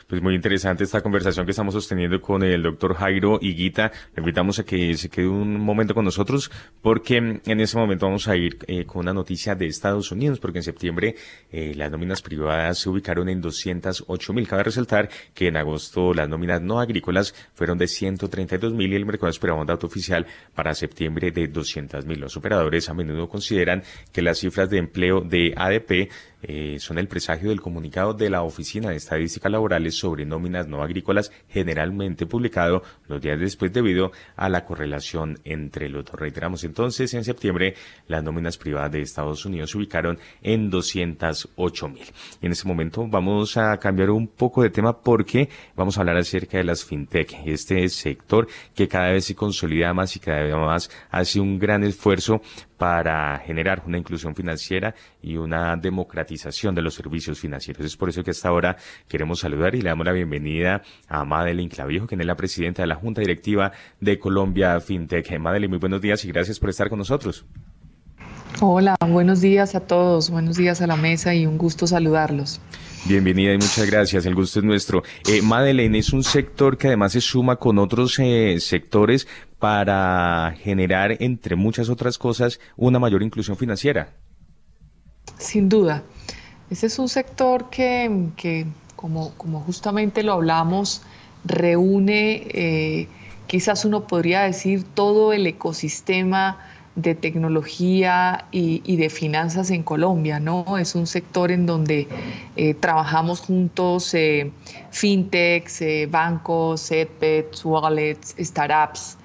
Pues 0.09 0.23
muy 0.23 0.35
interesante 0.35 0.85
esta 0.85 1.01
conversación 1.01 1.45
que 1.47 1.53
estamos 1.53 1.75
sosteniendo 1.75 2.21
con 2.21 2.43
el 2.43 2.63
doctor 2.63 2.95
Jairo 2.95 3.39
Higuita. 3.41 3.93
Le 4.15 4.21
invitamos 4.21 4.59
a 4.59 4.65
que 4.65 4.97
se 4.97 5.09
quede 5.09 5.29
un 5.29 5.61
momento 5.61 5.95
con 5.95 6.05
nosotros 6.05 6.51
porque 6.83 7.17
en 7.45 7.61
ese 7.61 7.77
momento 7.77 8.07
vamos 8.07 8.27
a 8.29 8.37
ir 8.37 8.59
eh, 8.67 8.85
con 8.85 9.01
una 9.01 9.13
noticia 9.13 9.55
de 9.55 9.67
Estados 9.67 10.11
Unidos 10.11 10.41
porque 10.41 10.59
en 10.59 10.65
septiembre 10.65 11.15
eh, 11.53 11.73
las 11.77 11.91
nóminas 11.91 12.23
privadas 12.23 12.79
se 12.79 12.89
ubicaron 12.89 13.29
en 13.29 13.41
208 13.41 14.33
mil. 14.33 14.49
Cabe 14.49 14.65
resaltar 14.65 15.09
que 15.35 15.49
en 15.49 15.57
agosto 15.57 16.13
las 16.15 16.29
nóminas 16.29 16.61
no 16.61 16.81
agrícolas 16.81 17.35
fueron 17.55 17.79
de 17.79 17.87
132 17.87 18.73
mil 18.73 18.93
y 18.93 18.97
el 18.97 19.07
mercado 19.07 19.31
esperaba 19.31 19.61
un 19.61 19.67
dato 19.67 19.87
oficial 19.87 20.27
para 20.55 20.75
septiembre 20.75 21.31
de 21.31 21.49
200 21.49 22.07
mil. 22.07 22.21
Los 22.21 22.37
operadores 22.37 22.89
a 22.89 22.95
menudo 22.95 23.29
consideran 23.29 23.83
que 24.13 24.23
las 24.23 24.39
cifras 24.39 24.71
de 24.71 24.79
empleo 24.79 25.21
de 25.21 25.55
ADP 25.57 26.11
eh, 26.47 26.77
son 26.79 26.99
el 26.99 27.09
presagio 27.09 27.49
del 27.49 27.61
comunicado 27.61 28.13
de 28.13 28.29
la 28.29 28.43
Oficina 28.43 28.91
de 28.91 28.97
Estadísticas 28.97 29.51
Laborales 29.51 29.95
sobre 29.95 30.27
nóminas 30.27 30.69
no 30.69 30.83
agrícolas 30.83 31.33
generalmente 31.49 32.27
publicado 32.27 32.83
los 33.09 33.21
días 33.21 33.41
después 33.41 33.73
debido 33.73 34.13
a 34.37 34.49
la 34.49 34.65
correlación 34.65 35.39
entre 35.45 35.89
los 35.89 36.05
dos. 36.05 36.21
Reiteramos 36.21 36.65
entonces, 36.65 37.15
en 37.15 37.25
septiembre 37.25 37.75
las 38.09 38.23
nóminas 38.23 38.59
privadas 38.59 38.93
de 38.93 39.01
Estados 39.01 39.45
Unidos 39.47 39.71
se 39.71 39.79
ubicaron 39.79 40.19
en 40.43 40.69
208 40.69 41.89
mil. 41.89 42.05
En 42.43 42.53
este 42.53 42.69
momento 42.69 43.07
vamos 43.09 43.57
a 43.57 43.79
cambiar 43.79 44.11
un 44.11 44.29
poco 44.29 44.63
de 44.63 44.71
tema 44.71 45.01
porque 45.01 45.49
vamos 45.75 45.97
a 45.97 46.01
hablar 46.01 46.19
acerca 46.19 46.59
de 46.59 46.65
las 46.65 46.85
fintech, 46.85 47.35
este 47.47 47.89
sector 47.89 48.47
que 48.75 48.87
cada 48.87 49.13
vez 49.13 49.25
se 49.25 49.35
consolida 49.35 49.95
más 49.95 50.15
y 50.17 50.21
cada 50.21 50.43
vez 50.43 50.55
más 50.55 50.91
hace 51.11 51.41
un 51.41 51.59
gran 51.59 51.85
esfuerzo 51.85 52.43
para 52.77 53.39
generar 53.39 53.83
una 53.87 53.99
inclusión 53.99 54.35
financiera 54.35 54.95
y 55.23 55.37
una 55.37 55.77
democratización 55.77 56.75
de 56.75 56.83
los 56.83 56.95
servicios 56.95 57.39
financieros. 57.39 57.85
Es 57.85 57.97
por 57.97 58.09
eso 58.09 58.23
que 58.23 58.31
hasta 58.31 58.49
ahora 58.49 58.77
queremos 59.09 59.41
saludar 59.41 59.75
y 59.75 59.83
le 59.83 59.91
damos 59.91 60.07
la 60.07 60.13
bienvenida 60.13 60.83
a 61.09 61.25
Madeleine 61.25 61.71
Clavijo, 61.71 62.07
quien 62.07 62.21
es 62.21 62.27
la 62.27 62.37
presidenta 62.37 62.83
de 62.83 62.89
la 62.89 62.97
Junta 62.97 63.21
Directiva 63.21 63.73
de 64.01 64.19
Colombia 64.19 64.81
FinTech. 64.81 65.39
Madeleine, 65.39 65.71
muy 65.71 65.79
buenos 65.79 66.01
días 66.01 66.25
y 66.25 66.29
gracias 66.29 66.59
por 66.59 66.71
estar 66.71 66.89
con 66.89 66.99
nosotros. 66.99 67.45
Hola, 68.61 68.97
buenos 69.09 69.41
días 69.41 69.75
a 69.75 69.81
todos, 69.81 70.31
buenos 70.31 70.57
días 70.57 70.81
a 70.81 70.87
la 70.87 70.97
mesa 70.97 71.35
y 71.35 71.45
un 71.45 71.59
gusto 71.59 71.87
saludarlos. 71.87 72.61
Bienvenida 73.07 73.53
y 73.53 73.59
muchas 73.59 73.91
gracias, 73.91 74.25
el 74.25 74.35
gusto 74.35 74.61
es 74.61 74.65
nuestro. 74.65 75.03
Eh, 75.29 75.43
Madeleine 75.43 75.99
es 75.99 76.15
un 76.15 76.25
sector 76.25 76.79
que 76.79 76.87
además 76.87 77.13
se 77.13 77.21
suma 77.21 77.57
con 77.57 77.79
otros 77.79 78.19
eh, 78.19 78.57
sectores 78.61 79.29
para 79.59 80.55
generar, 80.63 81.15
entre 81.21 81.55
muchas 81.55 81.91
otras 81.91 82.17
cosas, 82.17 82.61
una 82.79 82.99
mayor 82.99 83.23
inclusión 83.23 83.59
financiera. 83.59 84.15
Sin 85.37 85.69
duda. 85.69 86.03
Ese 86.71 86.87
es 86.87 86.99
un 86.99 87.11
sector 87.11 87.69
que, 87.69 88.67
como, 88.97 89.35
como, 89.35 89.61
justamente 89.61 90.23
lo 90.23 90.33
hablamos, 90.33 91.03
reúne, 91.45 92.47
eh, 92.53 93.09
quizás 93.47 93.85
uno 93.85 94.07
podría 94.07 94.45
decir, 94.45 94.83
todo 94.83 95.35
el 95.35 95.47
ecosistema 95.47 96.59
de 96.97 97.15
tecnología 97.15 98.45
y, 98.53 98.97
de 98.97 99.11
finanzas 99.11 99.71
en 99.71 99.83
Colombia, 99.83 100.39
¿no? 100.39 100.79
Es 100.79 100.95
un 100.95 101.07
sector 101.07 101.51
en 101.51 101.67
donde 101.67 102.07
eh, 102.57 102.75
trabajamos 102.75 103.41
juntos 103.41 104.15
fintechs, 104.91 105.83
bancos, 106.09 106.91
edpets, 106.93 107.65
wallets, 107.65 108.37
startups, 108.39 109.19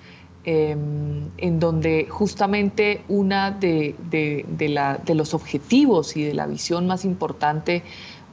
em, 0.46 1.30
en 1.38 1.60
donde 1.60 2.08
justamente 2.10 3.02
una 3.08 3.52
de, 3.52 3.96
de, 4.10 5.14
los 5.16 5.34
objetivos 5.36 6.18
y 6.18 6.24
de 6.24 6.34
la 6.34 6.48
visión 6.48 6.88
más 6.88 7.06
importante 7.06 7.84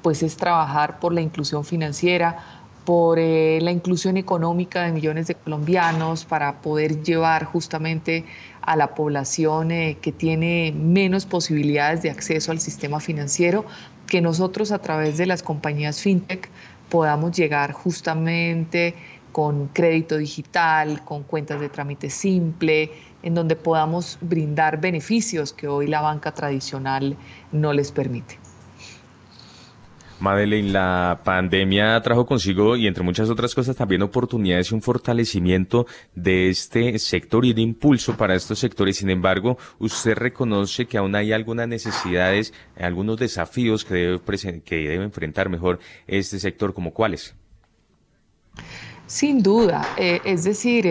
pues 0.06 0.22
es 0.22 0.36
trabajar 0.36 1.00
por 1.00 1.12
la 1.12 1.20
inclusión 1.20 1.64
financiera, 1.64 2.55
por 2.86 3.18
eh, 3.18 3.58
la 3.60 3.72
inclusión 3.72 4.16
económica 4.16 4.84
de 4.84 4.92
millones 4.92 5.26
de 5.26 5.34
colombianos, 5.34 6.24
para 6.24 6.62
poder 6.62 7.02
llevar 7.02 7.44
justamente 7.44 8.24
a 8.62 8.76
la 8.76 8.94
población 8.94 9.72
eh, 9.72 9.98
que 10.00 10.12
tiene 10.12 10.72
menos 10.72 11.26
posibilidades 11.26 12.02
de 12.02 12.10
acceso 12.10 12.52
al 12.52 12.60
sistema 12.60 13.00
financiero, 13.00 13.66
que 14.06 14.22
nosotros 14.22 14.70
a 14.70 14.78
través 14.78 15.18
de 15.18 15.26
las 15.26 15.42
compañías 15.42 16.00
fintech 16.00 16.48
podamos 16.88 17.32
llegar 17.32 17.72
justamente 17.72 18.94
con 19.32 19.66
crédito 19.66 20.16
digital, 20.16 21.04
con 21.04 21.24
cuentas 21.24 21.60
de 21.60 21.68
trámite 21.68 22.08
simple, 22.08 22.92
en 23.22 23.34
donde 23.34 23.56
podamos 23.56 24.16
brindar 24.20 24.80
beneficios 24.80 25.52
que 25.52 25.66
hoy 25.66 25.88
la 25.88 26.00
banca 26.00 26.32
tradicional 26.32 27.16
no 27.50 27.72
les 27.72 27.90
permite. 27.90 28.45
Madeleine, 30.18 30.72
la 30.72 31.20
pandemia 31.24 32.00
trajo 32.02 32.24
consigo, 32.26 32.76
y 32.76 32.86
entre 32.86 33.04
muchas 33.04 33.28
otras 33.28 33.54
cosas, 33.54 33.76
también 33.76 34.02
oportunidades 34.02 34.70
y 34.70 34.74
un 34.74 34.82
fortalecimiento 34.82 35.86
de 36.14 36.48
este 36.48 36.98
sector 36.98 37.44
y 37.44 37.52
de 37.52 37.60
impulso 37.60 38.16
para 38.16 38.34
estos 38.34 38.58
sectores. 38.58 38.96
Sin 38.96 39.10
embargo, 39.10 39.58
usted 39.78 40.14
reconoce 40.14 40.86
que 40.86 40.98
aún 40.98 41.14
hay 41.14 41.32
algunas 41.32 41.68
necesidades, 41.68 42.54
algunos 42.78 43.18
desafíos 43.18 43.84
que 43.84 43.94
debe, 43.94 44.20
que 44.62 44.76
debe 44.88 45.04
enfrentar 45.04 45.48
mejor 45.48 45.80
este 46.06 46.38
sector, 46.38 46.72
como 46.72 46.92
cuáles. 46.92 47.34
Sin 49.06 49.42
duda, 49.42 49.86
eh, 49.96 50.20
es 50.24 50.44
decir, 50.44 50.86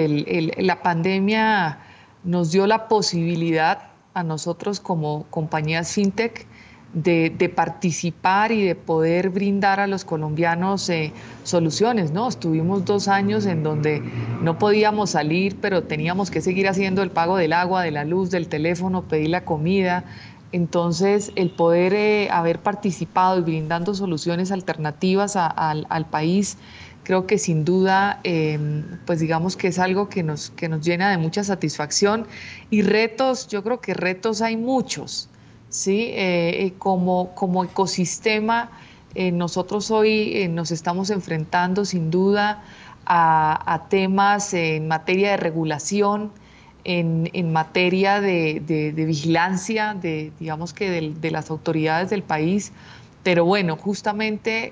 la 0.58 0.82
pandemia 0.82 1.80
nos 2.24 2.52
dio 2.52 2.66
la 2.66 2.88
posibilidad 2.88 3.90
a 4.14 4.24
nosotros 4.24 4.80
como 4.80 5.26
compañías 5.30 5.92
fintech 5.94 6.48
de, 6.96 7.52
participar 7.54 8.52
y 8.52 8.64
de 8.64 8.74
poder 8.74 9.30
brindar 9.30 9.80
a 9.80 9.88
los 9.88 10.06
colombianos 10.06 10.90
eh, 10.90 11.12
soluciones, 11.44 12.12
¿no? 12.12 12.28
Estuvimos 12.28 12.86
dos 12.86 13.08
años 13.10 13.46
en 13.46 13.64
donde 13.64 14.02
no 14.42 14.58
podíamos 14.58 15.12
salir, 15.12 15.58
pero 15.60 15.84
teníamos 15.84 16.32
que 16.32 16.42
seguir 16.42 16.70
haciendo 16.70 17.04
el 17.04 17.12
pago 17.12 17.36
del 17.36 17.54
agua, 17.54 17.84
de 17.84 17.92
la 17.92 18.06
luz, 18.06 18.32
del 18.32 18.48
teléfono, 18.48 19.04
pedir 19.04 19.30
la 19.30 19.44
comida. 19.44 20.06
Entonces, 20.54 21.34
el 21.36 21.50
poder 21.50 21.94
eh, 21.94 22.30
haber 22.32 22.60
participado 22.60 23.40
y 23.40 23.42
brindando 23.42 23.94
soluciones 23.94 24.54
alternativas 24.54 25.36
al 25.36 26.06
país, 26.10 26.58
creo 27.04 27.28
que 27.28 27.38
sin 27.38 27.66
duda, 27.66 28.22
em, 28.24 28.84
pues 29.06 29.20
digamos 29.20 29.58
que 29.58 29.68
es 29.68 29.80
algo 29.80 30.08
que 30.08 30.24
nos, 30.24 30.52
que 30.52 30.70
nos 30.70 30.82
llena 30.86 31.12
de 31.12 31.18
mucha 31.18 31.44
satisfacción. 31.44 32.26
Y 32.70 32.84
retos, 32.84 33.50
yo 33.50 33.64
creo 33.64 33.82
que 33.82 33.94
retos 33.94 34.42
hay 34.42 34.56
muchos. 34.56 35.30
¿Sí? 35.76 36.12
Eh, 36.14 36.66
eh, 36.66 36.74
como, 36.78 37.36
como 37.36 37.64
ecosistema, 37.64 38.72
eh, 39.14 39.32
nosotros 39.32 39.92
hoy 39.92 40.48
nos 40.50 40.72
estamos 40.72 41.10
enfrentando 41.10 41.86
sin 41.86 42.10
duda 42.12 42.64
a, 43.06 43.86
temas 43.90 44.54
en 44.54 44.88
materia 44.88 45.32
de 45.32 45.38
regulación, 45.38 46.32
en, 46.84 47.52
materia 47.52 48.20
de, 48.22 48.94
vigilancia, 48.96 49.94
de, 49.94 50.32
digamos 50.40 50.74
que 50.74 50.90
de, 51.12 51.32
las 51.32 51.50
autoridades 51.50 52.10
del 52.10 52.24
país, 52.24 52.72
pero 53.24 53.46
bueno, 53.46 53.78
justamente 53.78 54.72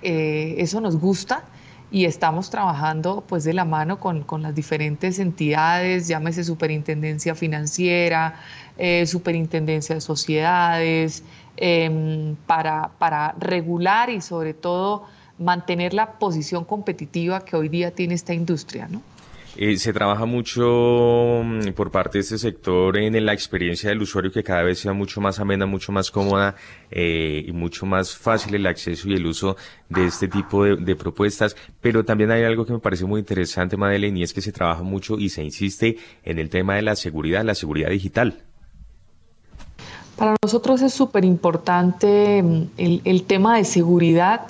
eso 0.61 0.81
nos 0.81 0.97
gusta 0.97 1.43
y 1.91 2.05
estamos 2.05 2.49
trabajando 2.49 3.23
pues 3.27 3.43
de 3.43 3.53
la 3.53 3.65
mano 3.65 3.99
con, 3.99 4.23
con 4.23 4.41
las 4.41 4.55
diferentes 4.55 5.19
entidades, 5.19 6.07
llámese 6.07 6.43
Superintendencia 6.43 7.35
Financiera, 7.35 8.35
eh, 8.77 9.05
Superintendencia 9.05 9.95
de 9.95 10.01
Sociedades, 10.01 11.23
em, 11.57 12.35
para, 12.47 12.89
para 12.99 13.35
regular 13.39 14.09
y 14.09 14.21
sobre 14.21 14.53
todo 14.53 15.05
mantener 15.37 15.93
la 15.93 16.13
posición 16.13 16.65
competitiva 16.65 17.43
que 17.43 17.55
hoy 17.55 17.69
día 17.69 17.91
tiene 17.91 18.13
esta 18.13 18.33
industria, 18.33 18.87
¿no? 18.87 19.01
Eh, 19.55 19.77
se 19.77 19.93
trabaja 19.93 20.25
mucho 20.25 21.41
mm, 21.43 21.73
por 21.75 21.91
parte 21.91 22.17
de 22.17 22.21
este 22.21 22.39
sector 22.39 22.97
en 22.97 23.23
la 23.23 23.33
experiencia 23.33 23.89
del 23.89 24.01
usuario 24.01 24.31
que 24.31 24.43
cada 24.43 24.63
vez 24.63 24.79
sea 24.79 24.93
mucho 24.93 25.21
más 25.21 25.39
amena, 25.39 25.67
mucho 25.67 25.91
más 25.91 26.09
cómoda 26.09 26.55
eh, 26.89 27.43
y 27.45 27.51
mucho 27.51 27.85
más 27.85 28.17
fácil 28.17 28.55
el 28.55 28.65
acceso 28.65 29.09
y 29.09 29.13
el 29.13 29.27
uso 29.27 29.55
de 29.89 30.05
este 30.05 30.27
tipo 30.27 30.63
de, 30.65 30.95
propuestas. 30.95 31.55
Pero 31.81 32.03
también 32.03 32.31
hay 32.31 32.43
algo 32.43 32.65
que 32.65 32.73
me 32.73 32.79
parece 32.79 33.05
muy 33.05 33.19
interesante, 33.19 33.77
Madeleine, 33.77 34.19
y 34.19 34.23
es 34.23 34.33
que 34.33 34.41
se 34.41 34.51
trabaja 34.51 34.81
mucho 34.81 35.19
y 35.19 35.29
se 35.29 35.43
insiste 35.43 35.97
en 36.23 36.39
el 36.39 36.49
tema 36.49 36.75
de 36.75 36.81
la 36.81 36.95
seguridad, 36.95 37.43
la 37.43 37.53
seguridad 37.53 37.89
digital. 37.89 38.43
Para 40.17 40.35
nosotros 40.43 40.81
es 40.81 40.93
súper 40.93 41.25
importante 41.25 42.41
mm, 42.43 42.63
el, 42.77 43.01
el 43.03 43.23
tema 43.23 43.57
de 43.57 43.65
seguridad 43.65 44.41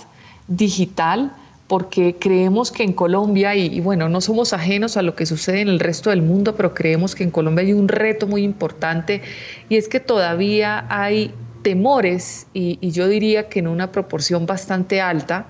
digital 0.47 1.31
porque 1.67 2.17
creemos 2.19 2.71
que 2.71 2.83
en 2.83 2.93
Colombia, 2.93 3.55
y, 3.55 3.79
bueno, 3.79 4.09
no 4.09 4.21
somos 4.21 4.53
ajenos 4.53 4.97
a 4.97 5.01
lo 5.01 5.15
que 5.15 5.25
sucede 5.25 5.61
en 5.61 5.69
el 5.69 5.79
resto 5.79 6.09
del 6.09 6.21
mundo, 6.21 6.55
pero 6.55 6.73
creemos 6.73 7.15
que 7.15 7.23
en 7.23 7.31
Colombia 7.31 7.63
hay 7.63 7.73
un 7.73 7.87
reto 7.87 8.27
muy 8.27 8.43
importante 8.43 9.21
y 9.69 9.77
es 9.77 9.87
que 9.87 9.99
todavía 9.99 10.85
hay 10.89 11.31
temores, 11.63 12.45
y, 12.53 12.77
yo 12.91 13.07
diría 13.07 13.49
que 13.49 13.59
en 13.59 13.67
una 13.67 13.91
proporción 13.91 14.45
bastante 14.45 15.01
alta, 15.01 15.47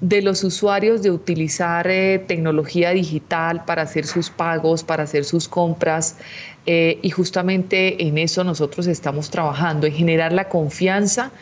de 0.00 0.20
los 0.20 0.44
usuarios 0.44 1.02
de 1.02 1.10
utilizar 1.10 1.86
eh, 1.88 2.22
tecnología 2.26 2.90
digital 2.90 3.64
para 3.64 3.82
hacer 3.82 4.04
sus 4.04 4.28
pagos, 4.28 4.82
para 4.82 5.04
hacer 5.04 5.24
sus 5.24 5.48
compras, 5.48 6.18
eh, 6.66 6.98
y 7.00 7.10
justamente 7.10 8.06
en 8.06 8.18
eso 8.18 8.44
nosotros 8.44 8.86
estamos 8.86 9.30
trabajando, 9.30 9.86
en 9.86 9.94
generar 9.94 10.32
la 10.32 10.48
confianza 10.48 11.32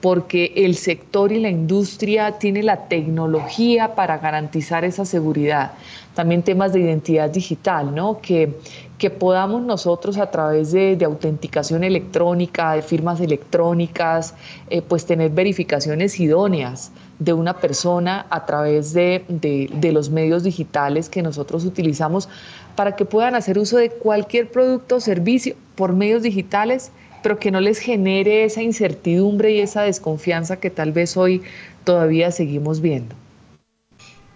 porque 0.00 0.52
el 0.56 0.76
sector 0.76 1.32
y 1.32 1.40
la 1.40 1.48
industria 1.48 2.32
tiene 2.32 2.62
la 2.62 2.88
tecnología 2.88 3.94
para 3.94 4.18
garantizar 4.18 4.84
esa 4.84 5.04
seguridad. 5.04 5.72
También 6.14 6.42
temas 6.42 6.72
de 6.72 6.80
identidad 6.80 7.30
digital, 7.30 7.94
¿no? 7.94 8.20
Que, 8.20 8.54
que 8.98 9.10
podamos 9.10 9.62
nosotros 9.62 10.16
a 10.18 10.30
través 10.30 10.72
de, 10.72 10.98
autenticación 11.04 11.84
electrónica, 11.84 12.72
de 12.72 12.82
firmas 12.82 13.20
electrónicas, 13.20 14.34
eh, 14.70 14.82
pues 14.82 15.06
tener 15.06 15.30
verificaciones 15.30 16.18
idóneas 16.18 16.92
de 17.18 17.32
una 17.32 17.58
persona 17.58 18.26
a 18.30 18.46
través 18.46 18.92
de, 18.92 19.24
de 19.28 19.92
los 19.92 20.10
medios 20.10 20.42
digitales 20.42 21.08
que 21.08 21.22
nosotros 21.22 21.64
utilizamos 21.64 22.28
para 22.74 22.96
que 22.96 23.04
puedan 23.04 23.34
hacer 23.34 23.58
uso 23.58 23.76
de 23.78 23.90
cualquier 23.90 24.50
producto 24.50 24.96
o 24.96 25.00
servicio 25.00 25.54
por 25.74 25.92
medios 25.92 26.22
digitales 26.22 26.90
pero 27.26 27.40
que 27.40 27.50
no 27.50 27.60
les 27.60 27.80
genere 27.80 28.44
esa 28.44 28.62
incertidumbre 28.62 29.50
y 29.50 29.58
esa 29.58 29.82
desconfianza 29.82 30.60
que 30.60 30.70
tal 30.70 30.92
vez 30.92 31.16
hoy 31.16 31.42
todavía 31.82 32.30
seguimos 32.30 32.80
viendo. 32.80 33.16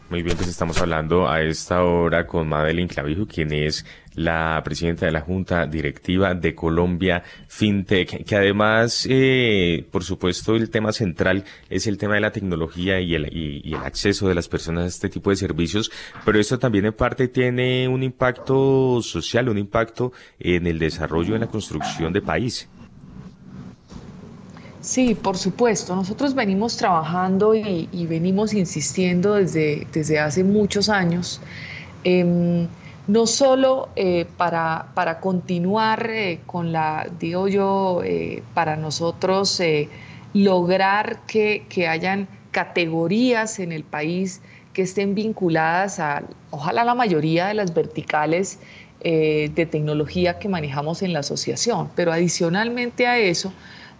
Muy 0.09 0.25
bien, 0.25 0.37
pues 0.37 0.49
estamos 0.49 0.81
hablando 0.83 1.29
a 1.29 1.41
esta 1.41 1.85
hora 1.85 2.27
con 2.27 2.49
Madeline 2.49 2.89
Clavijo, 2.89 3.29
quien 3.29 3.53
es 3.53 3.87
la 4.21 4.61
presidenta 4.63 5.07
de 5.07 5.13
la 5.13 5.23
Junta 5.23 5.67
Directiva 5.67 6.35
de 6.35 6.55
Colombia 6.55 7.23
FinTech, 7.49 8.25
que 8.25 8.37
además, 8.37 9.07
eh, 9.09 9.87
por 9.91 10.05
supuesto, 10.05 10.57
el 10.57 10.71
tema 10.71 10.93
central 10.93 11.45
es 11.71 11.87
el 11.87 11.97
tema 11.97 12.15
de 12.15 12.21
la 12.21 12.31
tecnología 12.31 13.01
y 13.01 13.15
el, 13.15 13.75
acceso 13.83 14.29
de 14.29 14.35
las 14.35 14.49
personas 14.49 14.85
a 14.85 14.87
este 14.89 15.09
tipo 15.09 15.31
de 15.31 15.37
servicios, 15.37 15.91
pero 16.25 16.39
esto 16.39 16.59
también 16.59 16.85
en 16.85 16.93
parte 16.93 17.29
tiene 17.29 17.89
un 17.89 18.03
impacto 18.03 19.01
social, 19.03 19.49
un 19.49 19.59
impacto 19.59 20.13
en 20.39 20.67
el 20.67 20.79
desarrollo, 20.79 21.35
en 21.35 21.41
la 21.41 21.47
construcción 21.47 22.13
de 22.13 22.21
país. 22.21 22.69
Sí, 24.81 25.15
por 25.15 25.37
supuesto. 25.37 25.95
Nosotros 25.95 26.35
venimos 26.35 26.77
trabajando 26.77 27.55
y, 27.55 28.07
venimos 28.07 28.55
insistiendo 28.55 29.35
desde, 29.35 29.87
desde, 29.93 30.19
hace 30.19 30.43
muchos 30.45 30.89
años, 30.89 31.41
em, 32.05 32.67
no 33.11 33.27
solo 33.27 33.89
eh, 33.97 34.25
para, 34.37 34.87
para, 34.95 35.19
continuar 35.19 36.09
eh, 36.11 36.41
con 36.47 36.71
la, 36.71 37.09
digo 37.19 37.49
yo, 37.49 38.03
eh, 38.05 38.45
para 38.55 38.77
nosotros 38.77 39.61
lograr 40.33 41.19
que, 41.27 41.67
que, 41.69 41.89
hayan 41.89 42.29
categorías 42.53 43.59
en 43.59 43.73
el 43.73 43.83
país 43.83 44.43
que 44.73 44.83
estén 44.83 45.17
vinculadas 45.17 45.99
a, 45.99 46.23
ojalá 46.51 46.85
la 46.85 46.95
mayoría 46.95 47.49
de 47.49 47.55
las 47.55 47.75
verticales 47.75 48.61
de 49.03 49.67
tecnología 49.71 50.39
que 50.39 50.51
manejamos 50.51 51.01
en 51.01 51.15
la 51.15 51.21
asociación, 51.21 51.89
pero 51.97 52.13
adicionalmente 52.13 53.07
a 53.07 53.19
eso, 53.19 53.51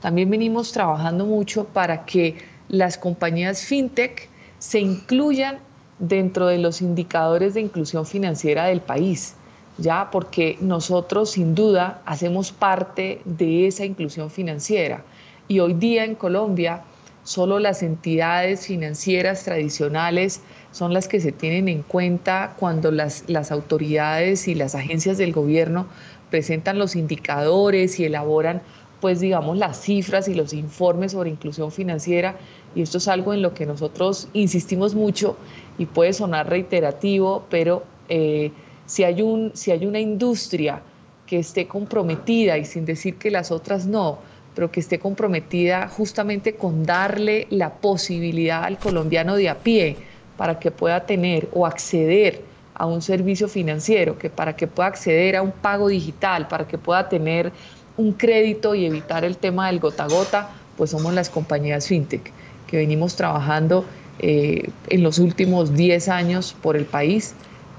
también 0.03 0.29
venimos 0.29 0.73
trabajando 0.73 1.25
mucho 1.25 1.65
para 1.65 2.05
que 2.05 2.37
las 2.69 2.99
compañías 2.99 3.65
fintech 3.65 4.29
se 4.59 4.79
incluyan 4.79 5.59
dentro 6.01 6.49
de 6.49 6.59
los 6.59 6.83
indicadores 6.83 7.55
de 7.55 7.61
inclusión 7.61 8.07
financiera 8.07 8.65
del 8.65 8.81
país, 8.81 9.35
ya 9.79 10.11
porque 10.11 10.59
nosotros 10.61 11.33
sin 11.33 11.55
duda 11.55 12.03
hacemos 12.07 12.51
parte 12.51 13.21
de 13.25 13.69
esa 13.69 13.85
inclusión 13.85 14.31
financiera. 14.31 15.05
Y 15.47 15.61
hoy 15.61 15.75
día 15.75 16.05
en 16.05 16.15
Colombia 16.15 16.83
solo 17.23 17.59
las 17.59 17.83
entidades 17.83 18.67
financieras 18.67 19.45
tradicionales 19.45 20.41
son 20.73 20.95
las 20.95 21.07
que 21.07 21.21
se 21.21 21.33
tienen 21.33 21.69
en 21.69 21.83
cuenta 21.83 22.55
cuando 22.59 22.91
las, 22.91 23.25
las 23.29 23.53
autoridades 23.53 24.49
y 24.49 24.55
las 24.55 24.75
agencias 24.75 25.19
del 25.19 25.33
gobierno 25.33 25.87
presentan 26.31 26.79
los 26.79 26.97
indicadores 26.97 28.01
y 28.01 28.05
elaboran 28.05 28.63
pues 29.01 29.21
digamos 29.21 29.57
las 29.57 29.81
cifras 29.81 30.29
y 30.29 30.35
los 30.35 30.53
informes 30.53 31.13
sobre 31.13 31.31
inclusión 31.31 31.73
financiera. 31.73 32.37
Y 32.75 32.83
esto 32.83 32.99
es 32.99 33.09
algo 33.09 33.33
en 33.33 33.43
lo 33.43 33.55
que 33.55 33.67
nosotros 33.67 34.29
insistimos 34.33 34.95
mucho 34.95 35.37
y 35.81 35.87
puede 35.87 36.13
sonar 36.13 36.51
reiterativo, 36.51 37.47
pero 37.49 37.85
eh, 38.11 38.53
si, 38.85 39.03
hay 39.03 39.23
un, 39.23 39.53
si 39.55 39.71
hay 39.71 39.87
una 39.87 39.99
industria 39.99 40.83
que 41.27 41.39
esté 41.39 41.67
comprometida 41.67 42.59
y 42.59 42.67
sin 42.67 42.85
decir 42.85 43.17
que 43.17 43.31
las 43.31 43.51
otras 43.51 43.87
no, 43.87 44.19
pero 44.55 44.71
que 44.71 44.81
esté 44.81 44.99
comprometida 44.99 45.89
justamente 45.89 46.55
con 46.55 46.85
darle 46.85 47.47
la 47.49 47.71
posibilidad 47.71 48.65
al 48.65 48.77
colombiano 48.79 49.37
de 49.37 49.49
a 49.49 49.55
pie 49.55 49.97
para 50.37 50.59
que 50.59 50.71
pueda 50.71 51.07
tener 51.07 51.49
o 51.55 51.65
acceder 51.65 52.43
a 52.75 52.85
un 52.85 53.01
servicio 53.01 53.49
financiero, 53.49 54.19
que 54.19 54.29
para 54.29 54.55
que 54.57 54.67
pueda 54.67 54.91
acceder 54.91 55.35
a 55.35 55.41
un 55.41 55.53
pago 55.53 55.89
digital, 55.89 56.47
para 56.47 56.69
que 56.69 56.77
pueda 56.77 57.09
tener 57.09 57.53
un 57.97 58.13
crédito 58.13 58.75
y 58.75 58.85
evitar 58.85 59.25
el 59.25 59.39
tema 59.39 59.69
del 59.69 59.81
gota 59.81 60.05
a 60.05 60.09
gota, 60.09 60.51
pues 60.77 60.91
somos 60.91 61.15
las 61.15 61.31
compañías 61.31 61.87
fintech 61.87 62.31
que 62.67 62.77
venimos 62.77 63.17
trabajando 63.17 63.87
eh, 64.23 64.69
en 64.91 65.03
los 65.03 65.19
últimos 65.19 65.75
10 65.75 66.09
años 66.11 66.55
por 66.61 66.77
el 66.77 66.85
país. 66.85 67.33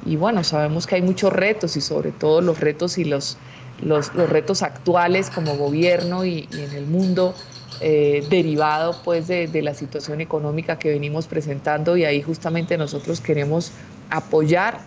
Y 0.07 0.15
bueno, 0.15 0.43
sabemos 0.43 0.87
que 0.87 0.95
hay 0.95 1.03
muchos 1.03 1.31
retos 1.31 1.77
y 1.77 1.81
sobre 1.81 2.11
todo 2.11 2.41
los 2.41 2.59
retos 2.59 2.97
y 2.97 3.05
los, 3.05 3.37
los, 3.83 4.11
retos 4.11 4.63
actuales 4.63 5.29
como 5.29 5.55
gobierno 5.55 6.25
y, 6.25 6.49
en 6.51 6.71
el 6.71 6.87
mundo 6.87 7.35
eh, 7.79 8.25
derivado 8.31 8.95
pues 9.03 9.27
de, 9.27 9.47
de, 9.47 9.61
la 9.61 9.75
situación 9.75 10.19
económica 10.19 10.79
que 10.79 10.89
venimos 10.89 11.27
presentando 11.27 11.95
y 11.95 12.05
ahí 12.05 12.23
justamente 12.23 12.75
nosotros 12.75 13.21
queremos 13.21 13.71
apoyar 14.09 14.79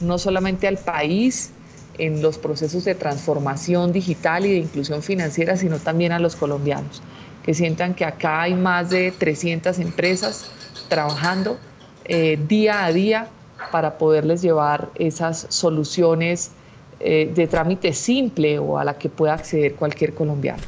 no 0.00 0.18
solamente 0.18 0.68
al 0.68 0.78
país 0.78 1.50
en 1.98 2.22
los 2.22 2.38
procesos 2.38 2.84
de 2.84 2.94
transformación 2.94 3.92
digital 3.92 4.46
y 4.46 4.52
de 4.52 4.58
inclusión 4.58 5.02
financiera, 5.02 5.56
sino 5.56 5.78
también 5.80 6.12
a 6.12 6.20
los 6.20 6.36
colombianos 6.36 7.02
que 7.42 7.54
sientan 7.54 7.94
que 7.94 8.04
acá 8.04 8.42
hay 8.42 8.54
más 8.54 8.90
de 8.90 9.10
300 9.10 9.80
empresas 9.80 10.50
trabajando 10.92 11.58
eh, 12.04 12.38
día 12.46 12.84
a 12.84 12.92
día 12.92 13.26
para 13.70 13.96
poderles 13.96 14.42
llevar 14.42 14.90
esas 14.94 15.46
soluciones 15.48 16.52
eh, 17.00 17.32
de 17.34 17.46
trámite 17.46 17.94
simple 17.94 18.58
o 18.58 18.76
a 18.76 18.84
la 18.84 18.98
que 18.98 19.08
pueda 19.08 19.32
acceder 19.32 19.74
cualquier 19.74 20.12
colombiano. 20.12 20.62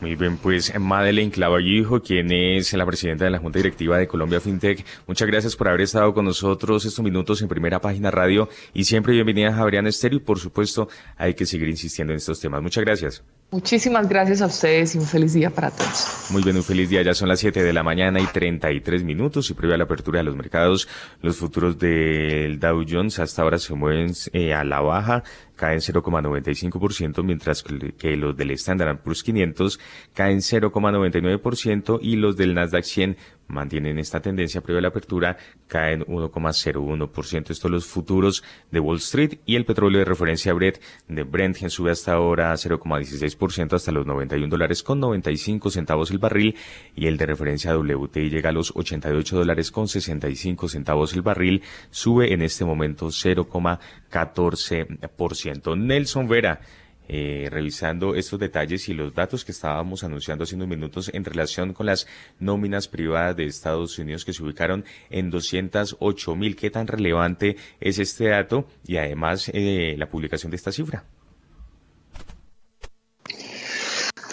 Muy 0.00 0.16
bien, 0.16 0.38
pues 0.38 0.76
Madeleine 0.76 1.30
Clavallijo, 1.30 2.02
quien 2.02 2.32
es 2.32 2.72
la 2.72 2.84
presidenta 2.84 3.26
de 3.26 3.30
la 3.30 3.38
Junta 3.38 3.60
Directiva 3.60 3.96
de 3.96 4.08
Colombia 4.08 4.40
FinTech, 4.40 4.84
muchas 5.06 5.28
gracias 5.28 5.54
por 5.54 5.68
haber 5.68 5.82
estado 5.82 6.12
con 6.14 6.24
nosotros 6.24 6.84
estos 6.84 7.04
minutos 7.04 7.40
en 7.40 7.46
Primera 7.46 7.80
Página 7.80 8.10
Radio 8.10 8.48
y 8.74 8.84
siempre 8.84 9.12
bienvenida 9.12 9.50
a 9.50 9.52
Javerian 9.52 9.86
Estéreo 9.86 10.16
y 10.16 10.22
por 10.22 10.40
supuesto 10.40 10.88
hay 11.16 11.34
que 11.34 11.46
seguir 11.46 11.68
insistiendo 11.68 12.12
en 12.12 12.16
estos 12.16 12.40
temas. 12.40 12.60
Muchas 12.60 12.82
gracias. 12.82 13.22
Muchísimas 13.52 14.08
gracias 14.08 14.42
a 14.42 14.46
ustedes 14.46 14.94
y 14.94 14.98
un 14.98 15.06
feliz 15.06 15.32
día 15.32 15.50
para 15.50 15.72
todos. 15.72 16.28
Muy 16.30 16.40
bien, 16.42 16.56
un 16.56 16.62
feliz 16.62 16.88
día. 16.88 17.02
Ya 17.02 17.14
son 17.14 17.28
las 17.28 17.40
7 17.40 17.64
de 17.64 17.72
la 17.72 17.82
mañana 17.82 18.20
y 18.20 18.26
33 18.26 19.02
minutos 19.02 19.50
y 19.50 19.54
previo 19.54 19.74
a 19.74 19.78
la 19.78 19.84
apertura 19.84 20.20
de 20.20 20.24
los 20.24 20.36
mercados, 20.36 20.86
los 21.20 21.36
futuros 21.36 21.76
del 21.76 22.60
Dow 22.60 22.84
Jones 22.88 23.18
hasta 23.18 23.42
ahora 23.42 23.58
se 23.58 23.74
mueven 23.74 24.12
eh, 24.32 24.54
a 24.54 24.62
la 24.62 24.80
baja 24.80 25.24
caen 25.60 25.80
0,95%, 25.80 27.22
mientras 27.22 27.62
que 27.62 28.16
los 28.16 28.34
del 28.34 28.52
Standard 28.52 29.00
Poor's 29.00 29.22
500 29.22 29.78
caen 30.14 30.38
0,99% 30.38 31.98
y 32.00 32.16
los 32.16 32.38
del 32.38 32.54
Nasdaq 32.54 32.82
100 32.82 33.18
mantienen 33.50 33.98
esta 33.98 34.20
tendencia 34.20 34.62
previa 34.62 34.78
a 34.78 34.82
la 34.82 34.88
apertura, 34.88 35.36
caen 35.66 36.04
1,01%. 36.06 37.50
Estos 37.50 37.70
los 37.70 37.84
futuros 37.84 38.42
de 38.70 38.80
Wall 38.80 38.96
Street 38.98 39.40
y 39.44 39.56
el 39.56 39.66
petróleo 39.66 39.98
de 39.98 40.06
referencia 40.06 40.54
Brent 40.54 40.78
de 41.08 41.24
Brent 41.24 41.58
sube 41.68 41.90
hasta 41.90 42.14
ahora 42.14 42.54
0,16% 42.54 43.74
hasta 43.74 43.92
los 43.92 44.06
91 44.06 44.48
dólares 44.48 44.82
con 44.82 44.98
95 44.98 45.68
centavos 45.70 46.10
el 46.10 46.16
barril 46.18 46.56
y 46.96 47.06
el 47.06 47.18
de 47.18 47.26
referencia 47.26 47.76
WTI 47.76 48.30
llega 48.30 48.48
a 48.48 48.52
los 48.52 48.72
88 48.74 49.36
dólares 49.36 49.70
con 49.70 49.88
65 49.88 50.68
centavos 50.68 51.12
el 51.12 51.20
barril, 51.22 51.62
sube 51.90 52.32
en 52.32 52.40
este 52.42 52.64
momento 52.64 53.08
0,14%. 53.08 55.49
Nelson 55.76 56.28
Vera 56.28 56.60
eh, 57.12 57.48
revisando 57.50 58.14
estos 58.14 58.38
detalles 58.38 58.88
y 58.88 58.94
los 58.94 59.12
datos 59.12 59.44
que 59.44 59.50
estábamos 59.50 60.04
anunciando 60.04 60.44
hace 60.44 60.54
unos 60.54 60.68
minutos 60.68 61.10
en 61.12 61.24
relación 61.24 61.72
con 61.72 61.86
las 61.86 62.06
nóminas 62.38 62.86
privadas 62.86 63.34
de 63.34 63.46
Estados 63.46 63.98
Unidos 63.98 64.24
que 64.24 64.32
se 64.32 64.44
ubicaron 64.44 64.84
en 65.10 65.28
208 65.28 66.36
mil. 66.36 66.54
¿Qué 66.54 66.70
tan 66.70 66.86
relevante 66.86 67.56
es 67.80 67.98
este 67.98 68.28
dato 68.28 68.68
y 68.86 68.96
además 68.96 69.50
eh, 69.52 69.96
la 69.98 70.08
publicación 70.08 70.50
de 70.50 70.56
esta 70.56 70.70
cifra? 70.70 71.02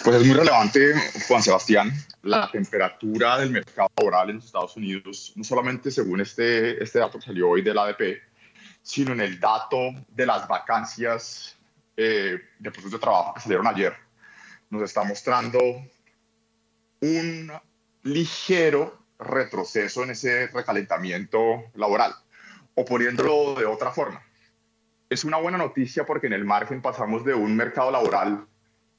Pues 0.04 0.16
es 0.20 0.24
muy 0.24 0.36
relevante, 0.36 0.94
Juan 1.26 1.42
Sebastián, 1.42 1.92
la 2.22 2.48
temperatura 2.48 3.40
del 3.40 3.50
mercado 3.50 3.90
laboral 3.98 4.30
en 4.30 4.38
Estados 4.38 4.76
Unidos, 4.76 5.32
no 5.34 5.42
solamente 5.42 5.90
según 5.90 6.20
este, 6.20 6.80
este 6.80 7.00
dato 7.00 7.18
que 7.18 7.26
salió 7.26 7.48
hoy 7.48 7.62
del 7.62 7.76
ADP, 7.76 8.27
sino 8.88 9.12
en 9.12 9.20
el 9.20 9.38
dato 9.38 9.90
de 10.08 10.24
las 10.24 10.48
vacancias 10.48 11.58
eh, 11.94 12.40
de 12.58 12.70
puestos 12.70 12.90
de 12.90 12.98
trabajo 12.98 13.34
que 13.34 13.40
salieron 13.40 13.66
ayer, 13.66 13.94
nos 14.70 14.80
está 14.80 15.04
mostrando 15.04 15.60
un 17.02 17.52
ligero 18.02 18.98
retroceso 19.18 20.04
en 20.04 20.10
ese 20.12 20.46
recalentamiento 20.46 21.64
laboral. 21.74 22.14
O 22.76 22.86
poniéndolo 22.86 23.56
de 23.56 23.66
otra 23.66 23.90
forma, 23.90 24.22
es 25.10 25.22
una 25.22 25.36
buena 25.36 25.58
noticia 25.58 26.06
porque 26.06 26.28
en 26.28 26.32
el 26.32 26.46
margen 26.46 26.80
pasamos 26.80 27.26
de 27.26 27.34
un 27.34 27.54
mercado 27.54 27.90
laboral 27.90 28.46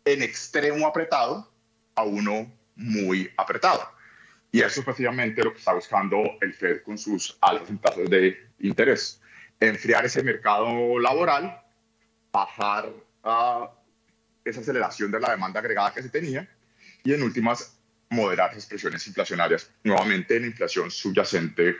en 0.05 0.21
extremo 0.21 0.85
apretado 0.85 1.51
a 1.95 2.03
uno 2.03 2.45
muy 2.75 3.27
apretado. 3.37 3.89
Y 4.51 4.61
eso 4.61 4.81
es 4.81 4.85
precisamente 4.85 5.43
lo 5.43 5.51
que 5.51 5.57
está 5.57 5.73
buscando 5.73 6.21
el 6.41 6.53
Fed 6.53 6.83
con 6.83 6.95
sus 6.99 7.39
altos 7.41 7.69
tasas 7.81 8.07
de 8.07 8.37
interés. 8.59 9.19
Enfriar 9.59 10.05
ese 10.05 10.23
mercado 10.23 10.97
laboral 10.99 11.61
bajar 12.31 12.89
esa 14.45 14.61
aceleración 14.61 15.11
de 15.11 15.19
la 15.19 15.31
demanda 15.31 15.59
agregada 15.59 15.93
que 15.93 16.01
se 16.01 16.07
tenía 16.09 16.47
y 17.03 17.13
en 17.13 17.23
últimas 17.23 17.77
moderar 18.09 18.51
esas 18.51 18.65
presiones 18.65 19.05
inflacionarias 19.07 19.71
nuevamente 19.83 20.37
en 20.37 20.45
inflación 20.45 20.89
subyacente 20.89 21.75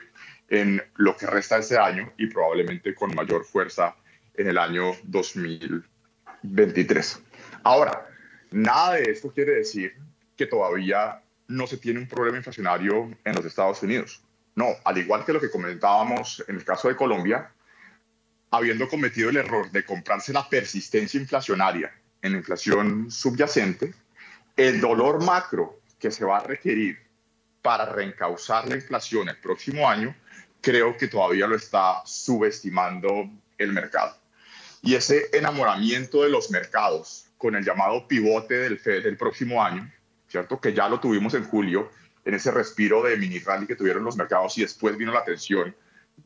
en 0.48 0.82
lo 0.96 1.16
que 1.16 1.26
resta 1.26 1.54
de 1.56 1.62
este 1.62 1.78
año 1.78 2.12
y 2.18 2.26
probablemente 2.26 2.94
con 2.94 3.14
mayor 3.14 3.44
fuerza 3.44 3.96
en 4.34 4.48
el 4.48 4.58
año 4.58 4.92
2023. 5.04 7.22
Ahora, 7.62 8.06
nada 8.50 8.94
de 8.94 9.10
esto 9.10 9.32
quiere 9.32 9.52
decir 9.52 9.94
que 10.36 10.46
todavía 10.46 11.22
no 11.48 11.66
se 11.66 11.78
tiene 11.78 12.00
un 12.00 12.08
problema 12.08 12.38
inflacionario 12.38 13.16
en 13.24 13.34
los 13.34 13.44
Estados 13.44 13.82
Unidos. 13.82 14.22
No, 14.54 14.68
al 14.84 14.98
igual 14.98 15.24
que 15.24 15.32
lo 15.32 15.40
que 15.40 15.50
comentábamos 15.50 16.44
en 16.48 16.56
el 16.56 16.64
caso 16.64 16.88
de 16.88 16.96
Colombia, 16.96 17.52
habiendo 18.50 18.88
cometido 18.88 19.30
el 19.30 19.36
error 19.36 19.70
de 19.70 19.84
comprarse 19.84 20.32
la 20.32 20.48
persistencia 20.48 21.20
inflacionaria 21.20 21.92
en 22.22 22.32
la 22.32 22.38
inflación 22.38 23.10
subyacente, 23.10 23.94
el 24.56 24.80
dolor 24.80 25.24
macro 25.24 25.80
que 25.98 26.10
se 26.10 26.24
va 26.24 26.38
a 26.38 26.42
requerir 26.42 26.98
para 27.62 27.86
reencauzar 27.86 28.66
la 28.68 28.74
inflación 28.74 29.28
el 29.28 29.36
próximo 29.36 29.88
año, 29.88 30.14
creo 30.60 30.96
que 30.96 31.08
todavía 31.08 31.46
lo 31.46 31.56
está 31.56 32.02
subestimando 32.04 33.30
el 33.58 33.72
mercado. 33.72 34.16
Y 34.82 34.94
ese 34.94 35.26
enamoramiento 35.32 36.22
de 36.22 36.30
los 36.30 36.50
mercados 36.50 37.26
con 37.36 37.54
el 37.54 37.64
llamado 37.64 38.06
pivote 38.08 38.54
del 38.58 38.78
Fed 38.78 39.04
del 39.04 39.16
próximo 39.16 39.62
año, 39.62 39.90
¿cierto? 40.28 40.60
Que 40.60 40.72
ya 40.72 40.88
lo 40.88 41.00
tuvimos 41.00 41.34
en 41.34 41.44
julio, 41.44 41.90
en 42.24 42.34
ese 42.34 42.50
respiro 42.50 43.02
de 43.02 43.16
mini 43.16 43.38
rally 43.38 43.66
que 43.66 43.76
tuvieron 43.76 44.04
los 44.04 44.16
mercados 44.16 44.56
y 44.58 44.62
después 44.62 44.96
vino 44.96 45.12
la 45.12 45.24
tensión 45.24 45.74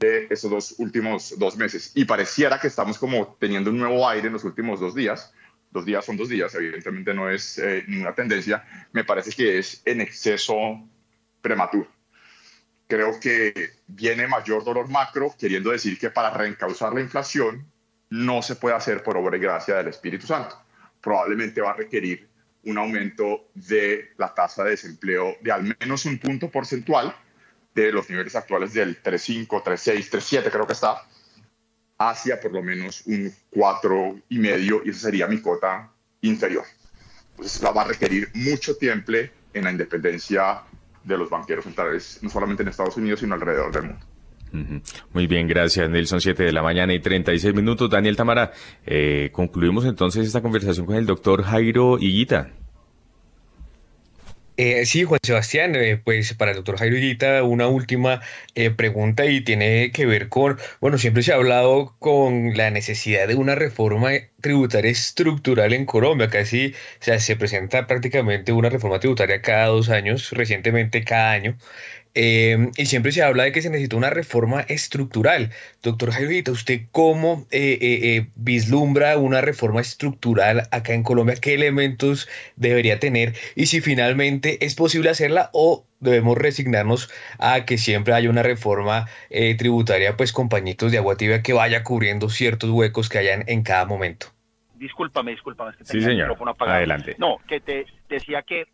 de 0.05 0.27
esos 0.31 0.51
dos 0.51 0.75
últimos 0.79 1.39
dos 1.39 1.57
meses. 1.57 1.93
Y 1.95 2.05
pareciera 2.05 2.61
que 2.61 2.69
estamos 2.69 2.99
como 2.99 3.37
teniendo 3.41 3.71
un 3.71 3.79
nuevo 3.79 4.09
aire 4.09 4.27
en 4.27 4.33
los 4.35 4.45
últimos 4.45 4.81
dos 4.81 4.95
días. 4.95 5.33
Dos 5.71 5.85
días 5.85 6.05
son 6.05 6.17
dos 6.17 6.29
días, 6.29 6.55
evidentemente 6.55 7.13
no 7.15 7.29
es 7.29 7.59
eh, 7.59 7.85
ninguna 7.89 8.15
tendencia. 8.15 8.65
Me 8.93 9.05
parece 9.05 9.33
que 9.33 9.59
es 9.59 9.83
en 9.85 10.01
exceso 10.01 10.55
prematuro. 11.41 11.89
Creo 12.87 13.19
que 13.19 13.73
viene 13.87 14.29
mayor 14.29 14.63
dolor 14.63 14.89
macro, 14.89 15.35
queriendo 15.39 15.71
decir 15.71 15.99
que 15.99 16.11
para 16.11 16.31
reencauzar 16.31 16.93
la 16.93 17.01
inflación 17.01 17.67
no 18.11 18.43
se 18.43 18.57
puede 18.57 18.77
hacer 18.77 19.03
por 19.03 19.17
obra 19.17 19.37
y 19.37 19.41
gracia 19.41 19.77
del 19.77 19.89
Espíritu 19.89 20.27
Santo. 20.27 20.57
Probablemente 21.01 21.61
va 21.61 21.71
a 21.71 21.77
requerir 21.77 22.29
un 22.65 22.79
aumento 22.79 23.49
de 23.55 24.13
la 24.17 24.33
tasa 24.33 24.65
de 24.65 24.71
desempleo 24.71 25.37
de 25.43 25.53
al 25.53 25.77
menos 25.81 26.05
un 26.05 26.19
punto 26.19 26.51
porcentual 26.51 27.15
de 27.75 27.93
los 27.93 28.09
niveles 28.09 28.37
actuales 28.37 28.73
del 28.73 29.03
3.5, 29.03 29.63
3.6, 29.63 30.11
3.7 30.11 30.51
creo 30.51 30.67
que 30.67 30.73
está, 30.73 31.03
hacia 31.99 32.41
por 32.41 32.53
lo 32.53 32.63
menos 32.63 33.03
un 33.07 33.33
4,5 33.53 34.83
y 34.85 34.91
esa 34.91 35.01
sería 35.01 35.27
mi 35.27 35.41
cota 35.41 35.91
inferior. 36.21 36.65
Entonces 37.31 37.63
va 37.65 37.83
a 37.83 37.85
requerir 37.85 38.29
mucho 38.35 38.77
tiempo 38.77 39.13
en 39.53 39.65
la 39.65 39.71
independencia 39.71 40.63
de 41.03 41.19
los 41.19 41.29
banqueros 41.29 41.65
centrales, 41.65 42.19
no 42.23 42.31
solamente 42.31 42.63
en 42.63 42.69
Estados 42.69 42.97
Unidos, 42.97 43.21
sino 43.21 43.35
alrededor 43.35 43.73
del 43.73 43.83
mundo. 43.83 44.07
Muy 45.13 45.27
bien, 45.27 45.49
gracias 45.49 45.91
Nelson, 45.91 46.21
7 46.21 46.45
de 46.45 46.53
la 46.53 46.63
mañana 46.63 46.95
y 46.95 47.01
36 47.01 47.55
minutos. 47.55 47.91
Daniel 47.91 48.17
Tamara, 48.17 48.53
eh, 48.87 49.31
concluimos 49.33 49.85
entonces 49.85 50.27
esta 50.27 50.43
conversación 50.43 50.87
con 50.87 50.95
el 50.95 51.07
doctor 51.07 51.43
Jairo 51.43 51.99
Higuita. 51.99 52.53
Eh, 54.57 54.87
sí, 54.87 55.03
Juan 55.03 55.19
Sebastián, 55.25 55.75
eh, 55.75 55.97
pues 55.97 56.33
para 56.35 56.53
el 56.53 56.57
doctor 56.59 56.79
Jairo 56.79 56.97
una 57.45 57.67
última 57.67 58.21
eh, 58.55 58.71
pregunta 58.71 59.27
y 59.27 59.41
tiene 59.41 59.91
que 59.91 60.07
ver 60.07 60.29
con, 60.29 60.59
bueno, 60.81 60.97
siempre 60.97 61.25
se 61.25 61.33
ha 61.33 61.37
hablado 61.37 61.97
con 61.99 62.57
la 62.57 62.71
necesidad 62.71 63.27
de 63.27 63.35
una 63.35 63.57
reforma 63.57 64.11
tributaria 64.41 64.93
estructural 64.93 65.73
en 65.73 65.87
Colombia, 65.87 66.29
casi 66.31 66.73
se 67.01 67.37
presenta 67.37 67.89
prácticamente 67.89 68.53
una 68.53 68.69
reforma 68.71 69.01
tributaria 69.01 69.43
cada 69.43 69.67
dos 69.67 69.89
años, 69.91 70.31
recientemente 70.31 71.03
cada 71.03 71.33
año. 71.33 71.57
Em, 72.17 72.71
y 72.77 72.87
siempre 72.87 73.11
se 73.11 73.23
habla 73.25 73.43
de 73.43 73.51
que 73.51 73.61
se 73.61 73.71
necesita 73.71 73.97
una 73.97 74.11
reforma 74.11 74.61
estructural. 74.61 75.51
Doctor 75.83 76.13
Jairita, 76.13 76.53
¿usted 76.53 76.83
cómo 76.93 77.45
eh, 77.51 77.77
eh, 77.81 78.17
eh, 78.17 78.27
vislumbra 78.37 79.19
una 79.19 79.41
reforma 79.41 79.81
estructural 79.81 80.69
acá 80.71 80.95
en 80.95 81.03
Colombia? 81.03 81.35
¿Qué 81.41 81.55
elementos 81.55 82.29
debería 82.55 83.01
tener? 83.01 83.35
Y 83.57 83.67
si 83.67 83.81
finalmente 83.81 84.65
es 84.65 84.77
posible 84.77 85.11
hacerla 85.11 85.51
o 85.53 85.87
debemos 85.99 86.39
resignarnos 86.39 87.11
a 87.39 87.65
que 87.65 87.79
siempre 87.79 88.15
haya 88.15 88.31
una 88.31 88.43
reforma 88.43 89.09
tributaria, 89.59 90.17
pues 90.17 90.33
con 90.33 90.49
pañitos 90.49 90.93
de 90.93 90.99
agua 90.99 91.17
tibia 91.17 91.43
que 91.43 91.55
vaya 91.55 91.83
cubriendo 91.83 92.29
ciertos 92.29 92.71
huecos 92.71 93.09
que 93.09 93.19
hayan 93.19 93.45
en 93.49 93.63
cada 93.63 93.87
momento. 93.87 94.27
Discúlpame, 94.75 95.31
discúlpame, 95.31 95.71
es 95.71 95.77
que 95.79 95.85
tenía 95.85 96.09
el 96.09 96.17
micrófono 96.17 96.51
apagado. 96.51 96.77
Adelante. 96.77 97.17
No, 97.19 97.39
que 97.49 97.61
te 97.61 97.87
decía 98.09 98.43
que 98.43 98.67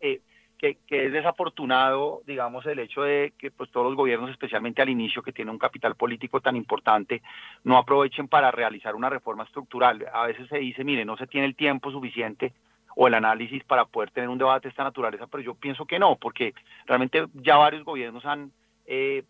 que, 0.61 0.77
es 0.89 1.11
desafortunado, 1.11 2.21
digamos, 2.27 2.65
el 2.67 2.77
hecho 2.79 3.01
de 3.01 3.33
que 3.37 3.49
pues, 3.49 3.71
todos 3.71 3.87
los 3.87 3.95
gobiernos, 3.95 4.29
especialmente 4.29 4.81
al 4.81 4.89
inicio, 4.89 5.23
que 5.23 5.31
tienen 5.31 5.53
un 5.53 5.59
capital 5.59 5.95
político 5.95 6.39
tan 6.39 6.55
importante, 6.55 7.23
no 7.63 7.77
aprovechen 7.77 8.27
para 8.27 8.51
realizar 8.51 8.95
una 8.95 9.09
reforma 9.09 9.43
estructural. 9.43 10.05
A 10.13 10.27
veces 10.27 10.47
se 10.47 10.59
dice, 10.59 10.83
mire, 10.83 11.03
no 11.03 11.17
se 11.17 11.25
tiene 11.25 11.47
el 11.47 11.55
tiempo 11.55 11.91
suficiente 11.91 12.53
o 12.95 13.07
el 13.07 13.15
análisis 13.15 13.63
para 13.63 13.85
poder 13.85 14.11
tener 14.11 14.29
un 14.29 14.37
debate 14.37 14.67
de 14.67 14.69
esta 14.69 14.83
naturaleza, 14.83 15.25
pero 15.27 15.41
yo 15.41 15.55
pienso 15.55 15.85
que 15.85 15.97
no, 15.97 16.17
porque 16.17 16.53
realmente 16.85 17.25
ya 17.33 17.57
varios 17.57 17.83
gobiernos 17.83 18.23
han 18.25 18.51
eh, 18.85 19.23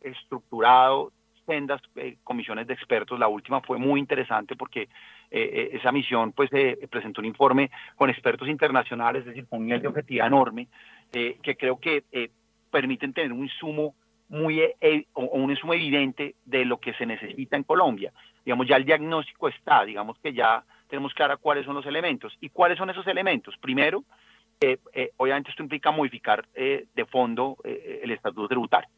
estructurado 0.00 1.10
sendas 1.46 1.80
eh, 1.96 2.18
comisiones 2.22 2.68
de 2.68 2.74
expertos. 2.74 3.18
La 3.18 3.26
última 3.26 3.60
fue 3.62 3.78
muy 3.78 3.98
interesante 3.98 4.54
porque 4.54 4.88
eh, 5.32 5.70
esa 5.74 5.92
misión 5.92 6.32
pues 6.32 6.50
presentó 6.90 7.20
un 7.20 7.26
informe 7.26 7.70
con 7.94 8.10
expertos 8.10 8.48
internacionales, 8.48 9.20
es 9.20 9.26
decir, 9.26 9.46
con 9.46 9.60
un 9.60 9.66
nivel 9.66 9.82
de 9.82 9.88
objetividad 9.88 10.26
enorme, 10.26 10.66
eh, 11.12 11.38
que 11.42 11.56
creo 11.56 11.78
que 11.78 12.04
eh, 12.10 12.30
permiten 12.70 13.12
tener 13.12 13.32
un 13.32 13.44
insumo 13.44 13.94
muy 14.28 14.62
o 15.12 15.22
un 15.22 15.50
insumo 15.50 15.74
evidente 15.74 16.36
de 16.44 16.64
lo 16.64 16.78
que 16.78 16.94
se 16.94 17.06
necesita 17.06 17.56
en 17.56 17.64
Colombia. 17.64 18.12
Digamos, 18.44 18.66
ya 18.66 18.76
el 18.76 18.84
diagnóstico 18.84 19.48
está, 19.48 19.84
digamos 19.84 20.18
que 20.18 20.32
ya 20.32 20.64
tenemos 20.88 21.14
clara 21.14 21.36
cuáles 21.36 21.64
son 21.64 21.74
los 21.74 21.86
elementos. 21.86 22.36
¿Y 22.40 22.48
cuáles 22.48 22.78
son 22.78 22.90
esos 22.90 23.06
elementos? 23.08 23.56
Primero, 23.58 24.04
obviamente 25.16 25.50
esto 25.50 25.64
implica 25.64 25.90
modificar 25.90 26.46
de 26.54 27.06
fondo 27.10 27.56
el 27.64 28.10
estatuto 28.12 28.46
tributario, 28.46 28.88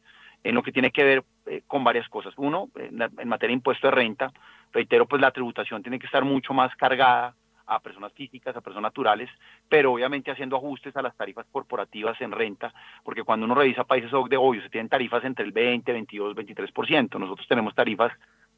en 0.43 0.55
lo 0.55 0.63
que 0.63 0.71
tiene 0.71 0.91
que 0.91 1.03
ver 1.03 1.23
con 1.67 1.83
varias 1.83 2.07
cosas. 2.09 2.33
Uno, 2.37 2.69
en, 2.75 3.01
en 3.01 3.27
materia 3.27 3.53
de 3.53 3.59
impuesto 3.59 3.87
de 3.87 3.91
renta, 3.91 4.31
reitero, 4.71 5.05
pues 5.05 5.21
la 5.21 5.31
tributación 5.31 5.81
tiene 5.81 5.99
que 5.99 6.05
estar 6.05 6.23
mucho 6.23 6.53
más 6.53 6.75
cargada 6.75 7.35
a 7.65 7.79
personas 7.79 8.11
físicas, 8.13 8.55
a 8.55 8.61
personas 8.61 8.89
naturales, 8.89 9.29
pero 9.69 9.93
obviamente 9.93 10.31
haciendo 10.31 10.57
ajustes 10.57 10.95
a 10.97 11.01
las 11.01 11.15
tarifas 11.15 11.45
corporativas 11.51 12.19
en 12.21 12.31
renta, 12.31 12.73
porque 13.03 13.23
cuando 13.23 13.45
uno 13.45 13.55
revisa 13.55 13.83
países 13.83 14.11
de 14.11 14.37
obvio 14.37 14.61
se 14.61 14.69
tienen 14.69 14.89
tarifas 14.89 15.23
entre 15.23 15.45
el 15.45 15.51
20, 15.51 15.91
22, 15.91 16.35
23%, 16.35 17.19
nosotros 17.19 17.47
tenemos 17.47 17.73
tarifas 17.73 18.11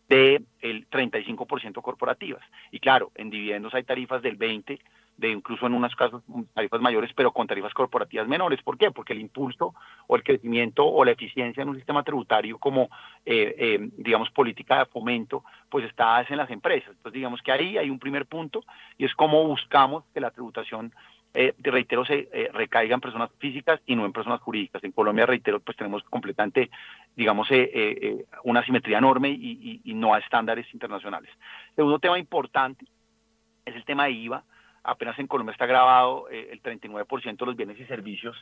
del 0.07 0.45
35% 0.62 1.82
corporativas. 1.82 2.44
Y 2.72 2.80
claro, 2.80 3.12
en 3.16 3.30
dividendos 3.30 3.74
hay 3.74 3.84
tarifas 3.84 4.22
del 4.22 4.36
20, 4.36 4.80
de 5.18 5.30
incluso 5.32 5.66
en 5.66 5.74
unos 5.74 5.96
casos 5.96 6.24
tarifas 6.54 6.82
mayores, 6.82 7.12
pero 7.16 7.32
con 7.32 7.48
tarifas 7.48 7.74
corporativas 7.74 8.28
menores. 8.28 8.62
¿Por 8.62 8.78
qué? 8.78 8.92
Porque 8.92 9.14
el 9.14 9.22
impulso 9.22 9.74
o 10.08 10.16
el 10.16 10.24
crecimiento 10.24 10.86
o 10.86 11.06
la 11.06 11.12
eficiencia 11.12 11.64
en 11.64 11.70
un 11.70 11.76
sistema 11.76 12.04
tributario 12.04 12.58
como, 12.58 12.90
eh, 13.26 13.56
eh, 13.58 13.90
digamos, 13.98 14.30
política 14.32 14.80
de 14.80 14.86
fomento, 14.86 15.44
pues 15.70 15.86
está 15.86 16.26
en 16.28 16.38
las 16.38 16.50
empresas. 16.50 16.90
Entonces, 16.90 17.14
digamos 17.14 17.42
que 17.42 17.52
ahí 17.52 17.78
hay 17.78 17.90
un 17.90 18.00
primer 18.00 18.26
punto 18.26 18.64
y 18.98 19.06
es 19.06 19.14
cómo 19.16 19.46
buscamos 19.48 20.04
que 20.14 20.20
la 20.20 20.32
tributación 20.32 20.92
eh, 21.38 21.54
reitero, 21.60 22.06
se 22.06 22.30
eh, 22.32 22.50
recaiga 22.54 22.96
en 22.96 23.02
personas 23.02 23.30
físicas 23.40 23.82
y 23.86 23.96
no 23.98 24.06
en 24.06 24.14
personas 24.14 24.40
jurídicas. 24.40 24.82
En 24.86 24.94
Colombia, 24.94 25.26
reitero, 25.26 25.60
pues 25.60 25.76
tenemos 25.76 26.02
completamente, 26.04 26.70
digamos, 27.14 27.50
eh, 27.52 28.26
una 28.46 28.64
simetría 28.64 29.00
enorme 29.00 29.32
y, 29.32 29.82
y, 29.84 29.94
no 29.94 30.14
a 30.14 30.20
estándares 30.20 30.66
internacionales. 30.74 31.30
Segundo 31.76 32.00
tema 32.00 32.18
importante 32.18 32.86
es 33.66 33.76
el 33.76 33.84
tema 33.84 34.06
de 34.06 34.12
IVA 34.12 34.44
apenas 34.86 35.18
en 35.20 35.28
Colombia 35.28 35.52
está 35.52 35.66
grabado 35.66 36.30
eh, 36.30 36.49
el 36.52 36.62
39% 36.62 37.38
de 37.38 37.45
los 37.45 37.56
bienes 37.56 37.80
y 37.80 37.86
servicios 37.86 38.38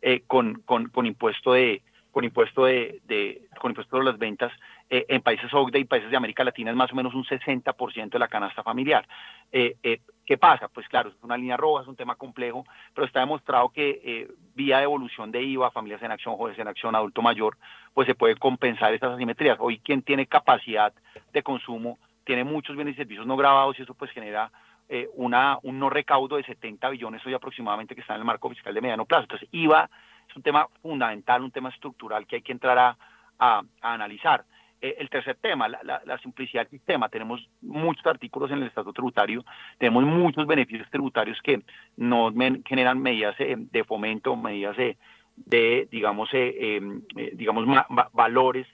eh, 0.00 0.22
con, 0.26 0.62
con, 0.64 0.88
con, 0.88 1.06
impuesto 1.06 1.52
de 1.52 1.82
con 2.12 2.24
impuesto 2.24 2.64
de, 2.64 3.42
con 3.60 3.70
impuesto 3.70 3.98
de 3.98 4.04
las 4.04 4.18
ventas 4.18 4.50
eh, 4.88 5.04
en 5.08 5.20
países 5.20 5.52
OCDE 5.52 5.80
y 5.80 5.84
países 5.84 6.10
de 6.10 6.16
América 6.16 6.42
Latina 6.42 6.70
es 6.70 6.76
más 6.76 6.90
o 6.92 6.96
menos 6.96 7.14
un 7.14 7.24
60% 7.24 8.10
de 8.10 8.18
la 8.18 8.28
canasta 8.28 8.62
familiar. 8.62 9.06
¿Qué 9.52 10.38
pasa? 10.38 10.68
Pues 10.68 10.88
claro, 10.88 11.10
es 11.10 11.14
una 11.22 11.36
línea 11.36 11.56
roja, 11.56 11.82
es 11.82 11.88
un 11.88 11.96
tema 11.96 12.16
complejo, 12.16 12.64
pero 12.94 13.06
está 13.06 13.20
demostrado 13.20 13.68
que 13.68 14.28
vía 14.54 14.80
devolución 14.80 15.30
de 15.30 15.42
IVA, 15.42 15.70
familias 15.70 16.02
en 16.02 16.10
acción, 16.10 16.36
jóvenes 16.36 16.58
en 16.58 16.68
acción, 16.68 16.94
adulto 16.94 17.22
mayor, 17.22 17.56
pues 17.94 18.06
se 18.06 18.14
puede 18.14 18.36
compensar 18.36 18.92
estas 18.94 19.12
asimetrías. 19.12 19.58
Hoy 19.60 19.78
quien 19.78 20.02
tiene 20.02 20.26
capacidad 20.26 20.92
de 21.32 21.42
consumo 21.42 21.98
tiene 22.24 22.44
muchos 22.44 22.74
bienes 22.74 22.94
y 22.94 22.98
servicios 22.98 23.26
no 23.26 23.36
grabados 23.36 23.78
y 23.78 23.82
eso 23.82 23.94
pues 23.94 24.10
genera 24.10 24.50
eh, 24.90 25.08
una, 25.14 25.58
un 25.64 25.78
no 25.78 25.90
recaudo 25.90 26.36
de 26.36 26.44
70 26.44 26.88
billones 26.88 27.24
hoy 27.26 27.34
aproximadamente 27.34 27.94
que 27.94 28.00
está 28.00 28.14
en 28.14 28.20
el 28.20 28.24
marco 28.24 28.48
fiscal 28.48 28.72
de 28.72 28.80
mediano 28.80 29.04
plazo. 29.04 29.24
Entonces, 29.24 29.48
IVA 29.52 29.90
es 30.26 30.34
un 30.34 30.42
tema 30.42 30.66
fundamental, 30.80 31.42
un 31.42 31.50
tema 31.50 31.68
estructural 31.68 32.26
que 32.26 32.36
hay 32.36 32.42
que 32.42 32.52
entrar 32.52 32.96
a, 33.38 33.62
analizar. 33.82 34.44
Eh, 34.80 34.96
el 34.98 35.10
tercer 35.10 35.36
tema, 35.36 35.68
la, 35.68 36.00
la, 36.04 36.18
simplicidad 36.18 36.62
del 36.62 36.70
sistema. 36.70 37.08
Tenemos 37.08 37.46
muchos 37.60 38.06
artículos 38.06 38.50
en 38.50 38.58
el 38.58 38.68
Estatuto 38.68 38.94
Tributario, 38.94 39.44
tenemos 39.76 40.04
muchos 40.04 40.46
beneficios 40.46 40.88
tributarios 40.90 41.38
que 41.42 41.62
nos 41.96 42.32
generan 42.64 43.00
medidas 43.00 43.34
eh, 43.40 43.56
de 43.58 43.84
fomento, 43.84 44.36
medidas 44.36 44.76
de, 44.76 45.88
digamos, 45.90 46.30
em, 46.32 47.02
digamos 47.34 47.66
valores 48.12 48.66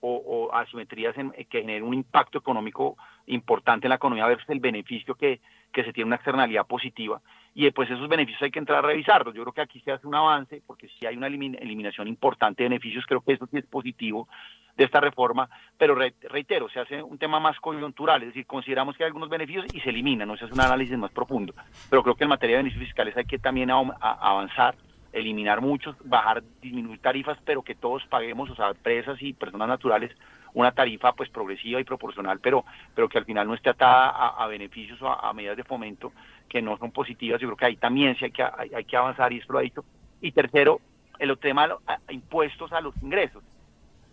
o, 0.00 0.50
asimetrías 0.52 1.14
que 1.16 1.60
generen 1.60 1.82
un 1.82 1.94
impacto 1.94 2.38
económico 2.38 2.96
importante 3.28 3.86
en 3.86 3.90
la 3.90 3.96
economía 3.96 4.26
versus 4.26 4.48
el 4.50 4.60
beneficio 4.60 5.14
que, 5.14 5.40
que 5.72 5.84
se 5.84 5.92
tiene 5.92 6.06
una 6.06 6.16
externalidad 6.16 6.66
positiva. 6.66 7.20
Y 7.54 7.70
pues 7.70 7.90
esos 7.90 8.08
beneficios 8.08 8.42
hay 8.42 8.50
que 8.50 8.58
entrar 8.58 8.78
a 8.84 8.88
revisarlos. 8.88 9.34
Yo 9.34 9.42
creo 9.42 9.52
que 9.52 9.60
aquí 9.60 9.80
se 9.80 9.92
hace 9.92 10.06
un 10.06 10.14
avance 10.14 10.62
porque 10.66 10.88
si 10.98 11.06
hay 11.06 11.16
una 11.16 11.26
eliminación 11.26 12.08
importante 12.08 12.62
de 12.62 12.68
beneficios, 12.68 13.04
creo 13.06 13.20
que 13.20 13.32
eso 13.32 13.46
sí 13.50 13.58
es 13.58 13.66
positivo 13.66 14.28
de 14.76 14.84
esta 14.84 15.00
reforma, 15.00 15.50
pero 15.76 15.96
reitero, 15.96 16.68
se 16.68 16.78
hace 16.78 17.02
un 17.02 17.18
tema 17.18 17.40
más 17.40 17.58
coyuntural, 17.58 18.22
es 18.22 18.28
decir, 18.28 18.46
consideramos 18.46 18.96
que 18.96 19.02
hay 19.02 19.08
algunos 19.08 19.28
beneficios 19.28 19.66
y 19.74 19.80
se 19.80 19.90
eliminan, 19.90 20.28
no 20.28 20.36
se 20.36 20.44
hace 20.44 20.54
un 20.54 20.60
análisis 20.60 20.96
más 20.96 21.10
profundo. 21.10 21.52
Pero 21.90 22.04
creo 22.04 22.14
que 22.14 22.22
en 22.22 22.30
materia 22.30 22.56
de 22.56 22.62
beneficios 22.62 22.86
fiscales 22.86 23.16
hay 23.16 23.24
que 23.24 23.40
también 23.40 23.72
avanzar 23.72 24.76
eliminar 25.12 25.60
muchos, 25.60 25.96
bajar, 26.04 26.42
disminuir 26.60 27.00
tarifas, 27.00 27.38
pero 27.44 27.62
que 27.62 27.74
todos 27.74 28.04
paguemos, 28.06 28.50
o 28.50 28.54
sea, 28.54 28.68
empresas 28.68 29.20
y 29.20 29.32
personas 29.32 29.68
naturales, 29.68 30.12
una 30.54 30.72
tarifa 30.72 31.12
pues 31.12 31.28
progresiva 31.30 31.80
y 31.80 31.84
proporcional, 31.84 32.40
pero, 32.40 32.64
pero 32.94 33.08
que 33.08 33.18
al 33.18 33.24
final 33.24 33.46
no 33.46 33.54
esté 33.54 33.70
atada 33.70 34.08
a, 34.08 34.46
beneficios 34.46 35.00
o 35.02 35.08
a, 35.08 35.32
medidas 35.32 35.56
de 35.56 35.64
fomento 35.64 36.12
que 36.48 36.62
no 36.62 36.76
son 36.78 36.90
positivas. 36.90 37.40
Yo 37.40 37.48
creo 37.48 37.56
que 37.56 37.66
ahí 37.66 37.76
también 37.76 38.16
sí 38.16 38.24
hay 38.24 38.30
que, 38.30 38.42
hay, 38.42 38.84
que 38.84 38.96
avanzar 38.96 39.32
y 39.32 39.38
esto 39.38 39.52
lo 39.52 39.58
ha 39.58 39.62
dicho. 39.62 39.84
Y 40.20 40.32
tercero, 40.32 40.80
el 41.18 41.36
tema 41.38 41.68
de 41.68 41.74
impuestos 42.10 42.72
a 42.72 42.80
los 42.80 42.94
ingresos. 43.02 43.42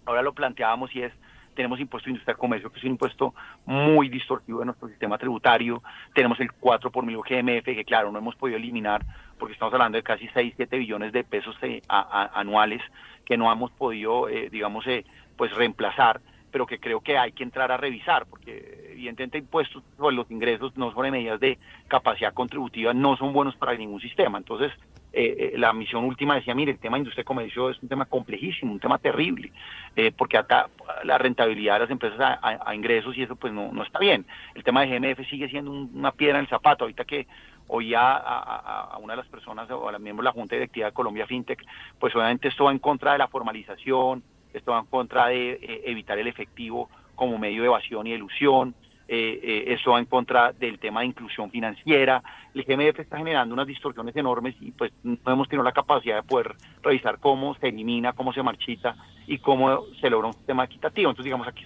Ahora 0.05 0.21
lo 0.21 0.33
planteábamos 0.33 0.95
y 0.95 1.01
es 1.01 1.13
tenemos 1.55 1.79
impuesto 1.79 2.07
de 2.07 2.11
industria 2.11 2.35
comercio, 2.35 2.69
que 2.69 2.77
es 2.77 2.83
un 2.83 2.91
impuesto 2.91 3.33
muy 3.65 4.09
distorsivo 4.09 4.59
de 4.59 4.65
nuestro 4.65 4.87
sistema 4.89 5.17
tributario, 5.17 5.81
tenemos 6.13 6.39
el 6.39 6.51
4 6.51 6.91
por 6.91 7.05
mil 7.05 7.17
GMF, 7.17 7.63
que 7.63 7.85
claro, 7.85 8.11
no 8.11 8.19
hemos 8.19 8.35
podido 8.35 8.57
eliminar, 8.57 9.03
porque 9.39 9.53
estamos 9.53 9.73
hablando 9.73 9.95
de 9.97 10.03
casi 10.03 10.27
6, 10.33 10.53
7 10.55 10.77
billones 10.77 11.11
de 11.11 11.23
pesos 11.23 11.55
eh, 11.61 11.81
anuales 11.87 12.81
que 13.25 13.37
no 13.37 13.51
hemos 13.51 13.71
podido, 13.71 14.29
eh, 14.29 14.49
digamos, 14.51 14.85
eh, 14.85 15.05
pues 15.37 15.53
reemplazar, 15.53 16.21
pero 16.51 16.65
que 16.65 16.79
creo 16.79 17.01
que 17.01 17.17
hay 17.17 17.31
que 17.31 17.43
entrar 17.43 17.71
a 17.71 17.77
revisar, 17.77 18.25
porque 18.27 18.91
evidentemente 18.91 19.37
impuestos 19.37 19.83
sobre 19.97 20.15
los 20.15 20.29
ingresos, 20.31 20.75
no 20.77 20.91
sobre 20.91 21.11
medidas 21.11 21.39
de 21.39 21.57
capacidad 21.87 22.33
contributiva, 22.33 22.93
no 22.93 23.17
son 23.17 23.33
buenos 23.33 23.55
para 23.55 23.75
ningún 23.75 23.99
sistema. 23.99 24.37
Entonces, 24.37 24.71
eh, 25.17 25.53
eh, 25.53 25.57
la 25.57 25.71
misión 25.71 26.03
última 26.03 26.35
decía, 26.35 26.53
mire, 26.53 26.73
el 26.73 26.79
tema 26.79 26.97
de 26.97 26.99
industria 26.99 27.21
y 27.21 27.25
comercio 27.25 27.69
es 27.69 27.81
un 27.81 27.87
tema 27.87 28.05
complejísimo, 28.05 28.73
un 28.73 28.81
tema 28.81 28.97
terrible, 28.97 29.51
eh, 29.95 30.11
porque 30.11 30.37
acá 30.37 30.69
la 31.03 31.17
rentabilidad 31.17 31.75
de 31.75 31.79
las 31.79 31.89
empresas 31.89 32.37
a, 32.41 32.75
ingresos 32.75 33.17
y 33.17 33.23
eso 33.23 33.37
pues 33.37 33.53
no, 33.53 33.71
no, 33.71 33.83
está 33.83 33.99
bien. 33.99 34.25
El 34.55 34.63
tema 34.63 34.81
de 34.81 34.99
GMF 34.99 35.29
sigue 35.29 35.47
siendo 35.47 35.71
una 35.71 36.11
piedra 36.11 36.37
en 36.37 36.43
el 36.43 36.49
zapato, 36.49 36.83
ahorita 36.83 37.05
que 37.05 37.27
oía 37.67 38.15
a, 38.15 38.97
una 39.01 39.13
de 39.13 39.17
las 39.17 39.27
personas 39.27 39.69
o 39.71 39.87
a 39.87 39.91
la 39.91 39.99
miembro 39.99 40.21
de 40.21 40.25
la 40.25 40.33
Junta 40.33 40.55
Directiva 40.55 40.87
de 40.87 40.93
Colombia 40.93 41.25
FinTech, 41.25 41.65
pues 41.97 42.13
obviamente 42.15 42.49
esto 42.49 42.65
va 42.65 42.71
en 42.71 42.79
contra 42.79 43.13
de 43.13 43.17
la 43.17 43.27
formalización, 43.27 44.21
esto 44.55 44.71
va 44.71 44.79
en 44.79 44.85
contra 44.85 45.27
de 45.27 45.51
eh, 45.51 45.81
evitar 45.85 46.17
el 46.17 46.27
efectivo 46.27 46.89
como 47.15 47.37
medio 47.37 47.61
de 47.61 47.67
evasión 47.67 48.07
y 48.07 48.13
elusión, 48.13 48.75
eh, 49.07 49.39
eh, 49.43 49.63
esto 49.67 49.91
va 49.91 49.99
en 49.99 50.05
contra 50.05 50.51
del 50.51 50.79
tema 50.79 51.01
de 51.01 51.07
inclusión 51.07 51.51
financiera. 51.51 52.23
El 52.53 52.63
GMF 52.63 52.99
está 52.99 53.17
generando 53.17 53.53
unas 53.53 53.67
distorsiones 53.67 54.15
enormes 54.15 54.55
y 54.59 54.71
pues 54.71 54.91
no 55.03 55.17
hemos 55.31 55.47
tenido 55.47 55.63
la 55.63 55.71
capacidad 55.71 56.15
de 56.15 56.23
poder 56.23 56.55
revisar 56.81 57.19
cómo 57.19 57.53
se 57.55 57.67
elimina, 57.67 58.13
cómo 58.13 58.33
se 58.33 58.41
marchita 58.41 58.95
y 59.27 59.37
cómo 59.37 59.83
se 60.01 60.09
logra 60.09 60.27
un 60.27 60.33
sistema 60.33 60.63
equitativo. 60.63 61.09
Entonces, 61.11 61.25
digamos, 61.25 61.47
aquí 61.47 61.65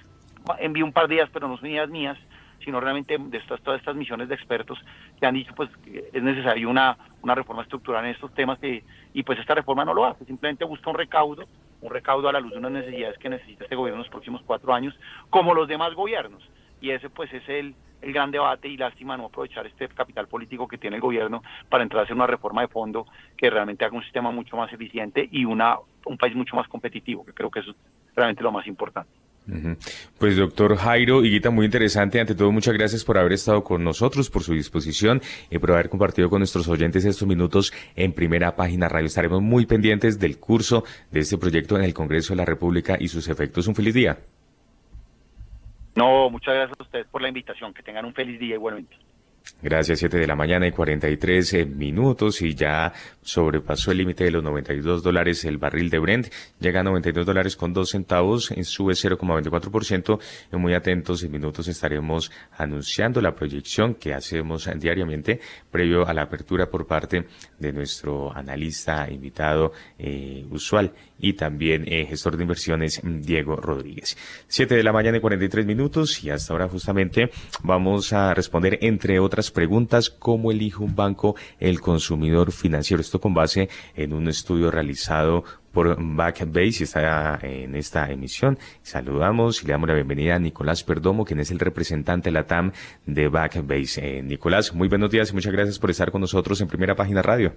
envío 0.60 0.84
un 0.84 0.92
par 0.92 1.08
de 1.08 1.16
días, 1.16 1.30
pero 1.32 1.48
no 1.48 1.58
son 1.58 1.68
ideas 1.68 1.90
mías, 1.90 2.18
sino 2.64 2.82
realmente 2.82 3.18
de 3.18 3.38
estas, 3.38 3.62
todas 3.62 3.80
estas 3.80 3.96
misiones 3.96 4.28
de 4.28 4.36
expertos 4.36 4.78
que 5.18 5.26
han 5.26 5.36
dicho 5.36 5.54
pues 5.56 5.70
que 5.78 6.10
es 6.12 6.22
necesario 6.22 6.70
una, 6.70 6.98
una 7.22 7.36
reforma 7.36 7.64
estructural 7.64 8.04
en 8.04 8.12
estos 8.12 8.34
temas 8.34 8.60
y 9.14 9.24
pues 9.24 9.40
esta 9.40 9.56
reforma 9.56 9.86
no 9.86 9.94
lo 9.94 10.06
hace, 10.06 10.26
simplemente 10.26 10.66
busca 10.66 10.90
un 10.90 10.98
recaudo, 10.98 11.46
un 11.82 11.92
recaudo 11.92 12.30
a 12.30 12.34
la 12.34 12.40
luz 12.40 12.52
de 12.52 12.58
unas 12.58 12.72
necesidades 12.72 13.18
que 13.18 13.30
necesita 13.30 13.64
este 13.64 13.76
gobierno 13.76 13.98
en 13.98 14.04
los 14.04 14.12
próximos 14.12 14.42
cuatro 14.46 14.74
años, 14.74 14.94
como 15.30 15.54
los 15.54 15.68
demás 15.68 15.94
gobiernos 15.94 16.44
y 16.82 16.92
ese 16.92 17.10
pues 17.10 17.32
es 17.34 17.48
el, 17.50 17.76
el 18.02 18.14
gran 18.14 18.32
debate 18.32 18.68
y 18.68 18.78
lástima 18.78 19.18
no 19.18 19.26
aprovechar 19.26 19.66
este 19.68 19.88
capital 19.90 20.28
político 20.28 20.68
que 20.68 20.78
tiene 20.78 20.98
el 20.98 21.02
gobierno 21.02 21.44
para 21.70 21.84
entrar 21.84 22.02
a 22.02 22.04
hacer 22.04 22.16
una 22.16 22.28
reforma 22.28 22.62
de 22.62 22.68
fondo 22.68 23.06
que 23.38 23.50
realmente 23.50 23.86
haga 23.86 23.96
un 23.96 24.04
sistema 24.04 24.32
mucho 24.32 24.56
más 24.56 24.72
eficiente 24.72 25.28
y 25.32 25.46
una 25.46 25.78
un 26.06 26.18
país 26.18 26.36
mucho 26.36 26.56
más 26.56 26.68
competitivo, 26.68 27.26
que 27.26 27.34
creo 27.34 27.52
que 27.52 27.60
eso 27.60 27.72
es 27.72 27.78
realmente 28.16 28.42
lo 28.42 28.52
más 28.52 28.66
importante. 28.68 29.12
Pues 30.18 30.38
doctor 30.38 30.76
Jairo 30.78 31.24
Higuita, 31.24 31.50
muy 31.50 31.66
interesante. 31.66 32.20
Ante 32.20 32.36
todo, 32.36 32.52
muchas 32.52 32.74
gracias 32.74 33.04
por 33.04 33.18
haber 33.18 33.34
estado 33.34 33.64
con 33.64 33.84
nosotros, 33.84 34.30
por 34.30 34.44
su 34.44 34.54
disposición 34.54 35.22
y 35.50 35.58
por 35.58 35.72
haber 35.72 35.90
compartido 35.90 36.30
con 36.30 36.40
nuestros 36.40 36.68
oyentes 36.68 37.06
estos 37.06 37.28
minutos 37.28 37.74
en 37.96 38.14
primera 38.14 38.56
página 38.56 38.90
radio. 38.90 39.08
Estaremos 39.08 39.42
muy 39.42 39.66
pendientes 39.66 40.20
del 40.20 40.40
curso 40.40 40.84
de 41.12 41.22
este 41.22 41.38
proyecto 41.38 41.78
en 41.78 41.84
el 41.84 41.94
Congreso 41.94 42.34
de 42.34 42.38
la 42.38 42.46
República 42.46 42.98
y 43.00 43.08
sus 43.08 43.28
efectos. 43.28 43.68
Un 43.68 43.76
feliz 43.76 43.94
día. 43.94 44.18
No, 45.96 46.30
muchas 46.30 46.54
gracias 46.54 46.80
a 46.80 46.84
ustedes 46.84 47.08
por 47.08 47.22
la 47.22 47.28
invitación. 47.28 47.74
Que 47.74 47.84
tengan 47.84 48.06
un 48.06 48.14
feliz 48.14 48.40
día 48.40 48.56
igualmente. 48.56 48.96
Gracias, 49.62 50.00
7 50.00 50.18
de 50.18 50.26
la 50.28 50.36
mañana 50.36 50.68
y 50.68 50.72
43 50.72 51.54
eh, 51.54 51.66
minutos 51.66 52.42
y 52.42 52.56
ya 52.56 52.94
sobrepasó 53.22 53.92
el 53.92 53.98
límite 53.98 54.24
de 54.24 54.32
los 54.32 54.42
92 54.42 55.04
dólares 55.04 55.44
el 55.44 55.58
barril 55.58 55.90
de 55.90 56.00
Brent, 56.00 56.28
llega 56.62 56.80
a 56.80 56.84
92 56.84 57.26
dólares 57.26 57.58
con 57.58 57.74
2 57.74 57.90
centavos, 57.90 58.54
sube 58.64 58.94
0,24%. 58.94 60.20
Muy 60.54 60.74
atentos, 60.74 61.24
en 61.24 61.32
minutos 61.32 61.68
estaremos 61.68 62.32
anunciando 62.58 63.22
la 63.22 63.36
proyección 63.36 63.96
que 63.96 64.14
hacemos 64.14 64.70
diariamente 64.78 65.42
previo 65.70 66.08
a 66.08 66.14
la 66.14 66.24
apertura 66.24 66.70
por 66.70 66.88
parte 66.88 67.26
de 67.60 67.74
nuestro 67.74 68.36
analista 68.36 69.10
invitado 69.12 69.74
eh, 69.98 70.46
usual 70.50 70.94
y 71.20 71.34
también 71.34 71.84
eh, 71.88 72.06
gestor 72.06 72.38
de 72.38 72.44
inversiones 72.44 73.02
Diego 73.04 73.58
Rodríguez. 73.58 74.18
7 74.48 74.76
de 74.76 74.84
la 74.84 74.94
mañana 74.94 75.18
y 75.18 75.22
43 75.22 75.66
minutos 75.66 76.24
y 76.24 76.30
hasta 76.30 76.54
ahora 76.54 76.70
justamente 76.70 77.30
vamos 77.64 78.14
a 78.14 78.34
responder 78.34 78.80
entre 78.82 79.20
otras 79.30 79.52
preguntas 79.52 80.10
cómo 80.10 80.52
elige 80.52 80.84
un 80.84 80.96
banco 80.96 81.36
el 81.60 81.80
consumidor 81.80 82.52
financiero. 82.52 83.00
Esto 83.02 83.22
con 83.22 83.34
base 83.34 83.70
en 83.96 84.14
un 84.14 84.28
estudio 84.28 84.72
realizado 84.72 85.44
por 85.72 85.96
Backbase 86.00 86.80
y 86.80 86.84
está 86.84 87.40
en 87.44 87.76
esta 87.76 88.10
emisión. 88.12 88.58
Saludamos 88.82 89.64
y 89.64 89.68
le 89.68 89.74
damos 89.74 89.88
la 89.88 89.96
bienvenida 89.96 90.36
a 90.36 90.40
Nicolás 90.40 90.84
Perdomo, 90.84 91.26
quien 91.26 91.40
es 91.40 91.52
el 91.52 91.60
representante 91.60 92.30
de 92.30 92.34
la 92.34 92.48
TAM 92.48 92.72
de 93.06 93.28
Backbase. 93.28 94.18
Eh, 94.18 94.24
Nicolás, 94.24 94.74
muy 94.74 94.88
buenos 94.88 95.12
días 95.12 95.30
y 95.32 95.34
muchas 95.34 95.54
gracias 95.54 95.78
por 95.78 95.92
estar 95.92 96.12
con 96.12 96.22
nosotros 96.22 96.60
en 96.62 96.68
Primera 96.68 96.96
Página 96.96 97.22
Radio. 97.22 97.54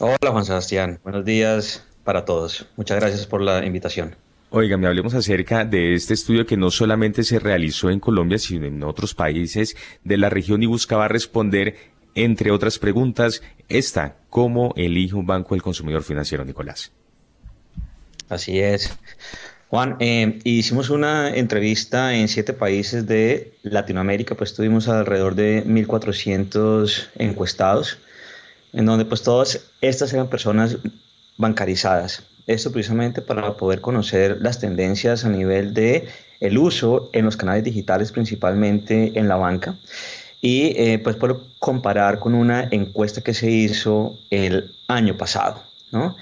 Hola 0.00 0.30
Juan 0.30 0.44
Sebastián, 0.44 1.00
buenos 1.02 1.24
días 1.24 1.86
para 2.04 2.24
todos. 2.24 2.66
Muchas 2.76 2.98
gracias 2.98 3.26
por 3.26 3.40
la 3.40 3.64
invitación. 3.64 4.27
Oiga, 4.50 4.78
me 4.78 4.86
hablemos 4.86 5.12
acerca 5.12 5.66
de 5.66 5.92
este 5.92 6.14
estudio 6.14 6.46
que 6.46 6.56
no 6.56 6.70
solamente 6.70 7.22
se 7.22 7.38
realizó 7.38 7.90
en 7.90 8.00
Colombia, 8.00 8.38
sino 8.38 8.64
en 8.64 8.82
otros 8.82 9.14
países 9.14 9.76
de 10.04 10.16
la 10.16 10.30
región 10.30 10.62
y 10.62 10.66
buscaba 10.66 11.06
responder, 11.06 11.76
entre 12.14 12.50
otras 12.50 12.78
preguntas, 12.78 13.42
esta, 13.68 14.16
¿cómo 14.30 14.72
elige 14.74 15.14
un 15.14 15.26
banco 15.26 15.54
el 15.54 15.60
consumidor 15.62 16.02
financiero, 16.02 16.46
Nicolás? 16.46 16.92
Así 18.30 18.58
es. 18.58 18.96
Juan, 19.68 19.96
eh, 20.00 20.38
hicimos 20.44 20.88
una 20.88 21.36
entrevista 21.36 22.14
en 22.14 22.26
siete 22.26 22.54
países 22.54 23.06
de 23.06 23.52
Latinoamérica, 23.62 24.34
pues 24.34 24.54
tuvimos 24.54 24.88
alrededor 24.88 25.34
de 25.34 25.62
1.400 25.66 27.08
encuestados, 27.16 27.98
en 28.72 28.86
donde 28.86 29.04
pues 29.04 29.22
todas 29.22 29.68
estas 29.82 30.10
eran 30.14 30.30
personas 30.30 30.78
bancarizadas. 31.36 32.27
Esto 32.48 32.72
precisamente 32.72 33.20
para 33.20 33.58
poder 33.58 33.82
conocer 33.82 34.38
las 34.40 34.58
tendencias 34.58 35.26
a 35.26 35.28
nivel 35.28 35.74
de 35.74 36.08
el 36.40 36.56
uso 36.56 37.10
en 37.12 37.26
los 37.26 37.36
canales 37.36 37.62
digitales, 37.62 38.10
principalmente 38.10 39.12
en 39.18 39.28
la 39.28 39.36
banca, 39.36 39.78
y 40.40 40.72
eh, 40.76 40.98
pues 40.98 41.16
por 41.16 41.42
comparar 41.58 42.18
con 42.18 42.34
una 42.34 42.66
encuesta 42.70 43.20
que 43.20 43.34
se 43.34 43.50
hizo 43.50 44.18
el 44.30 44.72
año 44.88 45.14
pasado, 45.18 45.62
¿no? 45.92 46.16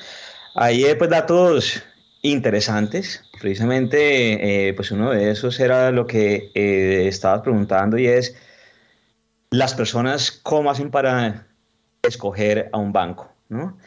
Ahí 0.57 0.85
pues 0.99 1.11
datos 1.11 1.83
interesantes, 2.23 3.23
precisamente 3.41 4.69
eh, 4.69 4.75
pues 4.75 4.91
uno 4.91 5.13
de 5.13 5.31
esos 5.31 5.61
era 5.61 5.93
lo 5.93 6.09
que 6.09 6.51
eh, 6.55 7.07
estabas 7.07 7.43
preguntando 7.43 7.99
y 7.99 8.07
es 8.09 8.35
las 9.51 9.75
personas 9.75 10.33
cómo 10.33 10.73
hacen 10.73 10.91
para 10.91 11.47
escoger 12.03 12.69
a 12.73 12.79
un 12.79 12.93
banco, 12.93 13.33
¿no? 13.49 13.79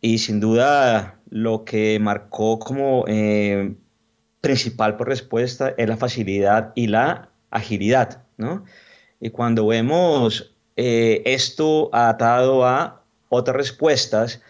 Y 0.00 0.18
sin 0.18 0.38
duda 0.38 1.19
lo 1.30 1.64
que 1.64 1.98
marcó 2.00 2.58
como 2.58 3.04
eh, 3.06 3.74
principal 4.40 4.96
respuesta 4.98 5.74
es 5.76 5.88
la 5.88 5.96
facilidad 5.96 6.72
y 6.74 6.88
la 6.88 7.30
agilidad, 7.50 8.24
¿no? 8.36 8.64
Y 9.20 9.30
cuando 9.30 9.66
vemos 9.66 10.54
eh, 10.76 11.22
esto 11.24 11.90
atado 11.92 12.66
a 12.66 13.02
otras 13.28 13.56
respuestas, 13.56 14.42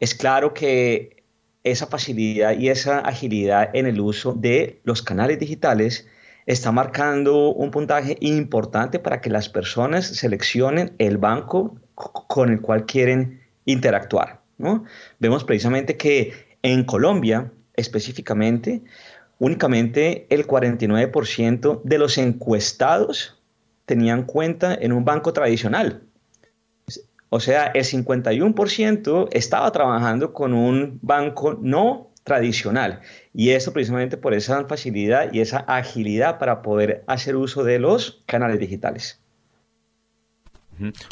es 0.00 0.14
claro 0.14 0.54
que 0.54 1.24
esa 1.62 1.86
facilidad 1.86 2.58
y 2.58 2.68
esa 2.68 2.98
agilidad 2.98 3.70
en 3.74 3.86
el 3.86 4.00
uso 4.00 4.34
de 4.34 4.80
los 4.84 5.02
canales 5.02 5.38
digitales 5.38 6.06
está 6.46 6.72
marcando 6.72 7.48
un 7.52 7.70
puntaje 7.70 8.16
importante 8.20 8.98
para 8.98 9.20
que 9.20 9.30
las 9.30 9.48
personas 9.48 10.06
seleccionen 10.06 10.94
el 10.98 11.16
banco 11.16 11.76
con 11.94 12.50
el 12.50 12.60
cual 12.60 12.84
quieren 12.84 13.40
interactuar. 13.64 14.43
Vemos 15.18 15.44
precisamente 15.44 15.96
que 15.96 16.32
en 16.62 16.84
Colombia, 16.84 17.52
específicamente, 17.74 18.82
únicamente 19.38 20.26
el 20.30 20.46
49% 20.46 21.82
de 21.82 21.98
los 21.98 22.18
encuestados 22.18 23.40
tenían 23.86 24.24
cuenta 24.24 24.74
en 24.74 24.92
un 24.92 25.04
banco 25.04 25.32
tradicional. 25.32 26.02
O 27.28 27.40
sea, 27.40 27.66
el 27.66 27.84
51% 27.84 29.28
estaba 29.32 29.72
trabajando 29.72 30.32
con 30.32 30.54
un 30.54 31.00
banco 31.02 31.58
no 31.60 32.12
tradicional. 32.22 33.00
Y 33.32 33.50
eso 33.50 33.72
precisamente 33.72 34.16
por 34.16 34.34
esa 34.34 34.64
facilidad 34.66 35.32
y 35.32 35.40
esa 35.40 35.58
agilidad 35.58 36.38
para 36.38 36.62
poder 36.62 37.04
hacer 37.06 37.36
uso 37.36 37.64
de 37.64 37.78
los 37.78 38.22
canales 38.26 38.58
digitales. 38.60 39.23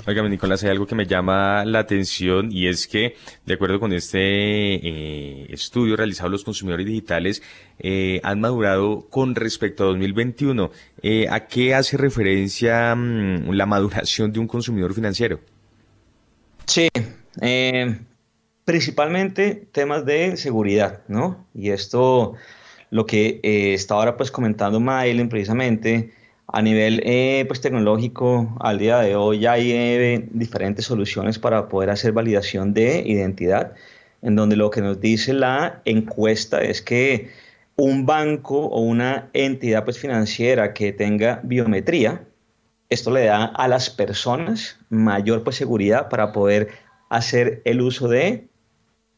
Oiga, 0.07 0.29
Nicolás, 0.29 0.63
hay 0.65 0.71
algo 0.71 0.87
que 0.87 0.95
me 0.95 1.07
llama 1.07 1.65
la 1.65 1.81
atención 1.81 2.51
y 2.51 2.67
es 2.67 2.87
que, 2.87 3.17
de 3.47 3.55
acuerdo 3.55 3.79
con 3.79 3.93
este 3.93 4.19
eh, 4.21 5.47
estudio 5.51 5.97
realizado 5.97 6.31
los 6.31 6.45
consumidores 6.45 6.87
digitales, 6.87 7.43
eh, 7.79 8.21
han 8.25 8.41
madurado 8.41 9.07
con 9.09 9.35
respecto 9.35 9.85
a 9.85 9.87
2021. 9.89 10.71
Eh, 11.03 11.27
¿A 11.31 11.47
qué 11.47 11.75
hace 11.75 11.97
referencia 11.97 12.95
mm, 12.95 13.51
la 13.51 13.67
maduración 13.67 14.33
de 14.33 14.41
un 14.41 14.49
consumidor 14.49 14.95
financiero? 14.95 15.41
Sí, 16.67 16.89
principalmente 18.65 19.67
temas 19.73 20.05
de 20.05 20.37
seguridad, 20.37 21.03
¿no? 21.09 21.47
Y 21.55 21.71
esto, 21.71 22.35
lo 22.91 23.07
que 23.07 23.41
está 23.75 23.95
ahora 23.95 24.17
pues 24.17 24.31
comentando 24.31 24.81
Mailen 24.81 25.29
precisamente, 25.29 26.13
a 26.53 26.61
nivel 26.61 27.01
eh, 27.05 27.45
pues, 27.49 27.63
tecnológico, 27.63 28.55
al 28.61 28.79
día 28.79 28.99
de 28.99 29.17
hoy 29.17 29.41
ya 29.41 29.53
hay 29.53 29.73
eh, 29.73 30.29
diferentes 30.33 30.85
soluciones 30.85 31.39
para 31.39 31.69
poder 31.69 31.89
hacer 31.89 32.13
validación 32.13 32.75
de 32.75 33.03
identidad, 33.07 33.73
en 34.21 34.37
donde 34.37 34.57
lo 34.57 34.71
que 34.71 34.83
nos 34.83 35.01
dice 35.01 35.33
la 35.33 35.81
encuesta 35.87 36.61
es 36.63 36.83
que 36.83 37.31
un 37.77 38.05
banco 38.05 38.67
o 38.67 38.81
una 38.81 39.31
entidad 39.33 39.85
pues, 39.85 39.99
financiera 39.99 40.75
que 40.75 40.93
tenga 40.93 41.41
biometría, 41.43 42.23
esto 42.91 43.11
le 43.11 43.25
da 43.25 43.47
a 43.47 43.67
las 43.67 43.89
personas 43.89 44.79
mayor 44.91 45.45
pues, 45.45 45.57
seguridad 45.57 46.11
para 46.11 46.33
poder 46.33 46.69
hacer 47.09 47.63
el 47.65 47.81
uso 47.81 48.09
de 48.09 48.47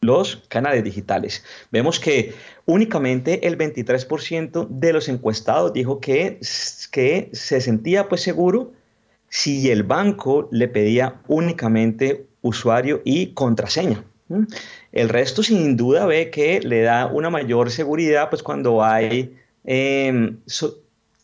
los 0.05 0.45
canales 0.49 0.85
digitales. 0.85 1.45
Vemos 1.71 1.99
que 2.01 2.35
únicamente 2.67 3.47
el 3.47 3.59
23% 3.59 4.69
de 4.69 4.93
los 4.93 5.09
encuestados 5.09 5.73
dijo 5.73 6.01
que, 6.01 6.39
que 6.91 7.31
se 7.33 7.61
sentía 7.61 8.09
pues 8.09 8.23
seguro 8.23 8.73
si 9.29 9.71
el 9.71 9.83
banco 9.83 10.49
le 10.53 10.69
pedía 10.69 11.21
únicamente 11.27 12.27
usuario 12.43 13.03
y 13.05 13.29
contraseña. 13.35 14.05
El 14.93 15.09
resto 15.09 15.43
sin 15.43 15.77
duda 15.77 16.07
ve 16.07 16.31
que 16.31 16.61
le 16.61 16.83
da 16.83 17.07
una 17.07 17.31
mayor 17.31 17.71
seguridad 17.71 18.31
pues 18.31 18.43
cuando 18.43 18.83
hay 18.83 19.37
em, 19.65 20.39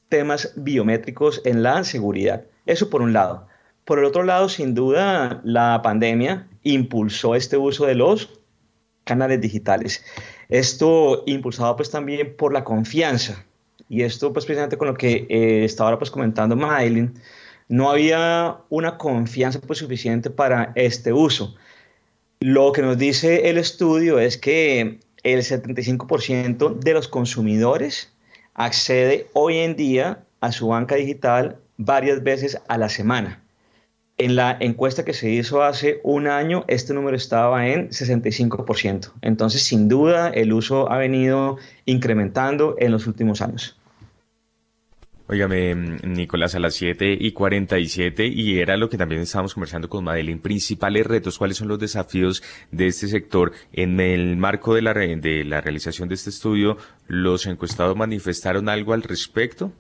temas 0.09 0.53
biométricos 0.57 1.41
en 1.45 1.63
la 1.63 1.85
seguridad. 1.85 2.45
Eso 2.67 2.91
por 2.91 3.01
un 3.01 3.13
lado. 3.13 3.47
Por 3.85 3.99
el 3.99 4.05
otro 4.05 4.23
lado, 4.23 4.49
sin 4.49 4.75
duda, 4.75 5.41
la 5.45 5.81
pandemia 5.83 6.47
impulsó 6.63 7.35
este 7.35 7.57
uso 7.57 7.87
de 7.87 7.95
los 7.95 8.40
canales 9.05 9.41
digitales. 9.41 10.05
Esto 10.49 11.23
impulsado 11.27 11.77
pues 11.77 11.91
también 11.91 12.35
por 12.37 12.53
la 12.53 12.65
confianza. 12.65 13.45
Y 13.89 14.03
esto 14.03 14.33
pues 14.33 14.47
precisamente 14.47 14.77
con 14.77 14.89
lo 14.89 14.95
que 14.95 15.27
eh, 15.29 15.65
estaba 15.65 15.89
ahora 15.89 15.99
pues 15.99 16.11
comentando 16.11 16.57
Maylin, 16.57 17.15
no 17.69 17.91
había 17.91 18.59
una 18.69 18.99
confianza 18.99 19.61
pues 19.61 19.79
suficiente 19.79 20.31
para 20.31 20.73
este 20.75 21.13
uso. 21.13 21.55
Lo 22.41 22.73
que 22.73 22.83
nos 22.83 22.99
dice 22.99 23.51
el 23.51 23.59
estudio 23.59 24.19
es 24.19 24.39
que 24.39 24.99
el 25.23 25.41
75% 25.43 26.79
de 26.79 26.93
los 26.95 27.09
consumidores 27.09 28.13
accede 28.55 29.29
hoy 29.35 29.59
en 29.59 29.77
día 29.77 30.25
a 30.41 30.53
su 30.53 30.69
banca 30.69 30.95
digital 30.95 31.59
varias 31.77 32.23
veces 32.23 32.59
a 32.69 32.79
la 32.79 32.89
semana. 32.89 33.43
En 34.23 34.37
la 34.37 34.55
encuesta 34.61 35.03
que 35.03 35.15
se 35.15 35.31
hizo 35.31 35.63
hace 35.63 35.99
un 36.05 36.27
año, 36.27 36.67
este 36.69 36.93
número 36.93 37.17
estaba 37.17 37.69
en 37.69 37.89
65%. 37.89 39.13
Entonces, 39.23 39.63
sin 39.63 39.89
duda, 39.89 40.29
el 40.29 40.53
uso 40.53 40.93
ha 40.93 40.99
venido 40.99 41.57
incrementando 41.87 42.77
en 42.79 42.93
los 42.93 43.07
últimos 43.07 43.41
años. 43.41 43.81
Óigame, 45.27 45.75
Nicolás, 45.75 46.55
a 46.55 46.59
las 46.59 46.75
7 46.75 47.17
y 47.19 47.33
47, 47.33 48.27
y 48.27 48.59
era 48.59 48.77
lo 48.77 48.91
que 48.91 48.99
también 48.99 49.23
estábamos 49.23 49.55
conversando 49.55 49.89
con 49.89 50.05
Madeline, 50.05 50.39
principales 50.39 51.07
retos, 51.07 51.39
cuáles 51.39 51.57
son 51.57 51.69
los 51.69 51.79
desafíos 51.79 52.43
de 52.71 52.89
este 52.89 53.09
sector. 53.09 53.53
En 53.73 54.01
el 54.01 54.37
marco 54.37 54.75
de 54.75 54.83
la, 54.83 54.93
de 54.93 55.45
la 55.47 55.63
realización 55.63 56.11
de 56.11 56.17
este 56.17 56.29
estudio, 56.29 56.77
¿los 57.07 57.47
encuestados 57.47 57.97
manifestaron 57.97 58.69
algo 58.69 58.93
al 58.93 59.03
respecto? 59.03 59.73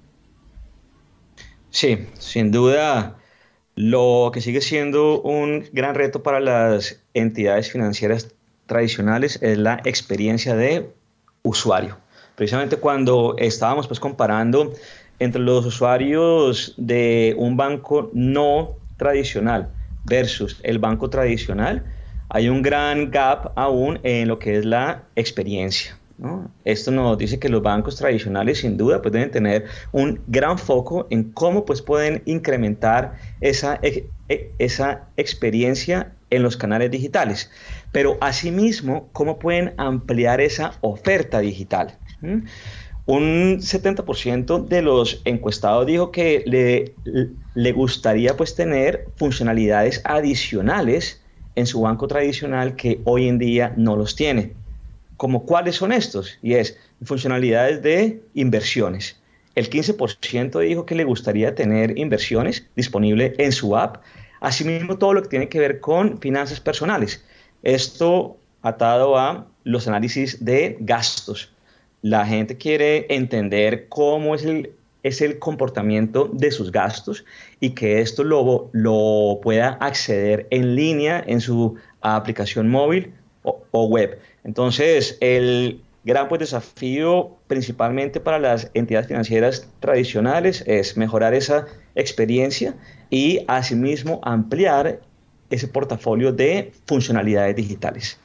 Sí, 1.68 2.06
sin 2.14 2.50
duda, 2.50 3.19
lo 3.76 4.30
que 4.32 4.40
sigue 4.40 4.60
siendo 4.60 5.20
un 5.22 5.64
gran 5.72 5.94
reto 5.94 6.22
para 6.22 6.40
las 6.40 7.00
entidades 7.14 7.70
financieras 7.70 8.28
tradicionales 8.66 9.38
es 9.42 9.58
la 9.58 9.80
experiencia 9.84 10.54
de 10.54 10.90
usuario. 11.42 11.98
Precisamente 12.36 12.76
cuando 12.76 13.36
estábamos 13.38 13.86
pues 13.86 14.00
comparando 14.00 14.72
entre 15.18 15.40
los 15.40 15.66
usuarios 15.66 16.74
de 16.76 17.34
un 17.36 17.56
banco 17.56 18.10
no 18.14 18.76
tradicional 18.96 19.70
versus 20.04 20.58
el 20.62 20.78
banco 20.78 21.10
tradicional, 21.10 21.84
hay 22.28 22.48
un 22.48 22.62
gran 22.62 23.10
gap 23.10 23.52
aún 23.56 23.98
en 24.02 24.28
lo 24.28 24.38
que 24.38 24.56
es 24.56 24.64
la 24.64 25.04
experiencia. 25.16 25.99
Esto 26.64 26.90
nos 26.90 27.16
dice 27.16 27.38
que 27.38 27.48
los 27.48 27.62
bancos 27.62 27.96
tradicionales 27.96 28.58
sin 28.58 28.76
duda 28.76 29.00
pues, 29.00 29.12
deben 29.12 29.30
tener 29.30 29.64
un 29.92 30.20
gran 30.26 30.58
foco 30.58 31.06
en 31.10 31.32
cómo 31.32 31.64
pues, 31.64 31.80
pueden 31.80 32.22
incrementar 32.26 33.14
esa, 33.40 33.78
e, 33.82 34.08
esa 34.58 35.08
experiencia 35.16 36.12
en 36.28 36.42
los 36.42 36.56
canales 36.56 36.90
digitales, 36.90 37.50
pero 37.90 38.18
asimismo 38.20 39.08
cómo 39.12 39.38
pueden 39.38 39.72
ampliar 39.78 40.40
esa 40.40 40.74
oferta 40.82 41.40
digital. 41.40 41.98
Un 43.06 43.58
70% 43.58 44.68
de 44.68 44.82
los 44.82 45.22
encuestados 45.24 45.86
dijo 45.86 46.12
que 46.12 46.44
le, 46.46 46.94
le 47.54 47.72
gustaría 47.72 48.36
pues 48.36 48.54
tener 48.54 49.08
funcionalidades 49.16 50.02
adicionales 50.04 51.22
en 51.56 51.66
su 51.66 51.80
banco 51.80 52.06
tradicional 52.06 52.76
que 52.76 53.00
hoy 53.04 53.26
en 53.26 53.38
día 53.38 53.72
no 53.76 53.96
los 53.96 54.14
tiene. 54.14 54.52
¿Como 55.20 55.44
cuáles 55.44 55.76
son 55.76 55.92
estos? 55.92 56.38
Y 56.40 56.54
es 56.54 56.78
funcionalidades 57.04 57.82
de 57.82 58.22
inversiones. 58.32 59.20
El 59.54 59.68
15% 59.68 60.60
dijo 60.60 60.86
que 60.86 60.94
le 60.94 61.04
gustaría 61.04 61.54
tener 61.54 61.98
inversiones 61.98 62.66
disponibles 62.74 63.34
en 63.36 63.52
su 63.52 63.76
app. 63.76 63.98
Asimismo, 64.40 64.96
todo 64.96 65.12
lo 65.12 65.22
que 65.22 65.28
tiene 65.28 65.50
que 65.50 65.60
ver 65.60 65.80
con 65.80 66.18
finanzas 66.22 66.58
personales. 66.58 67.22
Esto 67.62 68.38
atado 68.62 69.18
a 69.18 69.46
los 69.64 69.86
análisis 69.86 70.42
de 70.42 70.78
gastos 70.80 71.52
la 72.02 72.24
gente 72.24 72.56
quiere 72.56 73.06
entender 73.14 73.88
cómo 73.88 74.34
es 74.34 74.44
el, 74.44 74.72
es 75.02 75.20
el 75.20 75.38
comportamiento 75.38 76.30
de 76.32 76.50
sus 76.50 76.72
gastos 76.72 77.26
y 77.60 77.70
que 77.70 78.00
esto 78.00 78.24
lo, 78.24 78.70
lo 78.72 79.38
pueda 79.42 79.72
acceder 79.80 80.46
en 80.50 80.74
línea 80.74 81.22
en 81.26 81.42
su 81.42 81.76
aplicación 82.00 82.70
móvil 82.70 83.12
o, 83.42 83.86
web. 83.86 84.18
Entonces, 84.44 85.18
el 85.20 85.82
gran 86.04 86.28
pues, 86.28 86.40
desafío 86.40 87.36
principalmente 87.46 88.20
para 88.20 88.38
las 88.38 88.70
entidades 88.74 89.08
financieras 89.08 89.68
tradicionales 89.80 90.64
es 90.66 90.96
mejorar 90.96 91.34
esa 91.34 91.66
experiencia 91.94 92.74
y 93.10 93.44
asimismo 93.48 94.20
ampliar 94.22 95.00
ese 95.50 95.68
portafolio 95.68 96.32
de 96.32 96.72
funcionalidades 96.86 97.56
digitales. 97.56 98.18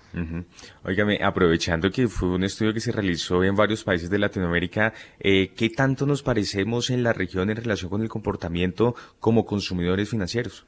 Óigame, 0.84 1.20
aprovechando 1.22 1.92
que 1.92 2.08
fue 2.08 2.30
un 2.30 2.46
estudio 2.46 2.74
que 2.74 2.80
se 2.80 2.94
realizó 2.94 3.44
en 3.44 3.54
varios 3.54 3.84
países 3.84 4.10
de 4.10 4.18
Latinoamérica, 4.18 4.94
eh, 5.20 5.52
¿qué 5.56 5.70
tanto 5.70 6.06
nos 6.06 6.24
parecemos 6.24 6.90
en 6.90 7.04
la 7.04 7.12
región 7.12 7.50
en 7.50 7.58
relación 7.58 7.90
con 7.90 8.02
el 8.02 8.08
comportamiento 8.08 8.96
como 9.20 9.46
consumidores 9.46 10.10
financieros? 10.10 10.66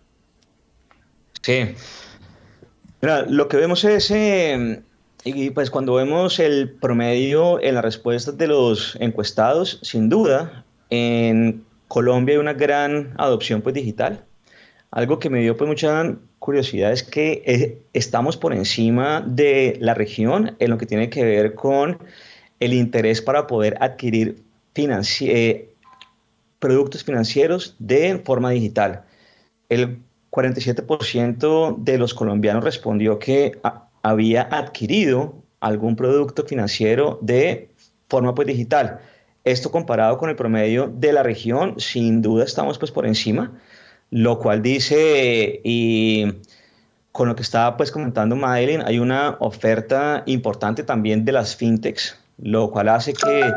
Sí. 1.42 1.76
lo 3.02 3.48
que 3.48 3.58
vemos 3.58 3.86
es, 3.86 4.12
eh, 4.12 4.82
y 5.24 5.50
pues 5.50 5.70
cuando 5.70 5.96
vemos 5.96 6.40
el 6.40 6.70
promedio 6.70 7.62
en 7.62 7.76
las 7.76 7.84
respuestas 7.84 8.38
de 8.38 8.48
los 8.48 8.96
encuestados, 9.00 9.80
sin 9.82 10.10
duda, 10.10 10.66
en 10.90 11.66
Colombia 11.88 12.36
hay 12.36 12.40
una 12.40 12.54
gran 12.54 13.14
adopción 13.18 13.62
pues 13.62 13.76
digital. 13.76 14.24
Algo 14.92 15.20
que 15.20 15.30
me 15.30 15.42
dio 15.42 15.58
pues 15.58 15.68
mucha 15.68 16.16
curiosidad 16.40 16.92
es 16.92 17.04
que 17.04 17.44
eh, 17.46 17.82
estamos 17.94 18.38
por 18.38 18.54
encima 18.54 19.22
de 19.22 19.78
la 19.82 19.94
región 19.94 20.56
en 20.60 20.70
lo 20.70 20.78
que 20.78 20.86
tiene 20.86 21.10
que 21.10 21.26
ver 21.26 21.56
con 21.56 22.00
el 22.60 22.74
interés 22.74 23.22
para 23.22 23.48
poder 23.48 23.78
adquirir 23.82 24.44
eh, 24.76 25.74
productos 26.60 27.04
financieros 27.04 27.76
de 27.80 28.22
forma 28.24 28.52
digital. 28.52 29.04
El 29.70 30.00
47% 30.32 31.78
de 31.80 31.98
los 31.98 32.14
colombianos 32.14 32.64
respondió 32.64 33.20
que 33.20 33.60
había 34.02 34.44
adquirido 34.52 35.36
algún 35.60 35.96
producto 35.96 36.44
financiero 36.44 37.20
de 37.22 37.70
forma 38.08 38.36
pues, 38.36 38.48
digital. 38.48 39.00
Esto 39.44 39.72
comparado 39.72 40.18
con 40.18 40.30
el 40.30 40.36
promedio 40.36 40.92
de 40.94 41.14
la 41.14 41.24
región, 41.24 41.80
sin 41.80 42.22
duda 42.22 42.44
estamos 42.44 42.78
pues 42.78 42.92
por 42.92 43.06
encima 43.06 43.54
lo 44.10 44.40
cual 44.40 44.62
dice, 44.62 45.60
y 45.64 46.34
con 47.12 47.28
lo 47.28 47.36
que 47.36 47.42
estaba 47.42 47.78
pues 47.78 47.92
comentando 47.92 48.36
Madeline, 48.36 48.84
hay 48.86 49.00
una 49.00 49.38
oferta 49.40 50.24
importante 50.26 50.84
también 50.84 51.26
de 51.26 51.32
las 51.32 51.56
fintechs, 51.56 52.18
lo 52.38 52.72
cual 52.72 52.90
hace 52.90 53.14
que 53.14 53.52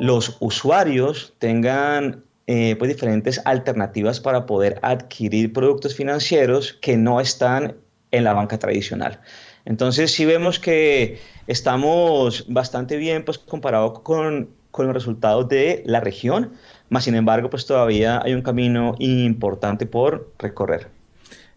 los 0.00 0.36
usuarios 0.40 1.34
tengan 1.38 2.24
eh, 2.46 2.76
pues 2.76 2.90
diferentes 2.90 3.40
alternativas 3.44 4.20
para 4.20 4.46
poder 4.46 4.78
adquirir 4.82 5.52
productos 5.52 5.94
financieros 5.94 6.72
que 6.72 6.96
no 6.96 7.20
están 7.20 7.76
en 8.10 8.24
la 8.24 8.32
banca 8.32 8.58
tradicional. 8.58 9.20
Entonces, 9.64 10.12
si 10.12 10.24
vemos 10.24 10.58
que 10.58 11.18
estamos 11.46 12.46
bastante 12.48 12.96
bien 12.96 13.24
pues, 13.24 13.38
comparado 13.38 14.02
con, 14.02 14.50
con 14.70 14.86
los 14.86 14.94
resultados 14.94 15.48
de 15.48 15.82
la 15.86 16.00
región, 16.00 16.52
más 16.90 17.04
sin 17.04 17.14
embargo, 17.14 17.50
pues 17.50 17.66
todavía 17.66 18.20
hay 18.22 18.34
un 18.34 18.42
camino 18.42 18.94
importante 18.98 19.86
por 19.86 20.32
recorrer. 20.38 20.88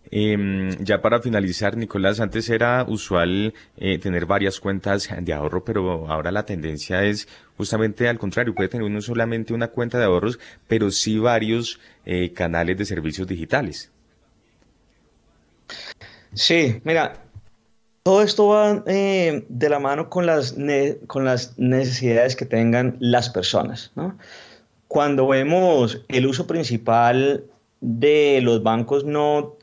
Em, 0.09 0.71
ya 0.83 1.01
para 1.01 1.19
finalizar, 1.19 1.75
Nicolás, 1.75 2.19
antes 2.19 2.49
era 2.49 2.85
usual 2.87 3.53
eh, 3.77 3.99
tener 3.99 4.25
varias 4.25 4.59
cuentas 4.59 5.09
de 5.19 5.33
ahorro, 5.33 5.65
pero 5.65 6.09
ahora 6.09 6.31
la 6.31 6.45
tendencia 6.45 7.03
es 7.03 7.27
justamente 7.57 8.07
al 8.07 8.17
contrario, 8.17 8.55
puede 8.55 8.69
tener 8.69 8.85
uno 8.85 9.01
solamente 9.01 9.53
una 9.53 9.67
cuenta 9.67 9.97
de 9.97 10.05
ahorros, 10.05 10.39
pero 10.67 10.91
sí 10.91 11.17
varios 11.17 11.79
eh, 12.05 12.31
canales 12.33 12.77
de 12.77 12.85
servicios 12.85 13.27
digitales. 13.27 13.91
Sí, 16.33 16.79
mira, 16.83 17.26
todo 18.07 18.21
esto 18.21 18.47
va 18.47 18.83
eh, 18.85 19.43
de 19.49 19.67
la 19.67 19.79
mano 19.79 20.09
con 20.09 20.25
las, 20.25 20.55
con 21.07 21.25
las 21.25 21.59
necesidades 21.59 22.37
que 22.37 22.45
tengan 22.45 22.95
las 23.01 23.29
personas. 23.29 23.91
Cuando 24.87 25.27
vemos 25.27 26.01
el 26.07 26.25
uso 26.25 26.47
principal 26.47 27.43
de 27.81 28.39
los 28.41 28.63
bancos 28.63 29.03
no, 29.03 29.57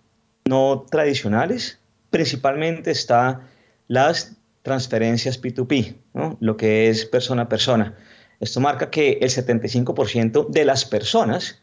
no 0.44 0.84
tradicionales, 0.90 1.78
principalmente 2.10 2.90
está 2.90 3.40
las 3.88 4.36
transferencias 4.60 5.40
P2P, 5.40 5.96
lo 6.38 6.58
que 6.58 6.90
es 6.90 7.06
persona 7.06 7.44
a 7.44 7.48
persona. 7.48 7.96
Esto 8.40 8.60
marca 8.60 8.90
que 8.90 9.20
el 9.22 9.30
75% 9.30 10.50
de 10.50 10.66
las 10.66 10.84
personas 10.84 11.62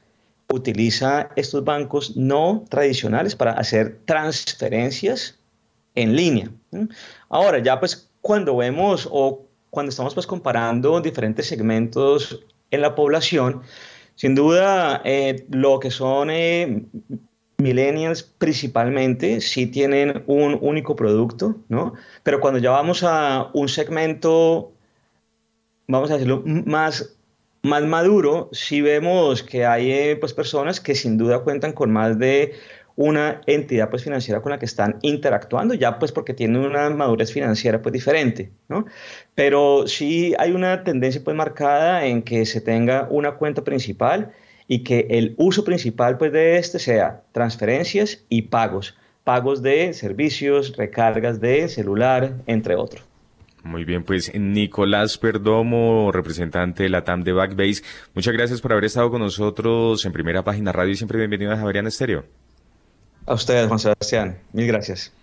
utiliza 0.52 1.30
estos 1.36 1.64
bancos 1.64 2.18
no 2.18 2.66
tradicionales 2.70 3.36
para 3.36 3.52
hacer 3.52 4.00
transferencias 4.06 5.38
en 5.96 6.16
línea. 6.16 6.50
Ahora, 7.30 7.60
ya 7.60 7.80
pues 7.80 8.10
cuando 8.22 8.56
vemos 8.56 9.08
o 9.12 9.46
cuando 9.70 9.90
estamos 9.90 10.14
pues 10.14 10.28
comparando 10.28 11.02
diferentes 11.02 11.48
segmentos 11.48 12.44
en 12.70 12.82
la 12.82 12.96
población, 12.96 13.62
sin 14.16 14.36
duda 14.36 15.02
eh, 15.04 15.46
lo 15.50 15.80
que 15.80 15.92
son 15.92 16.30
eh, 16.30 16.86
millennials 17.58 18.24
principalmente 18.24 19.42
sí 19.42 19.68
tienen 19.68 20.24
un 20.28 20.58
único 20.62 20.96
producto, 20.96 21.56
¿no? 21.70 21.94
Pero 22.24 22.40
cuando 22.40 22.60
ya 22.60 22.72
vamos 22.72 23.04
a 23.04 23.50
un 23.54 23.70
segmento, 23.70 24.72
vamos 25.88 26.12
a 26.12 26.14
decirlo, 26.14 26.44
más 26.46 27.16
más 27.64 27.84
maduro, 27.84 28.50
sí 28.52 28.82
vemos 28.82 29.44
que 29.44 29.66
hay 29.66 29.92
eh, 29.92 30.18
pues, 30.20 30.34
personas 30.34 30.80
que 30.80 30.96
sin 30.96 31.18
duda 31.18 31.40
cuentan 31.40 31.74
con 31.74 31.92
más 31.92 32.18
de 32.18 32.54
una 32.96 33.42
entidad 33.46 33.90
pues, 33.90 34.04
financiera 34.04 34.42
con 34.42 34.52
la 34.52 34.60
que 34.60 34.66
están 34.66 34.98
interactuando, 35.02 35.74
ya 35.74 36.00
pues 36.00 36.12
porque 36.12 36.34
tienen 36.34 36.62
una 36.62 36.90
madurez 36.90 37.32
financiera 37.32 37.82
pues 37.82 37.94
diferente, 37.94 38.52
¿no? 38.68 38.86
Pero 39.36 39.88
sí 39.88 40.34
hay 40.38 40.52
una 40.52 40.84
tendencia 40.84 41.24
pues 41.24 41.36
marcada 41.36 42.06
en 42.06 42.22
que 42.22 42.46
se 42.46 42.62
tenga 42.62 43.08
una 43.10 43.34
cuenta 43.34 43.64
principal 43.64 44.32
y 44.68 44.84
que 44.84 45.08
el 45.10 45.36
uso 45.38 45.64
principal 45.64 46.18
pues 46.18 46.32
de 46.32 46.58
este 46.58 46.80
sea 46.80 47.24
transferencias 47.32 48.24
y 48.30 48.44
pagos, 48.44 48.98
pagos 49.24 49.62
de 49.62 49.94
servicios, 49.94 50.76
recargas 50.78 51.40
de 51.42 51.68
celular, 51.70 52.34
entre 52.48 52.76
otros. 52.76 53.04
Muy 53.64 53.86
bien, 53.86 54.04
pues 54.04 54.34
Nicolás 54.34 55.20
Perdomo, 55.20 56.12
representante 56.12 56.84
de 56.84 56.90
la 56.90 57.04
TAM 57.04 57.24
de 57.24 57.32
Backbase, 57.32 57.84
muchas 58.16 58.34
gracias 58.34 58.60
por 58.60 58.72
haber 58.72 58.86
estado 58.86 59.12
con 59.12 59.22
nosotros 59.22 60.04
en 60.04 60.12
Primera 60.12 60.44
Página 60.44 60.72
Radio 60.72 60.94
y 60.94 60.96
siempre 60.96 61.20
bienvenido 61.20 61.52
a 61.52 61.58
Javerian 61.58 61.86
Estéreo. 61.86 62.26
A 63.32 63.34
ustedes, 63.34 63.66
Juan 63.68 63.80
Sebastián. 63.80 64.40
Mil 64.52 64.68
gracias. 64.68 65.14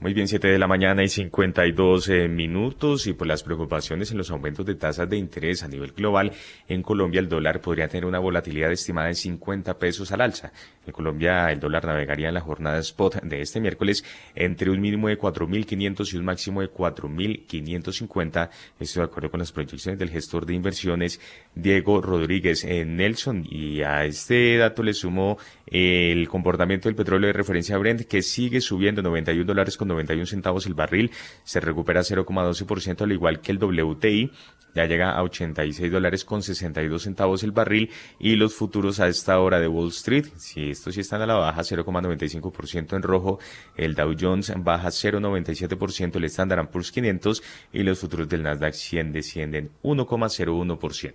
Muy 0.00 0.14
bien, 0.14 0.28
7 0.28 0.48
de 0.48 0.58
la 0.58 0.66
mañana 0.66 1.02
y 1.02 1.08
52 1.08 2.08
eh, 2.08 2.28
minutos 2.28 3.06
y 3.06 3.14
por 3.14 3.26
las 3.26 3.42
preocupaciones 3.42 4.10
en 4.10 4.18
los 4.18 4.30
aumentos 4.30 4.64
de 4.64 4.74
tasas 4.74 5.08
de 5.08 5.16
interés 5.16 5.62
a 5.62 5.68
nivel 5.68 5.92
global, 5.92 6.32
en 6.68 6.82
Colombia 6.82 7.18
el 7.18 7.30
dólar 7.30 7.62
podría 7.62 7.88
tener 7.88 8.04
una 8.04 8.18
volatilidad 8.18 8.70
estimada 8.70 9.08
en 9.08 9.14
50 9.14 9.78
pesos 9.78 10.12
al 10.12 10.20
alza. 10.20 10.52
En 10.86 10.92
Colombia 10.92 11.50
el 11.50 11.60
dólar 11.60 11.86
navegaría 11.86 12.28
en 12.28 12.34
la 12.34 12.42
jornada 12.42 12.78
spot 12.78 13.22
de 13.22 13.40
este 13.40 13.58
miércoles 13.58 14.04
entre 14.34 14.70
un 14.70 14.80
mínimo 14.80 15.08
de 15.08 15.18
4.500 15.18 16.12
y 16.12 16.16
un 16.18 16.24
máximo 16.26 16.60
de 16.60 16.70
4.550. 16.70 18.50
Esto 18.78 19.00
de 19.00 19.06
acuerdo 19.06 19.30
con 19.30 19.40
las 19.40 19.52
proyecciones 19.52 19.98
del 19.98 20.10
gestor 20.10 20.44
de 20.44 20.54
inversiones 20.54 21.20
Diego 21.54 22.02
Rodríguez 22.02 22.64
en 22.64 22.96
Nelson. 22.96 23.46
Y 23.50 23.80
a 23.82 24.04
este 24.04 24.58
dato 24.58 24.82
le 24.82 24.92
sumo 24.92 25.38
el 25.66 26.28
comportamiento 26.28 26.88
del 26.88 26.96
petróleo 26.96 27.26
de 27.26 27.32
referencia 27.32 27.76
Brent 27.78 28.02
que 28.02 28.22
sigue 28.22 28.60
subiendo 28.60 29.02
91 29.02 29.44
dólares 29.44 29.76
con 29.76 29.88
91 29.88 30.26
centavos 30.26 30.66
el 30.66 30.74
barril, 30.74 31.10
se 31.44 31.60
recupera 31.60 32.00
0,12% 32.00 33.02
al 33.02 33.12
igual 33.12 33.40
que 33.40 33.52
el 33.52 33.58
WTI, 33.58 34.30
ya 34.74 34.84
llega 34.86 35.12
a 35.12 35.22
86 35.22 35.90
dólares 35.90 36.24
con 36.24 36.42
62 36.42 37.02
centavos 37.02 37.42
el 37.42 37.52
barril 37.52 37.90
y 38.18 38.36
los 38.36 38.54
futuros 38.54 39.00
a 39.00 39.08
esta 39.08 39.40
hora 39.40 39.58
de 39.58 39.68
Wall 39.68 39.88
Street, 39.88 40.26
si 40.36 40.70
estos 40.70 40.94
sí 40.94 41.00
están 41.00 41.22
a 41.22 41.26
la 41.26 41.34
baja, 41.34 41.62
0,95% 41.62 42.94
en 42.94 43.02
rojo, 43.02 43.38
el 43.76 43.94
Dow 43.94 44.14
Jones 44.18 44.52
baja 44.58 44.88
0,97%, 44.88 46.16
el 46.16 46.24
Standard 46.24 46.68
Poor's 46.68 46.92
500 46.92 47.42
y 47.72 47.82
los 47.82 47.98
futuros 47.98 48.28
del 48.28 48.42
Nasdaq 48.42 48.74
100 48.74 49.12
descienden 49.12 49.70
1,01%. 49.82 51.12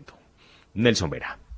Nelson 0.73 1.09
Vera. 1.09 1.50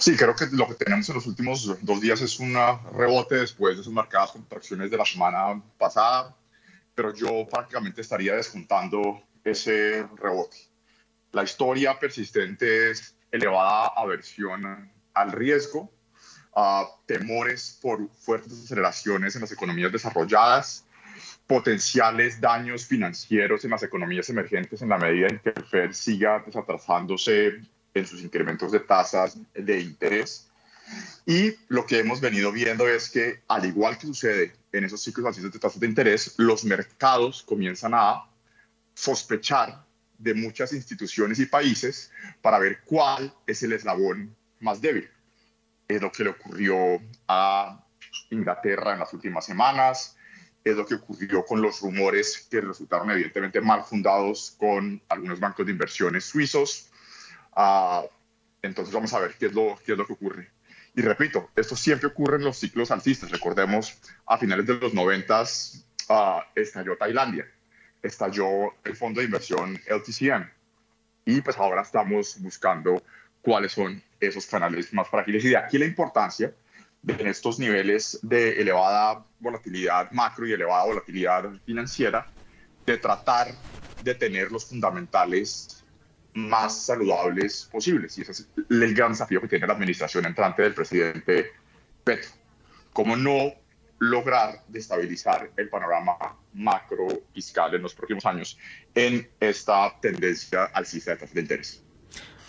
Sí, 0.00 0.16
creo 0.16 0.34
que 0.34 0.46
lo 0.52 0.66
que 0.66 0.76
tenemos 0.82 1.06
en 1.10 1.16
los 1.16 1.26
últimos 1.26 1.76
dos 1.84 2.00
días 2.00 2.22
es 2.22 2.40
un 2.40 2.54
rebote 2.94 3.34
después 3.34 3.76
de 3.76 3.82
esas 3.82 3.92
marcadas 3.92 4.32
contracciones 4.32 4.90
de 4.90 4.96
la 4.96 5.04
semana 5.04 5.62
pasada, 5.76 6.34
pero 6.94 7.14
yo 7.14 7.46
prácticamente 7.46 8.00
estaría 8.00 8.34
descontando 8.34 9.22
ese 9.44 10.06
rebote. 10.16 10.56
La 11.32 11.42
historia 11.42 11.98
persistente 11.98 12.90
es 12.90 13.14
elevada 13.30 13.92
aversión 13.94 14.90
al 15.12 15.32
riesgo, 15.32 15.92
a 16.56 16.88
temores 17.04 17.78
por 17.82 18.08
fuertes 18.08 18.54
aceleraciones 18.54 19.34
en 19.34 19.42
las 19.42 19.52
economías 19.52 19.92
desarrolladas, 19.92 20.86
potenciales 21.46 22.40
daños 22.40 22.86
financieros 22.86 23.66
en 23.66 23.72
las 23.72 23.82
economías 23.82 24.30
emergentes 24.30 24.80
en 24.80 24.88
la 24.88 24.96
medida 24.96 25.26
en 25.28 25.40
que 25.40 25.50
el 25.50 25.64
Fed 25.66 25.92
siga 25.92 26.42
desatrasándose 26.46 27.60
en 27.94 28.06
sus 28.06 28.22
incrementos 28.22 28.72
de 28.72 28.80
tasas 28.80 29.36
de 29.54 29.80
interés. 29.80 30.48
Y 31.26 31.54
lo 31.68 31.86
que 31.86 31.98
hemos 31.98 32.20
venido 32.20 32.50
viendo 32.52 32.88
es 32.88 33.08
que, 33.08 33.42
al 33.48 33.64
igual 33.64 33.98
que 33.98 34.06
sucede 34.06 34.52
en 34.72 34.84
esos 34.84 35.02
ciclos 35.02 35.26
alcistas 35.26 35.52
de 35.52 35.58
tasas 35.58 35.80
de 35.80 35.86
interés, 35.86 36.34
los 36.36 36.64
mercados 36.64 37.42
comienzan 37.42 37.92
a 37.94 38.24
sospechar 38.94 39.84
de 40.18 40.34
muchas 40.34 40.72
instituciones 40.72 41.38
y 41.38 41.46
países 41.46 42.12
para 42.42 42.58
ver 42.58 42.80
cuál 42.84 43.32
es 43.46 43.62
el 43.62 43.72
eslabón 43.72 44.34
más 44.60 44.80
débil. 44.80 45.08
Es 45.88 46.00
lo 46.02 46.12
que 46.12 46.24
le 46.24 46.30
ocurrió 46.30 47.00
a 47.26 47.84
Inglaterra 48.30 48.92
en 48.92 49.00
las 49.00 49.12
últimas 49.12 49.46
semanas, 49.46 50.16
es 50.62 50.76
lo 50.76 50.84
que 50.84 50.96
ocurrió 50.96 51.44
con 51.44 51.62
los 51.62 51.80
rumores 51.80 52.46
que 52.50 52.60
resultaron 52.60 53.10
evidentemente 53.10 53.60
mal 53.60 53.82
fundados 53.82 54.54
con 54.58 55.00
algunos 55.08 55.40
bancos 55.40 55.64
de 55.64 55.72
inversiones 55.72 56.24
suizos, 56.24 56.89
Ah, 57.52 58.04
entonces 58.62 58.94
vamos 58.94 59.12
a 59.12 59.20
ver 59.20 59.34
qué 59.38 59.46
es, 59.46 59.52
lo, 59.52 59.78
qué 59.84 59.92
es 59.92 59.98
lo 59.98 60.06
que 60.06 60.12
ocurre. 60.12 60.50
Y 60.94 61.02
repito, 61.02 61.50
esto 61.56 61.76
siempre 61.76 62.08
ocurre 62.08 62.36
en 62.36 62.44
los 62.44 62.58
ciclos 62.58 62.90
alcistas. 62.90 63.30
Recordemos, 63.30 63.98
a 64.26 64.38
finales 64.38 64.66
de 64.66 64.74
los 64.74 64.92
90 64.92 65.42
uh, 65.42 66.40
estalló 66.54 66.96
Tailandia, 66.96 67.46
estalló 68.02 68.74
el 68.84 68.96
fondo 68.96 69.20
de 69.20 69.26
inversión 69.26 69.80
LTCM. 69.86 70.50
Y 71.24 71.40
pues 71.42 71.56
ahora 71.58 71.82
estamos 71.82 72.40
buscando 72.40 73.02
cuáles 73.40 73.72
son 73.72 74.02
esos 74.18 74.46
canales 74.46 74.92
más 74.92 75.08
frágiles. 75.08 75.44
Y 75.44 75.50
de 75.50 75.56
aquí 75.56 75.78
la 75.78 75.86
importancia 75.86 76.52
de 77.02 77.14
en 77.14 77.26
estos 77.28 77.58
niveles 77.58 78.18
de 78.22 78.60
elevada 78.60 79.24
volatilidad 79.38 80.10
macro 80.10 80.46
y 80.46 80.52
elevada 80.52 80.84
volatilidad 80.84 81.50
financiera, 81.64 82.26
de 82.84 82.98
tratar 82.98 83.54
de 84.02 84.14
tener 84.14 84.50
los 84.50 84.66
fundamentales 84.66 85.79
más 86.34 86.84
saludables 86.84 87.68
posibles. 87.70 88.16
Y 88.18 88.22
ese 88.22 88.32
es 88.32 88.48
el 88.68 88.94
gran 88.94 89.12
desafío 89.12 89.40
que 89.40 89.48
tiene 89.48 89.66
la 89.66 89.74
administración 89.74 90.26
entrante 90.26 90.62
del 90.62 90.74
presidente 90.74 91.52
Petro. 92.04 92.30
¿Cómo 92.92 93.16
no 93.16 93.52
lograr 93.98 94.62
destabilizar 94.68 95.50
el 95.56 95.68
panorama 95.68 96.16
macro 96.54 97.06
fiscal 97.34 97.74
en 97.74 97.82
los 97.82 97.94
próximos 97.94 98.24
años 98.26 98.58
en 98.94 99.28
esta 99.38 99.98
tendencia 100.00 100.64
alcista 100.64 101.12
de 101.12 101.16
tasas 101.18 101.34
de 101.34 101.40
interés? 101.40 101.84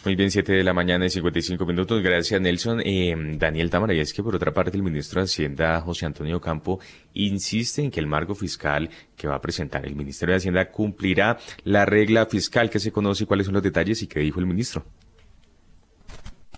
Muy 0.03 0.15
bien, 0.15 0.31
7 0.31 0.53
de 0.53 0.63
la 0.63 0.73
mañana 0.73 1.05
y 1.05 1.11
55 1.11 1.63
minutos. 1.63 2.01
Gracias, 2.01 2.41
Nelson. 2.41 2.81
Eh, 2.83 3.15
Daniel 3.37 3.69
Tamara, 3.69 3.93
y 3.93 3.99
es 3.99 4.13
que 4.13 4.23
por 4.23 4.35
otra 4.35 4.51
parte 4.51 4.75
el 4.75 4.81
ministro 4.81 5.21
de 5.21 5.25
Hacienda, 5.25 5.79
José 5.81 6.07
Antonio 6.07 6.41
Campo, 6.41 6.79
insiste 7.13 7.83
en 7.83 7.91
que 7.91 7.99
el 7.99 8.07
marco 8.07 8.33
fiscal 8.33 8.89
que 9.15 9.27
va 9.27 9.35
a 9.35 9.41
presentar 9.41 9.85
el 9.85 9.95
Ministerio 9.95 10.33
de 10.33 10.37
Hacienda 10.37 10.71
cumplirá 10.71 11.37
la 11.65 11.85
regla 11.85 12.25
fiscal 12.25 12.71
que 12.71 12.79
se 12.79 12.91
conoce 12.91 13.25
y 13.25 13.27
cuáles 13.27 13.45
son 13.45 13.53
los 13.53 13.61
detalles 13.61 14.01
y 14.01 14.07
qué 14.07 14.21
dijo 14.21 14.39
el 14.39 14.47
ministro. 14.47 14.83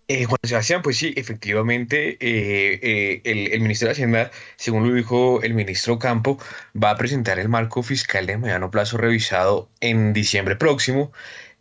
Eh, 0.07 0.25
Juan 0.25 0.39
Sebastián, 0.43 0.81
pues 0.81 0.97
sí, 0.97 1.13
efectivamente, 1.15 2.17
eh, 2.19 2.79
eh, 2.81 3.21
el, 3.23 3.53
el, 3.53 3.61
Ministerio 3.61 3.89
de 3.89 3.93
Hacienda, 3.93 4.31
según 4.57 4.87
lo 4.87 4.93
dijo 4.93 5.41
el 5.43 5.53
ministro 5.53 5.97
Campo, 5.97 6.37
va 6.81 6.91
a 6.91 6.97
presentar 6.97 7.39
el 7.39 7.49
marco 7.49 7.83
fiscal 7.83 8.25
de 8.25 8.37
mediano 8.37 8.69
plazo 8.69 8.97
revisado 8.97 9.69
en 9.79 10.13
diciembre 10.13 10.55
próximo. 10.55 11.11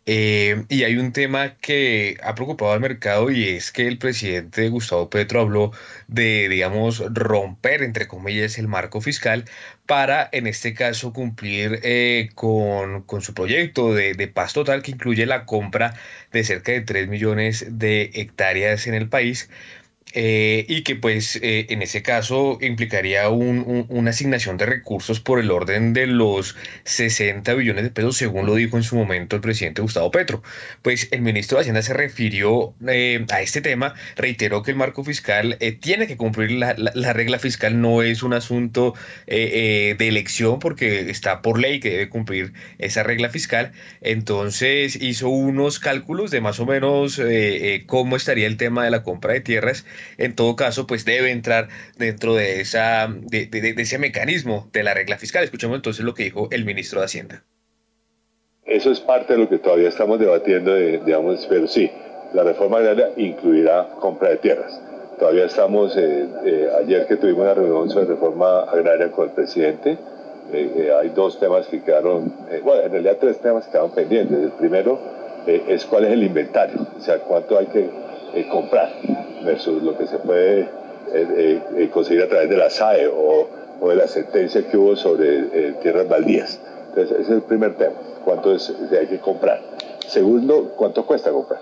Eh, 0.05 0.65
y 0.67 0.83
hay 0.83 0.97
un 0.97 1.13
tema 1.13 1.55
que 1.57 2.17
ha 2.23 2.35
preocupado 2.35 2.73
al 2.73 2.81
mercado 2.81 3.31
y 3.31 3.47
es 3.47 3.71
que 3.71 3.87
el 3.87 3.97
presidente 3.97 4.67
Gustavo 4.67 5.09
Petro 5.09 5.39
habló 5.39 5.71
de, 6.07 6.49
digamos, 6.49 7.01
romper, 7.13 7.83
entre 7.83 8.07
comillas, 8.07 8.57
el 8.57 8.67
marco 8.67 8.99
fiscal 8.99 9.45
para, 9.85 10.27
en 10.33 10.47
este 10.47 10.73
caso, 10.73 11.13
cumplir 11.13 11.79
eh, 11.83 12.29
con, 12.35 13.03
con, 13.03 13.21
su 13.21 13.33
proyecto 13.33 13.93
de, 13.93 14.13
de, 14.13 14.27
paz 14.27 14.53
total 14.53 14.81
que 14.81 14.91
incluye 14.91 15.25
la 15.25 15.45
compra 15.45 15.93
de 16.33 16.43
cerca 16.43 16.73
de 16.73 16.81
3 16.81 17.07
millones 17.07 17.65
de 17.69 18.11
hectáreas 18.13 18.87
en 18.87 18.95
el 18.95 19.07
país 19.07 19.49
eh, 20.15 20.65
y 20.69 20.83
que 20.83 20.95
pues 20.95 21.37
eh, 21.37 21.65
en 21.69 21.81
ese 21.81 22.03
caso 22.03 22.59
implicaría 22.61 23.29
una 23.29 24.11
asignación 24.11 24.57
de 24.57 24.67
recursos 24.67 25.19
por 25.19 25.39
el 25.39 25.49
orden 25.49 25.93
de 25.93 26.05
los 26.05 26.55
60 26.83 27.51
billones 27.55 27.83
de 27.83 27.89
pesos, 27.89 28.17
según 28.17 28.45
lo 28.45 28.53
dijo 28.53 28.77
en 28.77 28.83
su 28.83 28.95
momento 28.95 29.35
el 29.35 29.41
presidente 29.41 29.81
Gustavo 29.81 30.11
Petro. 30.11 30.43
Pues 30.83 31.07
el 31.11 31.21
ministro 31.21 31.57
de 31.57 31.61
Hacienda 31.61 31.81
se 31.81 31.93
refirió 31.95 32.75
eh, 32.87 33.25
a 33.31 33.41
este 33.41 33.61
tema, 33.61 33.95
reiteró 34.15 34.61
que 34.61 34.71
el 34.71 34.77
marco 34.77 35.03
fiscal 35.03 35.57
tiene 35.81 36.05
que 36.05 36.15
cumplir 36.15 36.51
la, 36.51 36.75
la, 36.77 37.13
regla 37.13 37.39
fiscal, 37.39 37.81
no 37.81 38.03
es 38.03 38.21
un 38.21 38.33
asunto 38.33 38.93
de 39.25 39.95
elección 39.99 40.59
porque 40.59 41.09
está 41.09 41.41
por 41.41 41.59
ley 41.59 41.79
que 41.79 41.89
debe 41.89 42.09
cumplir 42.09 42.53
esa 42.77 43.01
regla 43.01 43.29
fiscal. 43.29 43.71
Entonces 44.01 44.95
hizo 45.01 45.29
unos 45.29 45.79
cálculos 45.79 46.29
de 46.29 46.41
más 46.41 46.59
o 46.59 46.65
menos 46.67 47.19
cómo 47.87 48.15
estaría 48.15 48.45
el 48.45 48.57
tema 48.57 48.83
de 48.85 48.91
la 48.91 49.01
compra 49.03 49.33
de 49.33 49.41
tierras 49.41 49.85
en 50.17 50.35
todo 50.35 50.55
caso, 50.55 50.87
pues 50.87 51.05
debe 51.05 51.31
entrar 51.31 51.69
dentro 51.97 52.35
de, 52.35 52.61
esa, 52.61 53.07
de, 53.07 53.75
ese 53.77 53.97
mecanismo 53.97 54.69
de 54.71 54.83
la 54.83 54.93
regla 54.93 55.17
fiscal. 55.17 55.43
Escuchemos 55.43 55.75
entonces 55.75 56.03
lo 56.03 56.13
que 56.13 56.23
dijo 56.23 56.47
el 56.51 56.65
ministro 56.65 56.99
de 56.99 57.05
Hacienda. 57.05 57.43
Eso 58.65 58.91
es 58.91 58.99
parte 58.99 59.33
de 59.33 59.39
lo 59.39 59.49
que 59.49 59.57
todavía 59.57 59.89
estamos 59.89 60.19
debatiendo, 60.19 60.75
digamos, 60.75 61.45
pero 61.49 61.67
sí, 61.67 61.91
la 62.33 62.43
reforma 62.43 62.77
agraria 62.77 63.11
incluirá 63.17 63.89
compra 63.99 64.29
de 64.29 64.37
tierras. 64.37 64.81
Todavía 65.19 65.45
estamos, 65.45 65.95
eh, 65.95 66.27
eh, 66.45 66.67
ayer 66.81 67.05
que 67.07 67.17
tuvimos 67.17 67.41
una 67.41 67.53
reunión 67.53 67.89
sobre 67.89 68.05
reforma 68.05 68.61
agraria 68.61 69.11
con 69.11 69.29
el 69.29 69.35
presidente, 69.35 69.97
eh, 70.51 70.91
hay 70.99 71.09
dos 71.09 71.39
temas 71.39 71.67
que 71.67 71.81
quedaron, 71.81 72.33
bueno, 72.63 72.83
en 72.83 72.91
realidad 72.91 73.17
tres 73.19 73.39
temas 73.39 73.65
que 73.65 73.71
quedaron 73.71 73.91
pendientes. 73.91 74.37
El 74.37 74.51
primero 74.51 74.99
es 75.45 75.85
cuál 75.85 76.05
es 76.05 76.11
el 76.11 76.23
inventario, 76.23 76.87
o 76.97 77.01
sea, 77.01 77.19
cuánto 77.19 77.57
hay 77.57 77.67
que 77.67 77.89
comprar 78.49 78.89
versus 79.43 79.83
lo 79.83 79.97
que 79.97 80.07
se 80.07 80.17
puede 80.17 80.61
eh, 80.61 80.67
eh, 81.13 81.61
eh, 81.77 81.89
conseguir 81.89 82.23
a 82.23 82.27
través 82.27 82.49
de 82.49 82.57
la 82.57 82.69
SAE 82.69 83.07
o, 83.07 83.47
o 83.79 83.89
de 83.89 83.95
la 83.95 84.07
sentencia 84.07 84.67
que 84.67 84.77
hubo 84.77 84.95
sobre 84.95 85.73
tierras 85.81 86.07
baldías. 86.07 86.59
Entonces, 86.89 87.19
ese 87.19 87.21
es 87.23 87.29
el 87.29 87.41
primer 87.41 87.75
tema, 87.75 87.93
cuánto 88.23 88.53
es, 88.53 88.73
hay 88.91 89.07
que 89.07 89.19
comprar. 89.19 89.61
Segundo, 90.07 90.73
cuánto 90.75 91.05
cuesta 91.05 91.31
comprar. 91.31 91.59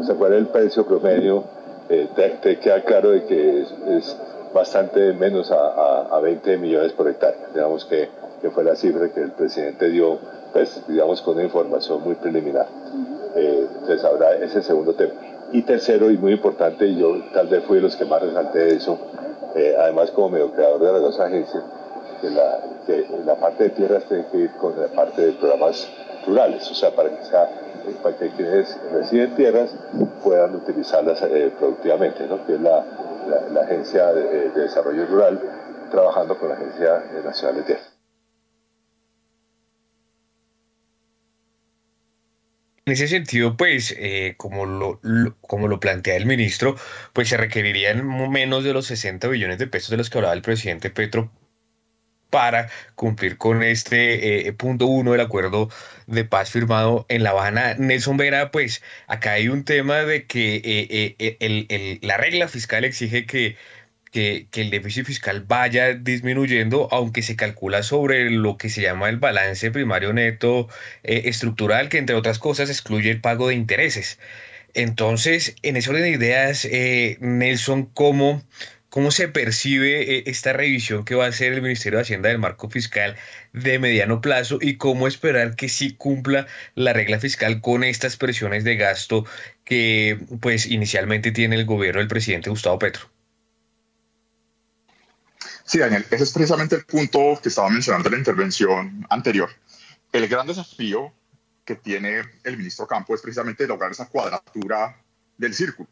O 0.00 0.04
sea, 0.04 0.14
cuál 0.14 0.34
es 0.34 0.38
el 0.38 0.46
precio 0.46 0.86
promedio. 0.86 1.44
Te, 1.88 2.58
queda 2.58 2.82
claro 2.82 3.10
de 3.10 3.24
que 3.24 3.60
es, 3.60 4.16
bastante 4.54 5.14
menos 5.14 5.50
a, 5.50 6.14
a, 6.14 6.20
20 6.20 6.58
millones 6.58 6.92
por 6.92 7.08
hectárea. 7.08 7.48
Digamos 7.54 7.84
que, 7.86 8.08
que, 8.40 8.50
fue 8.50 8.64
la 8.64 8.76
cifra 8.76 9.08
que 9.10 9.20
el 9.20 9.32
presidente 9.32 9.88
dio, 9.88 10.18
pues, 10.52 10.82
digamos, 10.86 11.22
con 11.22 11.34
una 11.34 11.44
información 11.44 12.02
muy 12.02 12.14
preliminar. 12.14 12.66
entonces, 13.34 14.04
habrá 14.04 14.34
ese 14.36 14.62
segundo 14.62 14.94
tema. 14.94 15.12
Y 15.52 15.62
tercero, 15.62 16.10
y 16.10 16.16
muy 16.16 16.32
importante, 16.32 16.86
y 16.86 16.98
yo 16.98 17.22
tal 17.32 17.46
vez 17.48 17.62
fui 17.64 17.76
de 17.76 17.82
los 17.82 17.96
que 17.96 18.06
más 18.06 18.22
resalté 18.22 18.74
eso, 18.74 18.98
eh, 19.54 19.76
además 19.78 20.10
como 20.10 20.30
medio 20.30 20.50
creador 20.50 20.80
de 20.80 20.92
las 20.92 21.02
dos 21.02 21.20
agencias, 21.20 21.62
que 22.20 22.30
la, 22.30 23.34
parte 23.34 23.64
de 23.64 23.70
tierras 23.70 24.04
tiene 24.04 24.26
que 24.30 24.38
ir 24.38 24.50
con 24.52 24.80
la 24.80 24.88
parte 24.88 25.26
de 25.26 25.32
programas 25.32 25.88
rurales, 26.26 26.70
o 26.70 26.74
sea, 26.74 26.94
para 26.94 27.10
que, 27.10 27.24
sea, 27.24 27.48
para 28.02 28.16
que 28.16 28.30
quienes 28.30 28.78
residen 28.92 29.34
tierras 29.34 29.74
puedan 30.22 30.54
utilizarlas 30.54 31.20
eh, 31.22 31.52
productivamente, 31.58 32.26
¿no? 32.26 32.46
que 32.46 32.54
es 32.54 32.60
la, 32.60 32.84
Agencia 33.62 34.12
de, 34.12 34.50
de, 34.50 34.60
Desarrollo 34.62 35.06
Rural 35.06 35.40
trabajando 35.90 36.36
con 36.36 36.48
la 36.48 36.54
Agencia 36.54 37.02
Nacional 37.24 37.56
de 37.56 37.62
Tierras. 37.62 37.91
En 42.84 42.94
ese 42.94 43.06
sentido, 43.06 43.56
pues, 43.56 43.94
eh, 43.96 44.34
como, 44.36 44.66
lo, 44.66 45.00
como 45.40 45.68
lo 45.68 45.78
plantea 45.78 46.16
el 46.16 46.26
ministro, 46.26 46.76
pues 47.12 47.28
se 47.28 47.36
requerirían 47.36 48.04
menos 48.30 48.64
de 48.64 48.72
los 48.72 48.86
60 48.86 49.28
billones 49.28 49.58
de 49.58 49.68
pesos 49.68 49.90
de 49.90 49.98
los 49.98 50.10
que 50.10 50.18
hablaba 50.18 50.34
el 50.34 50.42
presidente 50.42 50.90
Petro 50.90 51.30
para 52.30 52.70
cumplir 52.96 53.38
con 53.38 53.62
este 53.62 54.48
eh, 54.48 54.52
punto 54.54 54.86
uno 54.86 55.12
del 55.12 55.20
acuerdo 55.20 55.68
de 56.06 56.24
paz 56.24 56.50
firmado 56.50 57.06
en 57.08 57.22
La 57.22 57.30
Habana. 57.30 57.74
Nelson 57.74 58.16
Vera, 58.16 58.50
pues 58.50 58.82
acá 59.06 59.32
hay 59.34 59.48
un 59.48 59.64
tema 59.64 59.98
de 59.98 60.26
que 60.26 60.60
eh, 60.64 61.98
la 62.02 62.16
regla 62.16 62.48
fiscal 62.48 62.84
exige 62.84 63.26
que 63.26 63.56
que, 64.12 64.46
el 64.54 64.70
déficit 64.70 65.06
fiscal 65.06 65.42
vaya 65.42 65.94
disminuyendo, 65.94 66.88
aunque 66.92 67.22
se 67.22 67.36
calcula 67.36 67.82
sobre 67.82 68.30
lo 68.30 68.56
que 68.58 68.68
se 68.68 68.82
llama 68.82 69.08
el 69.08 69.16
balance 69.18 69.70
primario 69.72 70.12
neto 70.12 70.68
eh, 71.02 71.22
estructural, 71.26 71.88
que 71.88 71.98
entre 71.98 72.14
otras 72.16 72.38
cosas 72.38 72.70
excluye 72.70 73.10
el 73.10 73.20
pago 73.20 73.48
de 73.48 73.54
intereses. 73.54 74.18
Entonces, 74.74 75.56
en 75.62 75.76
ese 75.76 75.90
orden 75.90 76.02
de 76.04 76.10
ideas, 76.10 76.64
eh, 76.66 77.18
Nelson, 77.20 77.86
¿cómo, 77.86 78.42
¿cómo 78.90 79.10
se 79.10 79.28
percibe 79.28 80.18
eh, 80.18 80.24
esta 80.26 80.52
revisión 80.52 81.04
que 81.04 81.14
va 81.14 81.26
a 81.26 81.28
hacer 81.28 81.52
el 81.52 81.62
Ministerio 81.62 81.98
de 81.98 82.02
Hacienda 82.02 82.28
del 82.28 82.38
marco 82.38 82.70
fiscal 82.70 83.16
de 83.52 83.78
mediano 83.78 84.20
plazo 84.20 84.58
y 84.60 84.76
cómo 84.76 85.08
esperar 85.08 85.56
que 85.56 85.68
sí 85.68 85.94
cumpla 85.94 86.46
la 86.74 86.92
regla 86.92 87.18
fiscal 87.18 87.60
con 87.60 87.84
estas 87.84 88.16
presiones 88.16 88.64
de 88.64 88.76
gasto 88.76 89.26
que 89.64 90.18
pues 90.40 90.66
inicialmente 90.66 91.32
tiene 91.32 91.56
el 91.56 91.64
gobierno 91.66 92.00
del 92.00 92.08
presidente 92.08 92.50
Gustavo 92.50 92.78
Petro? 92.78 93.10
Sí, 95.72 95.78
Daniel, 95.78 96.04
ese 96.10 96.24
es 96.24 96.32
precisamente 96.32 96.76
el 96.76 96.84
punto 96.84 97.40
que 97.42 97.48
estaba 97.48 97.70
mencionando 97.70 98.06
en 98.08 98.12
la 98.12 98.18
intervención 98.18 99.06
anterior. 99.08 99.48
El 100.12 100.28
gran 100.28 100.46
desafío 100.46 101.14
que 101.64 101.76
tiene 101.76 102.20
el 102.44 102.58
ministro 102.58 102.86
Campo 102.86 103.14
es 103.14 103.22
precisamente 103.22 103.66
lograr 103.66 103.90
esa 103.90 104.06
cuadratura 104.06 105.02
del 105.38 105.54
círculo 105.54 105.88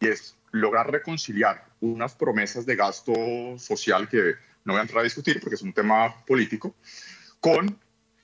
y 0.00 0.08
es 0.08 0.34
lograr 0.52 0.90
reconciliar 0.90 1.62
unas 1.82 2.14
promesas 2.14 2.64
de 2.64 2.74
gasto 2.74 3.12
social 3.58 4.08
que 4.08 4.36
no 4.64 4.72
voy 4.72 4.78
a 4.78 4.82
entrar 4.84 5.00
a 5.00 5.04
discutir 5.04 5.40
porque 5.40 5.56
es 5.56 5.62
un 5.62 5.74
tema 5.74 6.24
político, 6.24 6.74
con 7.38 7.78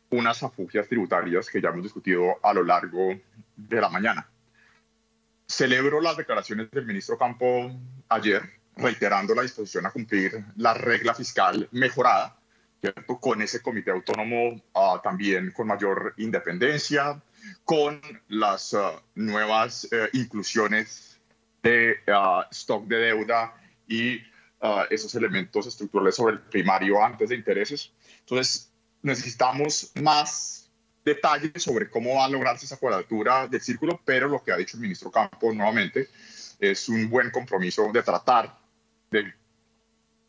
unas 0.08 0.42
afugias 0.42 0.88
tributarias 0.88 1.50
que 1.50 1.60
ya 1.60 1.68
hemos 1.68 1.82
discutido 1.82 2.38
a 2.42 2.54
lo 2.54 2.64
largo 2.64 3.14
de 3.54 3.78
la 3.78 3.90
mañana. 3.90 4.26
Celebro 5.46 6.00
las 6.00 6.16
declaraciones 6.16 6.70
del 6.70 6.86
ministro 6.86 7.18
Campo 7.18 7.70
ayer, 8.08 8.63
reiterando 8.76 9.34
la 9.34 9.42
disposición 9.42 9.86
a 9.86 9.90
cumplir 9.90 10.44
la 10.56 10.74
regla 10.74 11.14
fiscal 11.14 11.68
mejorada, 11.72 12.36
¿cierto? 12.80 13.18
con 13.18 13.40
ese 13.42 13.62
comité 13.62 13.90
autónomo 13.90 14.60
uh, 14.74 14.98
también 15.02 15.52
con 15.52 15.66
mayor 15.66 16.14
independencia, 16.18 17.22
con 17.64 18.00
las 18.28 18.72
uh, 18.72 19.00
nuevas 19.14 19.84
uh, 19.84 20.08
inclusiones 20.12 21.18
de 21.62 21.96
stock 22.50 22.86
de 22.86 22.96
deuda 22.96 23.54
y 23.88 24.20
esos 24.88 25.14
elementos 25.14 25.66
estructurales 25.66 26.14
sobre 26.14 26.34
el 26.34 26.40
primario 26.40 27.02
antes 27.02 27.28
de 27.28 27.34
intereses. 27.34 27.92
Entonces, 28.20 28.72
necesitamos 29.02 29.92
más 30.00 30.70
detalles 31.04 31.62
sobre 31.62 31.90
cómo 31.90 32.16
va 32.16 32.24
a 32.24 32.28
lograrse 32.28 32.64
esa 32.64 32.78
cuadratura 32.78 33.46
del 33.46 33.60
círculo, 33.60 34.00
pero 34.04 34.28
lo 34.28 34.42
que 34.42 34.52
ha 34.52 34.56
dicho 34.56 34.76
el 34.76 34.82
ministro 34.82 35.10
Campos 35.10 35.54
nuevamente 35.54 36.08
es 36.58 36.88
un 36.88 37.10
buen 37.10 37.30
compromiso 37.30 37.90
de 37.92 38.02
tratar 38.02 38.63
de 39.14 39.32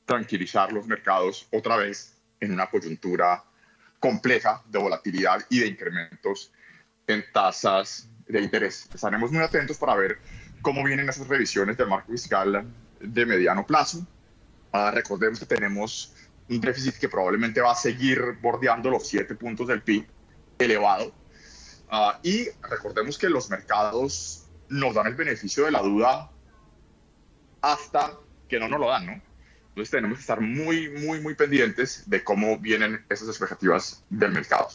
tranquilizar 0.06 0.72
los 0.72 0.86
mercados 0.86 1.48
otra 1.52 1.78
vez 1.78 2.14
en 2.40 2.54
una 2.54 2.70
coyuntura 2.70 3.44
compleja 4.00 4.62
de 4.68 4.78
volatilidad 4.78 5.44
y 5.50 5.60
de 5.60 5.68
incrementos 5.68 6.52
en 7.08 7.26
tasas 7.34 8.08
de 8.28 8.42
interés. 8.42 8.88
Estaremos 8.94 9.32
muy 9.32 9.42
atentos 9.42 9.78
para 9.78 9.96
ver 9.96 10.20
cómo 10.62 10.84
vienen 10.84 11.10
esas 11.10 11.28
revisiones 11.28 11.78
del 11.78 11.88
marco 11.88 12.12
fiscal 12.12 12.66
de 13.00 13.26
mediano 13.26 13.66
plazo. 13.66 14.06
Ah, 14.72 14.92
recordemos 14.92 15.40
que 15.40 15.46
tenemos 15.46 16.14
un 16.48 16.62
déficit 16.62 16.96
que 16.98 17.10
probablemente 17.10 17.62
va 17.62 17.72
a 17.72 17.76
seguir 17.76 18.22
bordeando 18.42 18.92
los 18.92 19.08
siete 19.08 19.34
puntos 19.34 19.68
del 19.68 19.82
PIB 19.82 20.06
elevado. 20.60 21.12
Ah, 21.90 22.20
y 22.22 22.50
recordemos 22.70 23.18
que 23.18 23.30
los 23.30 23.50
mercados 23.50 24.46
nos 24.70 24.94
dan 24.94 25.08
el 25.08 25.16
beneficio 25.16 25.66
de 25.66 25.72
la 25.72 25.82
duda 25.82 26.30
hasta 27.62 28.20
que 28.48 28.60
no 28.60 28.68
nos 28.68 28.80
lo 28.80 28.88
dan, 28.88 29.06
¿no? 29.06 29.22
Entonces 29.76 29.92
tenemos 29.92 30.18
que 30.18 30.22
estar 30.22 30.40
muy, 30.40 30.90
muy, 30.90 31.20
muy 31.20 31.36
pendientes 31.36 32.10
de 32.10 32.24
cómo 32.24 32.58
vienen 32.58 33.04
esas 33.10 33.28
expectativas 33.28 34.06
del 34.10 34.32
mercado, 34.32 34.70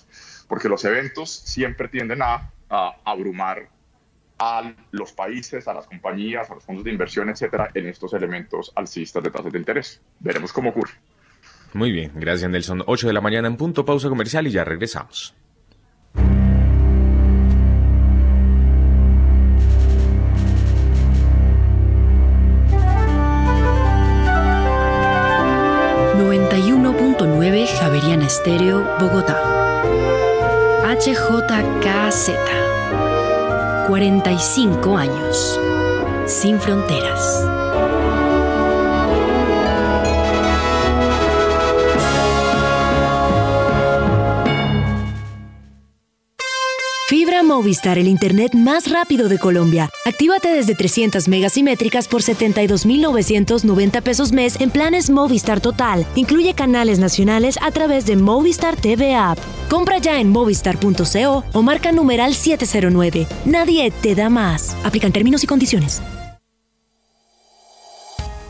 porque 0.46 0.68
los 0.68 0.84
eventos 0.84 1.30
siempre 1.30 1.88
tienden 1.88 2.20
a, 2.22 2.52
abrumar 3.04 3.68
a 4.38 4.74
los 4.90 5.12
países, 5.12 5.66
a 5.66 5.74
las 5.74 5.86
compañías, 5.86 6.50
a 6.50 6.54
los 6.54 6.64
fondos 6.64 6.84
de 6.84 6.90
inversión, 6.90 7.30
etcétera, 7.30 7.70
en 7.74 7.88
estos 7.88 8.12
elementos 8.12 8.72
alcistas 8.76 9.22
de 9.22 9.30
tasas 9.30 9.52
de 9.52 9.58
interés. 9.58 10.02
Veremos 10.18 10.52
cómo 10.52 10.68
ocurre. 10.68 10.92
Muy 11.72 11.92
bien, 11.92 12.12
gracias 12.14 12.50
Nelson. 12.50 12.84
8 12.86 13.06
de 13.06 13.12
la 13.14 13.20
mañana 13.22 13.48
en 13.48 13.56
punto, 13.56 13.86
pausa 13.86 14.10
comercial 14.10 14.46
y 14.46 14.50
ya 14.50 14.64
regresamos. 14.64 15.34
9 28.00 28.10
Javeriana 28.10 28.26
Estéreo, 28.26 28.96
Bogotá. 28.98 29.36
HJKZ. 30.84 32.30
45 33.86 34.96
años. 34.96 35.60
Sin 36.26 36.58
fronteras. 36.58 37.59
Movistar, 47.50 47.98
el 47.98 48.06
internet 48.06 48.54
más 48.54 48.88
rápido 48.88 49.28
de 49.28 49.36
Colombia. 49.36 49.90
Actívate 50.06 50.50
desde 50.50 50.76
300 50.76 51.26
megas 51.26 51.54
simétricas 51.54 52.06
por 52.06 52.22
72,990 52.22 54.00
pesos 54.02 54.30
mes 54.30 54.60
en 54.60 54.70
planes 54.70 55.10
Movistar 55.10 55.60
Total. 55.60 56.06
Incluye 56.14 56.54
canales 56.54 57.00
nacionales 57.00 57.58
a 57.60 57.72
través 57.72 58.06
de 58.06 58.14
Movistar 58.14 58.76
TV 58.76 59.16
App. 59.16 59.36
Compra 59.68 59.98
ya 59.98 60.20
en 60.20 60.30
movistar.co 60.30 61.44
o 61.52 61.62
marca 61.62 61.90
numeral 61.90 62.34
709. 62.34 63.26
Nadie 63.46 63.90
te 63.90 64.14
da 64.14 64.30
más. 64.30 64.76
Aplican 64.84 65.10
términos 65.10 65.42
y 65.42 65.48
condiciones. 65.48 66.00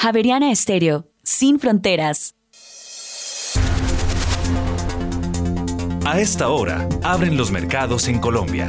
Javeriana 0.00 0.52
Estéreo, 0.52 1.08
sin 1.24 1.58
fronteras. 1.58 2.36
A 6.06 6.20
esta 6.20 6.50
hora, 6.50 6.88
abren 7.02 7.36
los 7.36 7.50
mercados 7.50 8.06
en 8.06 8.20
Colombia. 8.20 8.68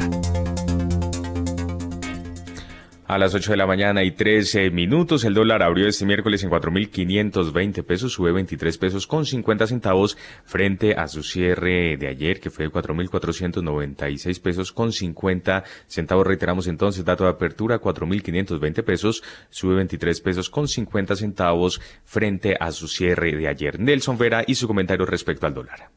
A 3.10 3.18
las 3.18 3.34
8 3.34 3.54
de 3.54 3.58
la 3.58 3.66
mañana 3.66 4.04
y 4.04 4.12
13 4.12 4.70
minutos, 4.70 5.24
el 5.24 5.34
dólar 5.34 5.64
abrió 5.64 5.88
este 5.88 6.06
miércoles 6.06 6.44
en 6.44 6.52
4.520 6.52 7.84
pesos, 7.84 8.14
sube 8.14 8.32
23 8.32 8.78
pesos 8.78 9.08
con 9.08 9.26
50 9.26 9.66
centavos 9.66 10.16
frente 10.46 10.94
a 10.94 11.08
su 11.08 11.24
cierre 11.24 11.98
de 11.98 12.08
ayer, 12.08 12.40
que 12.40 12.52
fue 12.52 12.66
de 12.66 12.72
4.496 12.72 14.42
pesos 14.44 14.72
con 14.72 14.92
50 14.92 15.64
centavos. 15.88 16.28
Reiteramos 16.28 16.68
entonces, 16.68 17.04
dato 17.04 17.24
de 17.24 17.32
apertura, 17.32 17.82
4.520 17.82 18.84
pesos, 18.84 19.24
sube 19.50 19.74
23 19.74 20.22
pesos 20.22 20.52
con 20.52 20.68
50 20.68 21.16
centavos 21.16 21.82
frente 22.06 22.58
a 22.60 22.72
su 22.72 22.88
cierre 22.88 23.36
de 23.36 23.48
ayer. 23.48 23.80
Nelson 23.80 24.20
Vera 24.20 24.44
y 24.46 24.54
su 24.54 24.68
comentario 24.68 25.08
respecto 25.08 25.48
al 25.48 25.56
dólar. 25.56 25.90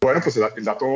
Bueno, 0.00 0.20
pues 0.24 0.36
el 0.36 0.64
dato 0.64 0.86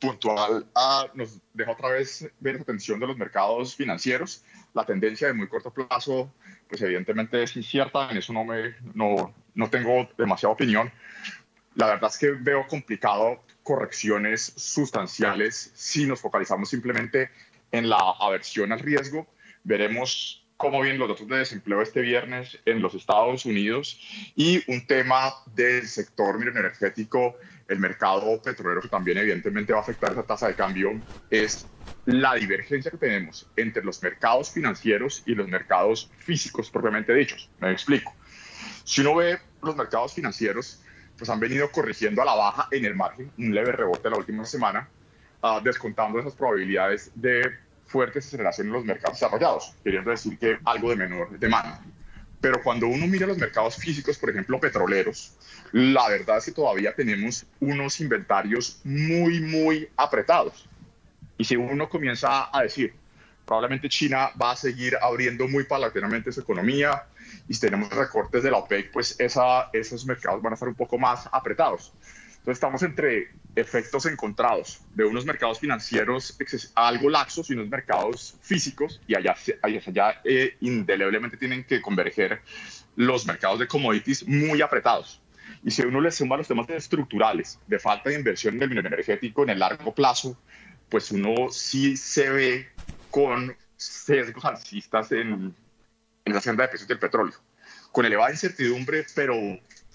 puntual 0.00 0.66
ah, 0.74 1.06
nos 1.14 1.38
deja 1.52 1.72
otra 1.72 1.90
vez 1.90 2.28
ver 2.40 2.56
la 2.56 2.62
atención 2.62 2.98
de 2.98 3.06
los 3.06 3.16
mercados 3.16 3.76
financieros. 3.76 4.44
La 4.72 4.84
tendencia 4.84 5.28
de 5.28 5.34
muy 5.34 5.48
corto 5.48 5.72
plazo, 5.72 6.32
pues 6.68 6.80
evidentemente 6.82 7.42
es 7.42 7.54
incierta, 7.56 8.10
en 8.10 8.16
eso 8.16 8.32
no, 8.32 8.44
me, 8.44 8.74
no, 8.94 9.34
no 9.54 9.70
tengo 9.70 10.08
demasiada 10.16 10.54
opinión. 10.54 10.90
La 11.74 11.86
verdad 11.86 12.10
es 12.10 12.18
que 12.18 12.30
veo 12.30 12.66
complicado 12.66 13.44
correcciones 13.62 14.52
sustanciales 14.56 15.72
si 15.74 16.06
nos 16.06 16.20
focalizamos 16.20 16.68
simplemente 16.70 17.30
en 17.70 17.88
la 17.88 18.14
aversión 18.18 18.72
al 18.72 18.80
riesgo. 18.80 19.26
Veremos 19.62 20.40
cómo 20.56 20.82
vienen 20.82 20.98
los 20.98 21.08
datos 21.08 21.26
de 21.26 21.38
desempleo 21.38 21.80
este 21.80 22.02
viernes 22.02 22.58
en 22.66 22.82
los 22.82 22.94
Estados 22.94 23.46
Unidos 23.46 23.98
y 24.36 24.62
un 24.70 24.86
tema 24.86 25.32
del 25.54 25.86
sector 25.86 26.36
energético 26.36 27.36
el 27.70 27.78
mercado 27.78 28.42
petrolero, 28.42 28.82
que 28.82 28.88
también 28.88 29.16
evidentemente 29.18 29.72
va 29.72 29.78
a 29.78 29.82
afectar 29.82 30.12
esa 30.12 30.24
tasa 30.24 30.48
de 30.48 30.54
cambio, 30.54 31.00
es 31.30 31.66
la 32.04 32.34
divergencia 32.34 32.90
que 32.90 32.96
tenemos 32.96 33.48
entre 33.56 33.84
los 33.84 34.02
mercados 34.02 34.50
financieros 34.50 35.22
y 35.24 35.34
los 35.34 35.46
mercados 35.46 36.10
físicos 36.18 36.68
propiamente 36.68 37.14
dichos. 37.14 37.48
Me 37.60 37.70
explico. 37.70 38.12
Si 38.82 39.02
uno 39.02 39.14
ve 39.14 39.38
los 39.62 39.76
mercados 39.76 40.14
financieros, 40.14 40.82
pues 41.16 41.30
han 41.30 41.38
venido 41.38 41.70
corrigiendo 41.70 42.22
a 42.22 42.24
la 42.24 42.34
baja 42.34 42.68
en 42.72 42.84
el 42.84 42.96
margen, 42.96 43.30
un 43.38 43.54
leve 43.54 43.70
rebote 43.70 44.10
la 44.10 44.16
última 44.16 44.44
semana, 44.44 44.88
uh, 45.42 45.60
descontando 45.62 46.18
esas 46.18 46.34
probabilidades 46.34 47.12
de 47.14 47.56
fuertes 47.86 48.26
aceleración 48.26 48.66
en 48.68 48.72
los 48.72 48.84
mercados 48.84 49.20
desarrollados, 49.20 49.74
queriendo 49.84 50.10
decir 50.10 50.36
que 50.38 50.58
algo 50.64 50.90
de 50.90 50.96
menor 50.96 51.38
demanda. 51.38 51.80
Pero 52.40 52.62
cuando 52.62 52.86
uno 52.86 53.06
mira 53.06 53.26
los 53.26 53.38
mercados 53.38 53.76
físicos, 53.76 54.18
por 54.18 54.30
ejemplo, 54.30 54.58
petroleros, 54.58 55.34
la 55.72 56.08
verdad 56.08 56.38
es 56.38 56.46
que 56.46 56.52
todavía 56.52 56.94
tenemos 56.94 57.44
unos 57.60 58.00
inventarios 58.00 58.80
muy, 58.84 59.40
muy 59.40 59.88
apretados. 59.96 60.66
Y 61.36 61.44
si 61.44 61.56
uno 61.56 61.88
comienza 61.88 62.48
a 62.56 62.62
decir, 62.62 62.94
probablemente 63.44 63.88
China 63.88 64.30
va 64.40 64.52
a 64.52 64.56
seguir 64.56 64.96
abriendo 65.02 65.48
muy 65.48 65.64
paulatinamente 65.64 66.32
su 66.32 66.40
economía 66.40 67.04
y 67.48 67.54
si 67.54 67.60
tenemos 67.60 67.90
recortes 67.90 68.42
de 68.42 68.50
la 68.50 68.58
OPEC, 68.58 68.92
pues 68.92 69.18
esa, 69.18 69.70
esos 69.72 70.06
mercados 70.06 70.40
van 70.40 70.52
a 70.52 70.54
estar 70.54 70.68
un 70.68 70.74
poco 70.74 70.98
más 70.98 71.28
apretados. 71.32 71.92
Entonces 72.40 72.56
estamos 72.56 72.82
entre 72.82 73.28
efectos 73.54 74.06
encontrados 74.06 74.80
de 74.94 75.04
unos 75.04 75.26
mercados 75.26 75.60
financieros 75.60 76.38
algo 76.74 77.10
laxos 77.10 77.50
y 77.50 77.52
unos 77.52 77.68
mercados 77.68 78.38
físicos 78.40 78.98
y 79.06 79.14
allá, 79.14 79.36
allá, 79.60 80.22
eh, 80.24 80.56
indeleblemente 80.60 81.36
tienen 81.36 81.64
que 81.64 81.82
converger 81.82 82.40
los 82.96 83.26
mercados 83.26 83.58
de 83.58 83.68
commodities 83.68 84.26
muy 84.26 84.62
apretados. 84.62 85.20
Y 85.62 85.70
si 85.70 85.82
uno 85.82 86.00
le 86.00 86.10
suma 86.10 86.38
los 86.38 86.48
temas 86.48 86.70
estructurales 86.70 87.58
de 87.66 87.78
falta 87.78 88.08
de 88.08 88.16
inversión 88.16 88.54
en 88.54 88.62
el 88.62 88.68
minero 88.70 88.88
energético 88.88 89.42
en 89.42 89.50
el 89.50 89.58
largo 89.58 89.94
plazo, 89.94 90.40
pues 90.88 91.10
uno 91.10 91.50
sí 91.50 91.94
se 91.98 92.30
ve 92.30 92.68
con 93.10 93.54
sesgos 93.76 94.46
alcistas 94.46 95.12
en, 95.12 95.54
en 96.24 96.34
la 96.34 96.40
senda 96.40 96.62
de 96.62 96.70
precios 96.70 96.88
del 96.88 96.98
petróleo, 96.98 97.36
con 97.92 98.06
elevada 98.06 98.30
incertidumbre, 98.30 99.04
pero 99.14 99.34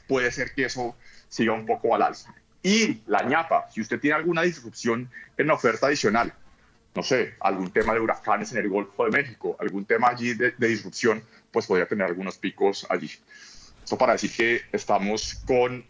puede 0.07 0.31
ser 0.31 0.53
que 0.53 0.65
eso 0.65 0.95
siga 1.35 1.51
un 1.51 1.65
poco 1.65 1.93
al 1.93 2.01
alza. 2.01 2.33
Y 2.63 3.01
la 3.07 3.23
ñapa, 3.23 3.69
si 3.69 3.81
usted 3.81 3.99
tiene 3.99 4.15
alguna 4.15 4.43
disrupción 4.43 5.09
en 5.37 5.47
la 5.47 5.53
oferta 5.53 5.87
adicional, 5.87 6.33
no 6.95 7.03
sé, 7.03 7.35
algún 7.41 7.71
tema 7.71 7.93
de 7.93 7.99
huracanes 7.99 8.53
en 8.53 8.59
el 8.59 8.69
Golfo 8.69 9.03
de 9.03 9.11
México, 9.11 9.57
algún 9.59 9.83
tema 9.83 10.07
allí 10.07 10.33
de, 10.33 10.51
de 10.51 10.67
disrupción, 10.67 11.21
pues 11.51 11.67
podría 11.67 11.87
tener 11.87 12.07
algunos 12.07 12.37
picos 12.37 12.87
allí. 12.89 13.11
Eso 13.83 13.97
para 13.97 14.13
decir 14.13 14.31
que 14.31 14.61
estamos 14.71 15.35
con 15.45 15.83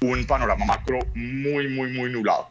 un 0.00 0.26
panorama 0.26 0.64
macro 0.64 0.98
muy, 1.14 1.68
muy, 1.68 1.92
muy 1.92 2.10
nublado. 2.10 2.50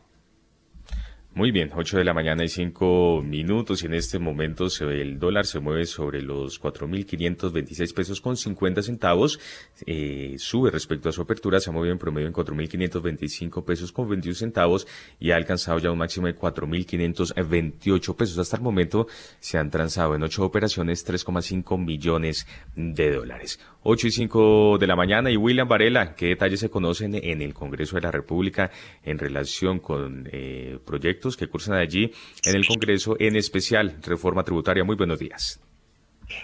Muy 1.37 1.51
bien, 1.51 1.69
8 1.71 1.99
de 1.99 2.03
la 2.03 2.15
mañana 2.15 2.43
y 2.43 2.49
5 2.49 3.21
minutos 3.23 3.83
y 3.83 3.85
en 3.85 3.93
este 3.93 4.17
momento 4.17 4.71
se, 4.71 4.85
el 4.85 5.19
dólar 5.19 5.45
se 5.45 5.59
mueve 5.59 5.85
sobre 5.85 6.23
los 6.23 6.59
4.526 6.59 7.93
pesos 7.93 8.21
con 8.21 8.35
50 8.35 8.81
centavos, 8.81 9.39
eh, 9.85 10.33
sube 10.39 10.71
respecto 10.71 11.09
a 11.09 11.11
su 11.11 11.21
apertura, 11.21 11.59
se 11.59 11.69
ha 11.69 11.73
movido 11.73 11.91
en 11.91 11.99
promedio 11.99 12.25
en 12.25 12.33
4.525 12.33 13.63
pesos 13.63 13.91
con 13.91 14.09
21 14.09 14.33
centavos 14.33 14.87
y 15.19 15.29
ha 15.29 15.35
alcanzado 15.35 15.77
ya 15.77 15.91
un 15.91 15.99
máximo 15.99 16.25
de 16.25 16.35
4.528 16.35 18.15
pesos. 18.15 18.39
Hasta 18.39 18.57
el 18.57 18.63
momento 18.63 19.05
se 19.39 19.59
han 19.59 19.69
transado 19.69 20.15
en 20.15 20.23
8 20.23 20.43
operaciones 20.43 21.07
3,5 21.07 21.77
millones 21.77 22.47
de 22.75 23.11
dólares. 23.11 23.59
8 23.83 24.07
y 24.07 24.11
5 24.11 24.79
de 24.79 24.87
la 24.87 24.95
mañana 24.95 25.29
y 25.29 25.37
William 25.37 25.67
Varela, 25.67 26.15
¿qué 26.15 26.29
detalles 26.29 26.61
se 26.61 26.71
conocen 26.71 27.13
en 27.13 27.43
el 27.43 27.53
Congreso 27.53 27.95
de 27.95 28.01
la 28.01 28.11
República 28.11 28.71
en 29.03 29.19
relación 29.19 29.77
con 29.79 30.27
eh, 30.31 30.79
proyectos 30.83 31.26
que 31.35 31.47
cursan 31.47 31.75
allí 31.75 32.11
en 32.45 32.55
el 32.55 32.65
Congreso, 32.65 33.15
en 33.19 33.35
especial 33.35 33.97
reforma 34.03 34.43
tributaria. 34.43 34.83
Muy 34.83 34.95
buenos 34.95 35.19
días. 35.19 35.59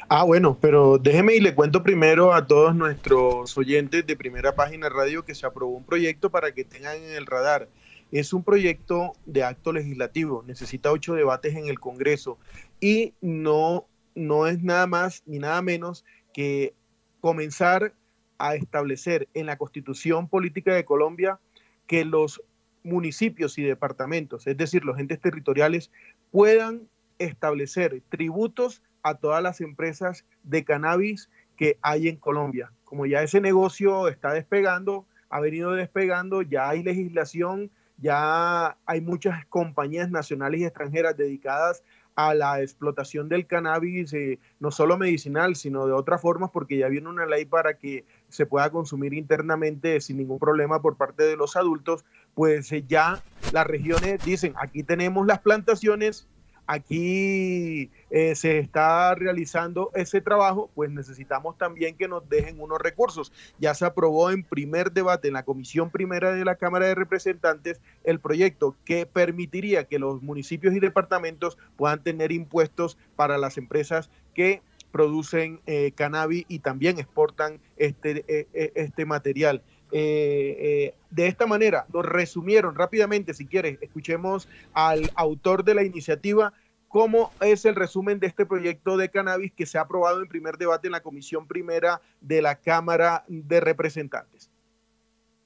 Ah, 0.07 0.23
bueno, 0.23 0.57
pero 0.59 0.97
déjeme 0.97 1.35
y 1.35 1.41
le 1.41 1.55
cuento 1.55 1.83
primero 1.83 2.33
a 2.33 2.47
todos 2.47 2.73
nuestros 2.75 3.57
oyentes 3.57 4.05
de 4.05 4.15
primera 4.15 4.55
página 4.55 4.89
radio 4.89 5.25
que 5.25 5.35
se 5.35 5.45
aprobó 5.45 5.75
un 5.75 5.85
proyecto 5.85 6.29
para 6.29 6.53
que 6.53 6.63
tengan 6.63 6.97
en 6.97 7.11
el 7.11 7.25
radar. 7.25 7.67
Es 8.11 8.31
un 8.31 8.43
proyecto 8.43 9.13
de 9.25 9.43
acto 9.43 9.73
legislativo, 9.73 10.43
necesita 10.45 10.91
ocho 10.91 11.15
debates 11.15 11.55
en 11.55 11.67
el 11.67 11.79
Congreso 11.79 12.37
y 12.79 13.13
no, 13.21 13.85
no 14.15 14.47
es 14.47 14.61
nada 14.61 14.87
más 14.87 15.23
ni 15.25 15.39
nada 15.39 15.61
menos 15.61 16.05
que 16.33 16.73
comenzar 17.19 17.93
a 18.37 18.55
establecer 18.55 19.27
en 19.33 19.47
la 19.47 19.57
constitución 19.57 20.27
política 20.27 20.73
de 20.73 20.85
Colombia 20.85 21.39
que 21.87 22.05
los 22.05 22.41
municipios 22.83 23.57
y 23.57 23.63
departamentos, 23.63 24.47
es 24.47 24.57
decir, 24.57 24.83
los 24.83 24.99
entes 24.99 25.19
territoriales, 25.19 25.91
puedan 26.31 26.87
establecer 27.19 28.01
tributos 28.09 28.81
a 29.03 29.15
todas 29.15 29.41
las 29.41 29.61
empresas 29.61 30.25
de 30.43 30.63
cannabis 30.63 31.29
que 31.55 31.77
hay 31.81 32.07
en 32.07 32.17
Colombia. 32.17 32.71
Como 32.83 33.05
ya 33.05 33.21
ese 33.21 33.41
negocio 33.41 34.07
está 34.07 34.33
despegando, 34.33 35.05
ha 35.29 35.39
venido 35.39 35.71
despegando, 35.71 36.41
ya 36.41 36.69
hay 36.69 36.83
legislación, 36.83 37.71
ya 37.97 38.77
hay 38.85 39.01
muchas 39.01 39.45
compañías 39.47 40.09
nacionales 40.09 40.61
y 40.61 40.65
extranjeras 40.65 41.15
dedicadas 41.15 41.83
a 42.15 42.33
la 42.33 42.61
explotación 42.61 43.29
del 43.29 43.47
cannabis, 43.47 44.13
eh, 44.13 44.39
no 44.59 44.71
solo 44.71 44.97
medicinal, 44.97 45.55
sino 45.55 45.87
de 45.87 45.93
otras 45.93 46.21
formas, 46.21 46.51
porque 46.51 46.77
ya 46.77 46.87
viene 46.87 47.09
una 47.09 47.25
ley 47.25 47.45
para 47.45 47.77
que 47.77 48.05
se 48.29 48.45
pueda 48.45 48.69
consumir 48.69 49.13
internamente 49.13 49.99
sin 50.01 50.17
ningún 50.17 50.39
problema 50.39 50.81
por 50.81 50.95
parte 50.95 51.23
de 51.23 51.35
los 51.35 51.55
adultos, 51.55 52.05
pues 52.35 52.71
eh, 52.71 52.83
ya 52.87 53.23
las 53.51 53.67
regiones 53.67 54.23
dicen, 54.23 54.53
aquí 54.57 54.83
tenemos 54.83 55.27
las 55.27 55.39
plantaciones, 55.39 56.27
aquí 56.65 57.91
eh, 58.09 58.35
se 58.35 58.57
está 58.57 59.13
realizando 59.15 59.91
ese 59.93 60.21
trabajo, 60.21 60.71
pues 60.73 60.89
necesitamos 60.89 61.57
también 61.57 61.95
que 61.95 62.07
nos 62.07 62.27
dejen 62.29 62.59
unos 62.59 62.79
recursos. 62.79 63.31
Ya 63.59 63.73
se 63.73 63.85
aprobó 63.85 64.31
en 64.31 64.43
primer 64.43 64.91
debate 64.91 65.27
en 65.27 65.35
la 65.35 65.43
Comisión 65.43 65.91
Primera 65.91 66.31
de 66.31 66.45
la 66.45 66.55
Cámara 66.55 66.87
de 66.87 66.95
Representantes 66.95 67.79
el 68.03 68.19
proyecto 68.19 68.75
que 68.85 69.05
permitiría 69.05 69.85
que 69.85 69.99
los 69.99 70.21
municipios 70.21 70.73
y 70.73 70.79
departamentos 70.79 71.57
puedan 71.75 72.01
tener 72.01 72.31
impuestos 72.31 72.97
para 73.15 73.37
las 73.37 73.57
empresas 73.57 74.09
que 74.33 74.61
producen 74.91 75.59
eh, 75.65 75.91
cannabis 75.95 76.45
y 76.47 76.59
también 76.59 76.99
exportan 76.99 77.59
este, 77.77 78.47
este 78.53 79.05
material. 79.05 79.63
De 79.93 81.27
esta 81.27 81.45
manera, 81.45 81.85
lo 81.93 82.01
resumieron 82.01 82.75
rápidamente, 82.75 83.33
si 83.33 83.45
quieres, 83.45 83.77
escuchemos 83.81 84.49
al 84.73 85.11
autor 85.15 85.63
de 85.63 85.75
la 85.75 85.83
iniciativa, 85.83 86.53
cómo 86.93 87.31
es 87.41 87.65
el 87.65 87.73
resumen 87.73 88.19
de 88.19 88.27
este 88.27 88.45
proyecto 88.45 88.97
de 88.97 89.09
cannabis 89.09 89.51
que 89.51 89.65
se 89.65 89.79
ha 89.79 89.81
aprobado 89.81 90.21
en 90.21 90.27
primer 90.27 90.57
debate 90.57 90.87
en 90.87 90.91
la 90.91 91.01
Comisión 91.01 91.47
Primera 91.47 92.01
de 92.21 92.41
la 92.43 92.55
Cámara 92.55 93.23
de 93.27 93.59
Representantes. 93.59 94.51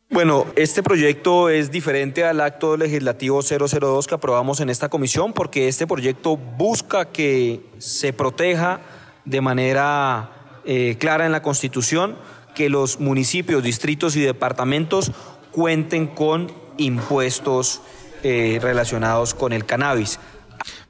Bueno, 0.09 0.45
este 0.55 0.83
proyecto 0.83 1.49
es 1.49 1.71
diferente 1.71 2.25
al 2.25 2.41
acto 2.41 2.75
legislativo 2.75 3.41
002 3.41 4.07
que 4.07 4.15
aprobamos 4.15 4.59
en 4.61 4.69
esta 4.69 4.89
comisión 4.89 5.31
porque 5.31 5.67
este 5.67 5.87
proyecto 5.87 6.37
busca 6.37 7.05
que 7.05 7.61
se 7.77 8.11
proteja 8.13 8.81
de 9.23 9.41
manera 9.41 10.59
eh, 10.65 10.95
clara 10.99 11.25
en 11.25 11.33
la 11.33 11.41
Constitución 11.41 12.17
que 12.57 12.69
los 12.69 12.99
municipios, 12.99 13.61
distritos 13.61 14.15
y 14.15 14.21
departamentos 14.21 15.11
cuenten 15.51 16.07
con 16.07 16.51
impuestos 16.77 17.83
eh, 18.23 18.57
relacionados 18.59 19.35
con 19.35 19.53
el 19.53 19.63
cannabis. 19.63 20.19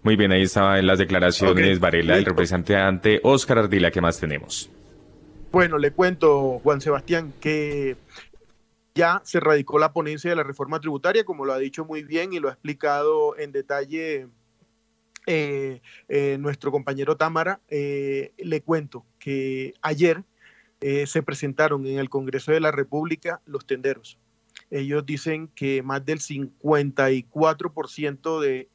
Muy 0.01 0.15
bien, 0.15 0.31
ahí 0.31 0.43
estaban 0.43 0.87
las 0.87 0.97
declaraciones, 0.97 1.81
Varela, 1.81 2.15
del 2.15 2.23
representante 2.23 3.19
Oscar 3.21 3.57
Ardila. 3.57 3.91
¿Qué 3.91 3.99
más 3.99 4.17
tenemos? 4.17 4.69
Bueno, 5.51 5.77
le 5.77 5.91
cuento, 5.91 6.61
Juan 6.63 6.79
Sebastián, 6.79 7.33
que 7.41 7.97
ya 8.95 9.21
se 9.25 9.41
radicó 9.41 9.77
la 9.77 9.91
ponencia 9.91 10.29
de 10.29 10.37
la 10.37 10.43
reforma 10.43 10.79
tributaria, 10.79 11.25
como 11.25 11.43
lo 11.43 11.51
ha 11.51 11.59
dicho 11.59 11.83
muy 11.83 12.03
bien 12.03 12.31
y 12.31 12.39
lo 12.39 12.47
ha 12.47 12.53
explicado 12.53 13.37
en 13.37 13.51
detalle 13.51 14.27
eh, 15.25 15.81
eh, 16.07 16.37
nuestro 16.39 16.71
compañero 16.71 17.17
Támara. 17.17 17.59
Eh, 17.67 18.31
le 18.37 18.61
cuento 18.61 19.05
que 19.19 19.73
ayer 19.81 20.23
se 20.79 21.23
presentaron 21.23 21.87
en 21.87 21.99
el 21.99 22.09
Congreso 22.09 22.51
de 22.51 22.59
la 22.59 22.71
República 22.71 23.41
los 23.45 23.65
tenderos. 23.65 24.19
Ellos 24.69 25.05
dicen 25.05 25.47
que 25.49 25.81
más 25.81 26.05
del 26.05 26.19
54% 26.19 28.41
de 28.41 28.69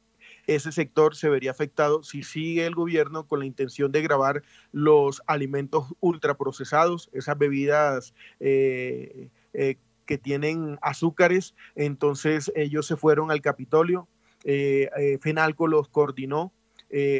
ese 0.47 0.71
sector 0.71 1.15
se 1.15 1.29
vería 1.29 1.51
afectado 1.51 2.01
si 2.03 2.23
sigue 2.23 2.65
el 2.65 2.73
gobierno 2.75 3.27
con 3.27 3.39
la 3.39 3.45
intención 3.45 3.91
de 3.91 4.01
grabar 4.01 4.43
los 4.71 5.21
alimentos 5.27 5.93
ultraprocesados, 5.99 7.09
esas 7.13 7.37
bebidas 7.37 8.13
eh, 8.39 9.29
eh, 9.53 9.77
que 10.05 10.17
tienen 10.17 10.79
azúcares. 10.81 11.55
Entonces 11.75 12.51
ellos 12.55 12.87
se 12.87 12.97
fueron 12.97 13.31
al 13.31 13.41
Capitolio, 13.41 14.07
eh, 14.43 14.89
FENALCO 15.21 15.67
los 15.67 15.87
coordinó. 15.87 16.51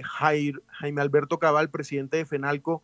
Jaime 0.03 1.01
Alberto 1.01 1.39
Cabal, 1.39 1.69
presidente 1.69 2.17
de 2.17 2.25
FENALCO, 2.25 2.83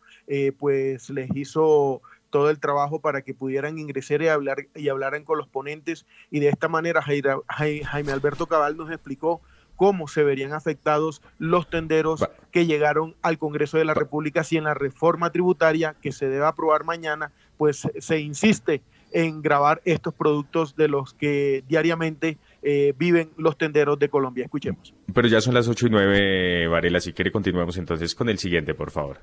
pues 0.58 1.10
les 1.10 1.30
hizo 1.34 2.02
todo 2.30 2.50
el 2.50 2.60
trabajo 2.60 3.00
para 3.00 3.22
que 3.22 3.34
pudieran 3.34 3.78
ingresar 3.78 4.22
y 4.22 4.28
hablar 4.28 4.66
y 4.74 4.88
hablaran 4.88 5.24
con 5.24 5.38
los 5.38 5.48
ponentes. 5.48 6.06
Y 6.30 6.40
de 6.40 6.48
esta 6.48 6.68
manera 6.68 7.02
Jaime 7.02 8.12
Alberto 8.12 8.46
Cabal 8.46 8.76
nos 8.76 8.90
explicó 8.90 9.40
cómo 9.76 10.08
se 10.08 10.22
verían 10.22 10.52
afectados 10.52 11.22
los 11.38 11.70
tenderos 11.70 12.28
que 12.50 12.66
llegaron 12.66 13.16
al 13.22 13.38
Congreso 13.38 13.78
de 13.78 13.84
la 13.84 13.94
República. 13.94 14.44
Si 14.44 14.56
en 14.56 14.64
la 14.64 14.74
reforma 14.74 15.30
tributaria 15.32 15.96
que 16.02 16.12
se 16.12 16.28
debe 16.28 16.44
aprobar 16.44 16.84
mañana, 16.84 17.32
pues 17.56 17.88
se 17.98 18.20
insiste 18.20 18.82
en 19.12 19.42
grabar 19.42 19.80
estos 19.84 20.14
productos 20.14 20.76
de 20.76 20.86
los 20.86 21.14
que 21.14 21.64
diariamente 21.66 22.38
eh, 22.62 22.94
viven 22.96 23.30
los 23.36 23.56
tenderos 23.56 23.98
de 23.98 24.08
Colombia. 24.08 24.44
Escuchemos. 24.44 24.94
Pero 25.12 25.28
ya 25.28 25.40
son 25.40 25.54
las 25.54 25.68
ocho 25.68 25.86
y 25.86 25.90
nueve, 25.90 26.66
Varela. 26.66 27.00
Si 27.00 27.12
quiere, 27.12 27.32
continuemos 27.32 27.76
entonces 27.76 28.14
con 28.14 28.28
el 28.28 28.38
siguiente, 28.38 28.74
por 28.74 28.90
favor. 28.90 29.18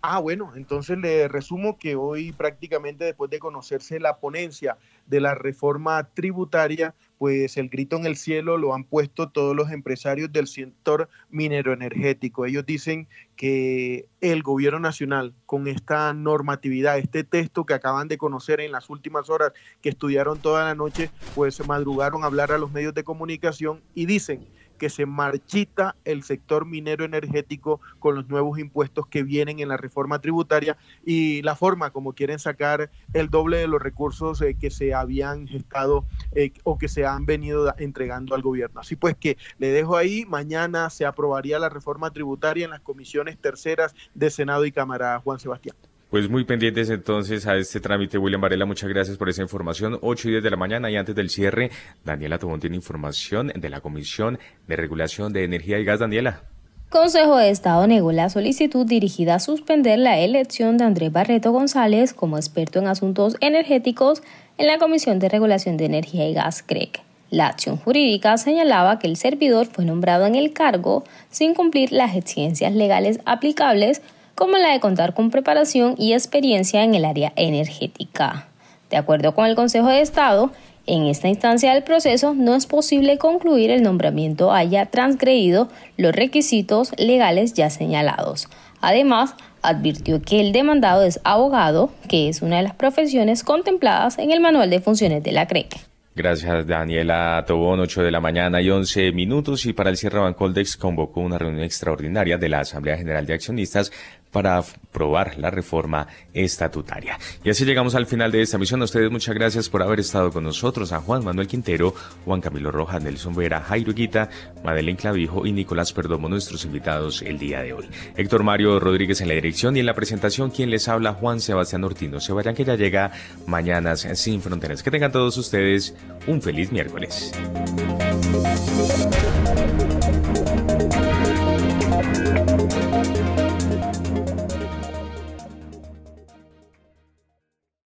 Ah, 0.00 0.20
bueno, 0.20 0.52
entonces 0.54 0.96
le 0.96 1.26
resumo 1.26 1.76
que 1.76 1.96
hoy 1.96 2.32
prácticamente 2.32 3.04
después 3.04 3.30
de 3.30 3.40
conocerse 3.40 3.98
la 3.98 4.18
ponencia 4.18 4.78
de 5.06 5.20
la 5.20 5.34
reforma 5.34 6.04
tributaria, 6.14 6.94
pues 7.18 7.56
el 7.56 7.68
grito 7.68 7.96
en 7.96 8.06
el 8.06 8.16
cielo 8.16 8.56
lo 8.56 8.74
han 8.74 8.84
puesto 8.84 9.28
todos 9.28 9.54
los 9.54 9.70
empresarios 9.70 10.32
del 10.32 10.46
sector 10.46 11.08
minero 11.30 11.72
energético. 11.72 12.46
Ellos 12.46 12.64
dicen 12.64 13.08
que 13.36 14.06
el 14.20 14.42
gobierno 14.42 14.78
nacional 14.78 15.34
con 15.44 15.66
esta 15.66 16.12
normatividad, 16.14 16.98
este 16.98 17.24
texto 17.24 17.66
que 17.66 17.74
acaban 17.74 18.08
de 18.08 18.18
conocer 18.18 18.60
en 18.60 18.72
las 18.72 18.88
últimas 18.88 19.28
horas, 19.28 19.52
que 19.82 19.88
estudiaron 19.88 20.38
toda 20.38 20.64
la 20.64 20.74
noche, 20.74 21.10
pues 21.34 21.56
se 21.56 21.64
madrugaron 21.64 22.22
a 22.22 22.26
hablar 22.26 22.52
a 22.52 22.58
los 22.58 22.70
medios 22.70 22.94
de 22.94 23.04
comunicación 23.04 23.82
y 23.94 24.06
dicen 24.06 24.46
que 24.78 24.88
se 24.88 25.06
marchita 25.06 25.96
el 26.04 26.22
sector 26.22 26.64
minero 26.64 27.04
energético 27.04 27.80
con 27.98 28.14
los 28.14 28.28
nuevos 28.28 28.58
impuestos 28.58 29.06
que 29.06 29.22
vienen 29.22 29.60
en 29.60 29.68
la 29.68 29.76
reforma 29.76 30.20
tributaria 30.20 30.76
y 31.04 31.42
la 31.42 31.56
forma 31.56 31.90
como 31.90 32.12
quieren 32.12 32.38
sacar 32.38 32.90
el 33.12 33.28
doble 33.28 33.58
de 33.58 33.68
los 33.68 33.82
recursos 33.82 34.40
eh, 34.40 34.56
que 34.58 34.70
se 34.70 34.94
habían 34.94 35.46
gestado 35.46 36.06
eh, 36.32 36.52
o 36.64 36.78
que 36.78 36.88
se 36.88 37.04
han 37.04 37.26
venido 37.26 37.74
entregando 37.78 38.34
al 38.34 38.42
gobierno. 38.42 38.80
Así 38.80 38.96
pues 38.96 39.16
que 39.16 39.36
le 39.58 39.68
dejo 39.68 39.96
ahí, 39.96 40.24
mañana 40.26 40.88
se 40.90 41.04
aprobaría 41.04 41.58
la 41.58 41.68
reforma 41.68 42.10
tributaria 42.10 42.64
en 42.64 42.70
las 42.70 42.80
comisiones 42.80 43.38
terceras 43.38 43.94
de 44.14 44.30
Senado 44.30 44.64
y 44.64 44.72
Cámara, 44.72 45.20
Juan 45.20 45.38
Sebastián. 45.38 45.76
Pues 46.10 46.30
muy 46.30 46.44
pendientes 46.44 46.88
entonces 46.88 47.46
a 47.46 47.56
este 47.56 47.80
trámite, 47.80 48.16
William 48.16 48.40
Varela. 48.40 48.64
Muchas 48.64 48.88
gracias 48.88 49.18
por 49.18 49.28
esa 49.28 49.42
información. 49.42 49.98
8 50.00 50.28
y 50.28 50.30
10 50.32 50.42
de 50.42 50.50
la 50.50 50.56
mañana 50.56 50.90
y 50.90 50.96
antes 50.96 51.14
del 51.14 51.28
cierre, 51.28 51.70
Daniela 52.02 52.38
Tobón 52.38 52.60
tiene 52.60 52.76
información 52.76 53.52
de 53.54 53.68
la 53.68 53.82
Comisión 53.82 54.38
de 54.66 54.76
Regulación 54.76 55.34
de 55.34 55.44
Energía 55.44 55.78
y 55.78 55.84
Gas. 55.84 56.00
Daniela. 56.00 56.44
Consejo 56.88 57.36
de 57.36 57.50
Estado 57.50 57.86
negó 57.86 58.12
la 58.12 58.30
solicitud 58.30 58.86
dirigida 58.86 59.34
a 59.34 59.38
suspender 59.38 59.98
la 59.98 60.18
elección 60.18 60.78
de 60.78 60.84
Andrés 60.84 61.12
Barreto 61.12 61.52
González 61.52 62.14
como 62.14 62.38
experto 62.38 62.78
en 62.78 62.86
asuntos 62.86 63.36
energéticos 63.40 64.22
en 64.56 64.68
la 64.68 64.78
Comisión 64.78 65.18
de 65.18 65.28
Regulación 65.28 65.76
de 65.76 65.84
Energía 65.84 66.26
y 66.26 66.32
Gas 66.32 66.62
CREC. 66.62 67.02
La 67.28 67.48
acción 67.48 67.76
jurídica 67.76 68.38
señalaba 68.38 68.98
que 68.98 69.06
el 69.06 69.18
servidor 69.18 69.66
fue 69.66 69.84
nombrado 69.84 70.24
en 70.24 70.34
el 70.34 70.54
cargo 70.54 71.04
sin 71.28 71.52
cumplir 71.52 71.92
las 71.92 72.16
exigencias 72.16 72.72
legales 72.72 73.20
aplicables 73.26 74.00
como 74.38 74.56
la 74.56 74.70
de 74.70 74.78
contar 74.78 75.14
con 75.14 75.32
preparación 75.32 75.96
y 75.98 76.12
experiencia 76.12 76.84
en 76.84 76.94
el 76.94 77.04
área 77.04 77.32
energética. 77.34 78.46
De 78.88 78.96
acuerdo 78.96 79.34
con 79.34 79.46
el 79.46 79.56
Consejo 79.56 79.88
de 79.88 80.00
Estado, 80.00 80.52
en 80.86 81.06
esta 81.06 81.26
instancia 81.26 81.74
del 81.74 81.82
proceso 81.82 82.34
no 82.34 82.54
es 82.54 82.66
posible 82.66 83.18
concluir 83.18 83.72
el 83.72 83.82
nombramiento 83.82 84.52
haya 84.52 84.86
transgredido 84.86 85.68
los 85.96 86.14
requisitos 86.14 86.92
legales 86.98 87.54
ya 87.54 87.68
señalados. 87.68 88.48
Además, 88.80 89.34
advirtió 89.60 90.22
que 90.22 90.40
el 90.40 90.52
demandado 90.52 91.02
es 91.02 91.18
abogado, 91.24 91.90
que 92.08 92.28
es 92.28 92.40
una 92.40 92.58
de 92.58 92.62
las 92.62 92.74
profesiones 92.74 93.42
contempladas 93.42 94.20
en 94.20 94.30
el 94.30 94.38
Manual 94.38 94.70
de 94.70 94.80
Funciones 94.80 95.24
de 95.24 95.32
la 95.32 95.48
CREC. 95.48 95.88
Gracias, 96.18 96.66
Daniela 96.66 97.44
Tobón, 97.46 97.78
8 97.78 98.02
de 98.02 98.10
la 98.10 98.20
mañana 98.20 98.60
y 98.60 98.68
11 98.68 99.12
minutos. 99.12 99.64
Y 99.66 99.72
para 99.72 99.88
el 99.88 99.96
cierre, 99.96 100.18
Bancoldex 100.18 100.76
convocó 100.76 101.20
una 101.20 101.38
reunión 101.38 101.62
extraordinaria 101.62 102.36
de 102.36 102.48
la 102.48 102.58
Asamblea 102.58 102.96
General 102.96 103.24
de 103.24 103.34
Accionistas 103.34 103.92
para 104.30 104.58
aprobar 104.58 105.38
la 105.38 105.50
reforma 105.50 106.06
estatutaria. 106.32 107.18
Y 107.44 107.50
así 107.50 107.64
llegamos 107.64 107.94
al 107.94 108.06
final 108.06 108.32
de 108.32 108.42
esta 108.42 108.58
misión. 108.58 108.80
A 108.82 108.84
ustedes 108.84 109.10
muchas 109.10 109.34
gracias 109.34 109.68
por 109.68 109.82
haber 109.82 110.00
estado 110.00 110.30
con 110.30 110.44
nosotros. 110.44 110.92
A 110.92 111.00
Juan 111.00 111.24
Manuel 111.24 111.46
Quintero, 111.46 111.94
Juan 112.24 112.40
Camilo 112.40 112.70
Rojas, 112.70 113.02
Nelson 113.02 113.34
Vera, 113.34 113.60
Jairo 113.60 113.92
Guita, 113.92 114.28
Madeleine 114.64 114.98
Clavijo 114.98 115.46
y 115.46 115.52
Nicolás 115.52 115.92
Perdomo, 115.92 116.28
nuestros 116.28 116.64
invitados 116.64 117.22
el 117.22 117.38
día 117.38 117.62
de 117.62 117.72
hoy. 117.72 117.88
Héctor 118.16 118.42
Mario 118.42 118.80
Rodríguez 118.80 119.20
en 119.20 119.28
la 119.28 119.34
dirección 119.34 119.76
y 119.76 119.80
en 119.80 119.86
la 119.86 119.94
presentación, 119.94 120.50
quien 120.50 120.70
les 120.70 120.88
habla, 120.88 121.14
Juan 121.14 121.40
Sebastián 121.40 121.84
Ortino. 121.84 122.20
Se 122.20 122.32
vayan 122.32 122.54
que 122.54 122.64
ya 122.64 122.76
llega 122.76 123.12
Mañanas 123.46 124.06
Sin 124.14 124.40
Fronteras. 124.40 124.82
Que 124.82 124.90
tengan 124.90 125.12
todos 125.12 125.36
ustedes 125.36 125.94
un 126.26 126.42
feliz 126.42 126.72
miércoles. 126.72 127.32